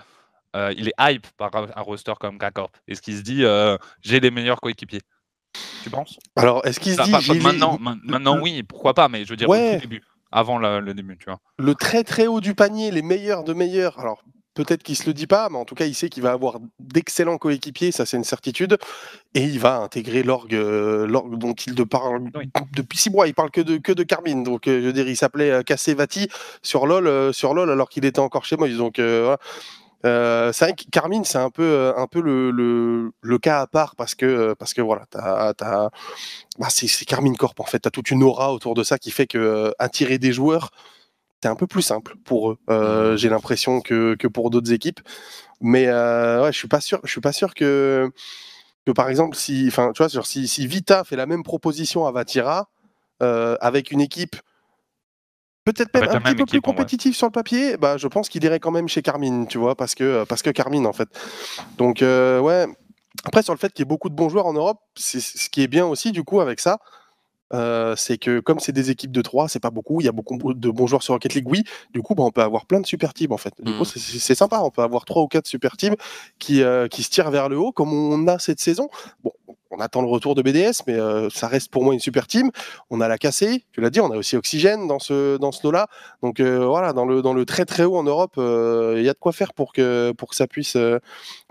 euh, 0.57 0.72
il 0.76 0.88
est 0.88 0.94
hype 0.99 1.26
par 1.36 1.51
un 1.55 1.82
roster 1.82 2.14
comme 2.18 2.38
K-Corp 2.38 2.74
Est-ce 2.86 3.03
qu'il 3.03 3.16
se 3.16 3.22
dit 3.22 3.44
euh, 3.44 3.76
j'ai 4.01 4.20
les 4.20 4.30
meilleurs 4.30 4.61
coéquipiers 4.61 5.03
Tu 5.82 5.90
penses? 5.90 6.18
Alors, 6.36 6.64
est-ce 6.64 6.80
qu'il 6.80 6.94
se 6.94 7.03
dit. 7.03 7.40
maintenant, 7.40 7.78
maintenant, 7.80 8.40
oui, 8.40 8.62
pourquoi 8.62 8.94
pas, 8.94 9.09
mais 9.09 9.24
je 9.24 9.30
veux 9.30 9.36
dire 9.36 9.49
au 9.49 9.55
début, 9.55 10.03
avant 10.32 10.59
le, 10.59 10.94
début, 10.94 11.18
tu 11.18 11.26
vois. 11.26 11.40
Le 11.59 11.74
très 11.74 12.03
très 12.03 12.26
haut 12.26 12.40
du 12.40 12.55
panier, 12.55 12.90
les 12.90 13.03
meilleurs 13.03 13.44
de 13.44 13.53
meilleurs. 13.53 13.99
Alors, 13.99 14.22
peut-être 14.55 14.82
qu'il 14.82 14.96
se 14.96 15.07
le 15.07 15.12
dit 15.12 15.26
pas, 15.26 15.51
mais 15.51 15.59
en 15.59 15.66
tout 15.66 15.74
cas, 15.74 15.84
il 15.84 15.94
sait 15.94 16.09
qu'il 16.09 16.22
va 16.22 16.32
avoir 16.32 16.61
d'excellents 16.80 17.36
coéquipiers, 17.36 17.92
ça 17.92 18.07
c'est 18.07 18.16
une 18.16 18.24
certitude, 18.24 18.78
et 19.34 19.42
il 19.42 19.61
va 19.61 19.76
intégrer 19.76 20.22
l'orgue, 20.22 20.55
euh, 20.55 21.07
dont 21.07 21.53
il 21.53 21.74
de 21.74 21.84
parle 21.84 22.30
depuis 22.74 22.99
six 22.99 23.11
mois. 23.11 23.28
Il 23.28 23.34
parle 23.34 23.51
que 23.51 23.61
de 23.61 23.76
que 23.76 23.92
de 23.92 24.03
Carmine, 24.03 24.44
donc 24.44 24.62
je 24.64 24.70
veux 24.70 24.94
dire, 24.94 25.09
il 25.09 25.16
s'appelait 25.16 25.62
Cassevati 25.62 26.28
sur 26.62 26.86
LoL, 26.86 27.34
sur 27.34 27.53
LoL 27.53 27.70
alors 27.70 27.90
qu'il 27.90 28.07
était 28.07 28.18
encore 28.18 28.46
chez 28.46 28.57
moi. 28.57 28.66
Donc 28.68 28.99
voilà. 28.99 29.36
Euh, 30.05 30.53
c'est 30.53 30.66
vrai 30.66 30.74
que 30.74 30.84
Carmine, 30.90 31.24
c'est 31.24 31.38
un 31.38 31.51
peu, 31.51 31.64
euh, 31.64 31.96
un 31.96 32.07
peu 32.07 32.20
le, 32.20 32.51
le, 32.51 33.11
le, 33.20 33.38
cas 33.38 33.61
à 33.61 33.66
part 33.66 33.96
parce 33.96 34.14
que, 34.14 34.26
euh, 34.26 34.55
parce 34.55 34.72
que 34.72 34.80
voilà, 34.80 35.07
t'as, 35.11 35.55
t'as, 35.55 35.90
bah 36.59 36.68
c'est, 36.70 36.88
Carmine 37.05 37.36
Corp 37.36 37.59
en 37.59 37.64
fait. 37.64 37.80
Tu 37.80 37.88
as 37.88 37.90
toute 37.90 38.11
une 38.11 38.22
aura 38.22 38.53
autour 38.53 38.74
de 38.74 38.84
ça 38.84 38.99
qui 38.99 39.11
fait 39.11 39.26
que 39.26 39.74
attirer 39.78 40.18
des 40.18 40.32
joueurs, 40.32 40.70
c'est 41.42 41.49
un 41.49 41.57
peu 41.57 41.66
plus 41.66 41.82
simple 41.82 42.14
pour 42.24 42.51
eux. 42.53 42.59
Mmh. 42.68 43.16
j'ai 43.16 43.28
l'impression 43.28 43.80
que, 43.80 44.14
que 44.14 44.28
pour 44.28 44.51
d'autres 44.51 44.72
équipes. 44.72 45.01
Mais 45.61 45.86
ouais, 45.88 46.53
je 46.53 46.59
suis 46.59 46.68
pas 46.68 46.80
sûr, 46.80 47.01
je 47.05 47.11
suis 47.11 47.20
pas 47.20 47.32
sûr 47.32 47.55
que, 47.55 48.11
que 48.86 48.92
par 48.92 49.09
exemple, 49.09 49.36
si, 49.36 49.64
enfin, 49.68 49.92
tu 49.94 50.03
vois, 50.03 50.24
si, 50.24 50.46
si 50.46 50.66
Vita 50.66 51.03
fait 51.05 51.16
la 51.16 51.26
même 51.26 51.42
proposition 51.42 52.07
à 52.07 52.12
Vatira 52.12 52.68
avec 53.20 53.90
une 53.90 54.01
équipe 54.01 54.36
peut-être 55.73 55.95
même 55.95 56.09
un 56.09 56.21
petit 56.21 56.35
peu 56.35 56.45
plus 56.47 56.61
compétitif 56.61 57.16
sur 57.16 57.27
le 57.27 57.33
papier, 57.33 57.77
bah, 57.77 57.97
je 57.97 58.07
pense 58.09 58.29
qu'il 58.29 58.43
irait 58.45 58.61
quand 58.61 58.71
même 58.71 58.89
chez 58.89 59.03
Carmine, 59.03 59.47
tu 59.47 59.59
vois, 59.59 59.75
parce 59.75 59.95
que, 59.95 60.25
parce 60.25 60.43
que 60.43 60.51
Carmine, 60.51 60.87
en 60.87 60.93
fait. 60.93 61.09
Donc, 61.77 62.03
euh, 62.03 62.41
ouais. 62.41 62.66
Après, 63.25 63.43
sur 63.43 63.53
le 63.53 63.59
fait 63.59 63.73
qu'il 63.73 63.83
y 63.83 63.87
ait 63.87 63.89
beaucoup 63.89 64.09
de 64.09 64.14
bons 64.14 64.29
joueurs 64.29 64.47
en 64.47 64.53
Europe, 64.53 64.79
c'est 64.95 65.21
ce 65.21 65.49
qui 65.51 65.62
est 65.62 65.66
bien 65.69 65.87
aussi, 65.87 66.12
du 66.12 66.23
coup, 66.23 66.41
avec 66.41 66.61
ça, 66.61 66.79
euh, 67.55 67.97
c'est 67.97 68.19
que 68.19 68.41
comme 68.41 68.61
c'est 68.61 68.73
des 68.73 68.91
équipes 68.91 69.11
de 69.11 69.23
3, 69.23 69.49
c'est 69.49 69.59
pas 69.59 69.71
beaucoup, 69.71 70.01
il 70.01 70.05
y 70.05 70.09
a 70.09 70.12
beaucoup 70.12 70.37
de 70.55 70.71
bons 70.71 70.87
joueurs 70.87 71.03
sur 71.03 71.14
Rocket 71.14 71.35
League, 71.35 71.49
oui. 71.49 71.64
Du 71.93 72.03
coup, 72.03 72.14
bah, 72.14 72.23
on 72.23 72.31
peut 72.31 72.43
avoir 72.43 72.66
plein 72.66 72.81
de 72.81 72.87
super 72.87 73.14
teams 73.14 73.33
en 73.33 73.39
fait. 73.39 73.55
Du 73.59 73.73
coup, 73.73 73.83
Mm. 73.83 73.87
c'est- 74.19 74.35
sympa, 74.35 74.61
on 74.62 74.71
peut 74.71 74.83
avoir 74.83 75.05
3 75.07 75.23
ou 75.23 75.29
4 75.29 75.47
super 75.47 75.77
teams 75.79 75.97
qui, 76.39 76.62
euh, 76.62 76.89
qui 76.89 77.03
se 77.03 77.09
tirent 77.11 77.31
vers 77.31 77.49
le 77.49 77.57
haut 77.59 77.73
comme 77.73 77.93
on 77.93 78.29
a 78.29 78.39
cette 78.39 78.61
saison. 78.61 78.89
Bon, 79.25 79.33
on 79.71 79.81
attend 79.81 80.03
le 80.03 80.09
retour 80.09 80.35
de 80.35 80.43
BDS, 80.43 80.83
mais 80.87 80.95
euh, 80.95 81.29
ça 81.31 81.49
reste 81.49 81.71
pour 81.71 81.85
moi 81.85 81.95
une 81.95 82.01
super 82.01 82.27
team. 82.27 82.51
On 82.91 83.01
a 83.01 83.09
la 83.09 83.19
cassée, 83.19 83.64
tu 83.73 83.81
l'as 83.81 83.91
dit, 83.91 84.01
on 84.01 84.11
a 84.11 84.16
aussi 84.16 84.37
Oxygène 84.37 84.87
dans 84.87 84.99
ce, 84.99 85.37
dans 85.37 85.53
ce 85.53 85.62
lot-là. 85.64 85.89
Donc 86.23 86.41
euh, 86.41 86.66
voilà, 86.66 86.93
dans 86.93 87.05
le, 87.05 87.23
dans 87.23 87.35
le 87.35 87.45
très 87.45 87.64
très 87.64 87.85
haut 87.85 87.97
en 87.97 88.05
Europe, 88.05 88.35
euh, 88.39 88.95
il 88.97 89.05
y 89.05 89.09
a 89.09 89.12
de 89.12 89.19
quoi 89.19 89.33
faire 89.33 89.53
pour 89.53 89.73
que, 89.73 90.12
pour 90.16 90.31
que 90.31 90.37
ça 90.37 90.47
puisse. 90.47 90.77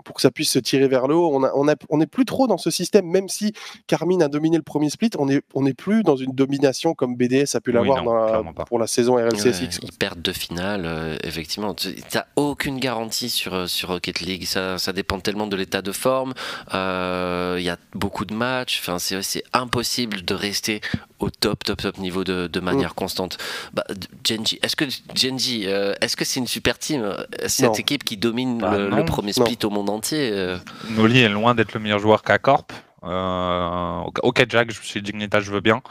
Pour 0.08 0.14
que 0.14 0.22
ça 0.22 0.30
puisse 0.30 0.50
se 0.50 0.58
tirer 0.58 0.88
vers 0.88 1.06
le 1.06 1.14
haut. 1.14 1.28
On 1.34 1.44
a- 1.44 1.52
on 1.54 1.68
a- 1.68 1.74
on 1.90 1.98
n'est 1.98 2.06
plus 2.06 2.24
trop 2.24 2.46
dans 2.46 2.56
ce 2.56 2.70
système, 2.70 3.04
même 3.06 3.28
si 3.28 3.52
Carmine 3.86 4.22
a 4.22 4.28
dominé 4.28 4.56
le 4.56 4.62
premier 4.62 4.88
split, 4.88 5.10
on 5.18 5.26
n'est 5.26 5.42
on 5.54 5.66
est 5.66 5.74
plus 5.74 6.02
dans 6.02 6.16
une 6.16 6.32
domination 6.32 6.94
comme 6.94 7.14
BDS 7.14 7.54
a 7.54 7.60
pu 7.60 7.72
l'avoir 7.72 8.02
la- 8.02 8.64
pour 8.64 8.78
la 8.78 8.86
saison 8.86 9.16
RLCSX. 9.16 9.60
Ouais, 9.60 9.80
ils 9.82 9.92
perdent 9.92 10.22
de 10.22 10.32
finale, 10.32 10.84
euh, 10.86 11.16
effectivement. 11.24 11.74
Tu 11.74 11.94
n'as 12.14 12.24
aucune 12.36 12.78
garantie 12.78 13.28
sur, 13.28 13.52
euh, 13.52 13.66
sur 13.66 13.90
Rocket 13.90 14.20
League. 14.20 14.46
Ça, 14.46 14.78
ça 14.78 14.94
dépend 14.94 15.20
tellement 15.20 15.46
de 15.46 15.56
l'état 15.56 15.82
de 15.82 15.92
forme. 15.92 16.32
Euh, 16.74 17.56
Il 17.58 17.64
y 17.64 17.70
a 17.70 17.76
beaucoup 17.94 18.24
de 18.24 18.34
matchs. 18.34 18.80
Enfin, 18.80 18.98
c'est 18.98 19.42
impossible 19.52 20.24
de 20.24 20.34
rester 20.34 20.80
au 21.18 21.28
top, 21.30 21.64
top, 21.64 21.82
top 21.82 21.98
niveau 21.98 22.22
de, 22.24 22.46
de 22.46 22.60
manière 22.60 22.94
constante. 22.94 23.36
Bah, 23.74 23.84
Genji, 24.26 24.58
est-ce 24.62 24.76
que 24.76 24.84
Genji, 25.14 25.64
euh, 25.66 25.92
est-ce 26.00 26.16
que 26.16 26.24
c'est 26.24 26.38
une 26.40 26.46
super 26.46 26.78
team 26.78 27.16
Cette 27.46 27.66
Non. 27.66 27.72
équipe 27.74 28.04
qui 28.04 28.16
domine 28.16 28.58
Bah, 28.58 28.78
le, 28.78 28.88
non. 28.88 28.96
le 28.96 29.04
premier 29.04 29.32
split 29.32 29.58
au 29.64 29.70
monde 29.70 29.90
entier 29.90 29.97
euh, 30.12 30.58
Noli 30.90 31.20
est 31.20 31.28
loin 31.28 31.54
d'être 31.54 31.72
le 31.74 31.80
meilleur 31.80 31.98
joueur 31.98 32.22
qu'à 32.22 32.38
Corp. 32.38 32.72
Euh, 33.04 34.00
ok, 34.22 34.46
Jack, 34.48 34.70
chez 34.72 35.00
Dignita, 35.00 35.40
je 35.40 35.50
veux 35.52 35.60
bien, 35.60 35.82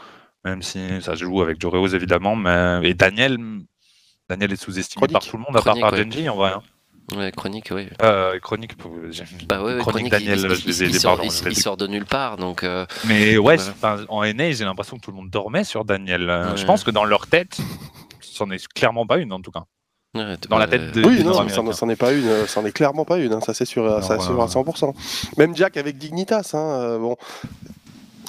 même 0.44 0.62
si 0.62 1.00
ça 1.00 1.14
se 1.16 1.24
joue 1.24 1.40
avec 1.42 1.60
Joreos 1.60 1.88
évidemment. 1.88 2.36
Mais... 2.36 2.80
Et 2.82 2.94
Daniel, 2.94 3.38
Daniel 4.28 4.52
est 4.52 4.56
sous-estimé 4.62 5.06
par 5.08 5.22
tout 5.22 5.36
le 5.36 5.42
monde, 5.42 5.56
à 5.56 5.62
part 5.62 5.78
par 5.78 5.92
ouais. 5.92 6.02
Genji 6.04 6.28
en 6.28 6.36
vrai. 6.36 6.52
hein. 6.52 6.62
Ouais, 7.16 7.32
chronique, 7.32 7.70
oui. 7.74 7.88
Euh, 8.02 8.38
chronique, 8.38 8.72
Bah 9.48 9.62
ouais, 9.62 9.76
ouais, 9.76 9.80
chronique, 9.80 9.80
Chronique, 9.80 10.10
Daniel, 10.10 10.38
il, 10.40 10.54
je 10.54 10.66
les 10.66 10.82
ai 10.82 10.86
il- 10.86 10.90
il 10.90 10.90
aidés, 10.90 10.98
sort, 10.98 11.16
pardon, 11.16 11.32
il- 11.32 11.54
je 11.54 11.60
sort 11.60 11.76
de 11.78 11.86
nulle 11.86 12.04
part, 12.04 12.36
donc 12.36 12.64
euh, 12.64 12.84
Mais 13.06 13.38
ouais, 13.38 13.56
en 14.08 14.22
NA, 14.24 14.50
j'ai 14.52 14.64
l'impression 14.66 14.98
que 14.98 15.02
tout 15.02 15.10
le 15.12 15.16
monde 15.16 15.30
dormait 15.30 15.64
sur 15.64 15.86
Daniel. 15.86 16.52
Je 16.56 16.64
pense 16.66 16.84
que 16.84 16.90
dans 16.90 17.04
leur 17.06 17.26
tête, 17.26 17.56
c'en 18.20 18.50
est 18.50 18.66
clairement 18.68 19.06
pas 19.06 19.16
une 19.16 19.32
en 19.32 19.40
tout 19.40 19.50
cas. 19.50 19.64
Dans 20.48 20.58
la 20.58 20.66
bah, 20.66 20.78
tête 20.78 20.92
de- 20.92 21.04
Oui, 21.04 21.22
non, 21.24 21.32
c'en 21.48 21.72
c'en 21.72 21.88
est 21.88 21.96
pas 21.96 22.12
une, 22.12 22.26
euh, 22.26 22.46
c'en 22.46 22.64
est 22.64 22.72
clairement 22.72 23.04
pas 23.04 23.18
une, 23.18 23.32
hein, 23.32 23.40
ça 23.40 23.54
c'est 23.54 23.64
sûr, 23.64 23.84
euh, 23.84 24.00
ça, 24.00 24.18
sûr 24.18 24.40
à 24.40 24.44
euh, 24.44 24.48
100%. 24.48 24.94
Même 25.36 25.56
Jack 25.56 25.76
avec 25.76 25.98
Dignitas, 25.98 26.50
hein, 26.54 26.58
euh, 26.58 26.98
bon, 26.98 27.16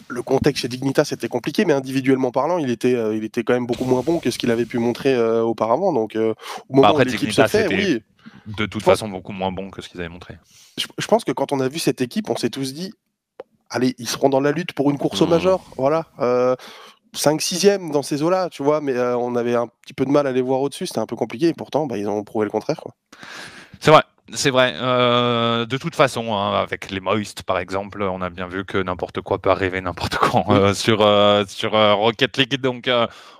le 0.07 0.21
contexte 0.23 0.61
chez 0.63 0.67
Dignitas 0.67 1.09
était 1.11 1.27
compliqué, 1.27 1.65
mais 1.65 1.73
individuellement 1.73 2.31
parlant, 2.31 2.57
il 2.57 2.69
était, 2.71 2.95
euh, 2.95 3.15
il 3.15 3.23
était 3.23 3.43
quand 3.43 3.53
même 3.53 3.67
beaucoup 3.67 3.85
moins 3.85 4.01
bon 4.01 4.19
que 4.19 4.31
ce 4.31 4.37
qu'il 4.39 4.49
avait 4.51 4.65
pu 4.65 4.79
montrer 4.79 5.13
euh, 5.13 5.41
auparavant. 5.43 5.93
Donc, 5.93 6.15
euh, 6.15 6.33
au 6.67 6.75
moment 6.75 6.87
Bah, 6.87 6.89
après, 6.89 7.03
où 7.03 7.05
l'équipe 7.05 7.19
se 7.31 7.41
Dignitas, 7.41 7.47
fait, 7.47 7.63
c'était- 7.63 7.75
oui, 7.75 8.01
De 8.57 8.65
toute 8.65 8.83
pense- 8.83 8.93
façon, 8.93 9.07
beaucoup 9.09 9.31
moins 9.33 9.51
bon 9.51 9.69
que 9.69 9.81
ce 9.81 9.89
qu'ils 9.89 9.99
avaient 9.99 10.09
montré. 10.09 10.35
je, 10.77 10.87
je 10.97 11.07
pense 11.07 11.23
que 11.23 11.31
quand 11.31 11.51
on 11.51 11.59
a 11.59 11.67
vu 11.67 11.77
cette 11.79 12.01
équipe, 12.01 12.29
on 12.29 12.35
s'est 12.35 12.49
tous 12.49 12.73
dit, 12.73 12.91
allez, 13.69 13.93
ils 13.99 14.07
seront 14.07 14.29
dans 14.29 14.39
la 14.41 14.51
lutte 14.51 14.73
pour 14.73 14.89
une 14.89 14.97
course 14.97 15.21
au 15.21 15.25
Mhm. 15.25 15.31
major, 15.31 15.63
voilà. 15.77 16.07
Euh, 17.16 17.18
5-6e 17.18 17.91
dans 17.91 18.01
ces 18.01 18.22
eaux-là, 18.24 18.49
tu 18.49 18.64
vois, 18.64 18.82
mais 18.82 18.93
euh, 18.93 19.18
on 19.18 19.36
avait 19.36 19.55
un 19.55 19.68
petit 19.82 19.93
peu 19.93 20.05
de 20.05 20.12
mal 20.12 20.28
à 20.28 20.32
les 20.32 20.41
voir 20.41 20.62
au-dessus, 20.62 20.88
c'était 20.88 20.99
un 20.99 21.05
peu 21.05 21.16
compliqué, 21.16 21.47
et 21.47 21.53
pourtant, 21.53 21.86
bah, 21.88 21.97
ils 21.97 22.07
ont 22.07 22.24
prouvé 22.24 22.45
le 22.45 22.51
contraire. 22.51 22.80
Quoi. 22.82 22.93
C'est 23.80 23.91
vrai, 23.91 24.03
c'est 24.34 24.49
vrai. 24.49 24.73
Euh, 24.75 25.65
de 25.65 25.77
toute 25.77 25.95
façon, 25.95 26.34
hein, 26.34 26.53
avec 26.59 26.89
les 26.91 26.99
Moist 26.99 27.43
par 27.43 27.59
exemple, 27.59 28.01
on 28.01 28.21
a 28.21 28.30
bien 28.30 28.47
vu 28.47 28.65
que 28.65 28.77
n'importe 28.77 29.21
quoi 29.21 29.39
peut 29.39 29.49
arriver 29.49 29.82
n'importe 29.82 30.17
quand 30.17 30.45
euh, 30.49 30.73
sur, 30.73 31.01
euh, 31.01 31.43
sur 31.47 31.71
Rocket 31.71 32.38
League. 32.38 32.61
Donc, 32.61 32.89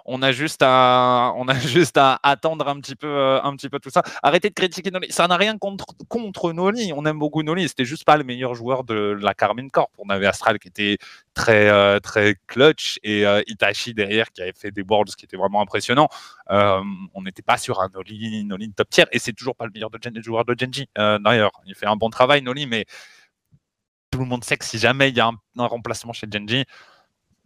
on 0.06 0.22
a 0.22 0.32
juste 0.32 0.62
à, 0.64 1.34
on 1.38 1.48
a 1.48 1.54
juste 1.60 1.98
à 1.98 2.20
attendre 2.24 2.68
un 2.68 2.80
petit 2.80 2.96
peu, 2.96 3.40
un 3.44 3.56
petit 3.56 3.70
peu 3.70 3.80
tout 3.80 3.90
ça. 3.90 4.02
Arrêtez 4.24 4.50
de 4.50 4.54
critiquer 4.54 4.92
Noli. 4.92 5.12
Ça 5.12 5.28
n'a 5.28 5.38
rien 5.38 5.58
contre, 5.58 5.86
contre 6.08 6.52
Noli. 6.54 6.92
On 6.96 7.06
aime 7.06 7.20
beaucoup 7.20 7.44
Noli. 7.44 7.68
C'était 7.68 7.86
juste 7.86 8.06
pas 8.06 8.18
le 8.18 8.24
meilleur 8.24 8.56
joueur 8.56 8.84
de 8.84 9.18
la 9.22 9.34
Carmine 9.34 9.72
Corp. 9.72 9.92
On 9.98 10.10
avait 10.10 10.26
Astral 10.28 10.60
qui 10.60 10.68
était 10.68 10.98
très, 11.34 12.00
très 12.02 12.36
clutch 12.48 13.00
et 13.04 13.24
Itachi 13.48 13.94
derrière 13.94 14.32
qui 14.32 14.42
avait 14.42 14.54
fait 14.54 14.72
des 14.72 14.84
boards 14.84 15.16
qui 15.18 15.26
étaient 15.26 15.38
vraiment 15.38 15.62
impressionnants. 15.62 16.10
Euh, 16.52 16.82
on 17.14 17.22
n'était 17.22 17.42
pas 17.42 17.58
sur 17.58 17.80
un 17.82 17.90
Noli, 17.94 18.44
Noli 18.46 18.72
top 18.72 18.90
tier 18.90 19.06
et 19.12 19.20
c'est 19.20 19.34
toujours 19.34 19.56
pas 19.56 19.66
le 19.66 19.72
meilleur 19.74 19.90
de 19.90 20.00
Gen- 20.02 20.22
joueur 20.24 20.46
de 20.46 20.56
Genji. 20.58 20.79
Euh, 20.98 21.20
D'ailleurs, 21.20 21.52
il 21.66 21.76
fait 21.76 21.86
un 21.86 21.96
bon 21.96 22.10
travail, 22.10 22.42
Noli, 22.42 22.66
mais 22.66 22.86
tout 24.12 24.20
le 24.20 24.26
monde 24.26 24.44
sait 24.44 24.58
que 24.58 24.66
si 24.66 24.80
jamais 24.80 25.10
il 25.10 25.16
y 25.16 25.20
a 25.20 25.30
un, 25.58 25.66
remplacement 25.68 26.14
chez 26.14 26.28
Genji, 26.32 26.66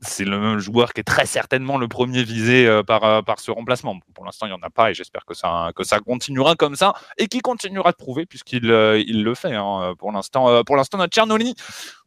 c'est 0.02 0.26
le 0.26 0.38
même 0.38 0.60
joueur 0.60 0.94
qui 0.94 1.00
est 1.00 1.06
très 1.06 1.26
certainement 1.26 1.78
le 1.78 1.88
premier 1.88 2.24
visé 2.24 2.68
euh, 2.68 2.84
par, 2.84 3.04
euh, 3.06 3.22
par 3.22 3.40
ce 3.40 3.52
remplacement. 3.52 4.00
Pour 4.14 4.26
l'instant, 4.26 4.46
il 4.46 4.50
n'y 4.50 4.56
en 4.56 4.62
a 4.62 4.70
pas 4.70 4.92
et 4.92 4.94
j'espère 4.94 5.26
que 5.26 5.34
ça, 5.34 5.72
continuera 6.06 6.56
comme 6.56 6.76
ça 6.76 6.94
et 7.18 7.28
qu'il 7.28 7.42
continuera 7.42 7.92
de 7.92 7.98
prouver 7.98 8.26
puisqu'il 8.26 8.66
il 8.66 9.24
le 9.24 9.36
fait. 9.36 9.56
hein. 9.56 9.94
Pour 9.98 10.12
l'instant, 10.12 10.64
pour 10.66 10.76
l'instant, 10.76 10.98
notre 10.98 11.16
cher 11.16 11.26
Noli. 11.26 11.56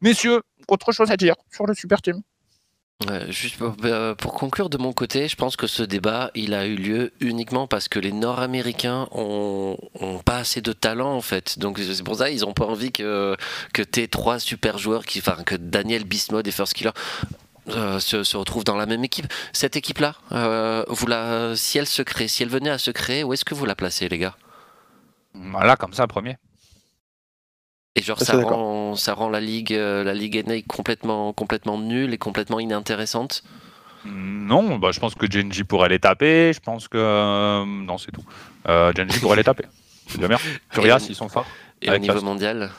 Messieurs, 0.02 0.42
autre 0.68 0.92
chose 0.92 1.10
à 1.10 1.16
dire 1.16 1.36
sur 1.50 1.66
le 1.66 1.74
Super 1.74 2.02
Team 2.02 2.22
Juste 3.28 3.58
pour, 3.58 3.76
euh, 3.84 4.14
pour 4.14 4.32
conclure 4.32 4.70
de 4.70 4.78
mon 4.78 4.94
côté, 4.94 5.28
je 5.28 5.36
pense 5.36 5.56
que 5.56 5.66
ce 5.66 5.82
débat, 5.82 6.30
il 6.34 6.54
a 6.54 6.66
eu 6.66 6.76
lieu 6.76 7.12
uniquement 7.20 7.66
parce 7.66 7.88
que 7.88 7.98
les 7.98 8.10
Nord-Américains 8.10 9.06
ont, 9.12 9.76
pas 10.24 10.38
assez 10.38 10.62
de 10.62 10.72
talent 10.72 11.12
en 11.12 11.20
fait. 11.20 11.58
Donc 11.58 11.78
c'est 11.78 12.02
pour 12.02 12.16
ça 12.16 12.30
ils 12.30 12.46
ont 12.46 12.54
pas 12.54 12.64
envie 12.64 12.92
que 12.92 13.36
que 13.74 13.82
tes 13.82 14.08
trois 14.08 14.38
super 14.38 14.78
joueurs, 14.78 15.04
qui, 15.04 15.18
enfin 15.18 15.36
que 15.44 15.54
Daniel 15.54 16.04
Bismod 16.04 16.46
et 16.48 16.50
First 16.50 16.72
Killer 16.72 16.92
euh, 17.68 18.00
se, 18.00 18.36
retrouvent 18.36 18.64
dans 18.64 18.76
la 18.76 18.86
même 18.86 19.04
équipe. 19.04 19.26
Cette 19.52 19.76
équipe-là, 19.76 20.14
euh, 20.32 20.84
vous 20.88 21.06
la, 21.06 21.54
si 21.54 21.78
elle 21.78 21.86
se 21.86 22.02
crée, 22.02 22.28
si 22.28 22.44
elle 22.44 22.48
venait 22.48 22.70
à 22.70 22.78
se 22.78 22.90
créer, 22.90 23.24
où 23.24 23.34
est-ce 23.34 23.44
que 23.44 23.54
vous 23.54 23.66
la 23.66 23.74
placez, 23.74 24.08
les 24.08 24.18
gars? 24.18 24.36
Voilà, 25.34 25.76
comme 25.76 25.92
ça, 25.92 26.06
premier. 26.06 26.38
Et 27.96 28.02
genre 28.02 28.20
ça 28.20 28.38
rend, 28.38 28.94
ça 28.94 29.14
rend 29.14 29.30
la 29.30 29.40
ligue, 29.40 29.72
euh, 29.72 30.04
la 30.04 30.12
ligue 30.12 30.46
NA 30.46 30.60
complètement, 30.68 31.32
complètement 31.32 31.78
nulle 31.78 32.12
et 32.12 32.18
complètement 32.18 32.60
inintéressante. 32.60 33.42
Non, 34.04 34.76
bah, 34.76 34.90
je 34.92 35.00
pense 35.00 35.14
que 35.14 35.26
Genji 35.28 35.64
pourrait 35.64 35.88
les 35.88 35.98
taper. 35.98 36.52
Je 36.52 36.60
pense 36.60 36.88
que. 36.88 36.98
euh, 36.98 37.64
non, 37.64 37.96
c'est 37.98 38.12
tout. 38.12 38.24
Euh, 38.68 38.92
Genji 38.94 39.18
pourrait 39.18 39.36
les 39.36 39.44
taper. 39.44 39.64
C'est 40.08 40.18
bien. 40.28 40.38
Curious, 40.70 40.98
ils 41.08 41.16
sont 41.16 41.28
forts. 41.28 41.46
Et 41.82 41.90
au 41.90 41.98
niveau 41.98 42.20
mondial, 42.20 42.70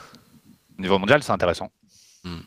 Au 0.78 0.80
niveau 0.82 0.98
mondial, 0.98 1.22
c'est 1.22 1.32
intéressant. 1.32 1.70
Hmm. 2.24 2.38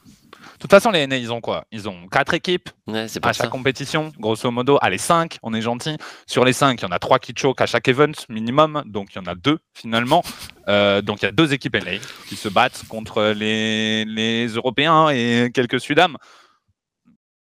De 0.61 0.67
toute 0.67 0.71
façon, 0.73 0.91
les 0.91 1.07
NA, 1.07 1.17
ils 1.17 1.33
ont 1.33 1.41
quoi? 1.41 1.65
Ils 1.71 1.89
ont 1.89 2.07
quatre 2.07 2.35
équipes 2.35 2.69
ouais, 2.85 2.99
à 2.99 3.07
ça. 3.07 3.33
chaque 3.33 3.49
compétition, 3.49 4.11
grosso 4.19 4.51
modo. 4.51 4.77
Allez, 4.83 4.99
5, 4.99 5.39
on 5.41 5.55
est 5.55 5.61
gentil. 5.61 5.97
Sur 6.27 6.45
les 6.45 6.53
5, 6.53 6.79
il 6.79 6.83
y 6.83 6.87
en 6.87 6.91
a 6.91 6.99
3 6.99 7.17
qui 7.17 7.33
choke 7.35 7.59
à 7.61 7.65
chaque 7.65 7.87
event 7.87 8.11
minimum, 8.29 8.83
donc 8.85 9.07
il 9.15 9.15
y 9.15 9.19
en 9.19 9.25
a 9.25 9.33
deux 9.33 9.57
finalement. 9.73 10.21
Euh, 10.67 11.01
donc 11.01 11.23
il 11.23 11.25
y 11.25 11.27
a 11.27 11.31
deux 11.31 11.51
équipes 11.51 11.77
NA 11.83 11.97
qui 12.29 12.35
se 12.35 12.47
battent 12.47 12.83
contre 12.89 13.33
les, 13.35 14.05
les 14.05 14.49
Européens 14.49 15.09
et 15.09 15.49
quelques 15.51 15.79
Sudam. 15.79 16.15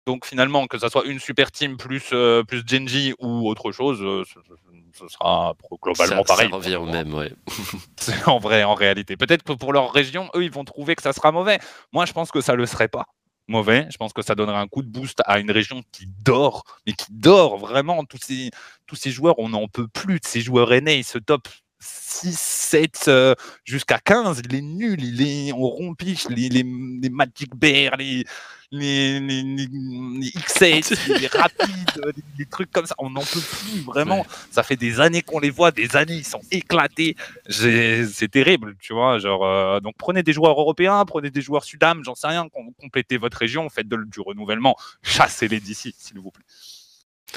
Donc 0.06 0.24
finalement, 0.24 0.68
que 0.68 0.78
ça 0.78 0.88
soit 0.88 1.04
une 1.04 1.18
super 1.18 1.50
team 1.50 1.76
plus, 1.76 2.10
euh, 2.12 2.44
plus 2.44 2.62
Genji 2.64 3.14
ou 3.18 3.48
autre 3.48 3.72
chose, 3.72 3.98
euh, 4.00 4.22
ce, 4.94 5.08
sera 5.08 5.54
globalement 5.82 6.22
ça, 6.22 6.24
pareil. 6.24 6.48
Ça 6.50 6.56
revient 6.56 6.76
au 6.76 6.86
même, 6.86 7.12
ouais. 7.14 7.32
C'est 8.00 8.28
en 8.28 8.38
vrai, 8.38 8.64
en 8.64 8.74
réalité. 8.74 9.16
Peut-être 9.16 9.42
que 9.42 9.52
pour 9.52 9.72
leur 9.72 9.92
région, 9.92 10.30
eux, 10.34 10.44
ils 10.44 10.50
vont 10.50 10.64
trouver 10.64 10.94
que 10.94 11.02
ça 11.02 11.12
sera 11.12 11.32
mauvais. 11.32 11.58
Moi, 11.92 12.06
je 12.06 12.12
pense 12.12 12.30
que 12.30 12.40
ça 12.40 12.54
le 12.54 12.66
serait 12.66 12.88
pas 12.88 13.06
mauvais. 13.48 13.86
Je 13.90 13.96
pense 13.96 14.12
que 14.12 14.22
ça 14.22 14.34
donnerait 14.34 14.58
un 14.58 14.68
coup 14.68 14.82
de 14.82 14.88
boost 14.88 15.20
à 15.26 15.38
une 15.38 15.50
région 15.50 15.82
qui 15.92 16.06
dort, 16.06 16.64
mais 16.86 16.92
qui 16.92 17.06
dort 17.10 17.58
vraiment. 17.58 18.04
Tous 18.04 18.18
ces, 18.18 18.50
tous 18.86 18.96
ces 18.96 19.10
joueurs, 19.10 19.38
on 19.38 19.50
n'en 19.50 19.68
peut 19.68 19.88
plus 19.88 20.20
de 20.20 20.26
ces 20.26 20.40
joueurs 20.40 20.72
aînés. 20.72 20.98
Ils 20.98 21.04
se 21.04 21.18
top 21.18 21.48
6, 21.82 22.38
7 22.38 23.04
euh, 23.08 23.34
jusqu'à 23.64 23.98
15. 23.98 24.42
Il 24.44 24.54
est 24.54 24.60
nul. 24.62 25.02
Il 25.02 25.20
est 25.22 25.52
en 25.52 25.56
rompiche. 25.58 26.28
Les, 26.28 26.48
les, 26.48 26.62
les 26.64 27.10
Magic 27.10 27.54
Bear, 27.56 27.96
les, 27.96 28.24
les, 28.70 29.20
les, 29.20 29.42
les- 29.42 29.66
les 29.66 30.28
X7, 30.30 31.18
les 31.20 31.26
rapides, 31.38 32.00
les, 32.16 32.22
les 32.38 32.46
trucs 32.46 32.70
comme 32.70 32.86
ça. 32.86 32.94
On 32.98 33.10
n'en 33.10 33.20
peut 33.20 33.40
plus 33.40 33.80
vraiment. 33.80 34.20
Ouais. 34.20 34.26
Ça 34.50 34.62
fait 34.62 34.76
des 34.76 35.00
années 35.00 35.20
qu'on 35.22 35.40
les 35.40 35.50
voit, 35.50 35.70
des 35.72 35.94
années, 35.96 36.14
ils 36.16 36.24
sont 36.26 36.40
éclatés. 36.50 37.16
C'est 37.50 38.30
terrible, 38.30 38.76
tu 38.80 38.92
vois. 38.94 39.18
Genre, 39.18 39.44
euh, 39.44 39.80
donc 39.80 39.94
prenez 39.98 40.22
des 40.22 40.32
joueurs 40.32 40.58
européens, 40.58 41.04
prenez 41.04 41.30
des 41.30 41.42
joueurs 41.42 41.64
sudam, 41.64 42.02
j'en 42.04 42.14
sais 42.14 42.28
rien, 42.28 42.48
com- 42.48 42.72
complétez 42.80 43.16
votre 43.18 43.36
région, 43.38 43.68
faites 43.68 43.88
de- 43.88 44.04
du 44.06 44.20
renouvellement, 44.20 44.76
chassez-les 45.02 45.60
d'ici, 45.60 45.94
s'il 45.98 46.18
vous 46.18 46.30
plaît. 46.30 46.44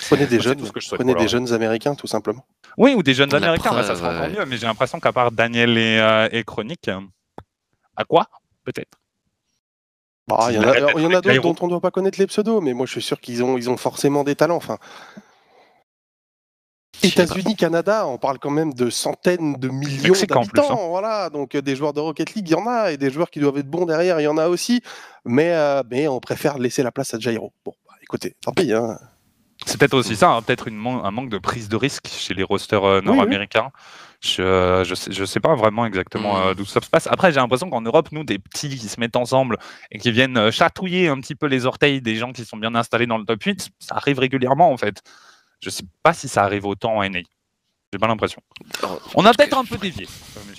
Prenez 0.08 0.28
des 0.28 0.40
jeunes, 0.40 0.62
prenez 0.92 1.14
des 1.14 1.20
leur- 1.20 1.28
jeunes 1.28 1.54
américains, 1.54 1.96
tout 1.96 2.08
simplement. 2.08 2.46
Oui, 2.78 2.94
ou 2.94 3.04
des 3.04 3.14
jeunes 3.14 3.30
La 3.32 3.38
américains, 3.38 3.72
bah, 3.72 3.84
ça 3.84 3.94
preuve, 3.94 3.98
sera 4.00 4.10
encore 4.10 4.22
ouais. 4.28 4.40
mieux, 4.40 4.46
mais 4.46 4.58
j'ai 4.58 4.66
l'impression 4.68 5.00
qu'à 5.00 5.14
part 5.14 5.32
Daniel 5.32 5.78
et, 5.78 6.00
euh, 6.00 6.28
et 6.32 6.44
Chronique, 6.44 6.88
euh, 6.90 7.00
à 7.96 8.04
quoi? 8.04 8.28
Peut-être. 8.64 8.98
Bah, 10.28 10.48
Il 10.50 10.56
y 10.56 10.60
en 10.60 10.64
a, 10.64 11.22
d'autres 11.22 11.42
dont 11.42 11.56
on 11.62 11.66
ne 11.66 11.70
doit 11.72 11.82
pas 11.82 11.92
connaître 11.92 12.20
les 12.20 12.28
pseudos, 12.28 12.62
mais 12.62 12.74
moi 12.74 12.86
je 12.86 12.92
suis 12.92 13.02
sûr 13.02 13.22
qu'ils 13.22 13.44
ont, 13.44 13.58
ils 13.58 13.70
ont 13.70 13.78
forcément 13.78 14.24
des 14.24 14.36
talents. 14.36 14.56
Enfin. 14.58 14.80
États-Unis, 17.04 17.56
Canada, 17.56 18.08
on 18.08 18.18
parle 18.18 18.40
quand 18.40 18.50
même 18.50 18.74
de 18.74 18.90
centaines 18.90 19.56
de 19.56 19.68
millions 19.68 20.14
plus, 20.14 20.26
d'habitants. 20.26 20.90
Voilà, 20.90 21.30
donc 21.30 21.54
euh, 21.54 21.62
des 21.62 21.76
joueurs 21.76 21.94
de 21.94 22.00
Rocket 22.00 22.34
League, 22.34 22.48
il 22.50 22.52
y 22.52 22.56
en 22.56 22.66
a, 22.68 22.92
et 22.92 22.98
des 22.98 23.12
joueurs 23.12 23.30
qui 23.30 23.40
doivent 23.40 23.58
être 23.58 23.70
bons 23.70 23.86
derrière, 23.86 24.20
il 24.20 24.24
y 24.24 24.28
en 24.28 24.38
a 24.38 24.48
aussi. 24.48 24.82
Mais, 25.26 25.54
euh, 25.54 25.84
mais 25.90 26.08
on 26.08 26.20
préfère 26.20 26.58
laisser 26.58 26.84
la 26.84 26.92
place 26.92 27.14
à 27.14 27.20
Jairo. 27.20 27.52
Bon, 27.64 27.74
bah, 27.86 27.94
écoutez, 28.02 28.36
tant 28.42 28.54
pis. 28.54 28.74
Hein. 28.74 28.98
C'est 29.66 29.80
peut-être 29.80 29.96
aussi 29.96 30.16
ça, 30.16 30.32
hein, 30.32 30.42
peut-être 30.42 30.70
un 30.70 31.12
manque 31.12 31.30
de 31.30 31.38
prise 31.38 31.70
de 31.70 31.76
risque 31.76 32.08
chez 32.08 32.34
les 32.34 32.44
rosters 32.44 33.02
nord-américains. 33.02 33.72
Je, 34.22 34.84
je, 34.86 34.96
sais, 34.96 35.12
je 35.12 35.26
sais 35.26 35.40
pas 35.40 35.56
vraiment 35.56 35.86
exactement 35.86 36.54
d'où 36.54 36.66
ça 36.66 36.82
se 36.82 36.90
passe. 36.90 37.08
Après, 37.08 37.32
j'ai 37.32 37.40
l'impression 37.40 37.70
qu'en 37.70 37.82
Europe, 37.82 38.12
nous, 38.12 38.24
des 38.24 38.40
petits 38.40 38.70
qui 38.70 38.88
se 38.88 39.00
mettent 39.00 39.16
ensemble 39.16 39.58
et 39.92 39.98
qui 39.98 40.12
viennent 40.12 40.52
chatouiller 40.52 41.10
un 41.10 41.20
petit 41.20 41.36
peu 41.36 41.48
les 41.48 41.66
orteils 41.66 42.02
des 42.02 42.16
gens 42.16 42.32
qui 42.32 42.46
sont 42.46 42.58
bien 42.58 42.76
installés 42.76 43.08
dans 43.08 43.18
le 43.18 43.26
top 43.26 43.44
8, 43.44 43.70
ça 43.80 43.96
arrive 43.96 44.20
régulièrement 44.20 44.72
en 44.72 44.78
fait. 44.78 45.02
Je 45.62 45.70
sais 45.70 45.84
pas 46.04 46.14
si 46.14 46.28
ça 46.28 46.44
arrive 46.44 46.66
autant 46.66 46.98
en 46.98 47.10
NA. 47.10 47.20
J'ai 47.96 48.00
pas 48.00 48.08
l'impression. 48.08 48.42
On 49.14 49.26
a 49.26 49.34
peut-être 49.34 49.58
un 49.58 49.64
peu 49.64 49.78
dévié. 49.78 50.06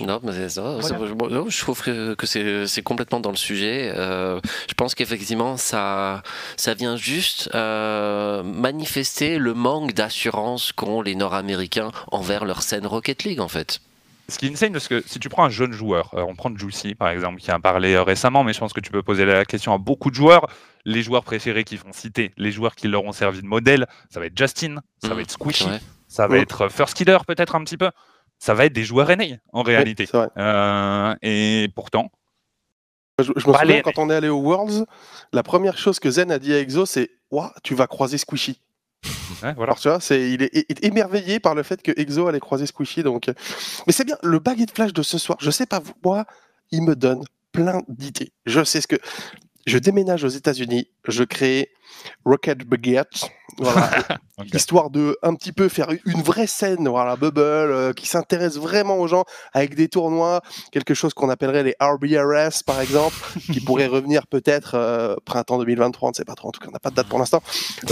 Non, 0.01 0.21
mais 0.23 0.49
ça, 0.49 0.79
je 0.81 1.61
trouve 1.61 1.83
que 1.83 2.27
c'est 2.27 2.83
complètement 2.83 3.21
dans 3.21 3.31
le 3.31 3.37
sujet. 3.37 3.93
Euh, 3.95 4.41
je 4.67 4.73
pense 4.73 4.95
qu'effectivement, 4.95 5.59
ça, 5.59 6.23
ça 6.57 6.73
vient 6.73 6.97
juste 6.97 7.51
euh, 7.55 8.43
manifester 8.43 9.37
le 9.37 9.53
manque 9.53 9.93
d'assurance 9.93 10.73
qu'ont 10.73 11.03
les 11.03 11.15
Nord-Américains 11.15 11.93
envers 12.11 12.47
leur 12.47 12.63
scène 12.63 12.87
Rocket 12.87 13.25
League, 13.25 13.41
en 13.41 13.49
fait. 13.49 13.83
Ce 14.31 14.39
qui 14.39 14.47
est 14.47 14.51
insane, 14.51 14.73
parce 14.73 14.89
que 14.89 15.03
si 15.07 15.21
tu 15.21 15.29
prends 15.29 15.45
un 15.45 15.51
jeune 15.51 15.73
joueur, 15.73 16.13
euh, 16.15 16.25
on 16.27 16.35
prend 16.35 16.57
Juicy 16.57 16.95
par 16.95 17.11
exemple, 17.11 17.39
qui 17.39 17.51
a 17.51 17.59
parlé 17.59 17.99
récemment, 17.99 18.45
mais 18.45 18.55
je 18.55 18.61
pense 18.61 18.73
que 18.73 18.81
tu 18.81 18.91
peux 18.91 19.03
poser 19.03 19.27
la 19.27 19.45
question 19.45 19.75
à 19.75 19.79
beaucoup 19.79 20.09
de 20.09 20.15
joueurs. 20.15 20.47
Les 20.87 21.03
joueurs 21.03 21.23
préférés 21.23 21.65
qui 21.65 21.77
font 21.77 21.93
citer, 21.93 22.33
les 22.39 22.51
joueurs 22.51 22.77
qui 22.77 22.89
leur 22.89 23.05
ont 23.05 23.13
servi 23.13 23.43
de 23.43 23.47
modèle, 23.47 23.87
ça 24.09 24.21
va 24.21 24.27
être 24.27 24.39
Justin, 24.39 24.81
ça 25.03 25.09
va 25.09 25.17
mmh, 25.17 25.21
être 25.21 25.31
Squishy, 25.33 25.69
ça 26.17 26.27
va 26.29 26.39
être 26.39 26.69
First 26.69 26.95
Killer 26.95 27.19
peut-être 27.27 27.55
un 27.55 27.63
petit 27.63 27.77
peu. 27.77 27.91
Ça 28.39 28.55
va 28.55 28.65
être 28.65 28.73
des 28.73 28.85
joueurs 28.85 29.15
NA 29.15 29.37
en 29.53 29.63
réalité. 29.63 30.09
Euh, 30.15 31.15
et 31.21 31.69
pourtant. 31.75 32.11
Je, 33.19 33.33
me 33.33 33.41
souviens 33.41 33.83
quand 33.83 33.99
on 33.99 34.09
est 34.11 34.15
allé 34.15 34.29
au 34.29 34.41
Worlds, 34.41 34.87
la 35.33 35.43
première 35.43 35.79
chose 35.79 35.99
que 35.99 36.11
Zen 36.11 36.31
a 36.31 36.39
dit 36.39 36.55
à 36.55 36.59
Exo, 36.59 36.87
c'est 36.87 37.11
Tu 37.63 37.75
vas 37.75 37.87
croiser 37.87 38.19
Squishy. 38.19 38.61
voilà. 39.57 39.75
tu 39.75 39.89
vois, 39.89 40.01
c'est, 40.01 40.31
il 40.31 40.43
est, 40.43 40.85
émerveillé 40.85 41.39
par 41.39 41.55
le 41.55 41.63
fait 41.63 41.83
que 41.83 41.93
Exo 41.99 42.27
allait 42.27 42.41
croiser 42.41 42.67
Squishy. 42.67 43.03
Donc... 43.03 43.31
Mais 43.87 43.93
c'est 43.93 44.05
bien, 44.05 44.17
le 44.23 44.39
baguette 44.39 44.71
flash 44.75 44.93
de 44.95 45.03
ce 45.03 45.19
soir, 45.19 45.37
je 45.41 45.51
sais 45.51 45.67
pas, 45.67 45.81
moi, 46.03 46.25
il 46.71 46.83
me 46.83 46.97
donne 46.97 47.25
plein 47.53 47.83
d'idées. 47.89 48.33
Je 48.45 48.65
sais 48.65 48.81
ce 48.81 48.87
que 48.87 48.97
je 49.67 49.79
déménage 49.79 50.23
aux 50.23 50.29
États-Unis, 50.29 50.89
je 51.09 51.25
crée 51.25 51.73
Rocket 52.25 52.65
Baguette, 52.65 53.29
voilà, 53.59 53.91
histoire 54.55 54.91
de 54.91 55.19
un 55.23 55.35
petit 55.35 55.53
peu 55.53 55.69
faire 55.69 55.89
une 56.05 56.23
vraie 56.23 56.47
scène, 56.47 56.89
voilà, 56.89 57.17
Bubble, 57.17 57.41
euh, 57.41 57.93
qui 57.93 58.07
s'intéresse 58.07 58.59
vraiment 58.59 58.99
aux 58.99 59.09
gens 59.09 59.25
avec 59.53 59.75
des 59.75 59.89
tournois, 59.89 60.41
quelque 60.71 60.95
chose 60.95 61.15
qu'on 61.15 61.31
appellerait 61.31 61.65
les 61.65 61.75
RBRS 61.81 62.63
par 62.65 62.81
exemple, 62.81 63.17
qui 63.53 63.61
pourrait 63.61 63.87
revenir 63.87 64.29
peut-être 64.29 64.75
euh, 64.75 65.17
printemps 65.25 65.59
2023, 65.59 66.09
on 66.09 66.11
ne 66.11 66.15
sait 66.15 66.25
pas 66.25 66.37
trop, 66.37 66.49
en 66.49 66.53
tout 66.53 66.61
cas 66.61 66.69
on 66.69 66.73
n'a 66.73 66.79
pas 66.79 66.91
de 66.91 66.97
date 66.97 67.09
pour 67.09 67.19
l'instant, 67.19 67.43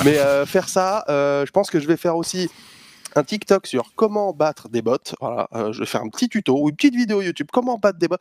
mais 0.04 0.18
euh, 0.18 0.46
faire 0.46 0.68
ça, 0.68 1.04
je 1.08 1.50
pense 1.50 1.70
que 1.70 1.80
je 1.80 1.88
vais 1.88 1.96
faire 1.96 2.16
aussi 2.16 2.50
un 3.16 3.24
TikTok 3.24 3.66
sur 3.66 3.94
comment 3.96 4.32
battre 4.32 4.68
des 4.68 4.82
bots. 4.82 4.96
Voilà, 5.20 5.48
je 5.72 5.78
vais 5.80 5.86
faire 5.86 6.02
un 6.02 6.08
petit 6.08 6.28
tuto 6.28 6.56
ou 6.60 6.68
une 6.68 6.76
petite 6.76 6.94
vidéo 6.94 7.20
YouTube, 7.20 7.48
comment 7.52 7.78
battre 7.78 7.98
des 7.98 8.08
bots. 8.08 8.16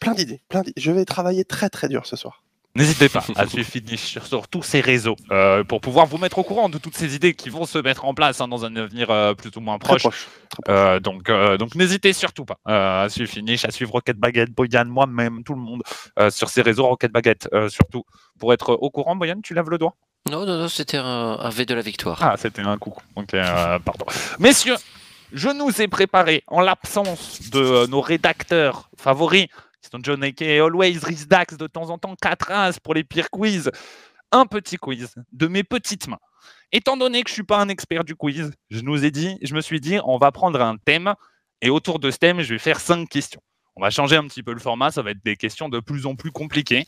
Plein 0.00 0.12
d'idées, 0.12 0.42
plein 0.48 0.62
d'idées. 0.62 0.80
Je 0.80 0.92
vais 0.92 1.04
travailler 1.04 1.44
très 1.44 1.70
très 1.70 1.88
dur 1.88 2.04
ce 2.04 2.16
soir. 2.16 2.43
N'hésitez 2.76 3.08
pas 3.08 3.24
à 3.36 3.46
suivre 3.46 3.68
Finish 3.68 4.18
sur 4.18 4.48
tous 4.48 4.64
ces 4.64 4.80
réseaux 4.80 5.14
euh, 5.30 5.62
pour 5.62 5.80
pouvoir 5.80 6.06
vous 6.06 6.18
mettre 6.18 6.38
au 6.38 6.42
courant 6.42 6.68
de 6.68 6.78
toutes 6.78 6.96
ces 6.96 7.14
idées 7.14 7.32
qui 7.32 7.48
vont 7.48 7.66
se 7.66 7.78
mettre 7.78 8.04
en 8.04 8.14
place 8.14 8.40
hein, 8.40 8.48
dans 8.48 8.64
un 8.64 8.74
avenir 8.74 9.10
euh, 9.10 9.32
plus 9.32 9.50
ou 9.54 9.60
moins 9.60 9.78
proche. 9.78 10.06
Euh, 10.68 10.98
donc, 10.98 11.30
donc 11.30 11.76
n'hésitez 11.76 12.12
surtout 12.12 12.44
pas 12.44 12.58
à 12.64 13.08
suivre 13.08 13.30
Finish, 13.30 13.64
à 13.64 13.70
suivre 13.70 13.92
Rocket 13.92 14.16
Baguette, 14.16 14.50
Boyan, 14.50 14.86
moi-même, 14.86 15.44
tout 15.44 15.54
le 15.54 15.60
monde 15.60 15.82
sur 16.30 16.48
ces 16.48 16.62
réseaux 16.62 16.86
Rocket 16.86 17.12
Baguette 17.12 17.48
surtout 17.68 18.04
pour 18.40 18.52
être 18.52 18.72
au 18.72 18.90
courant. 18.90 19.14
Boyan, 19.14 19.40
tu 19.40 19.54
lèves 19.54 19.70
le 19.70 19.78
doigt? 19.78 19.94
Non, 20.28 20.44
non, 20.44 20.58
non, 20.58 20.68
c'était 20.68 20.96
un, 20.96 21.48
V 21.50 21.66
de 21.66 21.74
la 21.74 21.82
victoire. 21.82 22.18
Ah, 22.22 22.34
c'était 22.36 22.62
un 22.62 22.76
coup. 22.76 22.96
Ok, 23.14 23.36
pardon. 23.84 24.06
Messieurs, 24.40 24.76
je 25.32 25.48
nous 25.48 25.80
ai 25.80 25.86
préparé 25.86 26.42
en 26.46 26.60
l'absence 26.60 27.50
de 27.50 27.86
nos 27.86 28.00
rédacteurs 28.00 28.88
favoris 28.96 29.46
sont 29.88 29.98
John 30.02 30.24
et 30.24 30.58
Always, 30.58 30.98
Riz 31.02 31.26
Dax 31.26 31.56
de 31.56 31.66
temps 31.66 31.90
en 31.90 31.98
temps, 31.98 32.14
4 32.20 32.50
As 32.50 32.80
pour 32.80 32.94
les 32.94 33.04
pires 33.04 33.30
quiz. 33.30 33.70
Un 34.32 34.46
petit 34.46 34.76
quiz 34.76 35.14
de 35.32 35.46
mes 35.46 35.62
petites 35.62 36.08
mains. 36.08 36.18
Étant 36.72 36.96
donné 36.96 37.22
que 37.22 37.28
je 37.28 37.32
ne 37.32 37.36
suis 37.36 37.44
pas 37.44 37.58
un 37.58 37.68
expert 37.68 38.04
du 38.04 38.16
quiz, 38.16 38.52
je 38.70 38.80
nous 38.80 39.04
ai 39.04 39.10
dit, 39.10 39.38
je 39.42 39.54
me 39.54 39.60
suis 39.60 39.80
dit, 39.80 39.98
on 40.04 40.18
va 40.18 40.32
prendre 40.32 40.60
un 40.60 40.76
thème 40.76 41.14
et 41.60 41.70
autour 41.70 41.98
de 41.98 42.10
ce 42.10 42.18
thème, 42.18 42.40
je 42.40 42.54
vais 42.54 42.58
faire 42.58 42.80
5 42.80 43.08
questions. 43.08 43.40
On 43.76 43.82
va 43.82 43.90
changer 43.90 44.16
un 44.16 44.26
petit 44.26 44.42
peu 44.42 44.52
le 44.52 44.60
format, 44.60 44.90
ça 44.90 45.02
va 45.02 45.10
être 45.10 45.24
des 45.24 45.36
questions 45.36 45.68
de 45.68 45.80
plus 45.80 46.06
en 46.06 46.14
plus 46.16 46.32
compliquées. 46.32 46.84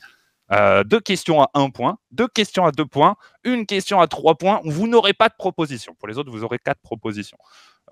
Euh, 0.51 0.83
deux 0.83 1.01
questions 1.01 1.41
à 1.41 1.49
un 1.53 1.69
point, 1.69 1.97
deux 2.11 2.27
questions 2.27 2.65
à 2.65 2.71
deux 2.71 2.85
points, 2.85 3.17
une 3.43 3.65
question 3.65 3.99
à 3.99 4.07
trois 4.07 4.35
points. 4.35 4.61
Vous 4.63 4.87
n'aurez 4.87 5.13
pas 5.13 5.27
de 5.27 5.35
proposition. 5.37 5.93
Pour 5.95 6.07
les 6.07 6.17
autres, 6.17 6.31
vous 6.31 6.43
aurez 6.43 6.59
quatre 6.59 6.81
propositions. 6.81 7.37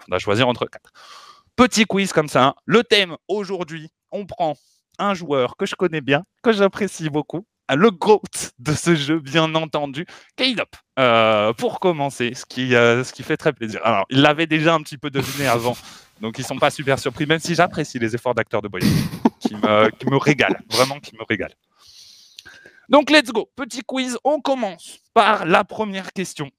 On 0.07 0.11
va 0.11 0.19
choisir 0.19 0.47
entre 0.47 0.65
quatre. 0.65 0.91
Petit 1.55 1.85
quiz 1.85 2.13
comme 2.13 2.29
ça. 2.29 2.55
Le 2.65 2.83
thème 2.83 3.17
aujourd'hui, 3.27 3.89
on 4.11 4.25
prend 4.25 4.55
un 4.99 5.13
joueur 5.13 5.57
que 5.57 5.65
je 5.65 5.75
connais 5.75 6.01
bien, 6.01 6.23
que 6.43 6.51
j'apprécie 6.51 7.09
beaucoup, 7.09 7.45
le 7.73 7.89
GOAT 7.89 8.21
de 8.59 8.73
ce 8.73 8.95
jeu, 8.95 9.19
bien 9.19 9.53
entendu, 9.55 10.05
Caleb. 10.35 10.67
Euh, 10.99 11.51
pour 11.53 11.79
commencer, 11.79 12.33
ce 12.35 12.45
qui, 12.45 12.75
euh, 12.75 13.03
ce 13.03 13.11
qui 13.11 13.23
fait 13.23 13.37
très 13.37 13.53
plaisir. 13.53 13.81
Alors, 13.83 14.05
il 14.09 14.21
l'avait 14.21 14.45
déjà 14.45 14.75
un 14.75 14.81
petit 14.81 14.97
peu 14.97 15.09
deviné 15.09 15.47
avant, 15.47 15.75
donc 16.21 16.37
ils 16.37 16.45
sont 16.45 16.57
pas 16.57 16.69
super 16.69 16.99
surpris, 16.99 17.25
même 17.25 17.39
si 17.39 17.55
j'apprécie 17.55 17.97
les 17.97 18.13
efforts 18.13 18.35
d'acteurs 18.35 18.61
de 18.61 18.67
Boyan, 18.67 18.87
qui 19.39 19.55
me, 19.55 19.89
qui 19.89 20.05
me 20.07 20.17
régalent, 20.17 20.59
vraiment 20.69 20.99
qui 20.99 21.15
me 21.15 21.23
régalent. 21.27 21.55
Donc, 22.87 23.09
let's 23.09 23.31
go. 23.31 23.49
Petit 23.55 23.81
quiz. 23.81 24.17
On 24.23 24.39
commence 24.39 24.99
par 25.13 25.45
la 25.45 25.63
première 25.63 26.13
question. 26.13 26.51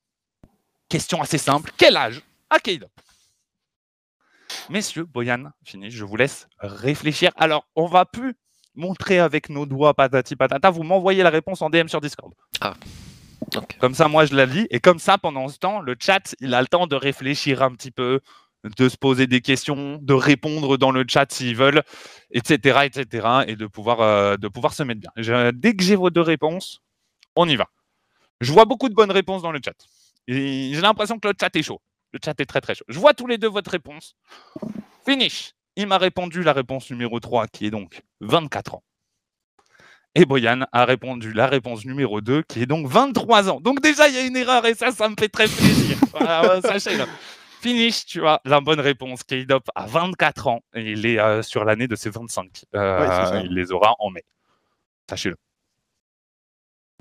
Question 0.88 1.22
assez 1.22 1.38
simple. 1.38 1.70
Quel 1.76 1.96
âge 1.96 2.20
a 2.50 2.58
Caleb? 2.58 2.88
Messieurs, 4.68 5.04
Boyan, 5.04 5.50
fini, 5.64 5.90
je 5.90 6.04
vous 6.04 6.16
laisse 6.16 6.48
réfléchir. 6.58 7.30
Alors, 7.36 7.68
on 7.76 7.86
va 7.86 8.04
plus 8.04 8.34
montrer 8.74 9.20
avec 9.20 9.48
nos 9.48 9.64
doigts 9.64 9.94
patati 9.94 10.34
patata. 10.34 10.70
Vous 10.70 10.82
m'envoyez 10.82 11.22
la 11.22 11.30
réponse 11.30 11.62
en 11.62 11.70
DM 11.70 11.86
sur 11.86 12.00
Discord. 12.00 12.32
Ah. 12.60 12.74
Comme 13.78 13.94
ça, 13.94 14.08
moi, 14.08 14.26
je 14.26 14.34
la 14.34 14.44
lis. 14.44 14.66
Et 14.70 14.80
comme 14.80 14.98
ça, 14.98 15.18
pendant 15.18 15.48
ce 15.48 15.58
temps, 15.58 15.80
le 15.80 15.94
chat, 15.98 16.34
il 16.40 16.52
a 16.52 16.60
le 16.60 16.66
temps 16.66 16.86
de 16.86 16.96
réfléchir 16.96 17.62
un 17.62 17.70
petit 17.72 17.92
peu, 17.92 18.20
de 18.64 18.88
se 18.88 18.96
poser 18.96 19.26
des 19.26 19.40
questions, 19.40 19.98
de 20.02 20.14
répondre 20.14 20.76
dans 20.76 20.90
le 20.90 21.04
chat 21.06 21.30
s'ils 21.30 21.54
veulent, 21.54 21.82
etc., 22.32 22.80
etc., 22.84 23.28
et 23.46 23.54
de 23.54 23.66
pouvoir, 23.66 24.00
euh, 24.00 24.36
de 24.36 24.48
pouvoir 24.48 24.74
se 24.74 24.82
mettre 24.82 25.00
bien. 25.00 25.52
dès 25.54 25.74
que 25.74 25.84
j'ai 25.84 25.96
vos 25.96 26.10
deux 26.10 26.22
réponses, 26.22 26.80
on 27.36 27.48
y 27.48 27.56
va. 27.56 27.68
Je 28.40 28.52
vois 28.52 28.64
beaucoup 28.64 28.88
de 28.88 28.94
bonnes 28.94 29.12
réponses 29.12 29.42
dans 29.42 29.52
le 29.52 29.60
chat. 29.64 29.76
J'ai 30.26 30.80
l'impression 30.80 31.18
que 31.18 31.28
le 31.28 31.34
chat 31.40 31.54
est 31.54 31.62
chaud. 31.62 31.80
Le 32.12 32.18
chat 32.24 32.38
est 32.40 32.46
très 32.46 32.60
très 32.60 32.74
chaud. 32.74 32.84
Je 32.88 32.98
vois 32.98 33.14
tous 33.14 33.26
les 33.26 33.38
deux 33.38 33.48
votre 33.48 33.70
réponse. 33.70 34.16
Finish. 35.04 35.52
Il 35.76 35.86
m'a 35.86 35.98
répondu 35.98 36.42
la 36.42 36.52
réponse 36.52 36.90
numéro 36.90 37.20
3, 37.20 37.48
qui 37.48 37.66
est 37.66 37.70
donc 37.70 38.02
24 38.20 38.76
ans. 38.76 38.82
Et 40.14 40.24
Boyan 40.24 40.66
a 40.72 40.86
répondu 40.86 41.34
la 41.34 41.46
réponse 41.46 41.84
numéro 41.84 42.22
2, 42.22 42.42
qui 42.44 42.62
est 42.62 42.66
donc 42.66 42.86
23 42.86 43.50
ans. 43.50 43.60
Donc 43.60 43.82
déjà, 43.82 44.08
il 44.08 44.14
y 44.14 44.18
a 44.18 44.22
une 44.22 44.36
erreur 44.36 44.64
et 44.64 44.74
ça, 44.74 44.90
ça 44.90 45.10
me 45.10 45.14
fait 45.18 45.28
très 45.28 45.46
plaisir. 45.46 45.98
Sachez-le. 46.62 47.04
Finish, 47.60 48.06
tu 48.06 48.26
as 48.26 48.40
la 48.46 48.62
bonne 48.62 48.80
réponse. 48.80 49.22
K-Dop 49.24 49.68
a 49.74 49.86
24 49.86 50.46
ans 50.46 50.60
et 50.74 50.92
il 50.92 51.04
est 51.04 51.18
euh, 51.18 51.42
sur 51.42 51.66
l'année 51.66 51.86
de 51.86 51.96
ses 51.96 52.08
25. 52.08 52.64
Euh, 52.74 53.42
il 53.44 53.52
les 53.54 53.72
aura 53.72 53.94
en 53.98 54.08
mai. 54.08 54.24
Sachez-le. 55.10 55.36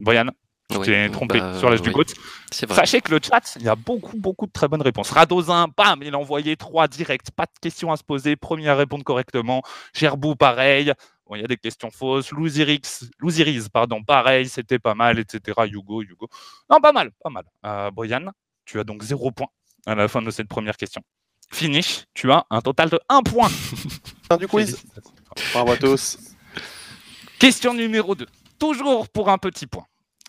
Boyan 0.01 0.27
tu 0.70 0.80
t'es 0.82 1.09
trompé 1.09 1.39
bah, 1.39 1.57
sur 1.57 1.70
l'âge 1.70 1.82
du 1.82 1.91
GOAT. 1.91 2.05
Sachez 2.51 3.01
que 3.01 3.11
le 3.11 3.20
chat, 3.22 3.55
il 3.57 3.63
y 3.63 3.70
a 3.70 3.76
beaucoup, 3.76 4.18
beaucoup 4.18 4.47
de 4.47 4.51
très 4.51 4.68
bonnes 4.68 4.82
réponses. 4.82 5.11
Radozin, 5.11 5.68
bam, 5.76 6.01
il 6.01 6.13
a 6.13 6.18
envoyé 6.18 6.57
trois 6.57 6.88
directs, 6.88 7.32
pas 7.36 7.45
de 7.45 7.59
questions 7.61 7.91
à 7.91 7.97
se 7.97 8.03
poser, 8.03 8.36
premier 8.36 8.70
à 8.70 8.76
répondre 8.76 9.03
correctement. 9.03 9.61
Gerbou, 9.93 10.36
pareil. 10.36 10.93
Bon, 11.28 11.36
il 11.36 11.41
y 11.41 11.43
a 11.43 11.47
des 11.47 11.57
questions 11.57 11.89
fausses. 11.91 12.32
Louziriz, 12.32 13.70
pardon, 13.72 14.03
pareil, 14.03 14.47
c'était 14.47 14.80
pas 14.80 14.95
mal, 14.95 15.20
etc. 15.20 15.61
Hugo, 15.72 16.01
Hugo. 16.01 16.28
Non, 16.70 16.80
pas 16.80 16.91
mal, 16.91 17.11
pas 17.24 17.30
mal. 17.30 17.45
Euh, 17.66 17.91
Boyan, 17.91 18.32
tu 18.66 18.80
as 18.80 18.84
donc 18.84 19.03
zéro 19.03 19.32
point 19.32 19.47
à 19.86 19.95
la 19.95 20.07
fin 20.07 20.22
de 20.22 20.32
cette 20.32 20.47
première 20.47 20.78
question. 20.78 21.01
Finish, 21.51 22.05
tu 22.13 22.32
as 22.32 22.46
un 22.50 22.62
total 22.62 22.89
de 22.89 23.00
un 23.08 23.21
point. 23.21 23.50
Fin 24.28 24.37
du 24.37 24.47
quiz. 24.47 24.83
Bravo 25.54 25.74
à 25.74 25.78
tous. 25.78 26.17
Question 27.39 27.74
numéro 27.74 28.16
2. 28.16 28.25
Toujours 28.58 29.08
pour 29.09 29.29
un 29.29 29.37
petit 29.37 29.67
point. 29.67 29.86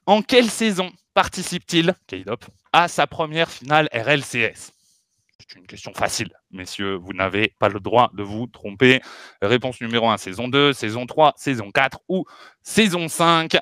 En 0.07 0.23
quelle 0.23 0.49
saison 0.49 0.93
participe-t-il, 1.15 1.95
K-Dop, 2.07 2.45
à 2.73 2.87
sa 2.87 3.09
première 3.09 3.51
finale 3.51 3.89
RLCS 3.93 4.71
C'est 5.41 5.57
une 5.57 5.67
question 5.67 5.93
facile, 5.95 6.31
messieurs. 6.53 6.95
Vous 6.95 7.13
n'avez 7.13 7.55
pas 7.59 7.69
le 7.69 7.81
droit 7.81 8.11
de 8.15 8.23
vous 8.23 8.47
tromper. 8.47 9.03
Réponse 9.43 9.81
numéro 9.81 10.09
1, 10.09 10.17
saison 10.17 10.47
2, 10.47 10.73
saison 10.73 11.07
3, 11.07 11.35
saison 11.37 11.73
4 11.73 11.99
ou 12.09 12.25
saison 12.63 13.09
5. 13.09 13.57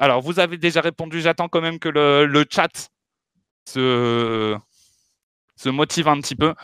Alors, 0.00 0.20
vous 0.20 0.40
avez 0.40 0.58
déjà 0.58 0.80
répondu. 0.80 1.20
J'attends 1.20 1.48
quand 1.48 1.60
même 1.60 1.78
que 1.78 1.88
le, 1.88 2.44
chat 2.50 2.90
se... 3.68 4.56
se 5.54 5.68
motive 5.68 6.08
un 6.08 6.20
petit 6.20 6.34
peu. 6.34 6.54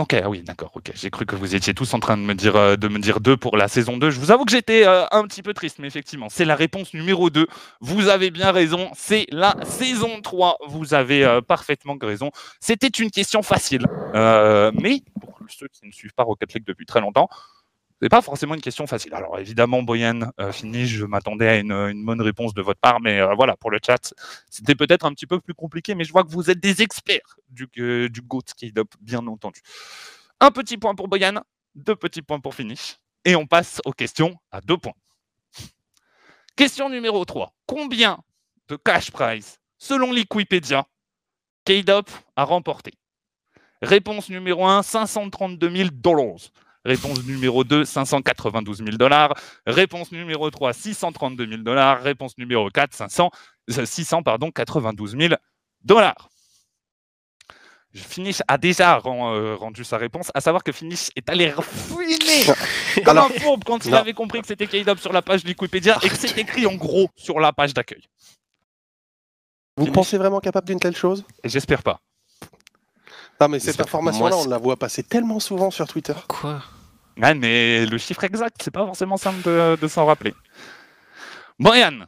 Ok, 0.00 0.14
ah 0.14 0.30
oui, 0.30 0.40
d'accord. 0.40 0.70
Ok, 0.74 0.92
j'ai 0.94 1.10
cru 1.10 1.26
que 1.26 1.36
vous 1.36 1.54
étiez 1.54 1.74
tous 1.74 1.92
en 1.92 2.00
train 2.00 2.16
de 2.16 2.22
me 2.22 2.34
dire 2.34 2.56
euh, 2.56 2.76
de 2.76 2.88
me 2.88 2.98
dire 2.98 3.20
2 3.20 3.36
pour 3.36 3.58
la 3.58 3.68
saison 3.68 3.98
2. 3.98 4.08
Je 4.08 4.18
vous 4.18 4.30
avoue 4.30 4.46
que 4.46 4.50
j'étais 4.50 4.86
euh, 4.86 5.04
un 5.10 5.24
petit 5.24 5.42
peu 5.42 5.52
triste, 5.52 5.78
mais 5.78 5.88
effectivement, 5.88 6.28
c'est 6.30 6.46
la 6.46 6.56
réponse 6.56 6.94
numéro 6.94 7.28
2. 7.28 7.46
Vous 7.82 8.08
avez 8.08 8.30
bien 8.30 8.50
raison, 8.50 8.90
c'est 8.96 9.26
la 9.30 9.54
saison 9.62 10.22
3. 10.22 10.56
Vous 10.68 10.94
avez 10.94 11.26
euh, 11.26 11.42
parfaitement 11.42 11.98
raison. 12.00 12.30
C'était 12.60 12.88
une 12.88 13.10
question 13.10 13.42
facile, 13.42 13.84
mais 14.14 15.02
pour 15.20 15.34
ceux 15.48 15.68
qui 15.68 15.86
ne 15.86 15.92
suivent 15.92 16.14
pas 16.14 16.22
Rocket 16.22 16.54
League 16.54 16.64
depuis 16.66 16.86
très 16.86 17.02
longtemps, 17.02 17.28
c'est 18.00 18.08
pas 18.08 18.22
forcément 18.22 18.54
une 18.54 18.60
question 18.60 18.86
facile. 18.86 19.14
Alors 19.14 19.38
évidemment, 19.38 19.82
Boyan, 19.82 20.32
fini, 20.52 20.86
je 20.86 21.04
m'attendais 21.04 21.48
à 21.48 21.56
une, 21.56 22.04
bonne 22.04 22.20
réponse 22.20 22.54
de 22.54 22.62
votre 22.62 22.80
part, 22.80 23.00
mais 23.00 23.20
voilà, 23.34 23.56
pour 23.56 23.70
le 23.70 23.78
chat, 23.84 24.14
c'était 24.48 24.74
peut-être 24.74 25.04
un 25.04 25.12
petit 25.12 25.26
peu 25.26 25.40
plus 25.40 25.54
compliqué, 25.54 25.94
mais 25.94 26.04
je 26.04 26.12
vois 26.12 26.24
que 26.24 26.30
vous 26.30 26.50
êtes 26.50 26.60
des 26.60 26.82
experts 26.82 27.36
du, 27.50 27.68
du 28.08 28.22
GOAT 28.22 28.42
Skate 28.46 28.74
bien 29.00 29.26
entendu. 29.26 29.60
Un 30.40 30.50
petit 30.50 30.78
point 30.78 30.94
pour 30.94 31.08
Boyan, 31.08 31.42
deux 31.74 31.96
petits 31.96 32.22
points 32.22 32.40
pour 32.40 32.54
Finish, 32.54 32.96
et 33.24 33.36
on 33.36 33.46
passe 33.46 33.80
aux 33.84 33.92
questions 33.92 34.38
à 34.50 34.60
deux 34.60 34.78
points. 34.78 34.94
Question 36.56 36.88
numéro 36.88 37.24
3. 37.24 37.54
Combien 37.66 38.18
de 38.68 38.76
cash 38.76 39.10
prize, 39.10 39.58
selon 39.78 40.12
Liquipedia, 40.12 40.86
K-Dop 41.64 42.10
a 42.36 42.44
remporté? 42.44 42.92
Réponse 43.82 44.28
numéro 44.28 44.66
1, 44.66 44.82
532 44.82 45.70
000 45.70 45.88
dollars. 45.92 46.50
Réponse 46.84 47.24
numéro 47.24 47.64
2, 47.64 47.84
592 47.84 48.78
000 48.78 48.90
dollars. 48.96 49.34
Réponse 49.66 50.12
numéro 50.12 50.50
3, 50.50 50.72
632 50.72 51.46
000 51.46 51.62
dollars. 51.62 52.02
Réponse 52.02 52.38
numéro 52.38 52.68
4, 52.70 52.94
500, 52.94 53.30
600, 53.84 54.22
pardon, 54.22 54.50
92 54.50 55.16
000 55.16 55.34
dollars. 55.82 56.30
Finish 57.92 58.40
a 58.46 58.56
déjà 58.56 59.00
euh, 59.04 59.56
rendu 59.56 59.82
sa 59.82 59.98
réponse, 59.98 60.30
à 60.32 60.40
savoir 60.40 60.62
que 60.62 60.70
Finish 60.70 61.10
est 61.16 61.28
allé 61.28 61.50
fouiner 61.60 62.44
comme 63.04 63.18
un 63.18 63.28
fourbe 63.28 63.64
quand 63.64 63.84
il 63.84 63.94
avait 63.94 64.12
compris 64.12 64.40
que 64.40 64.46
c'était 64.46 64.68
k 64.68 64.96
sur 64.98 65.12
la 65.12 65.22
page 65.22 65.42
Wikipédia 65.44 65.98
et 66.02 66.08
que 66.08 66.16
c'est 66.16 66.38
écrit 66.38 66.66
en 66.66 66.76
gros 66.76 67.08
sur 67.16 67.40
la 67.40 67.52
page 67.52 67.74
d'accueil. 67.74 68.04
Vous 69.76 69.90
pensez 69.90 70.18
vraiment 70.18 70.38
capable 70.40 70.68
d'une 70.68 70.78
telle 70.78 70.96
chose? 70.96 71.24
J'espère 71.42 71.82
pas. 71.82 72.00
Non, 73.40 73.48
mais 73.48 73.58
cette 73.58 73.80
information-là, 73.80 74.36
on 74.36 74.48
la 74.48 74.58
voit 74.58 74.76
passer 74.76 75.02
tellement 75.02 75.40
souvent 75.40 75.70
sur 75.70 75.88
Twitter. 75.88 76.12
Quoi? 76.28 76.62
Ouais, 77.16 77.34
mais 77.34 77.86
le 77.86 77.96
chiffre 77.96 78.22
exact, 78.24 78.56
c'est 78.62 78.70
pas 78.70 78.84
forcément 78.84 79.16
simple 79.16 79.42
de, 79.42 79.88
s'en 79.88 80.04
rappeler. 80.04 80.34
Brian, 81.58 82.00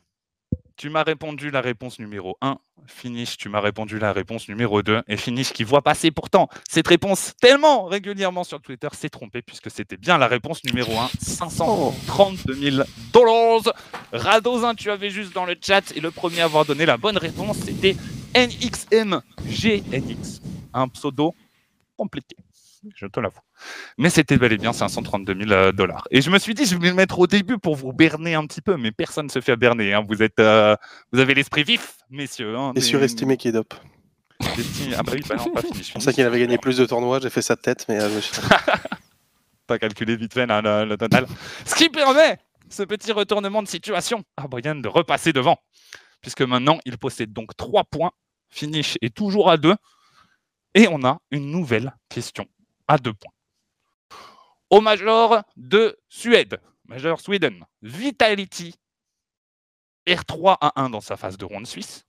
tu 0.76 0.90
m'as 0.90 1.02
répondu 1.02 1.50
la 1.50 1.62
réponse 1.62 1.98
numéro 1.98 2.36
1. 2.42 2.58
Finish, 2.86 3.38
tu 3.38 3.48
m'as 3.48 3.60
répondu 3.60 3.98
la 3.98 4.12
réponse 4.12 4.46
numéro 4.48 4.82
2. 4.82 5.02
Et 5.08 5.16
Finish, 5.16 5.54
qui 5.54 5.64
voit 5.64 5.80
passer 5.80 6.10
pourtant 6.10 6.48
cette 6.68 6.88
réponse 6.88 7.32
tellement 7.40 7.84
régulièrement 7.84 8.44
sur 8.44 8.60
Twitter, 8.60 8.88
s'est 8.92 9.08
trompé 9.08 9.40
puisque 9.40 9.70
c'était 9.70 9.96
bien 9.96 10.18
la 10.18 10.26
réponse 10.26 10.62
numéro 10.64 10.92
1. 10.98 11.08
532 11.18 12.54
000 12.54 12.84
dollars. 13.12 13.72
Radozin, 14.12 14.74
tu 14.74 14.90
avais 14.90 15.08
juste 15.08 15.34
dans 15.34 15.46
le 15.46 15.56
chat. 15.58 15.92
Et 15.96 16.00
le 16.00 16.10
premier 16.10 16.42
à 16.42 16.44
avoir 16.44 16.66
donné 16.66 16.84
la 16.84 16.98
bonne 16.98 17.16
réponse, 17.16 17.56
c'était 17.58 17.96
NXMGNX 18.34 19.22
un 20.74 20.88
pseudo 20.88 21.34
compliqué, 21.96 22.36
je 22.96 23.06
te 23.06 23.20
l'avoue. 23.20 23.40
Mais 23.98 24.10
c'était 24.10 24.36
bel 24.36 24.52
et 24.52 24.58
bien 24.58 24.72
532 24.72 25.34
000 25.34 25.50
euh, 25.50 25.72
dollars. 25.72 26.08
Et 26.10 26.20
je 26.20 26.30
me 26.30 26.38
suis 26.38 26.54
dit, 26.54 26.66
je 26.66 26.76
vais 26.76 26.88
le 26.88 26.94
mettre 26.94 27.18
au 27.18 27.26
début 27.26 27.58
pour 27.58 27.76
vous 27.76 27.92
berner 27.92 28.34
un 28.34 28.46
petit 28.46 28.60
peu, 28.60 28.76
mais 28.76 28.90
personne 28.92 29.26
ne 29.26 29.30
se 29.30 29.40
fait 29.40 29.56
berner. 29.56 29.92
Hein. 29.92 30.04
Vous, 30.08 30.22
êtes, 30.22 30.40
euh, 30.40 30.76
vous 31.12 31.20
avez 31.20 31.34
l'esprit 31.34 31.64
vif, 31.64 31.98
messieurs. 32.10 32.56
Hein, 32.56 32.72
Et 32.74 32.80
surestimé 32.80 33.36
Kidop. 33.36 33.74
Ah 34.96 35.02
bah 35.02 35.12
oui, 35.14 35.22
bah 35.28 35.36
non, 35.36 35.50
pas 35.50 35.62
fini. 35.62 35.82
Je 35.82 35.92
pensais 35.92 36.12
qu'il 36.12 36.24
avait 36.24 36.40
gagné 36.40 36.58
plus 36.58 36.76
de 36.76 36.84
tournois, 36.84 37.20
j'ai 37.20 37.30
fait 37.30 37.42
sa 37.42 37.56
tête, 37.56 37.86
mais 37.88 38.00
euh, 38.00 38.20
pas 39.66 39.78
calculé 39.78 40.16
vite 40.16 40.34
fait 40.34 40.46
le, 40.46 40.96
total. 40.96 41.26
Ce 41.64 41.74
qui 41.74 41.88
permet 41.88 42.38
ce 42.68 42.82
petit 42.82 43.12
retournement 43.12 43.62
de 43.62 43.68
situation 43.68 44.24
à 44.36 44.48
Brian 44.48 44.74
de 44.74 44.88
repasser 44.88 45.32
devant. 45.32 45.58
Puisque 46.20 46.42
maintenant, 46.42 46.78
il 46.84 46.98
possède 46.98 47.32
donc 47.32 47.56
3 47.56 47.84
points. 47.84 48.12
Finish 48.48 48.96
est 49.00 49.14
toujours 49.14 49.50
à 49.50 49.56
2. 49.56 49.74
Et 50.74 50.88
on 50.88 51.04
a 51.04 51.18
une 51.30 51.50
nouvelle 51.50 51.94
question 52.08 52.46
à 52.88 52.98
deux 52.98 53.12
points. 53.12 53.32
Au 54.70 54.80
Major 54.80 55.42
de 55.56 55.98
Suède, 56.08 56.60
Major 56.86 57.20
Sweden, 57.20 57.64
Vitality 57.82 58.74
R3 60.06 60.56
à 60.60 60.80
1 60.80 60.90
dans 60.90 61.00
sa 61.00 61.16
phase 61.16 61.36
de 61.36 61.44
ronde 61.44 61.66
suisse. 61.66 62.04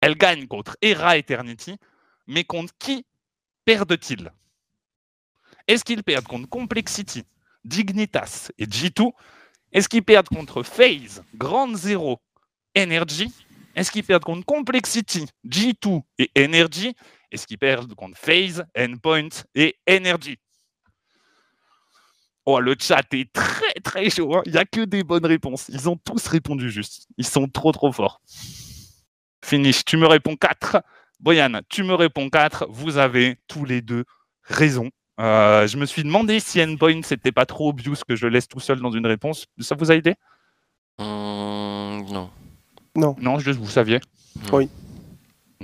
Elle 0.00 0.16
gagne 0.16 0.46
contre 0.46 0.76
Era 0.82 1.16
Eternity, 1.16 1.76
mais 2.26 2.44
contre 2.44 2.74
qui 2.78 3.06
perdent-ils? 3.64 4.30
Est-ce 5.66 5.84
qu'ils 5.84 6.04
perdent 6.04 6.26
contre 6.26 6.48
Complexity, 6.48 7.24
Dignitas 7.64 8.50
et 8.58 8.66
G2 8.66 9.12
Est-ce 9.72 9.88
qu'ils 9.88 10.04
perdent 10.04 10.28
contre 10.28 10.62
FaZe, 10.62 11.22
Grand 11.34 11.74
Zero, 11.74 12.20
Energy? 12.76 13.32
Est-ce 13.74 13.90
qu'ils 13.90 14.04
perdent 14.04 14.24
contre 14.24 14.44
Complexity, 14.44 15.26
G2 15.48 16.02
et 16.18 16.30
Energy? 16.38 16.94
Et 17.34 17.36
ce 17.36 17.46
qu'ils 17.48 17.58
perdent 17.58 17.94
contre 17.94 18.16
Phase, 18.16 18.64
Endpoint 18.78 19.28
et 19.56 19.76
Energy. 19.90 20.38
Oh, 22.46 22.60
le 22.60 22.76
chat 22.78 23.02
est 23.12 23.32
très 23.32 23.72
très 23.82 24.08
chaud. 24.08 24.36
Hein. 24.36 24.42
Il 24.46 24.52
n'y 24.52 24.58
a 24.58 24.64
que 24.64 24.82
des 24.84 25.02
bonnes 25.02 25.26
réponses. 25.26 25.68
Ils 25.68 25.88
ont 25.88 25.96
tous 25.96 26.26
répondu 26.28 26.70
juste. 26.70 27.08
Ils 27.18 27.26
sont 27.26 27.48
trop 27.48 27.72
trop 27.72 27.90
forts. 27.90 28.20
Finish, 29.44 29.84
tu 29.84 29.96
me 29.96 30.06
réponds 30.06 30.36
4. 30.36 30.80
Boyan, 31.18 31.60
tu 31.68 31.82
me 31.82 31.94
réponds 31.94 32.30
4. 32.30 32.66
Vous 32.68 32.98
avez 32.98 33.36
tous 33.48 33.64
les 33.64 33.80
deux 33.80 34.04
raison. 34.44 34.90
Euh, 35.20 35.66
je 35.66 35.76
me 35.76 35.86
suis 35.86 36.04
demandé 36.04 36.38
si 36.38 36.62
Endpoint 36.62 37.00
c'était 37.02 37.32
pas 37.32 37.46
trop 37.46 37.70
obvious 37.70 37.96
que 38.06 38.14
je 38.14 38.26
laisse 38.26 38.46
tout 38.46 38.60
seul 38.60 38.80
dans 38.80 38.92
une 38.92 39.06
réponse. 39.06 39.46
Ça 39.60 39.74
vous 39.74 39.90
a 39.90 39.96
aidé? 39.96 40.14
Hum, 40.98 42.04
Non. 42.10 42.30
Non. 42.94 43.16
Non, 43.18 43.38
juste 43.40 43.58
vous 43.58 43.68
saviez? 43.68 44.00
Oui. 44.52 44.68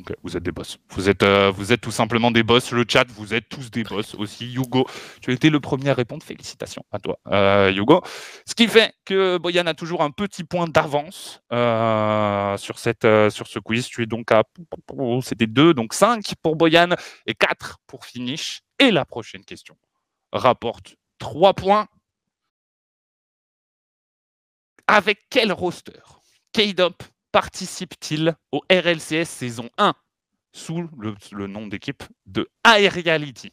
Donc, 0.01 0.17
vous 0.23 0.35
êtes 0.35 0.43
des 0.43 0.51
boss. 0.51 0.79
Vous 0.93 1.11
êtes, 1.11 1.23
euh, 1.23 1.51
vous 1.51 1.75
êtes 1.75 1.83
tout 1.83 1.91
simplement 1.91 2.31
des 2.31 2.43
boss. 2.43 2.73
Le 2.73 2.87
chat, 2.89 3.07
vous 3.11 3.35
êtes 3.35 3.51
tous 3.51 3.71
des 3.71 3.85
boss 3.85 4.15
aussi. 4.15 4.55
Hugo, 4.55 4.87
tu 5.21 5.31
as 5.31 5.35
été 5.35 5.51
le 5.51 5.61
premier 5.61 5.91
à 5.91 5.95
répondre. 5.95 6.23
Félicitations 6.23 6.83
à 6.91 6.99
toi, 6.99 7.19
euh, 7.27 7.71
Hugo. 7.71 8.01
Ce 8.47 8.55
qui 8.55 8.67
fait 8.67 8.95
que 9.05 9.37
Boyan 9.37 9.67
a 9.67 9.75
toujours 9.75 10.03
un 10.03 10.11
petit 10.11 10.43
point 10.43 10.67
d'avance 10.67 11.43
euh, 11.53 12.57
sur, 12.57 12.79
sur 12.79 13.47
ce 13.47 13.59
quiz. 13.59 13.89
Tu 13.89 14.03
es 14.03 14.07
donc 14.07 14.33
à. 14.33 14.43
C'était 15.23 15.47
2, 15.47 15.75
donc 15.75 15.93
5 15.93 16.33
pour 16.43 16.57
Boyan 16.57 16.97
et 17.27 17.35
4 17.35 17.81
pour 17.87 18.07
Finish. 18.07 18.63
Et 18.79 18.91
la 18.91 19.05
prochaine 19.05 19.45
question 19.45 19.77
rapporte 20.33 20.97
3 21.19 21.53
points. 21.53 21.89
Avec 24.87 25.27
quel 25.29 25.53
roster? 25.53 26.01
K-Dop 26.55 27.03
participe-t-il 27.33 28.35
au 28.53 28.61
RLCS 28.71 29.25
saison 29.25 29.69
1 29.79 29.95
sous 30.53 30.89
le, 30.99 31.47
nom 31.47 31.67
d'équipe 31.67 32.03
de 32.27 32.49
Aeriality? 32.65 33.53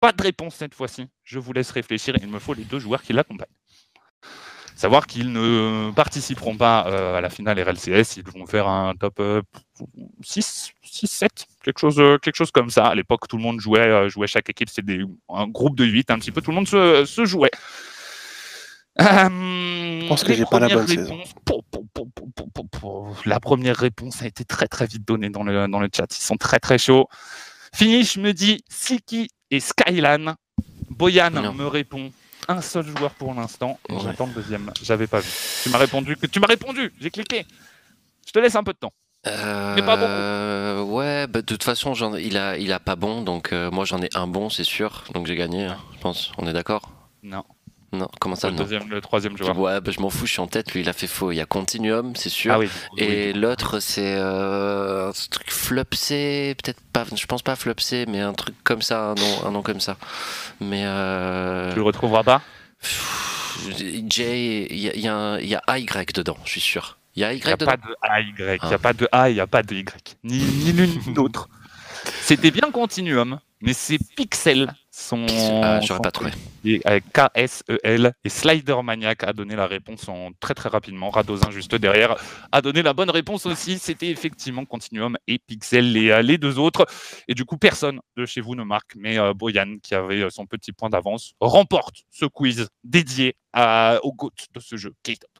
Pas 0.00 0.12
de 0.12 0.22
réponse 0.22 0.56
cette 0.56 0.74
fois-ci. 0.74 1.06
Je 1.22 1.38
vous 1.38 1.52
laisse 1.52 1.70
réfléchir. 1.70 2.14
Il 2.20 2.28
me 2.28 2.38
faut 2.38 2.54
les 2.54 2.64
deux 2.64 2.78
joueurs 2.78 3.02
qui 3.02 3.12
l'accompagnent. 3.12 3.46
Savoir 4.74 5.06
qu'ils 5.06 5.30
ne 5.30 5.92
participeront 5.92 6.56
pas 6.56 6.86
euh, 6.88 7.16
à 7.16 7.20
la 7.20 7.30
finale 7.30 7.60
RLCS, 7.60 8.16
ils 8.16 8.24
vont 8.24 8.46
faire 8.46 8.66
un 8.66 8.94
top 8.96 9.22
6, 10.22 10.72
6, 10.82 11.06
7, 11.06 11.46
quelque 11.62 11.78
chose, 11.78 12.00
euh, 12.00 12.18
quelque 12.18 12.34
chose 12.34 12.50
comme 12.50 12.70
ça. 12.70 12.86
À 12.86 12.94
l'époque, 12.94 13.28
tout 13.28 13.36
le 13.36 13.42
monde 13.42 13.60
jouait, 13.60 13.80
euh, 13.80 14.08
chaque 14.26 14.50
équipe, 14.50 14.70
c'était 14.70 14.98
un 15.28 15.46
groupe 15.46 15.76
de 15.76 15.84
8, 15.84 16.10
un 16.10 16.18
petit 16.18 16.32
peu, 16.32 16.40
tout 16.40 16.50
le 16.50 16.56
monde 16.56 16.66
se 16.66 17.24
jouait. 17.24 17.50
Pense 20.12 20.24
que 20.24 20.34
j'ai 20.34 20.44
pas 20.44 20.60
la 20.60 20.68
bonne 20.68 20.86
saison. 20.86 21.18
La 23.24 23.40
première 23.40 23.76
réponse 23.76 24.22
a 24.22 24.26
été 24.26 24.44
très 24.44 24.68
très 24.68 24.86
vite 24.86 25.04
donnée 25.04 25.30
dans 25.30 25.42
le, 25.42 25.68
dans 25.68 25.80
le 25.80 25.88
chat. 25.94 26.06
Ils 26.16 26.22
sont 26.22 26.36
très 26.36 26.58
très 26.58 26.78
chauds. 26.78 27.08
Finish 27.74 28.18
me 28.18 28.32
dit 28.32 28.64
Siki 28.68 29.28
et 29.50 29.60
Skylan. 29.60 30.34
Boyan 30.90 31.30
me 31.30 31.66
répond 31.66 32.12
un 32.48 32.60
seul 32.60 32.86
joueur 32.86 33.12
pour 33.12 33.32
l'instant. 33.34 33.78
J'attends 34.02 34.26
le 34.26 34.34
deuxième. 34.34 34.70
J'avais 34.82 35.06
pas 35.06 35.20
vu. 35.20 35.30
Tu 35.62 35.70
m'as 35.70 35.78
répondu. 35.78 36.16
Tu 36.30 36.40
m'as 36.40 36.48
répondu. 36.48 36.92
J'ai 37.00 37.10
cliqué. 37.10 37.46
Je 38.26 38.32
te 38.32 38.38
laisse 38.38 38.56
un 38.56 38.64
peu 38.64 38.72
de 38.72 38.78
temps. 38.78 38.92
Mais 39.24 39.82
pas 39.82 39.96
beaucoup. 39.96 40.96
Ouais, 40.96 41.26
bah, 41.28 41.40
de 41.40 41.46
toute 41.46 41.62
façon, 41.62 41.94
il 42.16 42.36
a, 42.36 42.58
il 42.58 42.72
a 42.72 42.80
pas 42.80 42.96
bon, 42.96 43.22
donc 43.22 43.52
euh, 43.52 43.70
moi 43.70 43.84
j'en 43.84 44.02
ai 44.02 44.08
un 44.14 44.26
bon, 44.26 44.50
c'est 44.50 44.64
sûr. 44.64 45.04
Donc 45.14 45.26
j'ai 45.26 45.36
gagné, 45.36 45.66
hein, 45.66 45.78
je 45.94 45.98
pense. 46.00 46.32
On 46.38 46.46
est 46.46 46.52
d'accord? 46.52 46.90
Non. 47.22 47.44
Non, 47.92 48.08
comment 48.20 48.36
ça 48.36 48.48
le, 48.48 48.56
deuxième, 48.56 48.88
le 48.88 49.02
troisième 49.02 49.36
joueur. 49.36 49.58
Ouais, 49.58 49.80
bah, 49.82 49.90
je 49.90 50.00
m'en 50.00 50.08
fous, 50.08 50.26
je 50.26 50.32
suis 50.32 50.40
en 50.40 50.46
tête. 50.46 50.72
Lui, 50.72 50.80
il 50.80 50.88
a 50.88 50.94
fait 50.94 51.06
faux. 51.06 51.30
Il 51.30 51.36
y 51.36 51.40
a 51.40 51.44
Continuum, 51.44 52.16
c'est 52.16 52.30
sûr. 52.30 52.54
Ah 52.54 52.58
oui, 52.58 52.68
et 52.96 53.34
l'autre, 53.34 53.80
c'est 53.80 54.16
euh, 54.16 55.10
un 55.10 55.12
truc 55.30 55.50
Flupsé, 55.50 56.54
peut-être 56.62 56.80
pas. 56.92 57.04
Je 57.14 57.26
pense 57.26 57.42
pas 57.42 57.54
Flupsé, 57.54 58.06
mais 58.08 58.20
un 58.20 58.32
truc 58.32 58.54
comme 58.64 58.80
ça, 58.80 59.10
un 59.10 59.14
nom, 59.14 59.46
un 59.46 59.50
nom 59.50 59.62
comme 59.62 59.80
ça. 59.80 59.98
Mais 60.60 60.84
euh... 60.86 61.70
tu 61.70 61.76
le 61.76 61.82
retrouveras 61.82 62.22
pas? 62.22 62.40
J, 63.68 64.66
il 64.70 64.78
y, 64.78 65.08
a, 65.08 65.40
y 65.40 65.54
a 65.54 65.62
AY 65.68 65.86
dedans, 66.14 66.38
je 66.44 66.50
suis 66.50 66.60
sûr. 66.60 66.98
Il 67.14 67.20
y 67.20 67.24
a 67.24 67.34
Y 67.34 67.44
dedans. 67.44 67.66
Pas 67.66 67.76
de 67.76 67.94
AY. 68.02 68.34
Il 68.38 68.44
n'y 68.44 68.50
a 68.50 68.56
ah. 68.60 68.78
pas 68.78 68.92
de 68.94 69.08
A, 69.12 69.28
il 69.28 69.34
n'y 69.34 69.40
a 69.40 69.46
pas 69.46 69.62
de 69.62 69.74
Y. 69.74 70.16
Ni, 70.24 70.38
ni 70.38 70.72
l'une 70.72 70.98
ni 71.06 71.14
l'autre. 71.14 71.50
C'était 72.22 72.50
bien 72.50 72.70
Continuum, 72.70 73.38
mais 73.60 73.74
c'est 73.74 73.98
Pixel 74.16 74.74
Son, 75.02 75.26
Ah, 75.62 75.80
j'aurais 75.80 76.00
pas 76.00 76.10
trouvé. 76.12 76.30
avec 76.84 77.04
KSEL 77.12 78.12
et 78.24 78.28
Slider 78.28 78.76
Maniac 78.84 79.24
a 79.24 79.32
donné 79.32 79.56
la 79.56 79.66
réponse 79.66 80.08
en 80.08 80.30
très 80.40 80.54
très 80.54 80.68
rapidement. 80.68 81.10
Radozin 81.10 81.50
juste 81.50 81.74
derrière 81.74 82.16
a 82.52 82.62
donné 82.62 82.82
la 82.82 82.92
bonne 82.92 83.10
réponse 83.10 83.46
aussi. 83.46 83.78
C'était 83.78 84.08
effectivement 84.10 84.64
Continuum 84.64 85.16
et 85.26 85.38
Pixel 85.38 85.92
les, 85.92 86.10
euh, 86.10 86.22
les 86.22 86.38
deux 86.38 86.58
autres. 86.58 86.86
Et 87.28 87.34
du 87.34 87.44
coup, 87.44 87.56
personne 87.58 88.00
de 88.16 88.24
chez 88.26 88.40
vous 88.40 88.54
ne 88.54 88.62
marque, 88.62 88.94
mais 88.96 89.18
euh, 89.18 89.34
Boyan 89.34 89.78
qui 89.82 89.94
avait 89.94 90.22
euh, 90.22 90.30
son 90.30 90.46
petit 90.46 90.72
point 90.72 90.88
d'avance 90.88 91.32
remporte 91.40 92.02
ce 92.10 92.24
quiz 92.26 92.68
dédié 92.84 93.34
à, 93.52 93.98
au 94.02 94.12
GOAT 94.12 94.30
de 94.54 94.60
ce 94.60 94.76
jeu. 94.76 94.94
K-Top. 95.02 95.30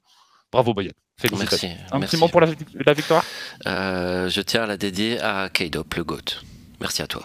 Bravo 0.51 0.73
Boyan. 0.73 0.91
Merci. 1.37 1.67
Un 1.91 1.99
merci. 1.99 2.15
petit 2.15 2.19
mot 2.19 2.27
pour 2.27 2.41
la, 2.41 2.47
la 2.85 2.93
victoire? 2.93 3.23
Euh, 3.65 4.27
je 4.29 4.41
tiens 4.41 4.63
à 4.63 4.65
la 4.67 4.77
dédier 4.77 5.19
à 5.21 5.47
K-Dop, 5.49 5.93
le 5.93 6.03
GOAT. 6.03 6.41
Merci 6.81 7.01
à 7.01 7.07
toi. 7.07 7.23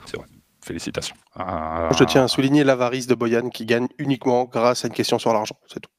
Félicitations. 0.69 1.17
Euh, 1.41 1.89
Je 1.99 2.05
tiens 2.05 2.25
à 2.25 2.29
souligner 2.29 2.63
l'avarice 2.63 3.07
de 3.07 3.15
Boyan 3.15 3.49
qui 3.49 3.65
gagne 3.65 3.89
uniquement 3.99 4.45
grâce 4.45 4.85
à 4.85 4.89
une 4.89 4.95
question 4.95 5.19
sur 5.19 5.33
l'argent. 5.33 5.57
C'est 5.73 5.81
tout. 5.81 5.91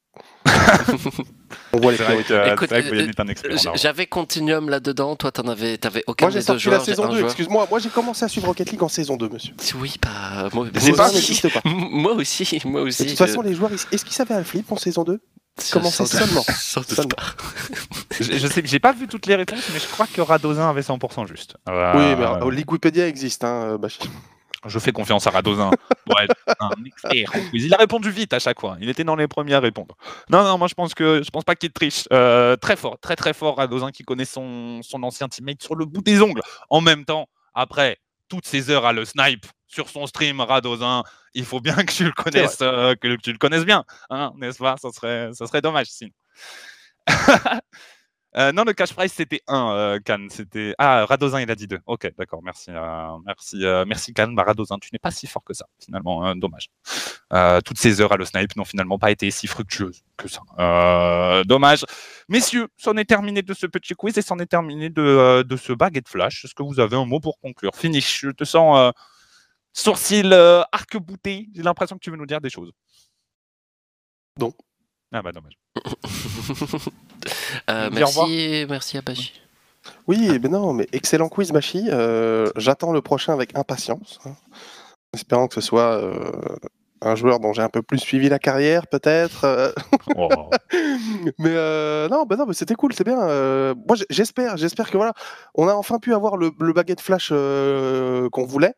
On 1.74 1.80
voit 1.80 1.92
les 1.92 1.98
priorités. 1.98 2.28
que, 2.28 2.44
c'est 2.46 2.54
Écoute, 2.54 2.70
vrai 2.70 2.84
que 2.84 2.90
Boyan 2.90 3.08
euh. 3.68 3.72
J'avais 3.76 4.06
Continuum 4.06 4.70
là-dedans, 4.70 5.16
toi 5.16 5.32
t'en 5.32 5.48
avais, 5.48 5.78
t'avais 5.78 6.04
aucun 6.08 6.26
Moi 6.26 6.32
j'ai 6.32 6.40
des 6.40 6.42
deux 6.46 6.46
sorti 6.48 6.64
joueurs. 6.64 6.80
la 6.80 6.86
saison 6.86 7.04
un 7.06 7.10
2, 7.10 7.16
joueur. 7.18 7.26
excuse-moi. 7.32 7.68
Moi 7.70 7.80
j'ai 7.80 7.90
commencé 7.90 8.26
à 8.26 8.28
suivre 8.28 8.48
Rocket 8.48 8.72
League 8.72 8.84
en 8.84 8.88
saison 8.90 9.18
2, 9.18 9.30
monsieur. 9.30 9.54
Oui, 9.80 9.96
bah, 10.02 10.50
moi, 10.54 10.68
C'est 10.78 10.90
moi 10.90 10.98
pas- 10.98 11.04
Ça 11.10 11.18
aussi. 11.18 11.32
n'existe 11.32 11.54
pas. 11.54 11.62
Moi 11.66 12.14
aussi, 12.14 12.62
moi 12.66 12.82
aussi. 12.82 13.04
De 13.06 13.10
toute 13.10 13.18
façon, 13.18 13.42
les 13.42 13.54
joueurs, 13.56 13.72
est-ce 13.74 14.06
qu'ils 14.06 14.14
savaient 14.14 14.36
un 14.36 14.44
flip 14.44 14.72
en 14.72 14.78
saison 14.78 15.04
2 15.04 15.20
je- 15.66 15.72
commençaient 15.74 16.06
sans 16.06 16.18
doute- 16.18 16.28
seulement. 16.28 16.44
sans 16.58 16.82
doute 16.82 16.94
Seulement. 16.94 17.10
pas. 17.16 17.24
Je, 18.20 18.38
je 18.38 18.48
sais 18.48 18.62
que 18.62 18.68
j'ai 18.68 18.80
pas 18.80 18.94
vu 18.94 19.08
toutes 19.08 19.26
les 19.26 19.36
réponses, 19.36 19.68
mais 19.74 19.80
je 19.80 19.88
crois 19.88 20.08
que 20.08 20.22
Radozin 20.22 20.70
avait 20.70 20.82
100% 20.82 21.28
juste. 21.28 21.56
Euh, 21.68 21.94
Oui, 21.96 22.16
mais 22.18 22.26
euh, 22.26 22.46
Wikipédia 22.46 23.08
existe, 23.08 23.44
hein, 23.44 23.78
Bachi. 23.80 24.00
Je 24.66 24.80
fais 24.80 24.92
confiance 24.92 25.28
à 25.28 25.32
Radozin. 25.32 25.72
Ouais, 26.10 26.28
un 26.60 26.72
expert 26.86 27.30
en 27.36 27.50
quiz. 27.50 27.66
Il 27.66 27.72
a 27.72 27.78
répondu 27.78 28.10
vite 28.10 28.34
à 28.34 28.40
chaque 28.40 28.60
fois. 28.60 28.78
Il 28.82 28.90
était 28.90 29.04
dans 29.04 29.16
les 29.16 29.28
premiers 29.28 29.54
à 29.54 29.60
répondre. 29.60 29.96
Non, 30.32 30.44
non, 30.44 30.58
moi 30.58 30.68
je 30.68 30.74
pense 30.74 30.96
que 30.96 31.22
je 31.24 31.30
pense 31.30 31.44
pas 31.44 31.56
qu'il 31.56 31.72
triche. 31.72 32.06
Euh, 32.12 32.56
très 32.56 32.76
fort, 32.76 32.98
très 33.00 33.16
très 33.16 33.32
fort 33.32 33.58
Radozin 33.58 33.92
qui 33.92 34.02
connaît 34.02 34.26
son, 34.26 34.82
son 34.82 35.04
ancien 35.04 35.28
teammate 35.28 35.62
sur 35.62 35.76
le 35.76 35.86
bout 35.86 36.02
des 36.02 36.20
ongles. 36.24 36.42
En 36.72 36.82
même 36.82 37.06
temps, 37.06 37.30
après 37.54 38.00
toutes 38.28 38.48
ces 38.48 38.72
heures 38.72 38.88
à 38.88 38.94
le 38.94 39.06
snipe 39.06 39.46
sur 39.68 39.88
son 39.88 40.08
stream, 40.08 40.42
Radozin, 40.42 41.04
il 41.36 41.46
faut 41.46 41.60
bien 41.60 41.76
que 41.76 41.94
tu 41.94 42.06
le 42.06 42.12
connaisses, 42.12 42.58
euh, 42.62 42.96
que 42.96 43.18
tu 43.18 43.32
le 43.32 43.38
connaisses 43.38 43.66
bien, 43.66 43.86
hein, 44.10 44.32
n'est-ce 44.38 44.58
pas? 44.58 44.78
Ça 44.82 44.90
serait, 44.92 45.30
ça 45.34 45.46
serait 45.46 45.62
dommage 45.62 45.88
sinon. 45.88 46.12
Euh, 48.38 48.52
non, 48.52 48.64
le 48.64 48.74
cash 48.74 48.94
price 48.94 49.14
c'était 49.14 49.42
1, 49.48 50.00
Cannes. 50.06 50.30
C'était 50.30 50.76
ah 50.78 51.06
Radozin 51.06 51.42
il 51.42 51.50
a 51.50 51.56
dit 51.56 51.68
2. 51.68 51.80
Ok, 51.88 52.12
d'accord. 52.18 52.42
Merci, 52.44 52.70
euh, 52.70 53.18
merci, 53.26 53.66
euh, 53.66 53.86
merci 53.88 54.14
Cannes. 54.14 54.36
Bah, 54.36 54.44
Radozin, 54.44 54.78
tu 54.80 54.90
n'es 54.94 55.00
pas 55.00 55.10
si 55.12 55.26
fort 55.26 55.44
que 55.44 55.54
ça 55.54 55.66
finalement. 55.84 56.24
hein, 56.24 56.36
dommage. 56.36 56.68
Euh, 57.34 57.60
toutes 57.62 57.80
ces 57.80 58.02
heures 58.02 58.12
à 58.12 58.18
le 58.18 58.26
snipe 58.26 58.56
n'ont 58.56 58.66
finalement 58.66 59.00
pas 59.00 59.12
été 59.12 59.30
si 59.32 59.48
fructueuses 59.48 60.04
que 60.18 60.28
ça. 60.28 60.42
Euh, 60.60 61.44
dommage. 61.44 61.86
Messieurs, 62.28 62.68
c'en 62.78 62.96
est 62.98 63.06
terminé 63.06 63.42
de 63.42 63.54
ce 63.54 63.66
petit 63.66 63.94
quiz 63.96 64.18
et 64.18 64.22
c'en 64.22 64.38
est 64.40 64.46
terminé 64.46 64.90
de, 64.90 65.02
euh, 65.02 65.44
de 65.44 65.58
ce 65.58 65.74
baguette 65.74 66.08
flash. 66.10 66.46
Est-ce 66.46 66.54
que 66.54 66.64
vous 66.64 66.80
avez 66.80 66.96
un 66.98 67.06
mot 67.06 67.20
pour 67.20 67.40
conclure? 67.40 67.76
Finish. 67.76 68.22
Je 68.22 68.30
te 68.30 68.44
sens 68.44 68.78
euh, 68.78 68.92
sourcil 69.74 70.32
euh, 70.34 70.62
arc-bouté. 70.72 71.50
J'ai 71.56 71.64
l'impression 71.64 71.96
que 71.98 72.02
tu 72.04 72.12
veux 72.12 72.18
nous 72.18 72.26
dire 72.28 72.42
des 72.42 72.50
choses. 72.50 72.72
Non. 74.40 74.54
Ah 75.12 75.22
bah 75.24 75.32
dommage. 75.32 75.58
Euh, 77.70 77.90
merci, 77.92 78.66
merci 78.70 78.98
à 78.98 79.02
Bachi. 79.02 79.34
Oui, 80.08 80.40
mais 80.42 80.50
non, 80.50 80.74
mais 80.74 80.88
excellent 80.92 81.30
quiz, 81.30 81.52
Bachi. 81.52 81.86
Euh, 81.90 82.50
J'attends 82.56 82.92
le 82.92 83.02
prochain 83.02 83.34
avec 83.34 83.58
impatience. 83.58 84.20
hein. 84.26 84.34
Espérant 85.14 85.48
que 85.48 85.56
ce 85.56 85.62
soit 85.62 85.94
euh, 86.04 86.14
un 87.02 87.16
joueur 87.16 87.40
dont 87.40 87.54
j'ai 87.54 87.62
un 87.62 87.70
peu 87.70 87.82
plus 87.82 87.98
suivi 87.98 88.30
la 88.30 88.38
carrière, 88.40 88.86
peut-être. 88.88 89.46
euh. 89.46 89.72
Oh. 90.16 90.30
mais 91.40 91.50
euh, 91.50 92.08
non, 92.10 92.24
bah 92.26 92.36
non, 92.36 92.46
mais 92.46 92.54
c'était 92.54 92.76
cool, 92.76 92.94
c'est 92.94 93.04
bien. 93.06 93.20
euh, 93.22 93.74
moi, 93.88 93.98
j'espère, 94.10 94.58
j'espère 94.58 94.92
que 94.92 94.98
voilà, 94.98 95.14
on 95.56 95.68
a 95.68 95.74
enfin 95.74 95.98
pu 95.98 96.14
avoir 96.14 96.38
le, 96.38 96.52
le 96.60 96.74
baguette 96.74 97.02
flash 97.02 97.30
euh, 97.32 98.30
qu'on 98.30 98.46
voulait, 98.46 98.74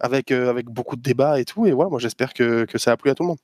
avec, 0.00 0.32
euh, 0.32 0.50
avec 0.50 0.66
beaucoup 0.66 0.96
de 0.96 1.02
débats 1.02 1.38
et 1.38 1.44
tout. 1.44 1.66
Et 1.66 1.72
voilà, 1.72 1.90
moi, 1.90 2.00
j'espère 2.00 2.32
que, 2.34 2.64
que 2.64 2.78
ça 2.78 2.92
a 2.92 2.96
plu 2.96 3.10
à 3.10 3.14
tout 3.14 3.22
le 3.22 3.28
monde. 3.28 3.38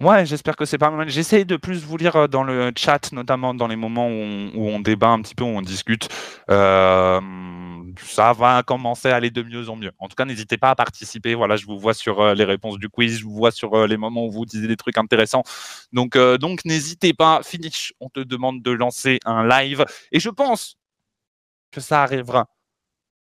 Ouais, 0.00 0.26
j'espère 0.26 0.56
que 0.56 0.64
c'est 0.64 0.78
pas 0.78 0.90
mal. 0.90 1.08
J'essaye 1.08 1.44
de 1.44 1.56
plus 1.56 1.84
vous 1.84 1.96
lire 1.96 2.16
euh, 2.16 2.26
dans 2.26 2.42
le 2.42 2.72
chat, 2.76 3.12
notamment 3.12 3.54
dans 3.54 3.68
les 3.68 3.76
moments 3.76 4.08
où 4.08 4.68
on, 4.68 4.80
débat 4.80 5.08
un 5.08 5.22
petit 5.22 5.36
peu, 5.36 5.44
où 5.44 5.48
on 5.48 5.62
discute. 5.62 6.08
Euh, 6.50 7.20
ça 8.02 8.32
va 8.32 8.64
commencer 8.64 9.08
à 9.10 9.16
aller 9.16 9.30
de 9.30 9.42
mieux 9.42 9.68
en 9.68 9.76
mieux. 9.76 9.92
En 10.00 10.08
tout 10.08 10.16
cas, 10.16 10.24
n'hésitez 10.24 10.58
pas 10.58 10.70
à 10.70 10.74
participer. 10.74 11.36
Voilà, 11.36 11.54
je 11.54 11.66
vous 11.66 11.78
vois 11.78 11.94
sur 11.94 12.20
euh, 12.20 12.34
les 12.34 12.42
réponses 12.42 12.78
du 12.78 12.88
quiz, 12.88 13.18
je 13.18 13.24
vous 13.24 13.34
vois 13.34 13.52
sur 13.52 13.86
les 13.86 13.96
moments 13.96 14.26
où 14.26 14.32
vous 14.32 14.44
disiez 14.44 14.66
des 14.66 14.76
trucs 14.76 14.98
intéressants. 14.98 15.44
Donc, 15.92 16.18
donc 16.18 16.64
n'hésitez 16.64 17.14
pas. 17.14 17.40
Finish, 17.44 17.92
on 18.00 18.08
te 18.08 18.20
demande 18.20 18.62
de 18.62 18.72
lancer 18.72 19.20
un 19.24 19.46
live. 19.46 19.84
Et 20.10 20.18
je 20.18 20.30
pense 20.30 20.76
que 21.70 21.80
ça 21.80 22.02
arrivera 22.02 22.48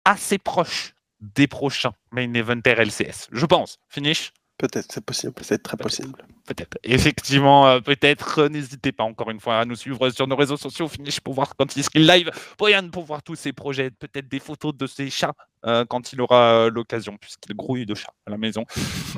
assez 0.03 0.37
proche 0.37 0.93
des 1.21 1.47
prochains 1.47 1.93
Main 2.11 2.33
Event 2.33 2.61
RLCS. 2.65 3.29
Je 3.31 3.45
pense. 3.45 3.77
Finish 3.87 4.33
Peut-être, 4.59 4.91
c'est 4.91 5.03
possible, 5.05 5.33
c'est 5.41 5.63
très 5.63 5.77
possible. 5.77 6.21
Peut-être. 6.45 6.77
Effectivement, 6.83 7.67
euh, 7.69 7.79
peut-être. 7.79 8.39
euh, 8.41 8.49
N'hésitez 8.49 8.91
pas 8.91 9.05
encore 9.05 9.29
une 9.31 9.39
fois 9.39 9.57
à 9.59 9.65
nous 9.65 9.77
suivre 9.77 10.09
sur 10.09 10.27
nos 10.27 10.35
réseaux 10.35 10.57
sociaux. 10.57 10.89
Finish 10.89 11.21
pour 11.21 11.33
voir 11.33 11.55
quand 11.57 11.77
il 11.77 11.83
sera 11.83 11.97
live. 12.17 12.29
Boyan 12.57 12.89
pour 12.89 13.05
voir 13.05 13.23
tous 13.23 13.35
ses 13.35 13.53
projets. 13.53 13.89
Peut-être 13.89 14.27
des 14.27 14.39
photos 14.39 14.75
de 14.75 14.85
ses 14.85 15.09
chats 15.09 15.33
euh, 15.65 15.85
quand 15.85 16.11
il 16.11 16.19
aura 16.21 16.65
euh, 16.65 16.69
l'occasion, 16.69 17.17
puisqu'il 17.21 17.55
grouille 17.55 17.85
de 17.85 17.95
chats 17.95 18.13
à 18.27 18.31
la 18.31 18.37
maison 18.37 18.65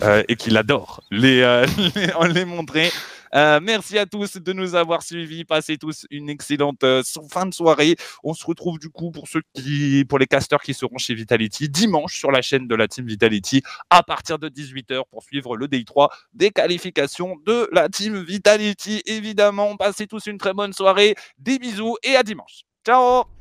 euh, 0.04 0.24
et 0.28 0.36
qu'il 0.36 0.56
adore 0.58 1.02
les, 1.10 1.42
les, 1.96 2.34
les 2.34 2.46
montrer. 2.46 2.92
Euh, 3.36 3.60
merci 3.62 3.98
à 3.98 4.06
tous 4.06 4.38
de 4.38 4.54
nous 4.54 4.76
avoir 4.76 5.04
suivis. 5.04 5.46
Passez 5.46 5.78
tous 5.78 6.06
une 6.10 6.30
excellente 6.30 6.84
euh, 6.84 7.02
fin 7.30 7.46
de 7.46 7.54
soirée. 7.54 7.96
On 8.24 8.34
se 8.34 8.46
retrouve 8.46 8.80
du 8.80 8.90
coup 8.90 9.12
pour 9.12 9.28
ceux 9.28 9.42
qui, 9.54 10.06
pour 10.08 10.20
les 10.20 10.28
casters 10.28 10.62
qui 10.62 10.74
seront 10.74 10.98
chez 10.98 11.14
Vitality 11.14 11.70
dimanche 11.70 12.18
sur 12.18 12.32
la 12.32 12.42
chaîne 12.42 12.68
de 12.68 12.76
la 12.76 12.88
team 12.88 13.06
Vitality 13.06 13.62
à 13.90 14.04
partir 14.04 14.40
de 14.40 14.50
18h 14.50 15.04
pour 15.10 15.24
suivre 15.24 15.56
le 15.56 15.68
Day 15.68 15.84
3 15.84 16.10
des 16.34 16.52
qualifications 16.52 17.38
de 17.46 17.70
la 17.72 17.90
team 17.90 18.22
Vitality. 18.24 19.02
Évidemment, 19.06 19.76
passez 19.78 20.08
tous 20.08 20.28
une 20.28 20.38
très 20.38 20.54
bonne 20.54 20.74
soirée. 20.74 21.16
Des 21.38 21.60
bisous 21.60 21.98
et 22.04 22.16
à 22.16 22.24
dimanche. 22.24 22.62
Ciao 22.86 23.41